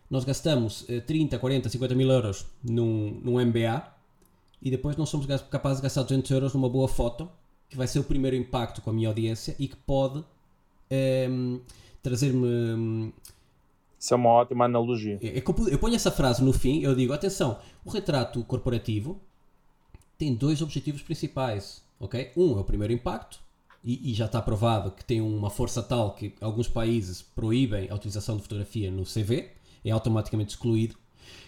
nós 0.10 0.24
gastamos 0.24 0.86
30, 1.08 1.40
40, 1.40 1.70
50 1.70 1.96
mil 1.96 2.12
euros 2.12 2.46
num, 2.64 3.20
num 3.24 3.44
MBA 3.44 3.92
e 4.62 4.70
depois 4.70 4.96
não 4.96 5.06
somos 5.06 5.26
capazes 5.50 5.78
de 5.78 5.84
gastar 5.84 6.04
200 6.04 6.30
euros 6.32 6.54
numa 6.54 6.70
boa 6.70 6.88
foto, 6.88 7.30
que 7.68 7.76
vai 7.76 7.88
ser 7.88 8.00
o 8.00 8.04
primeiro 8.04 8.36
impacto 8.36 8.82
com 8.82 8.92
a 8.92 8.94
minha 8.94 9.08
audiência 9.08 9.56
e 9.58 9.68
que 9.68 9.76
pode 9.76 10.24
ehm, 10.90 11.58
trazer-me. 12.02 13.12
Isso 14.00 14.14
é 14.14 14.18
uma 14.18 14.30
ótima 14.30 14.66
analogia. 14.66 15.20
É, 15.22 15.40
é 15.40 15.44
eu 15.72 15.80
ponho 15.80 15.96
essa 15.96 16.12
frase 16.12 16.44
no 16.44 16.54
fim, 16.54 16.82
eu 16.82 16.96
digo: 16.96 17.12
atenção, 17.12 17.60
o 17.84 17.90
retrato 17.90 18.44
corporativo 18.44 19.20
tem 20.18 20.34
dois 20.34 20.62
objetivos 20.62 21.02
principais. 21.02 21.84
Ok? 22.04 22.32
Um 22.36 22.58
é 22.58 22.62
o 22.62 22.64
primeiro 22.64 22.94
impacto, 22.94 23.40
e, 23.84 24.12
e, 24.12 24.14
já 24.14 24.26
está 24.26 24.42
provado 24.42 24.92
que 24.92 25.04
tem 25.04 25.20
uma 25.20 25.50
força 25.50 25.84
tal 25.84 26.16
que 26.16 26.34
alguns 26.40 26.70
países 26.70 27.22
proíbem 27.22 27.90
a 27.90 27.96
utilização 27.96 28.38
de 28.38 28.44
fotografia 28.44 28.90
no 28.90 29.04
CV, 29.04 29.50
é 29.84 29.92
automaticamente 29.92 30.52
excluído. 30.52 30.96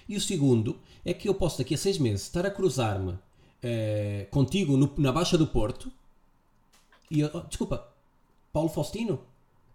E 0.08 0.18
o 0.18 0.22
segundo 0.22 0.78
é 1.06 1.14
que 1.14 1.30
eu 1.30 1.34
posso 1.34 1.58
daqui 1.58 1.74
a 1.74 1.78
seis 1.78 1.98
meses 1.98 2.24
estar 2.24 2.46
a 2.46 2.52
cruzar-me 2.52 3.18
eh, 3.64 4.28
contigo 4.32 4.76
no, 4.76 4.94
na 4.98 5.14
Baixa 5.14 5.38
do 5.38 5.48
Porto 5.48 5.90
e 7.10 7.22
eu, 7.22 7.30
oh, 7.34 7.40
desculpa, 7.42 7.88
Paulo 8.52 8.70
Faustino? 8.70 9.20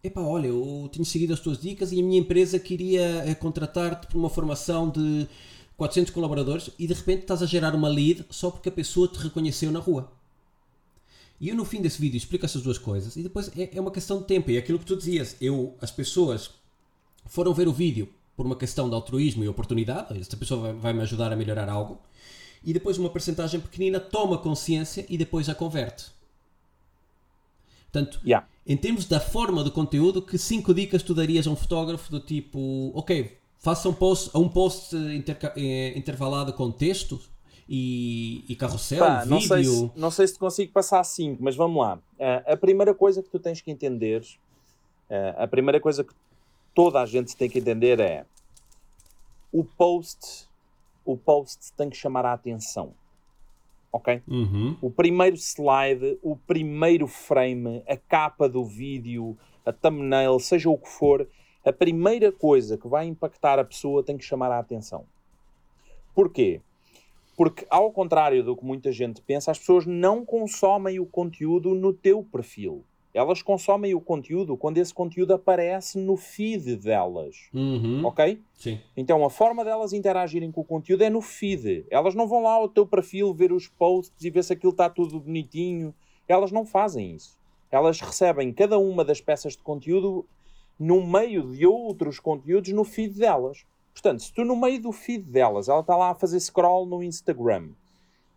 Epá, 0.03 0.21
olha, 0.21 0.49
eu 0.49 0.89
tenho 0.93 1.05
seguido 1.05 1.33
as 1.33 1.41
tuas 1.41 1.59
dicas 1.59 1.93
e 1.93 2.01
a 2.01 2.03
minha 2.03 2.21
empresa 2.21 2.59
queria 2.59 3.25
eh, 3.27 3.35
contratar-te 3.35 4.07
para 4.07 4.19
uma 4.19 4.31
formação 4.31 4.91
de 4.91 5.27
400 5.77 6.13
colaboradores 6.13 6.71
e 6.79 6.87
de 6.87 6.95
repente 6.95 7.23
estás 7.23 7.43
a 7.43 7.47
gerar 7.47 7.75
uma 7.75 7.89
lead 7.89 8.25
só 8.31 8.51
porque 8.51 8.69
a 8.69 8.73
pessoa 8.73 9.09
te 9.09 9.19
reconheceu 9.19 9.71
na 9.71 9.79
rua. 9.79 10.11
E 11.41 11.49
eu 11.49 11.57
no 11.57 11.65
fim 11.65 11.81
desse 11.81 11.99
vídeo 11.99 12.19
explico 12.19 12.45
essas 12.45 12.63
duas 12.63 12.77
coisas 12.77 13.17
e 13.17 13.23
depois 13.23 13.51
é, 13.57 13.71
é 13.77 13.81
uma 13.81 13.91
questão 13.91 14.19
de 14.19 14.25
tempo. 14.25 14.51
E 14.51 14.57
é 14.57 14.59
aquilo 14.59 14.79
que 14.79 14.85
tu 14.85 14.95
dizias, 14.95 15.37
eu, 15.41 15.75
as 15.81 15.91
pessoas 15.91 16.51
foram 17.25 17.55
ver 17.55 17.67
o 17.67 17.73
vídeo 17.73 18.09
por 18.37 18.45
uma 18.45 18.57
questão 18.57 18.89
de 18.89 18.95
altruísmo 18.95 19.45
e 19.45 19.49
oportunidade, 19.49 20.19
esta 20.19 20.37
pessoa 20.37 20.61
vai, 20.61 20.73
vai 20.73 20.93
me 20.93 21.01
ajudar 21.03 21.33
a 21.33 21.37
melhorar 21.37 21.69
algo, 21.69 22.01
e 22.65 22.73
depois 22.73 22.99
uma 22.99 23.11
percentagem 23.11 23.61
pequenina 23.61 24.01
toma 24.01 24.39
consciência 24.39 25.05
e 25.09 25.17
depois 25.19 25.49
a 25.49 25.55
converte. 25.55 26.07
Portanto, 27.91 28.21
yeah. 28.25 28.47
em 28.67 28.77
termos 28.77 29.05
da 29.05 29.19
forma 29.19 29.65
do 29.65 29.71
conteúdo, 29.71 30.23
que 30.23 30.39
cinco 30.39 30.73
dicas 30.73 31.03
tu 31.03 31.15
darias 31.15 31.47
a 31.47 31.51
um 31.51 31.57
fotógrafo 31.57 32.11
do 32.11 32.21
tipo, 32.21 32.93
ok, 32.95 33.37
faça 33.59 33.89
um 33.89 33.93
post, 33.93 34.31
um 34.35 34.49
post 34.49 34.95
eh, 34.97 35.99
intervalado 35.99 36.53
com 36.53 36.71
texto 36.71 37.21
e, 37.73 38.45
e 38.49 38.57
carrossel, 38.57 38.99
Pá, 38.99 39.21
vídeo... 39.21 39.31
Não 39.31 39.41
sei, 39.41 39.65
se, 39.65 39.93
não 39.95 40.11
sei 40.11 40.27
se 40.27 40.37
consigo 40.37 40.73
passar 40.73 41.05
cinco, 41.05 41.41
mas 41.41 41.55
vamos 41.55 41.81
lá. 41.81 41.99
Uh, 42.19 42.53
a 42.53 42.57
primeira 42.57 42.93
coisa 42.93 43.23
que 43.23 43.31
tu 43.31 43.39
tens 43.39 43.61
que 43.61 43.71
entender, 43.71 44.23
uh, 45.09 45.39
a 45.39 45.47
primeira 45.47 45.79
coisa 45.79 46.03
que 46.03 46.13
toda 46.75 47.01
a 47.01 47.07
gente 47.07 47.37
tem 47.37 47.49
que 47.49 47.61
entender 47.61 48.01
é 48.01 48.27
o 49.53 49.63
post, 49.63 50.49
o 51.05 51.17
post 51.17 51.73
tem 51.75 51.89
que 51.89 51.97
chamar 51.97 52.27
a 52.27 52.33
atenção. 52.33 52.93
Ok? 53.93 54.21
Uhum. 54.27 54.77
O 54.83 54.91
primeiro 54.91 55.37
slide, 55.37 56.19
o 56.23 56.35
primeiro 56.35 57.07
frame, 57.07 57.85
a 57.89 57.97
capa 57.97 58.49
do 58.49 58.65
vídeo, 58.65 59.39
a 59.65 59.73
thumbnail, 59.73 60.41
seja 60.41 60.69
o 60.69 60.77
que 60.77 60.89
for, 60.89 61.29
a 61.65 61.73
primeira 61.73 62.33
coisa 62.33 62.77
que 62.77 62.89
vai 62.89 63.07
impactar 63.07 63.61
a 63.61 63.65
pessoa 63.65 64.03
tem 64.03 64.19
que 64.19 64.25
chamar 64.25 64.51
a 64.51 64.59
atenção. 64.59 65.05
Porquê? 66.13 66.61
Porque, 67.41 67.65
ao 67.71 67.91
contrário 67.91 68.45
do 68.45 68.55
que 68.55 68.63
muita 68.63 68.93
gente 68.93 69.23
pensa, 69.23 69.51
as 69.51 69.59
pessoas 69.59 69.87
não 69.87 70.27
consomem 70.27 71.01
o 71.01 71.07
conteúdo 71.07 71.75
no 71.75 71.91
teu 71.91 72.23
perfil. 72.23 72.85
Elas 73.15 73.41
consomem 73.41 73.95
o 73.95 74.01
conteúdo 74.03 74.59
quando 74.59 74.77
esse 74.77 74.93
conteúdo 74.93 75.33
aparece 75.33 75.99
no 75.99 76.19
feed 76.19 76.77
delas. 76.77 77.49
Uhum. 77.55 78.05
Ok? 78.05 78.43
Sim. 78.53 78.79
Então 78.95 79.25
a 79.25 79.31
forma 79.31 79.65
delas 79.65 79.95
interagirem 79.95 80.53
com 80.53 80.61
o 80.61 80.65
conteúdo 80.67 81.03
é 81.03 81.09
no 81.09 81.23
feed. 81.23 81.87
Elas 81.89 82.15
não 82.15 82.29
vão 82.29 82.43
lá 82.43 82.53
ao 82.53 82.69
teu 82.69 82.87
perfil 82.87 83.33
ver 83.33 83.53
os 83.53 83.67
posts 83.67 84.23
e 84.23 84.29
ver 84.29 84.45
se 84.45 84.53
aquilo 84.53 84.73
está 84.73 84.91
tudo 84.91 85.19
bonitinho. 85.19 85.95
Elas 86.29 86.53
não 86.53 86.67
fazem 86.67 87.15
isso. 87.15 87.39
Elas 87.71 88.03
recebem 88.03 88.53
cada 88.53 88.79
uma 88.79 89.03
das 89.03 89.23
peças 89.23 89.57
de 89.57 89.63
conteúdo 89.63 90.27
no 90.79 91.03
meio 91.07 91.51
de 91.51 91.67
outros 91.67 92.21
conteúdos 92.21 92.71
no 92.71 92.85
feed 92.85 93.19
delas. 93.19 93.65
Portanto, 93.93 94.23
se 94.23 94.33
tu 94.33 94.45
no 94.45 94.57
meio 94.57 94.81
do 94.81 94.93
feed 94.93 95.25
delas, 95.25 95.69
ela 95.69 95.81
está 95.81 95.97
lá 95.97 96.11
a 96.11 96.15
fazer 96.15 96.39
scroll 96.41 96.87
no 96.87 97.03
Instagram, 97.03 97.71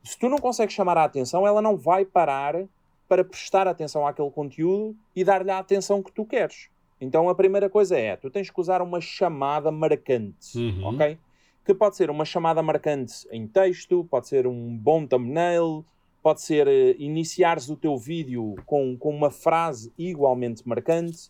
se 0.04 0.18
tu 0.20 0.28
não 0.28 0.38
consegues 0.38 0.74
chamar 0.76 0.98
a 0.98 1.04
atenção, 1.06 1.48
ela 1.48 1.62
não 1.62 1.78
vai 1.78 2.04
parar 2.04 2.66
para 3.08 3.24
prestar 3.24 3.68
atenção 3.68 4.06
àquele 4.06 4.30
conteúdo 4.32 4.96
e 5.16 5.24
dar-lhe 5.24 5.52
a 5.52 5.60
atenção 5.60 6.02
que 6.04 6.12
tu 6.12 6.26
queres. 6.26 6.68
Então 7.00 7.30
a 7.30 7.36
primeira 7.36 7.70
coisa 7.70 7.98
é, 7.98 8.16
tu 8.18 8.30
tens 8.30 8.50
que 8.50 8.60
usar 8.60 8.82
uma 8.82 9.00
chamada 9.00 9.72
marcante, 9.72 10.58
Uhum. 10.58 10.88
ok? 10.88 11.18
Que 11.66 11.74
pode 11.74 11.96
ser 11.96 12.10
uma 12.10 12.26
chamada 12.26 12.62
marcante 12.62 13.26
em 13.32 13.48
texto, 13.48 14.06
pode 14.10 14.28
ser 14.28 14.46
um 14.48 14.76
bom 14.78 15.06
thumbnail, 15.06 15.86
pode 16.22 16.42
ser 16.42 16.68
eh, 16.68 16.96
iniciares 16.98 17.70
o 17.70 17.76
teu 17.78 17.98
vídeo 17.98 18.56
com, 18.66 18.98
com 18.98 19.10
uma 19.16 19.30
frase 19.32 19.92
igualmente 19.98 20.68
marcante 20.68 21.30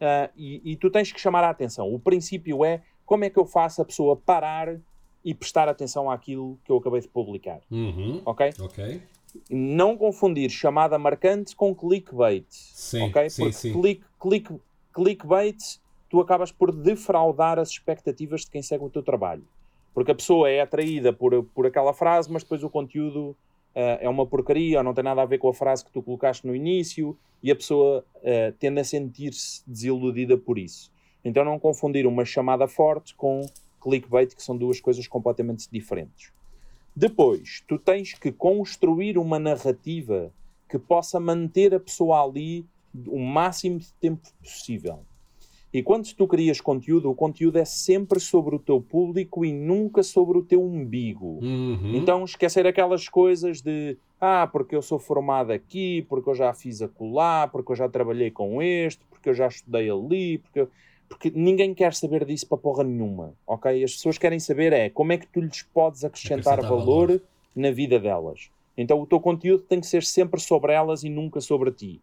ah, 0.00 0.30
e, 0.36 0.60
e 0.72 0.76
tu 0.76 0.90
tens 0.90 1.10
que 1.12 1.20
chamar 1.20 1.42
a 1.44 1.50
atenção. 1.50 1.92
O 1.92 1.98
princípio 1.98 2.64
é 2.64 2.82
como 3.06 3.24
é 3.24 3.30
que 3.30 3.38
eu 3.38 3.46
faço 3.46 3.82
a 3.82 3.84
pessoa 3.84 4.16
parar 4.16 4.76
e 5.24 5.34
prestar 5.34 5.68
atenção 5.68 6.10
àquilo 6.10 6.58
que 6.64 6.70
eu 6.70 6.76
acabei 6.76 7.00
de 7.00 7.08
publicar, 7.08 7.60
Uhum. 7.70 8.20
ok? 8.24 8.52
Ok. 8.60 9.02
Não 9.50 9.96
confundir 9.96 10.48
chamada 10.50 10.98
marcante 10.98 11.56
com 11.56 11.74
clickbait, 11.74 12.46
Sim, 12.50 13.02
ok? 13.02 13.28
sim, 13.30 13.42
Porque 13.42 13.56
sim. 13.56 13.72
click, 13.72 14.04
click, 14.20 14.54
clickbait 14.92 15.58
tu 16.08 16.20
acabas 16.20 16.52
por 16.52 16.70
defraudar 16.70 17.58
as 17.58 17.70
expectativas 17.70 18.42
de 18.42 18.50
quem 18.50 18.62
segue 18.62 18.84
o 18.84 18.90
teu 18.90 19.02
trabalho. 19.02 19.44
Porque 19.92 20.12
a 20.12 20.14
pessoa 20.14 20.48
é 20.48 20.60
atraída 20.60 21.12
por, 21.12 21.42
por 21.54 21.66
aquela 21.66 21.92
frase, 21.92 22.30
mas 22.30 22.42
depois 22.44 22.62
o 22.62 22.70
conteúdo 22.70 23.36
ah, 23.74 23.98
é 24.00 24.08
uma 24.08 24.24
porcaria 24.26 24.78
ou 24.78 24.84
não 24.84 24.94
tem 24.94 25.02
nada 25.02 25.22
a 25.22 25.26
ver 25.26 25.38
com 25.38 25.48
a 25.48 25.54
frase 25.54 25.84
que 25.84 25.90
tu 25.90 26.00
colocaste 26.02 26.46
no 26.46 26.54
início 26.54 27.16
e 27.42 27.50
a 27.50 27.56
pessoa 27.56 28.04
ah, 28.24 28.52
tende 28.60 28.80
a 28.80 28.84
sentir-se 28.84 29.62
desiludida 29.68 30.36
por 30.38 30.58
isso. 30.58 30.92
Então 31.24 31.44
não 31.44 31.58
confundir 31.58 32.06
uma 32.06 32.24
chamada 32.24 32.68
forte 32.68 33.14
com 33.14 33.40
clickbait, 33.80 34.34
que 34.34 34.42
são 34.42 34.56
duas 34.56 34.80
coisas 34.80 35.06
completamente 35.06 35.68
diferentes. 35.70 36.32
Depois, 36.94 37.62
tu 37.66 37.78
tens 37.78 38.14
que 38.14 38.30
construir 38.30 39.18
uma 39.18 39.38
narrativa 39.38 40.32
que 40.68 40.78
possa 40.78 41.18
manter 41.18 41.74
a 41.74 41.80
pessoa 41.80 42.22
ali 42.22 42.64
o 43.08 43.18
máximo 43.18 43.78
de 43.78 43.92
tempo 43.94 44.28
possível. 44.42 45.00
E 45.72 45.82
quando 45.82 46.06
tu 46.14 46.28
crias 46.28 46.60
conteúdo, 46.60 47.10
o 47.10 47.14
conteúdo 47.16 47.58
é 47.58 47.64
sempre 47.64 48.20
sobre 48.20 48.54
o 48.54 48.60
teu 48.60 48.80
público 48.80 49.44
e 49.44 49.52
nunca 49.52 50.04
sobre 50.04 50.38
o 50.38 50.42
teu 50.42 50.62
umbigo. 50.62 51.40
Uhum. 51.42 51.96
Então 51.96 52.24
esquecer 52.24 52.64
aquelas 52.64 53.08
coisas 53.08 53.60
de 53.60 53.96
ah, 54.20 54.46
porque 54.46 54.76
eu 54.76 54.80
sou 54.80 55.00
formado 55.00 55.50
aqui, 55.50 56.06
porque 56.08 56.30
eu 56.30 56.34
já 56.34 56.54
fiz 56.54 56.80
acolá, 56.80 57.48
porque 57.48 57.72
eu 57.72 57.76
já 57.76 57.88
trabalhei 57.88 58.30
com 58.30 58.62
este, 58.62 59.04
porque 59.10 59.28
eu 59.28 59.34
já 59.34 59.48
estudei 59.48 59.90
ali, 59.90 60.38
porque, 60.38 60.60
eu- 60.60 60.70
porque 61.08 61.30
ninguém 61.30 61.74
quer 61.74 61.94
saber 61.94 62.24
disso 62.24 62.46
para 62.46 62.58
porra 62.58 62.84
nenhuma, 62.84 63.34
ok? 63.46 63.82
As 63.84 63.92
pessoas 63.92 64.18
querem 64.18 64.38
saber 64.38 64.72
é 64.72 64.90
como 64.90 65.12
é 65.12 65.18
que 65.18 65.26
tu 65.26 65.40
lhes 65.40 65.62
podes 65.62 66.04
acrescentar, 66.04 66.54
Acrescentar 66.54 66.78
valor, 66.78 67.08
valor. 67.08 67.22
na 67.54 67.70
vida 67.70 67.98
delas. 67.98 68.50
Então 68.76 69.00
o 69.00 69.06
teu 69.06 69.20
conteúdo 69.20 69.62
tem 69.62 69.80
que 69.80 69.86
ser 69.86 70.02
sempre 70.02 70.40
sobre 70.40 70.72
elas 70.72 71.04
e 71.04 71.08
nunca 71.08 71.40
sobre 71.40 71.70
ti. 71.70 72.00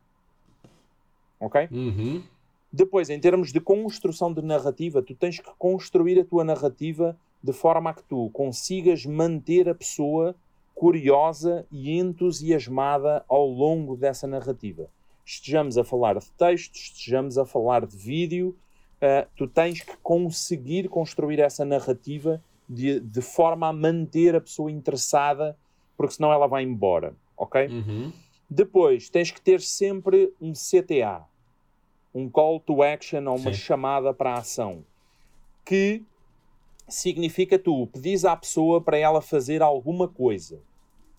Ok? 1.40 1.68
Uhum. 1.72 2.24
Depois, 2.72 3.10
em 3.10 3.20
termos 3.20 3.52
de 3.52 3.60
construção 3.60 4.34
de 4.34 4.42
narrativa, 4.42 5.02
tu 5.02 5.14
tens 5.14 5.40
que 5.40 5.50
construir 5.58 6.20
a 6.20 6.24
tua 6.24 6.44
narrativa 6.44 7.18
de 7.44 7.52
forma 7.52 7.90
a 7.90 7.94
que 7.94 8.04
tu 8.04 8.30
consigas 8.32 9.06
manter 9.06 9.68
a 9.68 9.76
pessoa 9.76 10.36
curiosa 10.74 11.66
e 11.72 11.98
entusiasmada 12.00 13.26
ao 13.28 13.46
longo 13.48 13.98
dessa 13.98 14.26
narrativa. 14.26 14.88
Estejamos 15.26 15.78
a 15.78 15.84
falar 15.84 16.18
de 16.18 16.32
texto, 16.32 16.76
estejamos 16.76 17.38
a 17.38 17.46
falar 17.46 17.86
de 17.86 17.98
vídeo, 17.98 18.56
ah, 19.02 19.28
tu 19.36 19.48
tens 19.48 19.82
que 19.82 19.98
conseguir 19.98 20.88
construir 20.88 21.40
essa 21.40 21.66
narrativa 21.66 22.42
de, 22.70 23.00
de 23.00 23.22
forma 23.22 23.68
a 23.68 23.74
manter 23.74 24.36
a 24.36 24.42
pessoa 24.42 24.72
interessada, 24.72 25.58
porque 25.98 26.14
senão 26.14 26.32
ela 26.32 26.48
vai 26.48 26.64
embora, 26.64 27.16
ok? 27.36 27.68
Uhum. 27.68 28.14
Depois, 28.50 29.10
tens 29.10 29.32
que 29.32 29.42
ter 29.42 29.60
sempre 29.60 30.34
um 30.40 30.54
CTA, 30.54 31.26
um 32.14 32.30
call 32.30 32.60
to 32.60 32.84
action 32.84 33.26
ou 33.28 33.38
uma 33.38 33.54
Sim. 33.54 33.60
chamada 33.60 34.14
para 34.14 34.32
a 34.32 34.40
ação, 34.40 34.86
que 35.66 36.04
significa 36.88 37.58
tu 37.58 37.88
pedis 37.88 38.26
à 38.26 38.36
pessoa 38.36 38.82
para 38.82 38.98
ela 38.98 39.22
fazer 39.22 39.62
alguma 39.62 40.08
coisa. 40.08 40.60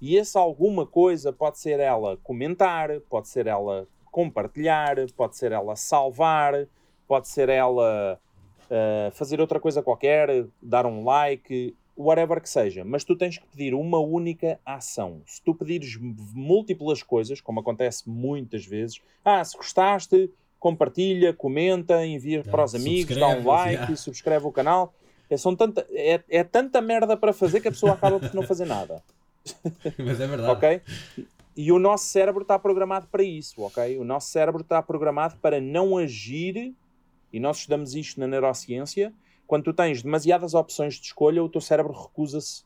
E 0.01 0.19
essa 0.19 0.39
alguma 0.39 0.87
coisa 0.87 1.33
pode 1.33 1.59
ser 1.59 1.81
ela 1.81 2.17
comentar, 2.19 3.01
pode 3.09 3.29
ser 3.29 3.47
ela 3.47 3.87
compartilhar, 4.11 4.97
pode 5.17 5.37
ser 5.37 5.53
ela 5.53 5.75
salvar, 5.75 6.67
pode 7.13 7.29
ser 7.29 7.51
ela 7.51 8.19
uh, 8.71 9.11
fazer 9.13 9.39
outra 9.39 9.61
coisa 9.61 9.83
qualquer, 9.83 10.47
dar 10.63 10.87
um 10.87 11.05
like, 11.05 11.77
whatever 11.95 12.41
que 12.41 12.49
seja. 12.49 12.87
Mas 12.87 13.05
tu 13.05 13.15
tens 13.15 13.37
que 13.37 13.47
pedir 13.49 13.75
uma 13.75 13.99
única 13.99 14.59
ação. 14.65 15.21
Se 15.27 15.43
tu 15.43 15.55
pedires 15.55 15.99
múltiplas 16.01 17.03
coisas, 17.03 17.39
como 17.39 17.61
acontece 17.61 18.09
muitas 18.09 18.65
vezes, 18.65 18.99
ah, 19.23 19.45
se 19.45 19.55
gostaste, 19.55 20.31
compartilha, 20.59 21.35
comenta, 21.35 22.03
envia 22.03 22.43
Ah, 22.47 22.51
para 22.51 22.65
os 22.65 22.75
amigos, 22.75 23.15
dá 23.15 23.29
um 23.29 23.47
like, 23.47 23.75
yeah. 23.75 23.97
subscreve 23.97 24.47
o 24.47 24.51
canal. 24.51 24.95
É, 25.29 25.37
são 25.37 25.55
tanta, 25.55 25.87
é, 25.91 26.19
é 26.31 26.43
tanta 26.43 26.81
merda 26.81 27.15
para 27.15 27.35
fazer 27.35 27.61
que 27.61 27.69
a 27.69 27.73
pessoa 27.73 27.93
acaba 27.93 28.19
por 28.19 28.33
não 28.33 28.43
fazer 28.43 28.65
nada. 28.65 29.03
Mas 30.03 30.19
é 30.19 30.27
verdade. 30.27 30.51
Ok? 30.51 30.81
E 31.55 31.71
o 31.71 31.79
nosso 31.79 32.07
cérebro 32.07 32.41
está 32.41 32.59
programado 32.59 33.07
para 33.09 33.23
isso, 33.23 33.61
ok? 33.61 33.99
O 33.99 34.05
nosso 34.05 34.31
cérebro 34.31 34.63
está 34.63 34.83
programado 34.83 35.37
para 35.43 35.61
não 35.61 35.99
agir, 35.99 36.73
e 37.33 37.41
nós 37.41 37.59
estudamos 37.59 37.95
isto 37.95 38.19
na 38.21 38.27
neurociência. 38.27 39.13
Quando 39.47 39.65
tu 39.65 39.73
tens 39.73 40.03
demasiadas 40.03 40.55
opções 40.55 40.95
de 40.95 41.07
escolha, 41.07 41.43
o 41.43 41.49
teu 41.49 41.61
cérebro 41.61 41.93
recusa-se 41.93 42.65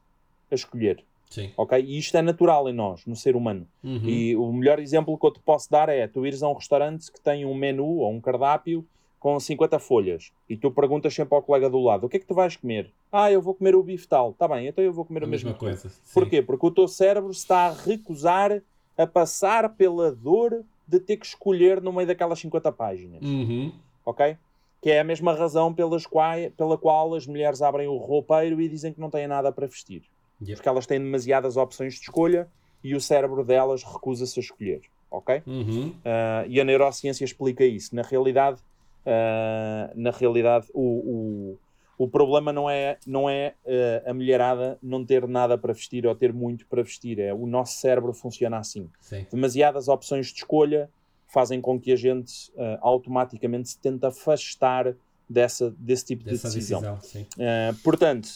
a 0.50 0.54
escolher, 0.54 1.02
Sim. 1.30 1.50
ok? 1.56 1.82
E 1.82 1.98
isto 1.98 2.16
é 2.16 2.22
natural 2.22 2.68
em 2.68 2.72
nós, 2.72 3.04
no 3.06 3.16
ser 3.16 3.34
humano. 3.34 3.66
Uhum. 3.82 4.08
E 4.08 4.36
o 4.36 4.52
melhor 4.52 4.78
exemplo 4.78 5.18
que 5.18 5.26
eu 5.26 5.32
te 5.32 5.40
posso 5.40 5.70
dar 5.70 5.88
é 5.88 6.06
tu 6.06 6.24
ires 6.26 6.42
a 6.42 6.48
um 6.48 6.52
restaurante 6.54 7.10
que 7.10 7.20
tem 7.20 7.44
um 7.44 7.54
menu 7.54 7.84
ou 7.98 8.12
um 8.12 8.20
cardápio 8.20 8.86
com 9.18 9.40
50 9.40 9.78
folhas 9.80 10.30
e 10.48 10.56
tu 10.56 10.70
perguntas 10.70 11.12
sempre 11.12 11.34
ao 11.34 11.42
colega 11.42 11.68
do 11.68 11.80
lado: 11.80 12.06
o 12.06 12.08
que 12.08 12.18
é 12.18 12.20
que 12.20 12.26
tu 12.26 12.34
vais 12.34 12.54
comer? 12.56 12.92
Ah, 13.10 13.32
eu 13.32 13.42
vou 13.42 13.54
comer 13.54 13.74
o 13.74 13.82
bife 13.82 14.06
tal. 14.06 14.32
Tá 14.34 14.46
bem, 14.46 14.68
então 14.68 14.84
eu 14.84 14.92
vou 14.92 15.04
comer 15.04 15.22
a 15.24 15.26
o 15.26 15.28
mesmo 15.28 15.46
mesma 15.48 15.58
tu. 15.58 15.64
coisa. 15.64 15.88
Sim. 15.88 16.14
Porquê? 16.14 16.42
Porque 16.42 16.66
o 16.66 16.70
teu 16.70 16.86
cérebro 16.86 17.30
está 17.32 17.66
a 17.68 17.72
recusar 17.72 18.62
a 18.96 19.06
passar 19.06 19.70
pela 19.74 20.12
dor 20.12 20.62
de 20.86 21.00
ter 21.00 21.16
que 21.16 21.26
escolher 21.26 21.82
no 21.82 21.92
meio 21.92 22.06
daquelas 22.06 22.38
50 22.38 22.70
páginas, 22.70 23.20
Uhum. 23.22 23.72
ok? 24.04 24.36
Que 24.80 24.90
é 24.90 25.00
a 25.00 25.04
mesma 25.04 25.34
razão 25.34 25.72
pelas 25.72 26.06
quai, 26.06 26.50
pela 26.50 26.76
qual 26.78 27.14
as 27.14 27.26
mulheres 27.26 27.62
abrem 27.62 27.88
o 27.88 27.96
roupeiro 27.96 28.60
e 28.60 28.68
dizem 28.68 28.92
que 28.92 29.00
não 29.00 29.10
têm 29.10 29.26
nada 29.26 29.50
para 29.50 29.66
vestir. 29.66 30.02
Yep. 30.40 30.56
Porque 30.56 30.68
elas 30.68 30.86
têm 30.86 30.98
demasiadas 30.98 31.56
opções 31.56 31.94
de 31.94 32.00
escolha 32.00 32.48
e 32.82 32.94
o 32.94 33.00
cérebro 33.00 33.44
delas 33.44 33.82
recusa-se 33.82 34.38
a 34.38 34.42
escolher, 34.42 34.82
ok? 35.10 35.42
Uhum. 35.46 35.94
Ah, 36.04 36.44
e 36.46 36.60
a 36.60 36.64
neurociência 36.64 37.24
explica 37.24 37.64
isso. 37.64 37.94
Na 37.94 38.02
realidade, 38.02 38.60
ah, 39.04 39.90
na 39.94 40.10
realidade 40.10 40.66
o, 40.72 41.56
o, 41.98 42.04
o 42.04 42.08
problema 42.08 42.52
não 42.52 42.68
é, 42.68 42.98
não 43.06 43.28
é 43.28 43.54
ah, 43.66 44.10
a 44.10 44.14
mulherada 44.14 44.78
não 44.82 45.04
ter 45.04 45.26
nada 45.26 45.56
para 45.56 45.72
vestir 45.72 46.06
ou 46.06 46.14
ter 46.14 46.32
muito 46.32 46.66
para 46.66 46.82
vestir. 46.82 47.18
É 47.18 47.32
o 47.32 47.46
nosso 47.46 47.78
cérebro 47.78 48.12
funciona 48.12 48.58
assim. 48.58 48.88
Sim. 49.00 49.26
Demasiadas 49.32 49.88
opções 49.88 50.26
de 50.28 50.34
escolha 50.34 50.90
fazem 51.28 51.60
com 51.60 51.78
que 51.80 51.92
a 51.92 51.96
gente 51.96 52.52
ah, 52.56 52.78
automaticamente 52.80 53.68
se 53.70 53.78
tente 53.78 54.04
afastar 54.06 54.94
dessa, 55.28 55.74
desse 55.78 56.04
tipo 56.06 56.24
Dessa 56.24 56.48
de 56.48 56.54
decisão. 56.54 56.80
decisão. 56.96 57.22
Uh, 57.36 57.74
portanto, 57.82 58.28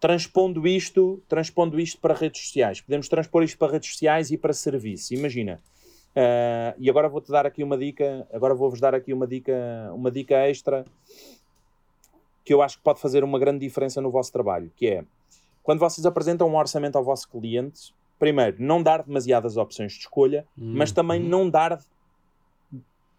transpondo 0.00 0.66
isto, 0.66 1.20
transpondo 1.28 1.78
isto 1.80 2.00
para 2.00 2.14
redes 2.14 2.42
sociais, 2.42 2.80
podemos 2.80 3.08
transpor 3.08 3.42
isto 3.42 3.58
para 3.58 3.72
redes 3.72 3.90
sociais 3.90 4.30
e 4.30 4.38
para 4.38 4.52
serviços. 4.52 5.10
Imagina. 5.10 5.60
uh, 6.16 6.74
e 6.78 6.88
agora 6.88 7.08
vou-te 7.08 7.30
dar 7.30 7.44
aqui 7.46 7.62
uma 7.64 7.76
dica, 7.76 8.26
agora 8.32 8.54
vou-vos 8.54 8.80
dar 8.80 8.94
aqui 8.94 9.12
uma 9.12 9.26
dica, 9.26 9.52
uma 9.94 10.10
dica 10.10 10.36
extra 10.48 10.84
que 12.44 12.52
eu 12.52 12.60
acho 12.62 12.78
que 12.78 12.82
pode 12.84 13.00
fazer 13.00 13.22
uma 13.24 13.38
grande 13.38 13.60
diferença 13.60 14.00
no 14.00 14.10
vosso 14.10 14.32
trabalho, 14.32 14.70
que 14.76 14.86
é 14.86 15.04
quando 15.62 15.78
vocês 15.78 16.04
apresentam 16.04 16.48
um 16.48 16.56
orçamento 16.56 16.96
ao 16.98 17.04
vosso 17.04 17.28
cliente, 17.28 17.94
primeiro, 18.18 18.56
não 18.60 18.82
dar 18.82 19.02
demasiadas 19.04 19.56
opções 19.56 19.92
de 19.92 20.00
escolha, 20.00 20.44
mas 20.56 20.90
também 20.90 21.20
Uhum. 21.22 21.28
não 21.28 21.50
dar 21.50 21.80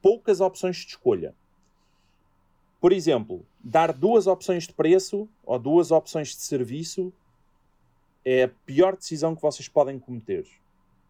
poucas 0.04 0.42
opções 0.42 0.76
de 0.76 0.88
escolha. 0.88 1.34
Por 2.82 2.92
exemplo, 2.92 3.46
dar 3.64 3.94
duas 3.94 4.28
opções 4.28 4.68
de 4.68 4.74
preço 4.74 5.30
ou 5.46 5.58
duas 5.58 5.90
opções 5.90 6.36
de 6.36 6.42
serviço 6.42 7.14
é 8.26 8.44
a 8.44 8.50
pior 8.66 8.98
decisão 8.98 9.34
que 9.34 9.42
vocês 9.42 9.70
podem 9.70 9.98
cometer. 9.98 10.46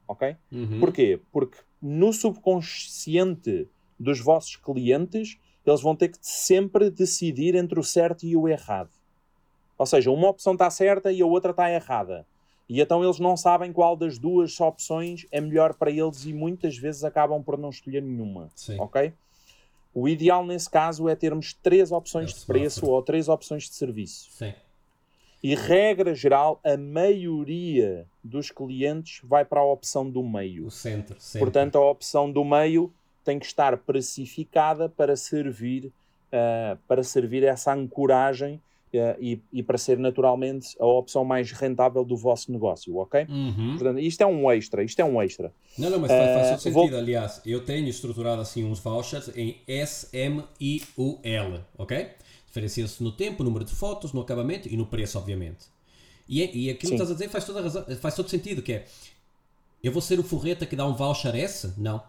Ok? 0.08 0.36
Uhum. 0.52 0.80
Porquê? 0.80 1.20
Porque 1.32 1.58
no 1.82 2.14
subconsciente 2.14 3.68
dos 4.00 4.20
vossos 4.20 4.56
clientes, 4.56 5.40
eles 5.66 5.82
vão 5.82 5.96
ter 5.96 6.10
que 6.10 6.18
sempre 6.22 6.92
decidir 6.92 7.56
entre 7.56 7.80
o 7.80 7.84
certo 7.84 8.26
e 8.26 8.38
o 8.38 8.48
errado. 8.48 8.92
Ou 9.78 9.86
seja, 9.86 10.12
uma 10.12 10.30
opção 10.30 10.54
está 10.54 10.70
certa 10.70 11.12
e 11.12 11.22
a 11.22 11.26
outra 11.26 11.52
está 11.52 11.72
errada. 11.72 12.28
E 12.68 12.82
então 12.82 13.04
eles 13.04 13.20
não 13.20 13.36
sabem 13.36 13.74
qual 13.74 13.96
das 13.96 14.18
duas 14.18 14.60
opções 14.60 15.26
é 15.32 15.42
melhor 15.42 15.74
para 15.74 15.92
eles 15.92 16.26
e 16.26 16.34
muitas 16.34 16.78
vezes 16.78 17.04
acabam 17.04 17.44
por 17.44 17.58
não 17.58 17.70
escolher 17.70 18.02
nenhuma. 18.02 18.50
Sim. 18.56 18.80
Ok? 18.80 19.14
O 19.94 20.08
ideal 20.08 20.46
nesse 20.46 20.70
caso 20.70 21.08
é 21.08 21.16
termos 21.16 21.54
três 21.54 21.92
opções 21.92 22.32
É 22.32 22.40
de 22.40 22.46
preço 22.46 22.86
ou 22.86 23.02
três 23.02 23.30
opções 23.30 23.64
de 23.64 23.76
serviço. 23.76 24.32
Sim. 24.32 24.54
E 25.44 25.56
regra 25.56 26.16
geral, 26.16 26.60
a 26.64 26.78
maioria 26.78 28.08
dos 28.24 28.50
clientes 28.50 29.20
vai 29.26 29.44
para 29.44 29.60
a 29.60 29.66
opção 29.66 30.10
do 30.10 30.24
meio. 30.24 30.68
O 30.68 30.72
centro. 30.72 31.20
Sempre. 31.20 31.40
Portanto, 31.46 31.78
a 31.78 31.92
opção 31.92 32.32
do 32.32 32.46
meio 32.46 32.92
tem 33.26 33.38
que 33.38 33.46
estar 33.46 33.78
precificada 33.78 34.88
para 34.88 35.18
servir, 35.18 35.92
ah, 36.32 36.78
para 36.88 37.04
servir 37.04 37.44
essa 37.44 37.74
ancoragem 37.74 38.60
e, 39.20 39.40
e 39.52 39.64
para 39.64 39.78
ser 39.78 39.98
naturalmente 39.98 40.76
a 40.80 40.86
opção 40.86 41.24
mais 41.26 41.52
rentável 41.52 42.04
do 42.06 42.16
vosso 42.16 42.52
negócio, 42.52 42.96
ok? 42.98 43.26
Uhum. 43.30 43.76
Portanto, 43.78 44.00
isto 44.00 44.22
é 44.22 44.26
um 44.26 44.52
extra, 44.52 44.84
isto 44.84 45.00
é 45.00 45.06
um 45.06 45.22
extra. 45.22 45.52
Não, 45.78 45.90
não, 45.90 46.00
mas 46.00 46.12
faz, 46.12 46.32
faz 46.34 46.48
Eh, 46.48 46.50
todo 46.52 46.60
sentido. 46.62 46.92
vou- 46.92 47.00
Aliás, 47.00 47.42
eu 47.46 47.64
tenho 47.66 47.88
estruturado 47.88 48.42
assim 48.42 48.64
uns 48.64 48.80
vouchers 48.80 49.30
em 49.36 49.58
S, 49.68 50.08
M 50.14 50.44
e 50.60 50.82
U, 50.98 51.18
L, 51.24 51.60
ok? 51.78 52.08
Diferencia-se 52.48 53.02
no 53.04 53.12
tempo, 53.12 53.44
número 53.44 53.66
de 53.66 53.72
fotos, 53.74 54.14
no 54.14 54.22
acabamento 54.22 54.68
e 54.72 54.78
no 54.78 54.86
preço, 54.86 55.18
obviamente. 55.18 55.66
E, 56.30 56.42
é- 56.44 56.56
e 56.56 56.70
aquilo 56.70 56.78
que 56.80 56.88
Sim. 56.88 56.94
estás 56.96 57.10
a 57.10 57.14
dizer 57.14 57.30
faz, 57.30 57.46
toda 57.46 57.60
a 57.60 57.64
razão, 57.64 57.84
faz 58.00 58.16
todo 58.16 58.30
sentido, 58.30 58.62
que 58.62 58.74
é... 58.74 58.86
Eu 59.84 59.92
vou 59.92 60.02
ser 60.02 60.18
o 60.20 60.24
forreta 60.24 60.66
que 60.66 60.76
dá 60.76 60.86
um 60.88 60.94
voucher 60.94 61.36
S? 61.36 61.74
Não. 61.78 62.02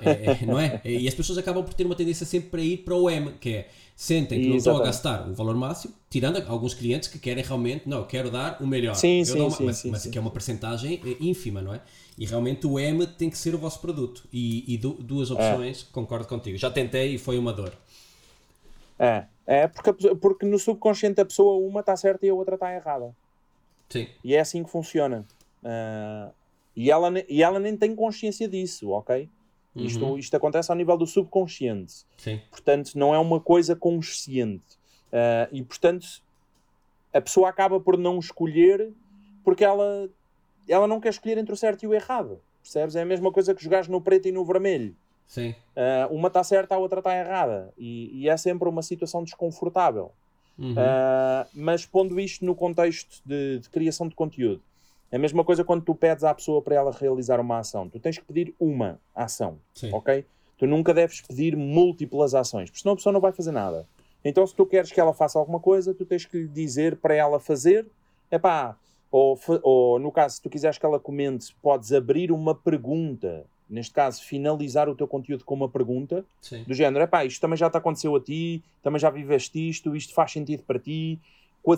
É, 0.00 0.42
é, 0.42 0.46
não 0.46 0.58
é? 0.58 0.80
E 0.84 1.08
as 1.08 1.14
pessoas 1.14 1.38
acabam 1.38 1.64
por 1.64 1.74
ter 1.74 1.84
uma 1.84 1.94
tendência 1.96 2.24
sempre 2.24 2.50
para 2.50 2.60
ir 2.60 2.78
para 2.78 2.94
o 2.94 3.10
M, 3.10 3.32
que 3.34 3.50
é 3.50 3.68
sentem 3.94 4.40
que 4.40 4.48
não 4.48 4.56
estão 4.56 4.76
a 4.76 4.82
gastar 4.84 5.28
o 5.28 5.34
valor 5.34 5.54
máximo, 5.54 5.94
tirando 6.10 6.42
alguns 6.48 6.74
clientes 6.74 7.08
que 7.08 7.18
querem 7.18 7.44
realmente, 7.44 7.88
não, 7.88 8.04
quero 8.04 8.30
dar 8.30 8.60
o 8.60 8.66
melhor. 8.66 8.94
Sim, 8.94 9.24
sim, 9.24 9.40
uma- 9.40 9.50
sim, 9.50 9.64
mas, 9.64 9.76
sim, 9.76 9.90
mas 9.90 10.02
sim. 10.02 10.10
que 10.10 10.18
é 10.18 10.20
uma 10.20 10.30
percentagem 10.30 11.00
eh, 11.04 11.16
ínfima, 11.20 11.60
não 11.62 11.74
é? 11.74 11.80
E 12.18 12.26
realmente 12.26 12.66
o 12.66 12.78
M 12.78 13.06
tem 13.06 13.30
que 13.30 13.38
ser 13.38 13.54
o 13.54 13.58
vosso 13.58 13.80
produto. 13.80 14.24
E, 14.32 14.64
e 14.72 14.76
du- 14.78 14.94
duas 15.00 15.30
opções, 15.30 15.82
concordo 15.84 16.26
contigo. 16.26 16.56
Já 16.58 16.70
tentei 16.70 17.14
e 17.14 17.18
foi 17.18 17.38
uma 17.38 17.52
dor. 17.52 17.72
É, 18.98 19.24
é 19.46 19.68
porque, 19.68 19.90
a 20.08 20.14
porque 20.16 20.46
no 20.46 20.58
subconsciente 20.58 21.16
da 21.16 21.24
pessoa 21.24 21.56
uma 21.64 21.80
está 21.80 21.96
certa 21.96 22.26
e 22.26 22.30
a 22.30 22.34
outra 22.34 22.54
está 22.54 22.72
errada. 22.74 23.14
Sim. 23.88 24.06
E 24.24 24.34
é 24.34 24.40
assim 24.40 24.62
que 24.62 24.70
funciona. 24.70 25.24
Ah, 25.64 26.30
e, 26.74 26.90
ela, 26.90 27.12
e 27.28 27.42
ela 27.42 27.58
nem 27.58 27.76
tem 27.76 27.94
consciência 27.94 28.48
disso, 28.48 28.90
ok? 28.90 29.28
Isto, 29.74 30.04
Uhum. 30.04 30.18
isto 30.18 30.34
acontece 30.36 30.70
ao 30.70 30.76
nível 30.76 30.96
do 30.98 31.06
subconsciente. 31.06 32.04
Sim. 32.18 32.40
Portanto, 32.50 32.92
não 32.94 33.14
é 33.14 33.18
uma 33.18 33.40
coisa 33.40 33.74
consciente. 33.74 34.62
Ah, 35.12 35.48
e, 35.50 35.62
portanto, 35.62 36.06
a 37.12 37.20
pessoa 37.20 37.48
acaba 37.48 37.80
por 37.80 37.96
não 37.96 38.18
escolher 38.18 38.92
porque 39.44 39.64
ela, 39.64 40.08
ela 40.68 40.86
não 40.86 41.00
quer 41.00 41.08
escolher 41.10 41.38
entre 41.38 41.52
o 41.52 41.56
certo 41.56 41.82
e 41.82 41.86
o 41.86 41.94
errado. 41.94 42.38
Percebes? 42.62 42.94
É 42.96 43.02
a 43.02 43.04
mesma 43.04 43.32
coisa 43.32 43.54
que 43.54 43.62
jogares 43.64 43.88
no 43.88 44.00
preto 44.00 44.28
e 44.28 44.32
no 44.32 44.44
vermelho. 44.44 44.94
Sim. 45.26 45.54
Ah, 45.74 46.06
uma 46.10 46.28
está 46.28 46.44
certa, 46.44 46.74
a 46.74 46.78
outra 46.78 47.00
está 47.00 47.16
errada. 47.16 47.72
E, 47.78 48.10
e 48.22 48.28
é 48.28 48.36
sempre 48.36 48.68
uma 48.68 48.82
situação 48.82 49.24
desconfortável. 49.24 50.12
Uhum. 50.58 50.74
Ah, 50.76 51.46
mas 51.54 51.86
pondo 51.86 52.20
isto 52.20 52.44
no 52.44 52.54
contexto 52.54 53.22
de, 53.24 53.58
de 53.60 53.70
criação 53.70 54.06
de 54.06 54.14
conteúdo, 54.14 54.62
a 55.12 55.18
mesma 55.18 55.44
coisa 55.44 55.62
quando 55.62 55.84
tu 55.84 55.94
pedes 55.94 56.24
à 56.24 56.34
pessoa 56.34 56.62
para 56.62 56.74
ela 56.74 56.90
realizar 56.90 57.38
uma 57.38 57.58
ação. 57.58 57.88
Tu 57.88 58.00
tens 58.00 58.18
que 58.18 58.24
pedir 58.24 58.54
uma 58.58 58.98
ação, 59.14 59.58
Sim. 59.74 59.90
ok? 59.92 60.24
Tu 60.58 60.66
nunca 60.66 60.94
deves 60.94 61.20
pedir 61.20 61.56
múltiplas 61.56 62.34
ações, 62.34 62.70
porque 62.70 62.80
senão 62.82 62.94
a 62.94 62.96
pessoa 62.96 63.12
não 63.12 63.20
vai 63.20 63.32
fazer 63.32 63.52
nada. 63.52 63.86
Então, 64.24 64.46
se 64.46 64.54
tu 64.54 64.64
queres 64.64 64.90
que 64.92 65.00
ela 65.00 65.12
faça 65.12 65.38
alguma 65.38 65.58
coisa, 65.60 65.92
tu 65.92 66.04
tens 66.06 66.24
que 66.24 66.38
lhe 66.38 66.48
dizer 66.48 66.96
para 66.96 67.14
ela 67.14 67.38
fazer, 67.40 67.86
epá, 68.30 68.76
ou, 69.10 69.36
fa- 69.36 69.60
ou 69.62 69.98
no 69.98 70.10
caso, 70.12 70.36
se 70.36 70.42
tu 70.42 70.48
quiseres 70.48 70.78
que 70.78 70.86
ela 70.86 70.98
comente, 71.00 71.54
podes 71.60 71.92
abrir 71.92 72.30
uma 72.32 72.54
pergunta. 72.54 73.44
Neste 73.68 73.92
caso, 73.94 74.22
finalizar 74.22 74.88
o 74.88 74.94
teu 74.94 75.08
conteúdo 75.08 75.44
com 75.44 75.54
uma 75.54 75.68
pergunta, 75.68 76.24
Sim. 76.40 76.62
do 76.64 76.74
género, 76.74 77.04
epá, 77.04 77.24
isto 77.24 77.40
também 77.40 77.56
já 77.56 77.68
te 77.70 77.76
aconteceu 77.76 78.14
a 78.14 78.20
ti, 78.20 78.62
também 78.82 79.00
já 79.00 79.10
viveste 79.10 79.68
isto, 79.68 79.96
isto 79.96 80.14
faz 80.14 80.30
sentido 80.32 80.62
para 80.62 80.78
ti. 80.78 81.18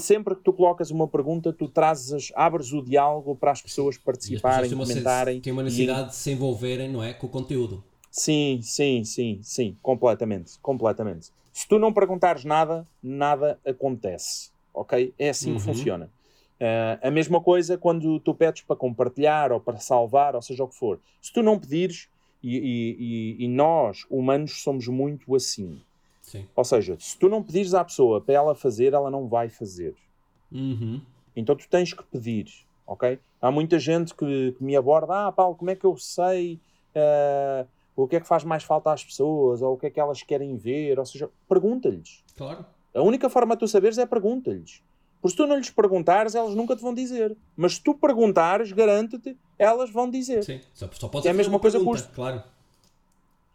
Sempre 0.00 0.34
que 0.34 0.42
tu 0.42 0.52
colocas 0.52 0.90
uma 0.90 1.06
pergunta, 1.06 1.52
tu 1.52 1.68
trazes, 1.68 2.32
abres 2.34 2.72
o 2.72 2.82
diálogo 2.82 3.36
para 3.36 3.50
as 3.52 3.60
pessoas 3.62 3.96
E 3.96 3.98
as 3.98 4.02
participarem, 4.04 4.62
pessoas 4.62 4.68
têm 4.68 4.78
uma, 4.78 4.86
comentarem. 4.86 5.40
têm 5.40 5.52
uma 5.52 5.62
e- 5.62 5.64
necessidade 5.64 6.08
de 6.10 6.14
se 6.16 6.30
envolverem, 6.32 6.88
não 6.90 7.02
é? 7.02 7.12
Com 7.12 7.26
o 7.26 7.30
conteúdo. 7.30 7.84
Sim, 8.10 8.60
sim, 8.62 9.04
sim, 9.04 9.40
sim, 9.42 9.76
completamente, 9.82 10.58
completamente. 10.60 11.30
Se 11.52 11.68
tu 11.68 11.78
não 11.78 11.92
perguntares 11.92 12.44
nada, 12.44 12.86
nada 13.02 13.58
acontece, 13.66 14.50
ok? 14.72 15.12
É 15.18 15.28
assim 15.30 15.50
Uhum. 15.50 15.56
que 15.56 15.62
funciona. 15.62 16.10
Ah, 16.60 16.98
a 17.08 17.10
mesma 17.10 17.40
coisa 17.40 17.76
quando 17.76 18.18
tu 18.20 18.32
pedes 18.34 18.62
para 18.62 18.76
compartilhar 18.76 19.52
ou 19.52 19.60
para 19.60 19.78
salvar, 19.78 20.34
ou 20.36 20.42
seja 20.42 20.64
o 20.64 20.68
que 20.68 20.76
for. 20.76 21.00
Se 21.20 21.32
tu 21.32 21.42
não 21.42 21.58
pedires, 21.58 22.08
e, 22.42 22.56
e- 22.56 22.96
e- 23.40 23.44
e 23.44 23.48
nós, 23.48 24.06
humanos, 24.10 24.62
somos 24.62 24.86
muito 24.86 25.34
assim. 25.34 25.80
Sim. 26.24 26.46
Ou 26.56 26.64
seja, 26.64 26.96
se 26.98 27.18
tu 27.18 27.28
não 27.28 27.42
pedires 27.42 27.74
à 27.74 27.84
pessoa 27.84 28.20
para 28.20 28.34
ela 28.34 28.54
fazer, 28.54 28.94
ela 28.94 29.10
não 29.10 29.28
vai 29.28 29.48
fazer. 29.50 29.94
Uhum. 30.50 31.00
Então 31.36 31.54
tu 31.54 31.68
tens 31.68 31.92
que 31.92 32.02
pedir, 32.04 32.46
ok? 32.86 33.18
Há 33.40 33.50
muita 33.50 33.78
gente 33.78 34.14
que, 34.14 34.52
que 34.56 34.64
me 34.64 34.74
aborda, 34.74 35.26
ah 35.28 35.32
Paulo, 35.32 35.54
como 35.54 35.70
é 35.70 35.76
que 35.76 35.84
eu 35.84 35.96
sei 35.98 36.58
eh, 36.94 37.66
o 37.94 38.08
que 38.08 38.16
é 38.16 38.20
que 38.20 38.26
faz 38.26 38.42
mais 38.42 38.62
falta 38.64 38.90
às 38.90 39.04
pessoas, 39.04 39.60
ou 39.60 39.74
o 39.74 39.76
que 39.76 39.86
é 39.86 39.90
que 39.90 40.00
elas 40.00 40.22
querem 40.22 40.56
ver, 40.56 40.98
ou 40.98 41.04
seja, 41.04 41.28
pergunta-lhes. 41.48 42.24
Claro. 42.36 42.64
A 42.94 43.02
única 43.02 43.28
forma 43.28 43.54
de 43.54 43.60
tu 43.60 43.68
saberes 43.68 43.98
é 43.98 44.06
pergunta-lhes. 44.06 44.82
Porque 45.20 45.30
se 45.32 45.36
tu 45.36 45.46
não 45.46 45.56
lhes 45.56 45.70
perguntares, 45.70 46.34
elas 46.34 46.54
nunca 46.54 46.74
te 46.76 46.82
vão 46.82 46.94
dizer. 46.94 47.36
Mas 47.56 47.74
se 47.74 47.82
tu 47.82 47.94
perguntares, 47.94 48.72
garanto-te, 48.72 49.36
elas 49.58 49.90
vão 49.90 50.08
dizer. 50.10 50.42
Sim. 50.44 50.60
Só, 50.72 50.88
só 50.92 51.08
pode 51.08 51.26
É 51.26 51.30
a 51.30 51.34
mesma 51.34 51.58
coisa 51.58 51.78
com 51.78 51.84
pergunta, 51.84 52.08
os- 52.08 52.14
Claro. 52.14 52.42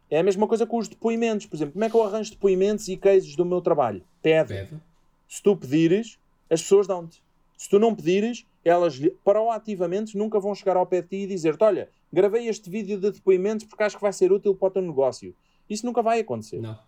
É 0.10 0.20
a 0.20 0.24
mesma 0.24 0.48
coisa 0.48 0.66
com 0.66 0.78
os 0.78 0.88
depoimentos. 0.88 1.46
Por 1.46 1.56
exemplo, 1.56 1.74
como 1.74 1.86
é 1.86 1.90
que 1.90 1.96
eu 1.96 2.04
arranjo 2.04 2.32
depoimentos 2.32 2.88
e 2.88 2.98
cases 2.98 3.36
do 3.36 3.46
meu 3.46 3.62
trabalho? 3.62 4.04
Pede. 4.22 4.54
Pede. 4.54 4.82
Se 5.28 5.44
tu 5.44 5.56
pedires, 5.56 6.18
as 6.50 6.62
pessoas 6.62 6.88
dão-te. 6.88 7.24
Se 7.56 7.70
tu 7.70 7.78
não 7.78 7.94
pedires, 7.94 8.46
elas 8.64 9.00
proativamente 9.24 10.18
nunca 10.18 10.40
vão 10.40 10.56
chegar 10.56 10.78
ao 10.78 10.86
pé 10.86 11.02
de 11.02 11.10
ti 11.10 11.16
e 11.18 11.28
dizer-te: 11.28 11.64
Olha, 11.64 11.90
gravei 12.12 12.48
este 12.48 12.70
vídeo 12.70 13.00
de 13.00 13.12
depoimentos 13.12 13.66
porque 13.66 13.84
acho 13.84 13.98
que 13.98 14.02
vai 14.02 14.14
ser 14.14 14.32
útil 14.32 14.56
para 14.56 14.68
o 14.68 14.72
teu 14.72 14.82
negócio. 14.82 15.36
Isso 15.70 15.86
nunca 15.86 16.02
vai 16.02 16.20
acontecer. 16.20 16.60
Não. 16.60 16.80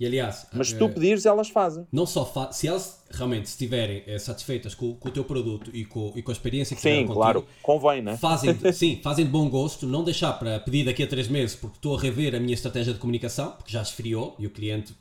E 0.00 0.06
aliás, 0.06 0.46
Mas 0.52 0.68
se 0.68 0.74
eh, 0.76 0.78
tu 0.78 0.88
pedires, 0.88 1.26
elas 1.26 1.48
fazem. 1.48 1.84
não 1.90 2.06
só 2.06 2.24
fa 2.24 2.52
se 2.52 2.68
elas 2.68 3.02
realmente 3.10 3.46
estiverem 3.46 4.04
eh, 4.06 4.16
satisfeitas 4.18 4.72
com, 4.74 4.94
com 4.94 5.08
o 5.08 5.10
teu 5.10 5.24
produto 5.24 5.70
e 5.74 5.84
com, 5.84 6.12
e 6.14 6.22
com 6.22 6.30
a 6.30 6.34
experiência 6.34 6.76
que 6.76 6.82
Sim, 6.82 7.04
claro. 7.06 7.42
contigo, 7.42 7.58
Convém, 7.62 8.00
né? 8.02 8.16
fazem, 8.16 8.56
sim, 8.72 9.00
fazem 9.02 9.24
de 9.24 9.30
bom 9.32 9.48
gosto, 9.50 9.86
não 9.88 10.04
deixar 10.04 10.34
para 10.34 10.60
pedir 10.60 10.84
daqui 10.84 11.02
a 11.02 11.06
três 11.08 11.26
meses 11.26 11.56
porque 11.56 11.78
estou 11.78 11.96
a 11.96 12.00
rever 12.00 12.34
a 12.36 12.38
minha 12.40 12.54
estratégia 12.54 12.92
de 12.92 13.00
comunicação, 13.00 13.50
porque 13.52 13.72
já 13.72 13.82
esfriou 13.82 14.36
e 14.38 14.46
o 14.46 14.50
cliente. 14.50 14.94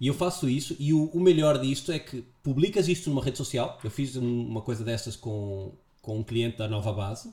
E 0.00 0.06
eu 0.06 0.14
faço 0.14 0.48
isso, 0.48 0.74
e 0.78 0.94
o, 0.94 1.10
o 1.12 1.20
melhor 1.20 1.58
disto 1.58 1.92
é 1.92 1.98
que 1.98 2.24
publicas 2.42 2.88
isto 2.88 3.10
numa 3.10 3.22
rede 3.22 3.36
social. 3.36 3.78
Eu 3.84 3.90
fiz 3.90 4.16
um- 4.16 4.46
uma 4.46 4.62
coisa 4.62 4.82
destas 4.82 5.14
com, 5.16 5.72
com 6.00 6.18
um 6.18 6.22
cliente 6.22 6.56
da 6.56 6.66
nova 6.66 6.90
base. 6.94 7.30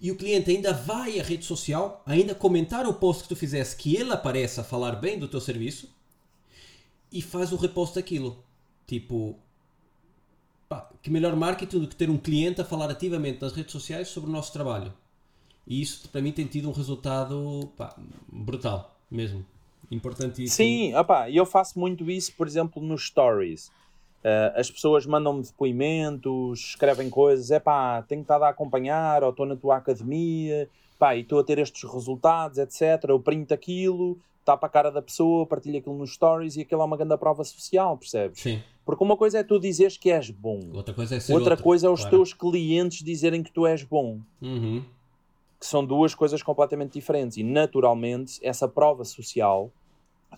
E 0.00 0.10
o 0.10 0.16
cliente 0.16 0.50
ainda 0.50 0.72
vai 0.72 1.20
à 1.20 1.22
rede 1.22 1.44
social, 1.44 2.02
ainda 2.04 2.34
comentar 2.34 2.84
o 2.88 2.94
post 2.94 3.22
que 3.22 3.28
tu 3.28 3.36
fizesse, 3.36 3.76
que 3.76 3.94
ele 3.94 4.10
apareça 4.10 4.62
a 4.62 4.64
falar 4.64 4.96
bem 4.96 5.16
do 5.16 5.28
teu 5.28 5.40
serviço 5.40 5.88
e 7.14 7.22
faz 7.22 7.52
o 7.52 7.56
repost 7.56 7.94
daquilo. 7.94 8.44
Tipo, 8.86 9.38
pá, 10.68 10.90
que 11.00 11.08
melhor 11.08 11.36
marketing 11.36 11.78
do 11.78 11.88
que 11.88 11.94
ter 11.94 12.10
um 12.10 12.18
cliente 12.18 12.60
a 12.60 12.64
falar 12.64 12.90
ativamente 12.90 13.40
nas 13.40 13.52
redes 13.52 13.70
sociais 13.70 14.08
sobre 14.08 14.28
o 14.28 14.32
nosso 14.32 14.52
trabalho. 14.52 14.92
E 15.64 15.80
isso 15.80 16.08
para 16.10 16.20
mim 16.20 16.32
tem 16.32 16.46
tido 16.46 16.68
um 16.68 16.72
resultado 16.72 17.70
pá, 17.76 17.96
brutal, 18.30 18.98
mesmo. 19.08 19.46
Importantíssimo. 19.90 20.48
Sim, 20.48 20.94
opá, 20.94 21.30
e 21.30 21.36
eu 21.36 21.46
faço 21.46 21.78
muito 21.78 22.10
isso, 22.10 22.34
por 22.34 22.48
exemplo, 22.48 22.82
nos 22.82 23.06
stories. 23.06 23.70
Eh, 24.24 24.54
as 24.56 24.70
pessoas 24.70 25.06
mandam-me 25.06 25.42
depoimentos, 25.42 26.70
escrevem 26.70 27.08
coisas, 27.08 27.50
é 27.50 27.60
pá, 27.60 28.02
tenho 28.02 28.22
estado 28.22 28.42
a 28.42 28.48
acompanhar, 28.48 29.22
ou 29.22 29.30
estou 29.30 29.46
na 29.46 29.54
tua 29.54 29.76
academia, 29.76 30.68
pá, 30.98 31.14
e 31.14 31.20
estou 31.20 31.38
a 31.38 31.44
ter 31.44 31.58
estes 31.58 31.84
resultados, 31.84 32.58
etc. 32.58 33.04
Eu 33.08 33.20
printo 33.20 33.54
aquilo, 33.54 34.18
para 34.44 34.66
a 34.66 34.68
cara 34.68 34.90
da 34.90 35.00
pessoa, 35.02 35.46
partilho 35.46 35.78
aquilo 35.78 35.96
nos 35.96 36.12
stories 36.14 36.56
e 36.56 36.60
aquilo 36.62 36.82
é 36.82 36.84
uma 36.84 36.96
grande 36.96 37.16
prova 37.16 37.42
social, 37.44 37.96
percebes? 37.96 38.40
Sim. 38.40 38.62
Porque 38.84 39.02
uma 39.02 39.16
coisa 39.16 39.38
é 39.38 39.42
tu 39.42 39.58
dizeres 39.58 39.96
que 39.96 40.10
és 40.10 40.28
bom, 40.30 40.60
Outra 40.74 40.92
coisa 40.94 41.16
é 41.16 41.20
ser 41.20 41.32
outra 41.32 41.52
outro, 41.52 41.64
coisa 41.64 41.86
é 41.86 41.90
os 41.90 42.00
claro. 42.00 42.16
teus 42.18 42.32
clientes 42.34 43.02
dizerem 43.02 43.42
que 43.42 43.50
tu 43.50 43.66
és 43.66 43.82
bom 43.82 44.20
Uhum. 44.42 44.84
que 45.58 45.66
são 45.66 45.84
duas 45.84 46.14
coisas 46.14 46.42
completamente 46.42 46.92
diferentes. 46.92 47.38
E 47.38 47.42
naturalmente, 47.42 48.38
essa 48.42 48.68
prova 48.68 49.04
social, 49.04 49.70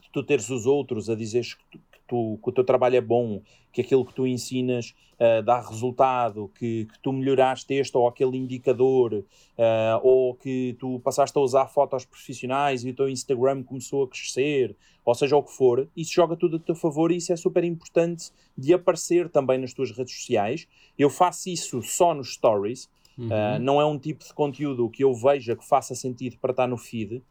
de 0.01 0.09
tu 0.13 0.23
teres 0.23 0.49
os 0.51 0.67
outros 0.67 1.11
a 1.11 1.17
dizer 1.17 1.45
que 1.71 1.76
tu, 2.07 2.39
que 2.43 2.49
o 2.49 2.53
teu 2.53 2.65
trabalho 2.65 2.97
é 2.97 3.01
bom, 3.01 3.41
que 3.73 3.81
aquilo 3.81 4.05
que 4.05 4.15
tu 4.15 4.27
ensinas 4.27 4.95
uh, 5.21 5.43
dá 5.43 5.61
resultado, 5.61 6.51
que, 6.59 6.87
que, 6.87 6.99
tu 7.01 7.13
melhoraste 7.13 7.75
este 7.75 7.97
ou 7.97 8.09
aquele 8.09 8.37
indicador, 8.37 9.13
uh, 9.15 10.01
ou 10.03 10.35
que 10.35 10.77
tu 10.79 10.99
passaste 11.01 11.37
a 11.37 11.41
usar 11.41 11.67
fotos 11.67 12.05
profissionais 12.05 12.85
e 12.85 12.91
o 12.91 12.95
teu 12.95 13.09
Instagram 13.09 13.63
começou 13.63 14.05
a 14.05 14.09
crescer, 14.09 14.75
ou 15.05 15.15
seja 15.15 15.37
o 15.37 15.43
que 15.43 15.53
for, 15.53 15.89
isso 15.97 16.13
joga 16.15 16.37
tudo 16.37 16.57
a 16.57 16.61
teu 16.61 16.75
favor 16.75 17.13
e 17.13 17.17
isso 17.17 17.33
é 17.33 17.37
super 17.37 17.65
importante 17.65 18.31
de 18.57 18.73
aparecer 18.73 19.29
também 19.29 19.59
nas 19.59 19.75
tuas 19.75 19.91
redes 19.91 20.15
sociais. 20.15 20.67
Eu 20.99 21.11
faço 21.11 21.51
isso 21.51 21.83
só 21.83 22.15
nos 22.15 22.35
stories, 22.35 22.89
uhum. 23.19 23.27
uh, 23.27 23.59
não 23.61 23.81
é 23.81 23.85
um 23.85 23.99
tipo 23.99 24.25
de 24.25 24.33
conteúdo 24.33 24.89
que 24.89 25.05
eu 25.05 25.15
veja 25.15 25.55
que 25.55 25.67
faça 25.67 25.95
sentido 25.95 26.39
para 26.41 26.53
estar 26.53 26.67
no 26.67 26.77
feed, 26.77 27.23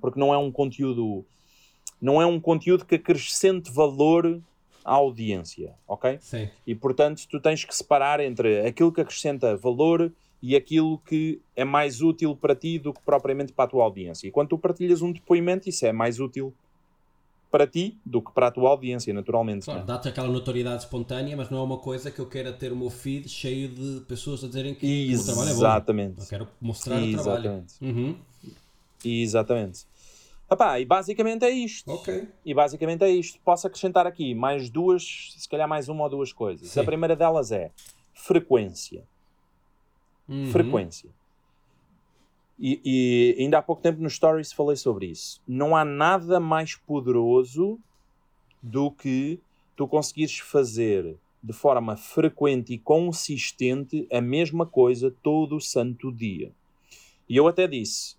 porque 0.00 0.20
não 0.20 0.32
é 0.32 0.38
um 0.38 0.52
conteúdo 0.52 1.26
não 2.00 2.20
é 2.20 2.26
um 2.26 2.40
conteúdo 2.40 2.84
que 2.84 2.96
acrescente 2.96 3.70
valor 3.70 4.40
à 4.84 4.92
audiência, 4.94 5.74
ok? 5.86 6.18
Sim. 6.20 6.48
E 6.66 6.74
portanto 6.74 7.26
tu 7.28 7.40
tens 7.40 7.64
que 7.64 7.74
separar 7.74 8.20
entre 8.20 8.66
aquilo 8.66 8.92
que 8.92 9.00
acrescenta 9.00 9.56
valor 9.56 10.12
e 10.42 10.54
aquilo 10.54 10.98
que 10.98 11.40
é 11.56 11.64
mais 11.64 12.00
útil 12.00 12.36
para 12.36 12.54
ti 12.54 12.78
do 12.78 12.92
que 12.92 13.00
propriamente 13.00 13.52
para 13.52 13.64
a 13.64 13.68
tua 13.68 13.84
audiência. 13.84 14.28
E 14.28 14.30
quando 14.30 14.50
tu 14.50 14.58
partilhas 14.58 15.02
um 15.02 15.12
depoimento, 15.12 15.68
isso 15.68 15.86
é 15.86 15.92
mais 15.92 16.20
útil 16.20 16.54
para 17.50 17.66
ti 17.66 17.98
do 18.04 18.20
que 18.20 18.30
para 18.32 18.48
a 18.48 18.50
tua 18.50 18.70
audiência, 18.70 19.12
naturalmente. 19.14 19.64
Claro, 19.64 19.84
dá-te 19.84 20.08
aquela 20.08 20.28
notoriedade 20.28 20.82
espontânea, 20.82 21.36
mas 21.36 21.48
não 21.48 21.58
é 21.58 21.62
uma 21.62 21.78
coisa 21.78 22.10
que 22.10 22.18
eu 22.18 22.26
queira 22.26 22.52
ter 22.52 22.72
o 22.72 22.76
meu 22.76 22.90
feed 22.90 23.28
cheio 23.28 23.68
de 23.68 24.00
pessoas 24.06 24.44
a 24.44 24.46
dizerem 24.46 24.74
que 24.74 24.86
o 24.86 25.24
trabalho 25.24 25.48
é 25.48 25.52
bom. 25.52 25.58
Exatamente. 25.58 26.20
Eu 26.20 26.26
quero 26.26 26.48
mostrar 26.60 27.02
Exatamente. 27.02 27.74
o 27.74 27.78
trabalho. 27.78 27.96
Uhum. 27.98 28.16
Exatamente. 29.04 29.86
Epá, 30.50 30.78
e 30.78 30.84
basicamente 30.84 31.44
é 31.44 31.50
isto. 31.50 31.90
Ok. 31.90 32.28
E 32.44 32.54
basicamente 32.54 33.02
é 33.02 33.10
isto. 33.10 33.40
Posso 33.44 33.66
acrescentar 33.66 34.06
aqui 34.06 34.34
mais 34.34 34.70
duas, 34.70 35.34
se 35.36 35.48
calhar 35.48 35.68
mais 35.68 35.88
uma 35.88 36.04
ou 36.04 36.10
duas 36.10 36.32
coisas. 36.32 36.68
Sim. 36.68 36.80
A 36.80 36.84
primeira 36.84 37.16
delas 37.16 37.50
é 37.50 37.72
frequência. 38.14 39.04
Uhum. 40.28 40.50
Frequência. 40.52 41.10
E, 42.58 42.80
e, 42.84 43.42
ainda 43.42 43.58
há 43.58 43.62
pouco 43.62 43.82
tempo 43.82 44.00
nos 44.00 44.14
stories 44.14 44.52
falei 44.52 44.76
sobre 44.76 45.06
isso. 45.06 45.42
Não 45.46 45.76
há 45.76 45.84
nada 45.84 46.40
mais 46.40 46.74
poderoso 46.74 47.78
do 48.62 48.90
que 48.90 49.40
tu 49.76 49.86
conseguires 49.86 50.38
fazer 50.38 51.16
de 51.42 51.52
forma 51.52 51.96
frequente 51.96 52.72
e 52.72 52.78
consistente 52.78 54.08
a 54.10 54.20
mesma 54.20 54.64
coisa 54.64 55.14
todo 55.22 55.56
o 55.56 55.60
santo 55.60 56.10
dia. 56.10 56.50
E 57.28 57.36
eu 57.36 57.46
até 57.46 57.68
disse, 57.68 58.16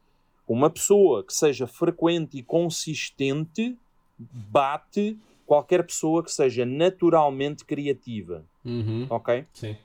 uma 0.48 0.70
pessoa 0.70 1.24
que 1.24 1.34
seja 1.34 1.68
frequente 1.68 2.38
e 2.38 2.44
consistente 2.44 3.78
bate 4.18 5.18
qualquer 5.46 5.84
pessoa 5.84 6.24
que 6.24 6.32
seja 6.32 6.66
naturalmente 6.66 7.66
criativa. 7.66 8.46
Uhum. 8.64 9.08
Ok? 9.10 9.46
Sim. 9.54 9.78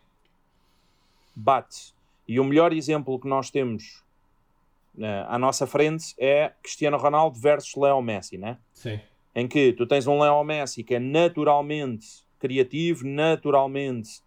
Bate. 1.35 1.95
E 2.27 2.39
o 2.39 2.45
melhor 2.45 2.73
exemplo 2.73 3.19
que 3.19 3.29
nós 3.29 3.51
temos 3.51 4.03
uh, 4.97 5.27
à 5.29 5.39
nossa 5.39 5.67
frente 5.67 6.15
é 6.19 6.53
Cristiano 6.63 6.97
Ronaldo 6.97 7.39
versus 7.39 7.75
Leo 7.77 8.01
Messi, 8.01 8.39
né? 8.39 8.59
Sim. 8.73 9.01
Em 9.35 9.49
que 9.49 9.73
tu 9.73 9.87
tens 9.87 10.07
um 10.07 10.21
Leo 10.21 10.43
Messi 10.45 10.85
que 10.85 10.95
é 10.95 10.99
naturalmente 10.99 12.07
criativo, 12.39 13.07
naturalmente 13.07 14.21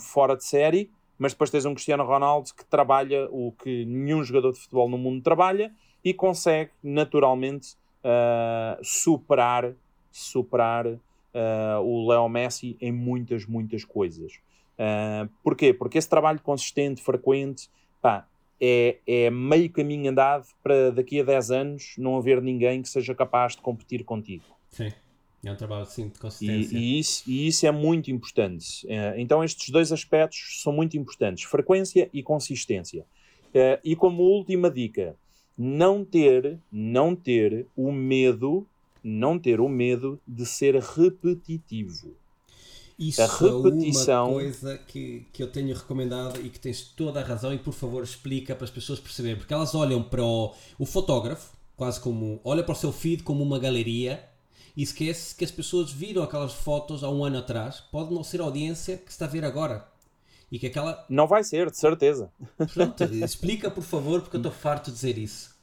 fora 0.00 0.36
de 0.36 0.44
série, 0.44 0.90
mas 1.18 1.32
depois 1.32 1.50
tens 1.50 1.64
um 1.64 1.74
Cristiano 1.74 2.04
Ronaldo 2.04 2.50
que 2.54 2.64
trabalha 2.64 3.28
o 3.30 3.52
que 3.52 3.84
nenhum 3.84 4.22
jogador 4.22 4.52
de 4.52 4.58
futebol 4.58 4.88
no 4.88 4.96
mundo 4.96 5.22
trabalha 5.22 5.72
e 6.04 6.14
consegue 6.14 6.70
naturalmente 6.82 7.74
uh, 8.04 8.82
superar, 8.82 9.72
superar 10.12 10.86
uh, 10.86 11.80
o 11.82 12.08
Leo 12.08 12.28
Messi 12.28 12.76
em 12.80 12.92
muitas, 12.92 13.46
muitas 13.46 13.84
coisas. 13.84 14.34
Uh, 14.78 15.28
porquê? 15.42 15.74
Porque 15.74 15.98
esse 15.98 16.08
trabalho 16.08 16.40
consistente, 16.40 17.02
frequente, 17.02 17.68
pá, 18.00 18.26
é, 18.60 18.98
é 19.06 19.30
meio 19.30 19.70
caminho 19.70 20.10
andado 20.10 20.46
para 20.62 20.90
daqui 20.90 21.20
a 21.20 21.24
10 21.24 21.50
anos 21.50 21.94
não 21.98 22.16
haver 22.16 22.40
ninguém 22.42 22.82
que 22.82 22.88
seja 22.88 23.14
capaz 23.14 23.56
de 23.56 23.62
competir 23.62 24.04
contigo. 24.04 24.44
Sim. 24.70 24.92
É 25.44 25.52
um 25.52 25.56
trabalho 25.56 25.86
sim, 25.86 26.08
de 26.08 26.18
consistência. 26.18 26.76
E, 26.76 26.80
e, 26.80 26.98
isso, 26.98 27.22
e 27.26 27.46
isso 27.46 27.66
é 27.66 27.70
muito 27.70 28.10
importante. 28.10 28.86
Uh, 28.86 29.18
então, 29.18 29.44
estes 29.44 29.70
dois 29.70 29.92
aspectos 29.92 30.60
são 30.62 30.72
muito 30.72 30.96
importantes: 30.96 31.44
frequência 31.44 32.10
e 32.12 32.22
consistência. 32.22 33.04
Uh, 33.48 33.78
e 33.84 33.94
como 33.94 34.22
última 34.22 34.70
dica, 34.70 35.14
não 35.56 36.04
ter, 36.04 36.58
não 36.70 37.14
ter 37.14 37.66
o 37.76 37.92
medo, 37.92 38.66
não 39.02 39.38
ter 39.38 39.60
o 39.60 39.68
medo 39.68 40.20
de 40.26 40.44
ser 40.44 40.74
repetitivo. 40.76 42.14
Isso 42.98 43.22
a 43.22 43.26
repetição... 43.26 44.26
é 44.26 44.30
uma 44.30 44.32
coisa 44.40 44.78
que, 44.78 45.24
que 45.32 45.40
eu 45.40 45.46
tenho 45.46 45.72
recomendado 45.72 46.44
e 46.44 46.50
que 46.50 46.58
tens 46.58 46.82
toda 46.82 47.20
a 47.20 47.24
razão 47.24 47.54
e 47.54 47.58
por 47.58 47.72
favor 47.72 48.02
explica 48.02 48.56
para 48.56 48.64
as 48.64 48.72
pessoas 48.72 48.98
perceberem, 48.98 49.36
porque 49.38 49.54
elas 49.54 49.72
olham 49.72 50.02
para 50.02 50.24
o, 50.24 50.52
o 50.76 50.84
fotógrafo, 50.84 51.56
quase 51.76 52.00
como, 52.00 52.40
olha 52.42 52.64
para 52.64 52.72
o 52.72 52.76
seu 52.76 52.90
feed 52.90 53.22
como 53.22 53.40
uma 53.44 53.56
galeria 53.60 54.28
e 54.76 54.82
esquece 54.82 55.34
que 55.34 55.44
as 55.44 55.50
pessoas 55.50 55.90
viram 55.90 56.22
aquelas 56.22 56.54
fotos 56.54 57.02
há 57.02 57.10
um 57.10 57.24
ano 57.24 57.38
atrás. 57.38 57.80
Pode 57.80 58.14
não 58.14 58.22
ser 58.22 58.40
a 58.40 58.44
audiência 58.44 58.96
que 58.96 59.10
está 59.10 59.24
a 59.24 59.28
ver 59.28 59.44
agora. 59.44 59.86
E 60.50 60.58
que 60.58 60.66
aquela. 60.66 61.04
Não 61.08 61.26
vai 61.26 61.44
ser, 61.44 61.70
de 61.70 61.76
certeza. 61.76 62.32
Pronto, 62.72 63.04
explica 63.24 63.70
por 63.70 63.82
favor, 63.82 64.20
porque 64.22 64.36
eu 64.36 64.40
estou 64.40 64.52
farto 64.52 64.86
de 64.86 64.92
dizer 64.92 65.18
isso. 65.18 65.56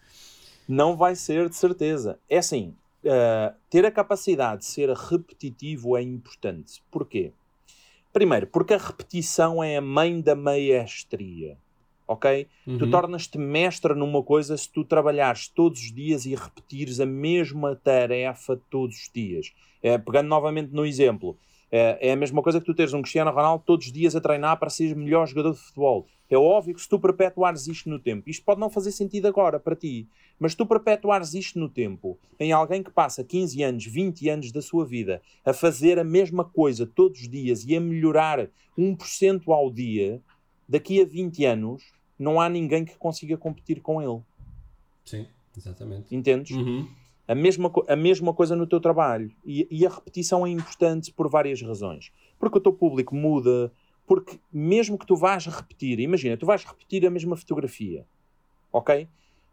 Não 0.68 0.96
vai 0.96 1.16
ser, 1.16 1.50
de 1.50 1.56
certeza. 1.56 2.20
É 2.30 2.38
assim, 2.38 2.76
uh, 3.04 3.56
ter 3.70 3.86
a 3.86 3.92
capacidade 3.92 4.62
de 4.62 4.68
ser 4.68 4.90
repetitivo 4.90 5.98
é 5.98 6.02
importante. 6.02 6.84
Porquê? 6.92 7.34
Primeiro, 8.12 8.48
porque 8.48 8.74
a 8.74 8.78
repetição 8.78 9.64
é 9.64 9.78
a 9.78 9.82
mãe 9.82 10.22
da 10.22 10.36
maestria 10.36 11.58
ok? 12.08 12.48
Uhum. 12.68 12.78
Tu 12.78 12.90
tornas-te 12.90 13.38
mestre 13.38 13.94
numa 13.94 14.22
coisa 14.22 14.56
se 14.58 14.70
tu 14.72 14.84
trabalhares 14.84 15.48
todos 15.48 15.82
os 15.82 15.94
dias 15.94 16.26
e 16.26 16.36
repetires 16.36 17.00
a 17.00 17.06
mesma 17.06 17.76
tarefa 17.76 18.60
todos 18.70 18.96
os 18.96 19.12
dias. 19.14 19.54
É, 19.82 19.98
pegando 19.98 20.28
novamente 20.28 20.72
no 20.74 20.86
exemplo, 20.86 21.38
é, 21.72 22.10
é, 22.10 22.12
a 22.12 22.16
mesma 22.16 22.42
coisa 22.42 22.60
que 22.60 22.66
tu 22.66 22.74
teres 22.74 22.94
um 22.94 23.02
Cristiano 23.02 23.32
Ronaldo 23.32 23.64
todos 23.66 23.88
os 23.88 23.92
dias 23.92 24.16
a 24.16 24.22
treinar 24.22 24.58
para 24.58 24.70
ser 24.70 24.96
melhor 24.96 25.28
jogador 25.28 25.54
de 25.54 25.60
futebol. 25.60 26.08
É 26.30 26.38
óbvio 26.38 26.74
que 26.74 26.82
se 26.82 26.90
tu 26.90 27.00
perpetuares 27.00 27.68
isto 27.68 27.90
no 27.90 28.00
tempo, 28.00 28.30
isto 28.30 28.44
pode 28.44 28.60
não 28.60 28.70
fazer 28.70 28.92
sentido 28.92 29.28
agora 29.28 29.60
para 29.60 29.76
ti, 29.76 30.08
mas 30.40 30.54
se 30.54 30.58
tu 30.58 30.66
perpetuares 30.66 31.34
isto 31.34 31.60
no 31.60 31.70
tempo, 31.70 32.18
em 32.40 32.52
alguém 32.52 32.82
que 32.82 32.90
passa 32.90 33.24
15 33.24 33.62
anos, 33.62 33.86
20 33.86 34.30
anos 34.30 34.52
da 34.52 34.62
sua 34.62 34.86
vida 34.86 35.22
a 35.46 35.54
fazer 35.54 36.00
a 36.00 36.04
mesma 36.04 36.44
coisa 36.44 36.86
todos 36.86 37.22
os 37.22 37.30
dias 37.30 37.64
e 37.64 37.76
a 37.76 37.80
melhorar 37.80 38.50
1% 38.78 39.44
ao 39.48 39.72
dia, 39.72 40.22
daqui 40.68 41.02
a 41.02 41.06
20 41.06 41.46
anos 41.46 41.84
não 42.18 42.40
há 42.40 42.50
ninguém 42.50 42.86
que 42.86 42.98
consiga 42.98 43.38
competir 43.38 43.82
com 43.82 44.02
ele. 44.02 44.22
Sim, 45.04 45.28
exatamente. 45.56 46.16
Entendes? 46.16 46.56
Uhum. 46.56 46.88
A, 47.28 47.36
mesma, 47.36 47.72
a 47.88 47.96
mesma 47.96 48.34
coisa 48.34 48.56
no 48.56 48.66
teu 48.66 48.80
trabalho. 48.80 49.32
E, 49.46 49.68
e, 49.70 49.86
a 49.86 49.90
repetição 49.90 50.46
é 50.46 50.50
importante 50.50 51.12
por 51.12 51.30
várias 51.30 51.62
razões. 51.62 52.12
Porque 52.40 52.58
o 52.58 52.62
teu 52.62 52.74
público 52.74 53.16
muda, 53.16 53.72
porque 54.08 54.40
mesmo 54.52 54.98
que 54.98 55.06
tu 55.06 55.16
vás 55.16 55.46
repetir, 55.46 56.00
imagina, 56.00 56.38
tu 56.38 56.46
vais 56.46 56.64
repetir 56.64 57.06
a 57.06 57.10
mesma 57.10 57.36
fotografia, 57.36 58.06
ok? 58.72 59.08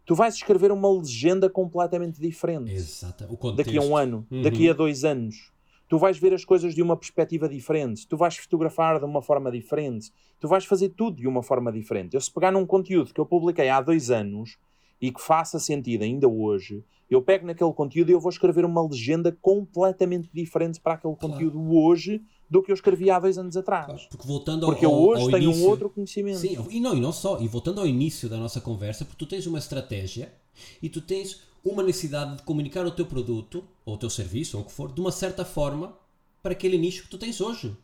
Tu 0.05 0.15
vais 0.15 0.35
escrever 0.35 0.71
uma 0.71 0.91
legenda 0.91 1.49
completamente 1.49 2.19
diferente. 2.19 2.71
Exato. 2.71 3.25
Daqui 3.55 3.77
a 3.77 3.81
um 3.81 3.95
ano, 3.95 4.27
uhum. 4.29 4.41
daqui 4.41 4.69
a 4.69 4.73
dois 4.73 5.03
anos 5.05 5.53
tu 5.87 5.97
vais 5.97 6.17
ver 6.17 6.33
as 6.33 6.43
coisas 6.45 6.73
de 6.73 6.81
uma 6.81 6.97
perspectiva 6.97 7.47
diferente, 7.47 8.07
tu 8.07 8.17
vais 8.17 8.35
fotografar 8.35 8.99
de 8.99 9.05
uma 9.05 9.21
forma 9.21 9.51
diferente, 9.51 10.11
tu 10.39 10.47
vais 10.47 10.65
fazer 10.65 10.89
tudo 10.89 11.17
de 11.17 11.27
uma 11.27 11.43
forma 11.43 11.71
diferente. 11.71 12.15
Eu, 12.15 12.21
se 12.21 12.31
pegar 12.31 12.51
num 12.51 12.65
conteúdo 12.65 13.13
que 13.13 13.19
eu 13.19 13.25
publiquei 13.25 13.69
há 13.69 13.81
dois 13.81 14.09
anos 14.09 14.57
e 15.01 15.11
que 15.11 15.21
faça 15.21 15.59
sentido 15.59 16.03
ainda 16.03 16.27
hoje, 16.27 16.83
eu 17.09 17.21
pego 17.21 17.45
naquele 17.45 17.73
conteúdo 17.73 18.09
e 18.09 18.13
eu 18.13 18.19
vou 18.19 18.29
escrever 18.29 18.65
uma 18.65 18.81
legenda 18.81 19.35
completamente 19.41 20.29
diferente 20.33 20.79
para 20.79 20.93
aquele 20.93 21.15
claro. 21.15 21.33
conteúdo 21.33 21.75
hoje 21.75 22.21
do 22.49 22.61
que 22.61 22.71
eu 22.71 22.75
escrevi 22.75 23.09
há 23.09 23.19
dois 23.19 23.37
anos 23.37 23.57
atrás. 23.57 23.85
Claro, 23.85 24.01
porque 24.09 24.27
voltando 24.27 24.65
porque 24.65 24.85
ao, 24.85 24.91
eu 24.91 24.97
hoje 24.97 25.23
ao 25.23 25.29
tenho 25.31 25.43
início, 25.43 25.65
um 25.65 25.69
outro 25.69 25.89
conhecimento. 25.89 26.39
Sim, 26.39 26.57
e 26.69 26.79
não, 26.79 26.95
e 26.95 26.99
não 26.99 27.11
só, 27.11 27.39
e 27.41 27.47
voltando 27.47 27.81
ao 27.81 27.87
início 27.87 28.29
da 28.29 28.37
nossa 28.37 28.61
conversa, 28.61 29.05
porque 29.05 29.17
tu 29.17 29.27
tens 29.27 29.45
uma 29.47 29.59
estratégia 29.59 30.33
e 30.81 30.87
tu 30.87 31.01
tens 31.01 31.41
uma 31.63 31.81
necessidade 31.81 32.37
de 32.37 32.43
comunicar 32.43 32.85
o 32.85 32.91
teu 32.91 33.05
produto, 33.05 33.63
ou 33.85 33.95
o 33.95 33.97
teu 33.97 34.09
serviço, 34.09 34.57
ou 34.57 34.63
o 34.63 34.65
que 34.65 34.71
for, 34.71 34.91
de 34.91 34.99
uma 34.99 35.11
certa 35.11 35.45
forma 35.45 35.97
para 36.41 36.51
aquele 36.51 36.77
nicho 36.77 37.03
que 37.03 37.09
tu 37.09 37.17
tens 37.17 37.39
hoje. 37.39 37.75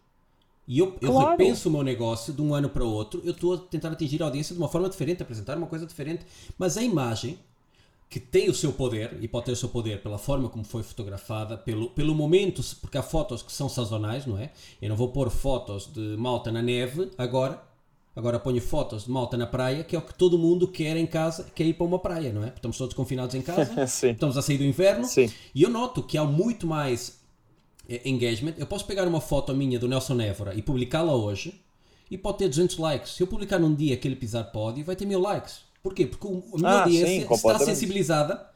E 0.68 0.78
eu, 0.78 0.92
claro. 0.92 1.16
eu 1.16 1.30
repenso 1.30 1.70
o 1.70 1.72
meu 1.72 1.82
negócio 1.82 2.34
de 2.34 2.42
um 2.42 2.54
ano 2.54 2.70
para 2.70 2.84
o 2.84 2.92
outro, 2.92 3.22
eu 3.24 3.32
estou 3.32 3.54
a 3.54 3.58
tentar 3.58 3.92
atingir 3.92 4.22
a 4.22 4.26
audiência 4.26 4.54
de 4.54 4.62
uma 4.62 4.68
forma 4.68 4.90
diferente, 4.90 5.24
apresentar 5.24 5.58
uma 5.58 5.66
coisa 5.66 5.86
diferente, 5.86 6.26
mas 6.58 6.78
a 6.78 6.84
imagem 6.84 7.40
que 8.10 8.20
tem 8.20 8.50
o 8.50 8.54
seu 8.54 8.74
poder, 8.74 9.18
e 9.22 9.28
pode 9.28 9.46
ter 9.46 9.52
o 9.52 9.56
seu 9.56 9.70
poder 9.70 10.02
pela 10.02 10.18
forma 10.18 10.50
como 10.50 10.64
foi 10.64 10.82
fotografada, 10.82 11.58
pelo, 11.58 11.92
pelo 11.92 12.16
momento, 12.16 12.64
porque 12.82 12.98
há 12.98 13.04
fotos 13.04 13.44
que 13.44 13.52
são 13.52 13.70
sazonais, 13.70 14.26
não 14.26 14.38
é? 14.38 14.52
Eu 14.82 14.90
não 14.90 14.96
vou 14.96 15.10
pôr 15.10 15.30
fotos 15.30 15.88
de 15.94 16.18
malta 16.18 16.52
na 16.52 16.62
neve 16.62 17.12
agora, 17.18 17.64
Agora 18.20 18.38
ponho 18.38 18.62
fotos 18.62 19.06
de 19.06 19.12
malta 19.12 19.38
na 19.38 19.48
praia, 19.48 19.82
que 19.82 19.96
é 19.96 20.00
o 20.00 20.02
que 20.02 20.14
todo 20.14 20.38
mundo 20.38 20.68
quer 20.68 20.98
em 20.98 21.08
casa, 21.08 21.46
quer 21.56 21.64
ir 21.64 21.74
para 21.74 21.86
uma 21.86 21.98
praia, 21.98 22.34
não 22.34 22.44
é? 22.44 22.50
Estamos 22.50 22.78
todos 22.78 22.94
confinados 22.94 23.34
em 23.34 23.42
casa, 23.42 23.72
estamos 24.12 24.38
a 24.38 24.42
sair 24.42 24.58
do 24.58 24.66
inverno, 24.66 25.06
Sim. 25.06 25.32
e 25.56 25.64
eu 25.64 25.70
noto 25.70 26.04
que 26.04 26.18
há 26.18 26.26
muito 26.26 26.68
mais 26.68 27.18
engagement. 28.04 28.56
Eu 28.58 28.68
posso 28.68 28.86
pegar 28.86 29.08
uma 29.08 29.22
foto 29.22 29.56
minha 29.56 29.80
do 29.80 29.88
Nelson 29.88 30.20
Évora 30.20 30.54
e 30.54 30.62
publicá-la 30.62 31.16
hoje 31.16 31.62
e 32.12 32.18
pode 32.18 32.40
ter 32.40 32.50
200 32.50 32.78
likes. 32.78 33.14
Se 33.14 33.24
eu 33.24 33.28
publicar 33.28 33.58
num 33.58 33.74
dia 33.74 33.96
que 33.96 34.06
ele 34.06 34.18
pisar 34.18 34.44
pódio, 34.52 34.84
vai 34.84 34.98
ter 34.98 35.06
mil 35.06 35.22
likes. 35.22 35.62
Porquê? 35.82 36.06
Porque 36.06 36.28
a 36.28 36.58
minha 36.58 36.70
Ah, 36.70 36.84
audiência 36.84 37.26
sim, 37.26 37.34
está 37.34 37.58
sensibilizada 37.60 38.50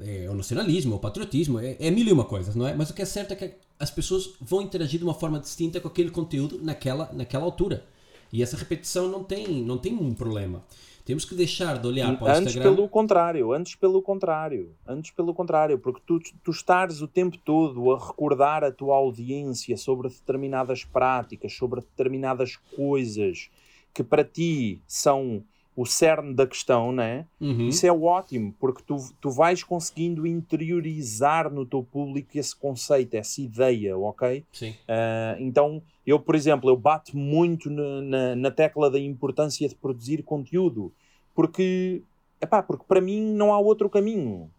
é, 0.00 0.30
o 0.30 0.34
nacionalismo, 0.34 0.94
o 0.94 0.98
patriotismo, 1.00 1.58
é, 1.58 1.76
é 1.80 1.90
mil 1.90 2.06
e 2.06 2.12
uma 2.12 2.24
coisas, 2.24 2.54
não 2.54 2.68
é? 2.68 2.74
Mas 2.74 2.88
o 2.88 2.94
que 2.94 3.02
é 3.02 3.04
certo 3.04 3.32
é 3.32 3.34
que 3.34 3.50
as 3.80 3.90
pessoas 3.90 4.30
vão 4.40 4.62
interagir 4.62 4.98
de 5.00 5.04
uma 5.04 5.12
forma 5.12 5.40
distinta 5.40 5.80
com 5.80 5.88
aquele 5.88 6.10
conteúdo 6.10 6.60
naquela, 6.62 7.10
naquela 7.12 7.44
altura. 7.44 7.84
E 8.32 8.42
essa 8.42 8.56
repetição 8.56 9.08
não 9.08 9.22
tem, 9.22 9.62
não 9.62 9.76
tem 9.76 9.94
um 9.94 10.14
problema. 10.14 10.64
Temos 11.04 11.24
que 11.24 11.34
deixar 11.34 11.78
de 11.78 11.86
olhar 11.86 12.16
para 12.16 12.24
o 12.24 12.30
Antes 12.30 12.54
Instagram. 12.54 12.74
pelo 12.74 12.88
contrário, 12.88 13.52
antes 13.52 13.74
pelo 13.74 14.00
contrário, 14.00 14.72
antes 14.86 15.10
pelo 15.10 15.34
contrário, 15.34 15.78
porque 15.78 16.00
tu, 16.06 16.20
tu 16.44 16.50
estares 16.52 17.02
o 17.02 17.08
tempo 17.08 17.36
todo 17.38 17.92
a 17.92 17.98
recordar 17.98 18.62
a 18.62 18.70
tua 18.70 18.96
audiência 18.96 19.76
sobre 19.76 20.08
determinadas 20.08 20.84
práticas, 20.84 21.52
sobre 21.52 21.80
determinadas 21.80 22.56
coisas 22.76 23.50
que 23.92 24.02
para 24.02 24.24
ti 24.24 24.80
são 24.86 25.44
o 25.74 25.86
cerne 25.86 26.34
da 26.34 26.46
questão, 26.46 26.92
né? 26.92 27.26
Uhum. 27.40 27.68
Isso 27.68 27.86
é 27.86 27.92
ótimo, 27.92 28.54
porque 28.60 28.82
tu, 28.86 28.96
tu 29.20 29.30
vais 29.30 29.64
conseguindo 29.64 30.26
interiorizar 30.26 31.50
no 31.50 31.64
teu 31.64 31.82
público 31.82 32.30
esse 32.34 32.54
conceito, 32.54 33.14
essa 33.14 33.40
ideia, 33.40 33.96
ok? 33.96 34.44
Sim. 34.52 34.70
Uh, 34.70 35.40
então, 35.40 35.82
eu, 36.06 36.20
por 36.20 36.34
exemplo, 36.34 36.68
eu 36.68 36.76
bato 36.76 37.16
muito 37.16 37.70
na, 37.70 38.02
na, 38.02 38.36
na, 38.36 38.50
tecla 38.50 38.90
da 38.90 39.00
importância 39.00 39.66
de 39.66 39.74
produzir 39.74 40.22
conteúdo, 40.22 40.92
porque, 41.34 42.02
epá, 42.40 42.62
porque 42.62 42.84
para 42.86 43.00
mim 43.00 43.22
não 43.32 43.52
há 43.52 43.58
outro 43.58 43.88
caminho. 43.88 44.50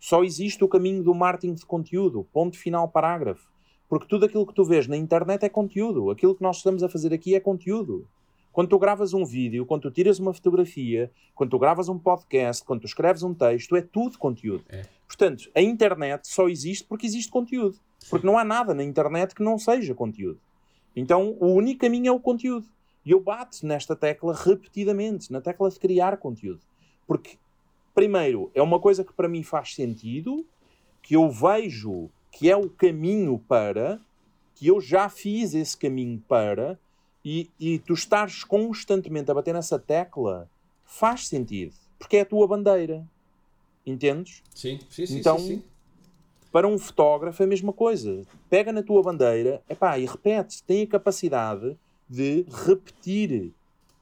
Só 0.00 0.24
existe 0.24 0.62
o 0.64 0.68
caminho 0.68 1.02
do 1.02 1.14
marketing 1.14 1.54
de 1.54 1.64
conteúdo, 1.64 2.26
ponto 2.32 2.58
final, 2.58 2.88
parágrafo. 2.88 3.48
Porque 3.88 4.06
tudo 4.08 4.26
aquilo 4.26 4.44
que 4.44 4.54
tu 4.54 4.64
vês 4.64 4.88
na 4.88 4.96
internet 4.96 5.44
é 5.44 5.48
conteúdo. 5.48 6.10
Aquilo 6.10 6.34
que 6.34 6.42
nós 6.42 6.56
estamos 6.56 6.82
a 6.82 6.88
fazer 6.88 7.14
aqui 7.14 7.36
é 7.36 7.40
conteúdo. 7.40 8.06
Quando 8.56 8.70
tu 8.70 8.78
gravas 8.78 9.12
um 9.12 9.22
vídeo, 9.22 9.66
quando 9.66 9.82
tu 9.82 9.90
tiras 9.90 10.18
uma 10.18 10.32
fotografia, 10.32 11.12
quando 11.34 11.50
tu 11.50 11.58
gravas 11.58 11.90
um 11.90 11.98
podcast, 11.98 12.64
quando 12.64 12.80
tu 12.80 12.86
escreves 12.86 13.22
um 13.22 13.34
texto, 13.34 13.76
é 13.76 13.82
tudo 13.82 14.16
conteúdo. 14.16 14.64
É. 14.70 14.86
Portanto, 15.06 15.50
a 15.54 15.60
internet 15.60 16.26
só 16.26 16.48
existe 16.48 16.82
porque 16.82 17.04
existe 17.04 17.30
conteúdo. 17.30 17.78
Porque 18.08 18.26
não 18.26 18.38
há 18.38 18.44
nada 18.44 18.72
na 18.72 18.82
internet 18.82 19.34
que 19.34 19.42
não 19.42 19.58
seja 19.58 19.94
conteúdo. 19.94 20.40
Então, 20.96 21.36
o 21.38 21.48
único 21.48 21.82
caminho 21.82 22.08
é 22.08 22.12
o 22.12 22.18
conteúdo. 22.18 22.66
E 23.04 23.10
eu 23.10 23.20
bato 23.20 23.66
nesta 23.66 23.94
tecla 23.94 24.32
repetidamente, 24.34 25.30
na 25.30 25.42
tecla 25.42 25.68
de 25.68 25.78
criar 25.78 26.16
conteúdo. 26.16 26.62
Porque, 27.06 27.36
primeiro, 27.94 28.50
é 28.54 28.62
uma 28.62 28.80
coisa 28.80 29.04
que 29.04 29.12
para 29.12 29.28
mim 29.28 29.42
faz 29.42 29.74
sentido, 29.74 30.46
que 31.02 31.14
eu 31.14 31.28
vejo 31.28 32.08
que 32.32 32.50
é 32.50 32.56
o 32.56 32.70
caminho 32.70 33.38
para, 33.38 34.00
que 34.54 34.66
eu 34.66 34.80
já 34.80 35.10
fiz 35.10 35.52
esse 35.52 35.76
caminho 35.76 36.22
para, 36.26 36.80
e, 37.28 37.50
e 37.58 37.80
tu 37.80 37.92
estares 37.92 38.44
constantemente 38.44 39.28
a 39.32 39.34
bater 39.34 39.52
nessa 39.52 39.80
tecla 39.80 40.48
faz 40.84 41.26
sentido. 41.26 41.74
Porque 41.98 42.18
é 42.18 42.20
a 42.20 42.24
tua 42.24 42.46
bandeira. 42.46 43.04
Entendes? 43.84 44.44
Sim, 44.54 44.78
sim, 44.88 45.06
sim. 45.06 45.18
Então, 45.18 45.36
sim, 45.36 45.46
sim. 45.46 45.62
para 46.52 46.68
um 46.68 46.78
fotógrafo 46.78 47.42
é 47.42 47.44
a 47.44 47.48
mesma 47.48 47.72
coisa. 47.72 48.22
Pega 48.48 48.72
na 48.72 48.80
tua 48.80 49.02
bandeira 49.02 49.60
epá, 49.68 49.98
e 49.98 50.06
repete. 50.06 50.62
Tem 50.62 50.84
a 50.84 50.86
capacidade 50.86 51.76
de 52.08 52.46
repetir 52.64 53.52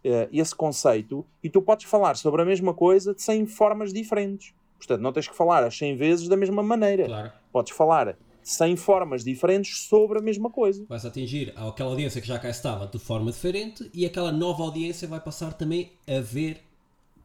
uh, 0.05 0.29
esse 0.31 0.55
conceito 0.55 1.25
e 1.43 1.49
tu 1.49 1.63
podes 1.63 1.87
falar 1.87 2.19
sobre 2.19 2.43
a 2.43 2.45
mesma 2.45 2.75
coisa 2.75 3.15
de 3.15 3.23
100 3.23 3.47
formas 3.47 3.91
diferentes. 3.91 4.53
Portanto, 4.77 5.01
não 5.01 5.15
tens 5.15 5.29
que 5.29 5.35
falar 5.35 5.65
as 5.65 5.75
100 5.79 5.97
vezes 5.97 6.29
da 6.29 6.37
mesma 6.37 6.63
maneira. 6.63 7.07
Claro. 7.07 7.33
Podes 7.51 7.73
falar 7.73 8.19
100 8.45 8.77
formas 8.77 9.25
diferentes 9.25 9.87
sobre 9.89 10.19
a 10.19 10.23
mesma 10.23 10.51
coisa. 10.51 10.85
Vais 10.89 11.05
atingir 11.05 11.53
aquela 11.57 11.91
audiência 11.91 12.21
que 12.21 12.29
já 12.29 12.39
cá 12.39 12.51
estava 12.51 12.87
de 12.87 12.99
forma 12.99 13.33
diferente 13.33 13.91
e 13.93 14.05
aquela 14.05 14.31
nova 14.31 14.63
audiência 14.63 15.09
vai 15.09 15.19
passar 15.19 15.55
também 15.55 15.93
a 16.07 16.21
ver 16.21 16.61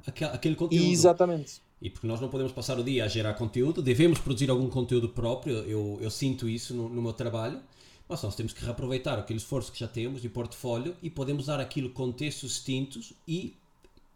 aquele, 0.08 0.32
aquele 0.32 0.56
conteúdo. 0.56 0.86
Exatamente. 0.86 1.62
E 1.82 1.90
porque 1.90 2.08
nós 2.08 2.20
não 2.20 2.30
podemos 2.30 2.52
passar 2.52 2.80
o 2.80 2.84
dia 2.84 3.06
a 3.06 3.08
gerar 3.08 3.34
conteúdo, 3.36 3.82
devemos 3.82 4.20
produzir 4.20 4.50
algum 4.50 4.70
conteúdo 4.70 5.10
próprio, 5.10 5.56
eu, 5.60 5.98
eu 6.02 6.10
sinto 6.10 6.48
isso 6.48 6.74
no, 6.74 6.90
no 6.90 7.02
meu 7.02 7.14
trabalho, 7.14 7.62
mas 8.08 8.22
nós 8.24 8.36
temos 8.36 8.54
que 8.54 8.64
reaproveitar 8.64 9.20
aquele 9.20 9.40
esforço 9.40 9.72
que 9.72 9.80
já 9.80 9.88
temos 9.88 10.22
de 10.22 10.30
portfólio 10.30 10.96
e 11.02 11.10
podemos 11.10 11.46
dar 11.46 11.60
aquilo 11.60 11.90
contextos 11.92 12.52
distintos 12.52 13.14
e 13.28 13.56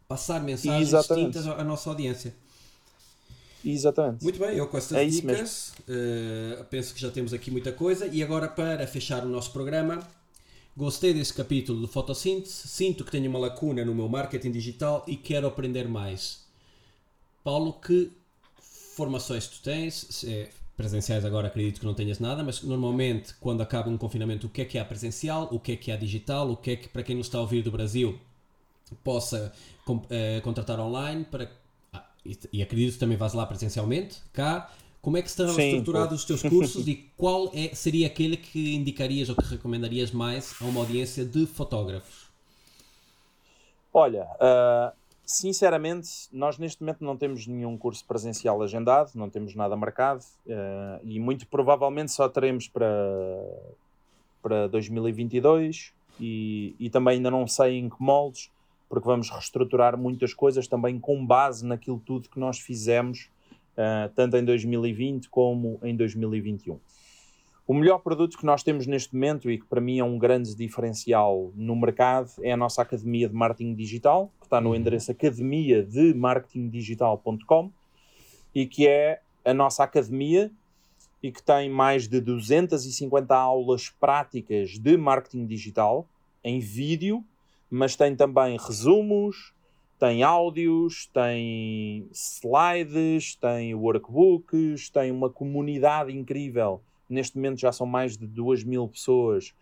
passar 0.08 0.42
mensagens 0.42 0.88
Exatamente. 0.88 1.30
distintas 1.30 1.56
à, 1.56 1.60
à 1.60 1.64
nossa 1.64 1.88
audiência. 1.88 2.34
Exatamente. 3.64 4.22
Muito 4.22 4.38
bem, 4.38 4.56
eu 4.56 4.66
com 4.66 4.76
estas 4.76 4.98
É 4.98 5.06
dicas 5.06 5.72
uh, 5.88 6.64
penso 6.64 6.94
que 6.94 7.00
já 7.00 7.10
temos 7.10 7.32
aqui 7.32 7.50
muita 7.50 7.72
coisa 7.72 8.06
e 8.06 8.22
agora 8.22 8.48
para 8.48 8.86
fechar 8.86 9.24
o 9.24 9.28
nosso 9.28 9.52
programa 9.52 10.06
gostei 10.76 11.14
desse 11.14 11.32
capítulo 11.32 11.80
do 11.80 11.88
fotossíntese, 11.88 12.68
sinto 12.68 13.04
que 13.04 13.10
tenho 13.10 13.30
uma 13.30 13.38
lacuna 13.38 13.84
no 13.84 13.94
meu 13.94 14.08
marketing 14.08 14.50
digital 14.50 15.04
e 15.06 15.16
quero 15.16 15.46
aprender 15.46 15.88
mais. 15.88 16.44
Paulo, 17.42 17.72
que 17.74 18.10
formações 18.96 19.46
tu 19.46 19.62
tens? 19.62 20.24
É, 20.24 20.50
presenciais 20.76 21.24
agora 21.24 21.46
acredito 21.46 21.78
que 21.78 21.86
não 21.86 21.94
tenhas 21.94 22.18
nada, 22.18 22.42
mas 22.42 22.62
normalmente 22.62 23.34
quando 23.38 23.60
acaba 23.60 23.88
um 23.88 23.96
confinamento 23.96 24.46
o 24.48 24.50
que 24.50 24.62
é 24.62 24.64
que 24.64 24.78
há 24.78 24.84
presencial, 24.84 25.48
o 25.52 25.60
que 25.60 25.72
é 25.72 25.76
que 25.76 25.92
há 25.92 25.96
digital, 25.96 26.50
o 26.50 26.56
que 26.56 26.72
é 26.72 26.76
que 26.76 26.88
para 26.88 27.02
quem 27.02 27.14
não 27.14 27.22
está 27.22 27.38
a 27.38 27.42
ouvir 27.42 27.62
do 27.62 27.70
Brasil 27.70 28.18
possa 29.02 29.52
uh, 29.88 30.42
contratar 30.42 30.80
online 30.80 31.24
para 31.24 31.50
e, 32.24 32.38
e 32.52 32.62
acredito 32.62 32.94
que 32.94 32.98
também 32.98 33.16
vais 33.16 33.34
lá 33.34 33.46
presencialmente, 33.46 34.18
cá, 34.32 34.70
como 35.04 35.18
é 35.18 35.22
que 35.22 35.28
estão 35.28 35.48
Sim, 35.50 35.68
estruturados 35.68 36.20
os 36.20 36.24
teus 36.24 36.42
cursos 36.42 36.88
e 36.88 37.10
qual 37.14 37.50
é, 37.52 37.74
seria 37.74 38.06
aquele 38.06 38.38
que 38.38 38.74
indicarias 38.74 39.28
ou 39.28 39.36
que 39.36 39.44
recomendarias 39.44 40.10
mais 40.10 40.54
a 40.62 40.64
uma 40.64 40.80
audiência 40.80 41.26
de 41.26 41.44
fotógrafos? 41.44 42.24
Olha, 43.92 44.24
uh, 44.24 44.96
sinceramente, 45.24 46.08
nós 46.32 46.56
neste 46.56 46.80
momento 46.80 47.04
não 47.04 47.18
temos 47.18 47.46
nenhum 47.46 47.76
curso 47.76 48.02
presencial 48.06 48.62
agendado, 48.62 49.10
não 49.14 49.28
temos 49.28 49.54
nada 49.54 49.76
marcado 49.76 50.24
uh, 50.46 51.00
e 51.02 51.20
muito 51.20 51.46
provavelmente 51.48 52.10
só 52.10 52.26
teremos 52.26 52.66
para, 52.66 52.86
para 54.42 54.68
2022 54.68 55.92
e, 56.18 56.74
e 56.78 56.88
também 56.88 57.16
ainda 57.16 57.30
não 57.30 57.46
sei 57.46 57.78
em 57.78 57.90
que 57.90 57.96
moldes, 58.00 58.50
porque 58.94 59.08
vamos 59.08 59.28
reestruturar 59.28 59.98
muitas 59.98 60.32
coisas 60.32 60.68
também 60.68 61.00
com 61.00 61.26
base 61.26 61.66
naquilo 61.66 61.98
tudo 61.98 62.28
que 62.28 62.38
nós 62.38 62.60
fizemos, 62.60 63.28
uh, 63.72 64.08
tanto 64.14 64.36
em 64.36 64.44
2020 64.44 65.28
como 65.28 65.80
em 65.82 65.96
2021. 65.96 66.78
O 67.66 67.74
melhor 67.74 67.98
produto 67.98 68.38
que 68.38 68.46
nós 68.46 68.62
temos 68.62 68.86
neste 68.86 69.12
momento 69.12 69.50
e 69.50 69.58
que 69.58 69.66
para 69.66 69.80
mim 69.80 69.98
é 69.98 70.04
um 70.04 70.16
grande 70.16 70.54
diferencial 70.54 71.50
no 71.56 71.74
mercado 71.74 72.30
é 72.40 72.52
a 72.52 72.56
nossa 72.56 72.82
Academia 72.82 73.28
de 73.28 73.34
Marketing 73.34 73.74
Digital, 73.74 74.30
que 74.38 74.46
está 74.46 74.60
no 74.60 74.76
endereço 74.76 75.10
academia 75.10 75.82
de 75.82 76.14
marketingdigital.com 76.14 77.72
e 78.54 78.64
que 78.64 78.86
é 78.86 79.20
a 79.44 79.52
nossa 79.52 79.82
academia 79.82 80.52
e 81.20 81.32
que 81.32 81.42
tem 81.42 81.68
mais 81.68 82.06
de 82.06 82.20
250 82.20 83.34
aulas 83.34 83.88
práticas 83.88 84.78
de 84.78 84.96
marketing 84.96 85.46
digital 85.46 86.06
em 86.44 86.60
vídeo 86.60 87.24
mas 87.74 87.96
tem 87.96 88.14
também 88.14 88.56
resumos, 88.56 89.52
tem 89.98 90.22
áudios, 90.22 91.10
tem 91.12 92.08
slides, 92.12 93.34
tem 93.34 93.74
workbooks, 93.74 94.88
tem 94.90 95.10
uma 95.10 95.28
comunidade 95.28 96.16
incrível. 96.16 96.80
Neste 97.08 97.36
momento 97.36 97.58
já 97.58 97.72
são 97.72 97.84
mais 97.84 98.16
de 98.16 98.28
2 98.28 98.62
mil 98.62 98.86
pessoas 98.86 99.52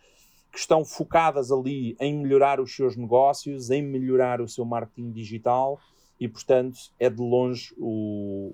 que 0.52 0.58
estão 0.58 0.84
focadas 0.84 1.50
ali 1.50 1.96
em 1.98 2.14
melhorar 2.14 2.60
os 2.60 2.76
seus 2.76 2.96
negócios, 2.96 3.70
em 3.70 3.80
melhorar 3.80 4.42
o 4.42 4.48
seu 4.48 4.66
marketing 4.66 5.10
digital 5.10 5.80
e, 6.20 6.28
portanto, 6.28 6.78
é 7.00 7.08
de 7.08 7.22
longe 7.22 7.74
o, 7.78 8.52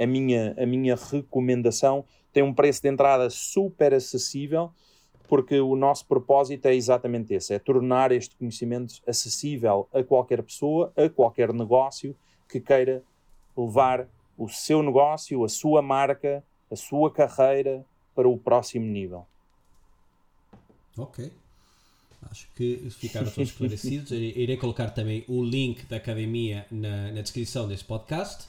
a, 0.00 0.04
minha, 0.04 0.56
a 0.58 0.66
minha 0.66 0.96
recomendação. 0.96 2.04
Tem 2.32 2.42
um 2.42 2.52
preço 2.52 2.82
de 2.82 2.88
entrada 2.88 3.30
super 3.30 3.94
acessível 3.94 4.72
porque 5.30 5.60
o 5.60 5.76
nosso 5.76 6.04
propósito 6.06 6.66
é 6.66 6.74
exatamente 6.74 7.32
esse: 7.32 7.54
é 7.54 7.58
tornar 7.60 8.10
este 8.10 8.34
conhecimento 8.34 9.00
acessível 9.06 9.88
a 9.94 10.02
qualquer 10.02 10.42
pessoa, 10.42 10.92
a 10.96 11.08
qualquer 11.08 11.52
negócio 11.54 12.16
que 12.48 12.58
queira 12.58 13.00
levar 13.56 14.08
o 14.36 14.48
seu 14.48 14.82
negócio, 14.82 15.44
a 15.44 15.48
sua 15.48 15.80
marca, 15.80 16.42
a 16.68 16.74
sua 16.74 17.12
carreira 17.12 17.86
para 18.12 18.28
o 18.28 18.36
próximo 18.36 18.84
nível. 18.86 19.24
Ok. 20.98 21.30
Acho 22.28 22.48
que 22.56 22.90
ficaram 22.90 23.30
todos 23.30 23.50
esclarecidos. 23.54 24.10
Irei 24.10 24.56
colocar 24.56 24.90
também 24.90 25.24
o 25.28 25.44
link 25.44 25.86
da 25.86 25.96
academia 25.96 26.66
na, 26.72 27.12
na 27.12 27.22
descrição 27.22 27.68
deste 27.68 27.84
podcast. 27.84 28.48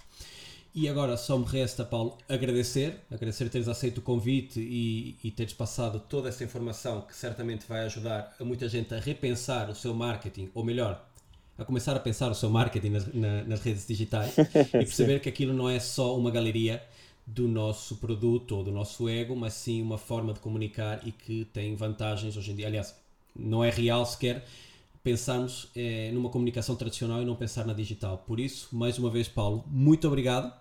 E 0.74 0.88
agora 0.88 1.18
só 1.18 1.38
me 1.38 1.46
resta, 1.46 1.84
Paulo, 1.84 2.18
agradecer, 2.30 3.02
agradecer 3.12 3.50
teres 3.50 3.68
aceito 3.68 3.98
o 3.98 4.02
convite 4.02 4.60
e, 4.60 5.18
e 5.22 5.30
teres 5.30 5.52
passado 5.52 6.00
toda 6.00 6.30
essa 6.30 6.46
informação 6.46 7.02
que 7.02 7.14
certamente 7.14 7.66
vai 7.68 7.82
ajudar 7.82 8.34
a 8.40 8.44
muita 8.46 8.70
gente 8.70 8.94
a 8.94 9.00
repensar 9.00 9.70
o 9.70 9.76
seu 9.76 9.94
marketing, 9.94 10.50
ou 10.54 10.64
melhor, 10.64 11.06
a 11.58 11.66
começar 11.66 11.94
a 11.96 12.00
pensar 12.00 12.32
o 12.32 12.36
seu 12.36 12.50
marketing 12.50 12.90
nas, 12.90 13.14
na, 13.14 13.44
nas 13.44 13.62
redes 13.62 13.86
digitais 13.86 14.34
e 14.40 14.86
perceber 14.86 15.20
que 15.20 15.28
aquilo 15.28 15.54
não 15.54 15.70
é 15.70 15.78
só 15.78 16.18
uma 16.18 16.32
galeria 16.32 16.82
do 17.28 17.50
nosso 17.50 17.98
produto 17.98 18.56
ou 18.56 18.64
do 18.64 18.72
nosso 18.72 19.10
ego, 19.10 19.36
mas 19.36 19.54
sim 19.54 19.82
uma 19.82 19.98
forma 19.98 20.34
de 20.34 20.40
comunicar 20.40 21.06
e 21.06 21.12
que 21.12 21.46
tem 21.52 21.76
vantagens 21.76 22.38
hoje 22.38 22.52
em 22.52 22.56
dia. 22.56 22.68
Aliás, 22.68 22.96
não 23.36 23.62
é 23.62 23.70
real 23.70 24.06
sequer 24.06 24.46
pensarmos 25.04 25.68
eh, 25.76 26.12
numa 26.14 26.30
comunicação 26.30 26.76
tradicional 26.76 27.22
e 27.22 27.26
não 27.26 27.36
pensar 27.36 27.66
na 27.66 27.74
digital. 27.74 28.20
Por 28.20 28.40
isso, 28.40 28.70
mais 28.72 28.98
uma 28.98 29.10
vez, 29.10 29.28
Paulo, 29.28 29.64
muito 29.68 30.08
obrigado. 30.08 30.61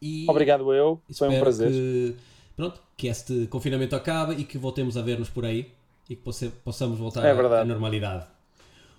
E 0.00 0.26
Obrigado 0.28 0.72
eu, 0.72 1.00
foi 1.16 1.28
um 1.28 1.40
prazer. 1.40 1.70
Que, 1.70 2.16
pronto, 2.54 2.80
que 2.96 3.08
este 3.08 3.46
confinamento 3.46 3.96
acabe 3.96 4.34
e 4.34 4.44
que 4.44 4.58
voltemos 4.58 4.96
a 4.96 5.02
ver-nos 5.02 5.28
por 5.28 5.44
aí 5.44 5.72
e 6.08 6.16
que 6.16 6.22
possamos 6.64 6.98
voltar 6.98 7.24
é 7.24 7.30
à 7.30 7.64
normalidade. 7.64 8.26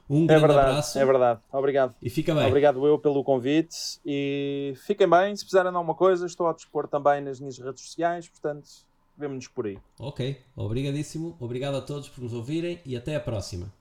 Um 0.10 0.24
é 0.24 0.28
grande 0.28 0.42
verdade, 0.48 0.70
abraço. 0.70 1.00
É 1.00 1.06
verdade, 1.06 1.40
obrigado. 1.52 1.96
E 2.02 2.10
fica 2.10 2.34
bem. 2.34 2.48
Obrigado 2.48 2.86
eu 2.88 2.98
pelo 2.98 3.24
convite 3.24 4.00
e 4.06 4.74
fiquem 4.86 5.08
bem. 5.08 5.36
Se 5.36 5.44
precisarem 5.44 5.72
de 5.72 5.78
alguma 5.78 5.96
coisa, 5.96 6.26
estou 6.26 6.48
a 6.48 6.54
dispor 6.54 6.88
também 6.88 7.22
nas 7.22 7.40
minhas 7.40 7.58
redes 7.58 7.84
sociais, 7.84 8.28
portanto, 8.30 8.68
vemo-nos 9.18 9.48
por 9.50 9.68
aí. 9.68 9.78
Ok, 10.00 10.40
obrigadíssimo. 10.56 11.36
Obrigado 11.40 11.76
a 11.76 11.82
todos 11.82 12.08
por 12.08 12.24
nos 12.24 12.34
ouvirem 12.34 12.80
e 12.86 12.96
até 12.96 13.16
a 13.16 13.20
próxima. 13.20 13.72